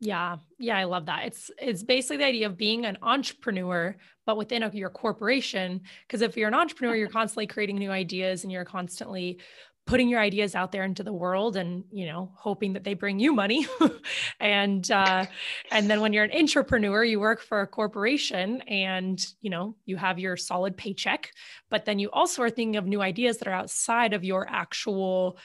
Yeah. 0.00 0.36
Yeah, 0.58 0.78
I 0.78 0.84
love 0.84 1.04
that. 1.06 1.26
It's 1.26 1.50
it's 1.58 1.82
basically 1.82 2.18
the 2.18 2.26
idea 2.26 2.46
of 2.46 2.56
being 2.56 2.86
an 2.86 2.96
entrepreneur 3.02 3.94
but 4.26 4.36
within 4.36 4.62
a, 4.62 4.70
your 4.74 4.90
corporation 4.90 5.82
because 6.06 6.20
if 6.20 6.36
you're 6.36 6.48
an 6.48 6.54
entrepreneur 6.54 6.94
you're 6.94 7.08
constantly 7.08 7.46
creating 7.46 7.76
new 7.76 7.90
ideas 7.90 8.42
and 8.42 8.52
you're 8.52 8.66
constantly 8.66 9.38
putting 9.86 10.08
your 10.08 10.20
ideas 10.20 10.54
out 10.54 10.72
there 10.72 10.82
into 10.82 11.02
the 11.02 11.12
world 11.12 11.56
and 11.56 11.84
you 11.92 12.06
know 12.06 12.32
hoping 12.34 12.72
that 12.72 12.84
they 12.84 12.94
bring 12.94 13.18
you 13.18 13.32
money 13.32 13.66
and 14.40 14.90
uh, 14.90 15.24
and 15.70 15.88
then 15.88 16.00
when 16.00 16.12
you're 16.12 16.24
an 16.24 16.36
entrepreneur 16.36 17.04
you 17.04 17.20
work 17.20 17.40
for 17.40 17.60
a 17.60 17.66
corporation 17.66 18.60
and 18.62 19.26
you 19.40 19.50
know 19.50 19.76
you 19.86 19.96
have 19.96 20.18
your 20.18 20.36
solid 20.36 20.76
paycheck 20.76 21.30
but 21.70 21.84
then 21.84 21.98
you 21.98 22.10
also 22.10 22.42
are 22.42 22.50
thinking 22.50 22.76
of 22.76 22.86
new 22.86 23.00
ideas 23.00 23.38
that 23.38 23.48
are 23.48 23.54
outside 23.54 24.12
of 24.12 24.24
your 24.24 24.48
actual 24.48 25.38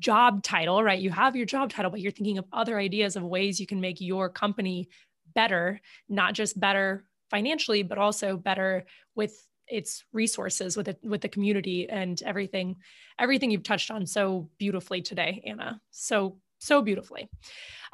job 0.00 0.42
title, 0.42 0.82
right? 0.82 0.98
You 0.98 1.10
have 1.10 1.36
your 1.36 1.46
job 1.46 1.70
title, 1.70 1.90
but 1.90 2.00
you're 2.00 2.10
thinking 2.10 2.38
of 2.38 2.46
other 2.52 2.78
ideas 2.78 3.14
of 3.16 3.22
ways 3.22 3.60
you 3.60 3.66
can 3.66 3.80
make 3.80 4.00
your 4.00 4.28
company 4.28 4.88
better, 5.34 5.80
not 6.08 6.34
just 6.34 6.58
better 6.58 7.04
financially, 7.30 7.84
but 7.84 7.98
also 7.98 8.36
better 8.36 8.86
with 9.14 9.46
its 9.70 10.04
resources 10.12 10.76
with 10.76 10.88
it 10.88 10.98
with 11.02 11.20
the 11.20 11.28
community 11.28 11.88
and 11.88 12.22
everything 12.22 12.76
everything 13.18 13.50
you've 13.50 13.62
touched 13.62 13.90
on 13.90 14.06
so 14.06 14.48
beautifully 14.58 15.00
today 15.00 15.42
anna. 15.46 15.80
So 15.90 16.38
so 16.58 16.82
beautifully. 16.82 17.28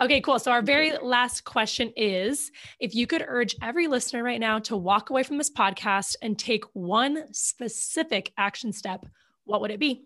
Okay 0.01 0.21
cool. 0.21 0.39
So 0.39 0.51
our 0.51 0.63
very 0.63 0.97
last 0.99 1.45
question 1.45 1.93
is 1.97 2.51
if 2.81 2.95
you 2.95 3.07
could 3.07 3.25
urge 3.27 3.55
every 3.63 3.87
listener 3.87 4.23
right 4.23 4.41
now 4.41 4.59
to 4.61 4.77
walk 4.77 5.11
away 5.11 5.23
from 5.23 5.39
this 5.39 5.51
podcast 5.51 6.17
and 6.21 6.39
take 6.39 6.65
one 6.73 7.33
specific 7.33 8.33
action 8.37 8.73
step 8.73 9.07
what 9.47 9.61
would 9.61 9.71
it 9.71 9.79
be? 9.79 10.05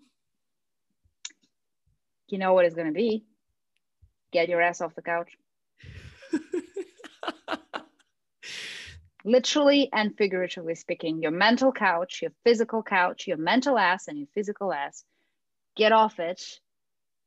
You 2.29 2.39
know 2.39 2.53
what 2.53 2.67
it's 2.67 2.75
going 2.75 2.87
to 2.87 2.93
be. 2.93 3.25
Get 4.33 4.49
your 4.49 4.61
ass 4.61 4.81
off 4.81 4.95
the 4.95 5.03
couch 5.03 5.37
literally 9.25 9.89
and 9.93 10.17
figuratively 10.17 10.75
speaking 10.75 11.21
your 11.21 11.31
mental 11.31 11.73
couch 11.73 12.23
your 12.23 12.33
physical 12.45 12.83
couch 12.83 13.27
your 13.27 13.37
mental 13.37 13.79
ass 13.79 14.09
and 14.09 14.19
your 14.19 14.29
physical 14.35 14.73
ass 14.73 15.05
get 15.77 15.93
off 15.93 16.19
it 16.19 16.43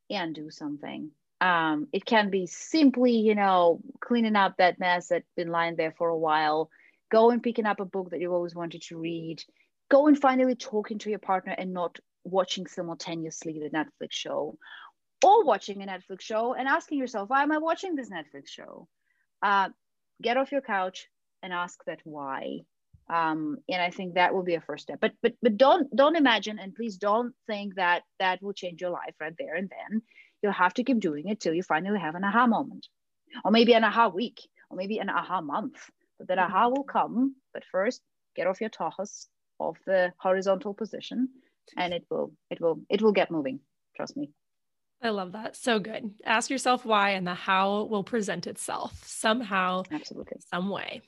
and 0.10 0.36
do 0.36 0.50
something. 0.50 1.12
Um, 1.42 1.88
it 1.92 2.06
can 2.06 2.30
be 2.30 2.46
simply 2.46 3.14
you 3.14 3.36
know 3.36 3.82
cleaning 4.00 4.36
up 4.36 4.56
that 4.58 4.80
mess 4.80 5.08
that's 5.08 5.32
been 5.36 5.50
lying 5.50 5.76
there 5.76 5.94
for 5.98 6.10
a 6.10 6.18
while. 6.18 6.70
Go 7.12 7.32
and 7.32 7.44
picking 7.44 7.66
up 7.66 7.80
a 7.80 7.86
book 7.86 8.10
that 8.10 8.20
you've 8.20 8.34
always 8.34 8.56
wanted 8.56 8.82
to 8.84 8.98
read. 8.98 9.44
Go 9.90 10.08
and 10.08 10.20
finally 10.20 10.56
talking 10.56 11.00
to 11.00 11.10
your 11.10 11.20
partner 11.20 11.54
and 11.58 11.74
not 11.74 12.00
watching 12.24 12.68
simultaneously 12.68 13.60
the 13.60 13.70
netflix 13.70 14.12
show 14.12 14.58
or 15.24 15.46
watching 15.46 15.82
a 15.82 15.86
Netflix 15.86 16.22
show 16.22 16.54
and 16.54 16.68
asking 16.68 16.98
yourself, 16.98 17.30
why 17.30 17.44
am 17.44 17.52
I 17.54 17.58
watching 17.58 17.96
this 17.96 18.10
Netflix 18.10 18.50
show? 18.50 18.90
Uh, 19.42 19.70
get 20.22 20.36
off 20.36 20.52
your 20.52 20.62
couch 20.62 21.08
and 21.44 21.54
ask 21.54 21.84
that 21.86 22.00
why. 22.04 22.62
Um, 23.10 23.58
and 23.70 23.82
I 23.82 23.90
think 23.92 24.14
that 24.16 24.34
will 24.34 24.44
be 24.44 24.56
a 24.56 24.62
first 24.62 24.84
step. 24.84 25.00
But 25.02 25.12
but 25.22 25.34
but 25.42 25.58
don't 25.58 25.94
don't 25.96 26.16
imagine 26.16 26.58
and 26.58 26.74
please 26.74 26.98
don't 26.98 27.36
think 27.46 27.76
that 27.76 28.04
that 28.20 28.42
will 28.42 28.54
change 28.54 28.82
your 28.82 28.92
life 28.92 29.14
right 29.20 29.36
there 29.38 29.56
and 29.56 29.70
then. 29.70 30.02
You'll 30.42 30.54
have 30.54 30.74
to 30.76 30.84
keep 30.84 31.00
doing 31.00 31.28
it 31.28 31.40
till 31.40 31.54
you 31.54 31.64
finally 31.64 32.00
have 32.00 32.16
an 32.16 32.24
aha 32.24 32.48
moment, 32.48 32.88
or 33.46 33.52
maybe 33.52 33.74
an 33.74 33.84
aha 33.84 34.08
week, 34.10 34.42
or 34.70 34.78
maybe 34.78 34.98
an 35.00 35.10
aha 35.10 35.42
month. 35.42 35.80
But 36.18 36.28
that 36.30 36.40
aha 36.40 36.70
will 36.70 36.84
come. 36.84 37.36
But 37.54 37.64
first, 37.72 38.02
get 38.36 38.48
off 38.48 38.60
your 38.60 38.70
tahas, 38.70 39.28
off 39.60 39.78
the 39.86 40.12
horizontal 40.18 40.74
position, 40.74 41.30
and 41.78 41.94
it 41.94 42.06
will 42.10 42.34
it 42.50 42.60
will 42.60 42.82
it 42.90 43.02
will 43.02 43.14
get 43.14 43.32
moving. 43.32 43.60
Trust 43.96 44.18
me. 44.18 44.32
I 45.02 45.10
love 45.10 45.34
that. 45.34 45.58
So 45.58 45.80
good. 45.80 46.12
Ask 46.26 46.50
yourself 46.50 46.86
why, 46.86 47.12
and 47.12 47.28
the 47.28 47.34
how 47.34 47.84
will 47.84 48.04
present 48.04 48.48
itself 48.48 49.02
somehow, 49.06 49.84
absolutely, 49.92 50.38
some 50.50 50.70
way. 50.70 51.02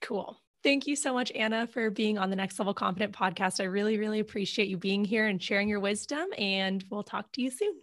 Cool. 0.00 0.40
Thank 0.62 0.86
you 0.86 0.94
so 0.94 1.14
much, 1.14 1.32
Anna, 1.32 1.66
for 1.66 1.90
being 1.90 2.18
on 2.18 2.28
the 2.28 2.36
Next 2.36 2.58
Level 2.58 2.74
Confident 2.74 3.12
podcast. 3.12 3.60
I 3.60 3.64
really, 3.64 3.98
really 3.98 4.20
appreciate 4.20 4.68
you 4.68 4.76
being 4.76 5.04
here 5.04 5.26
and 5.26 5.42
sharing 5.42 5.68
your 5.68 5.80
wisdom, 5.80 6.26
and 6.36 6.84
we'll 6.90 7.02
talk 7.02 7.32
to 7.32 7.42
you 7.42 7.50
soon. 7.50 7.80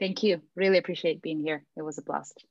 Thank 0.00 0.24
you. 0.24 0.42
Really 0.56 0.78
appreciate 0.78 1.22
being 1.22 1.40
here. 1.40 1.64
It 1.76 1.82
was 1.82 1.98
a 1.98 2.02
blast. 2.02 2.44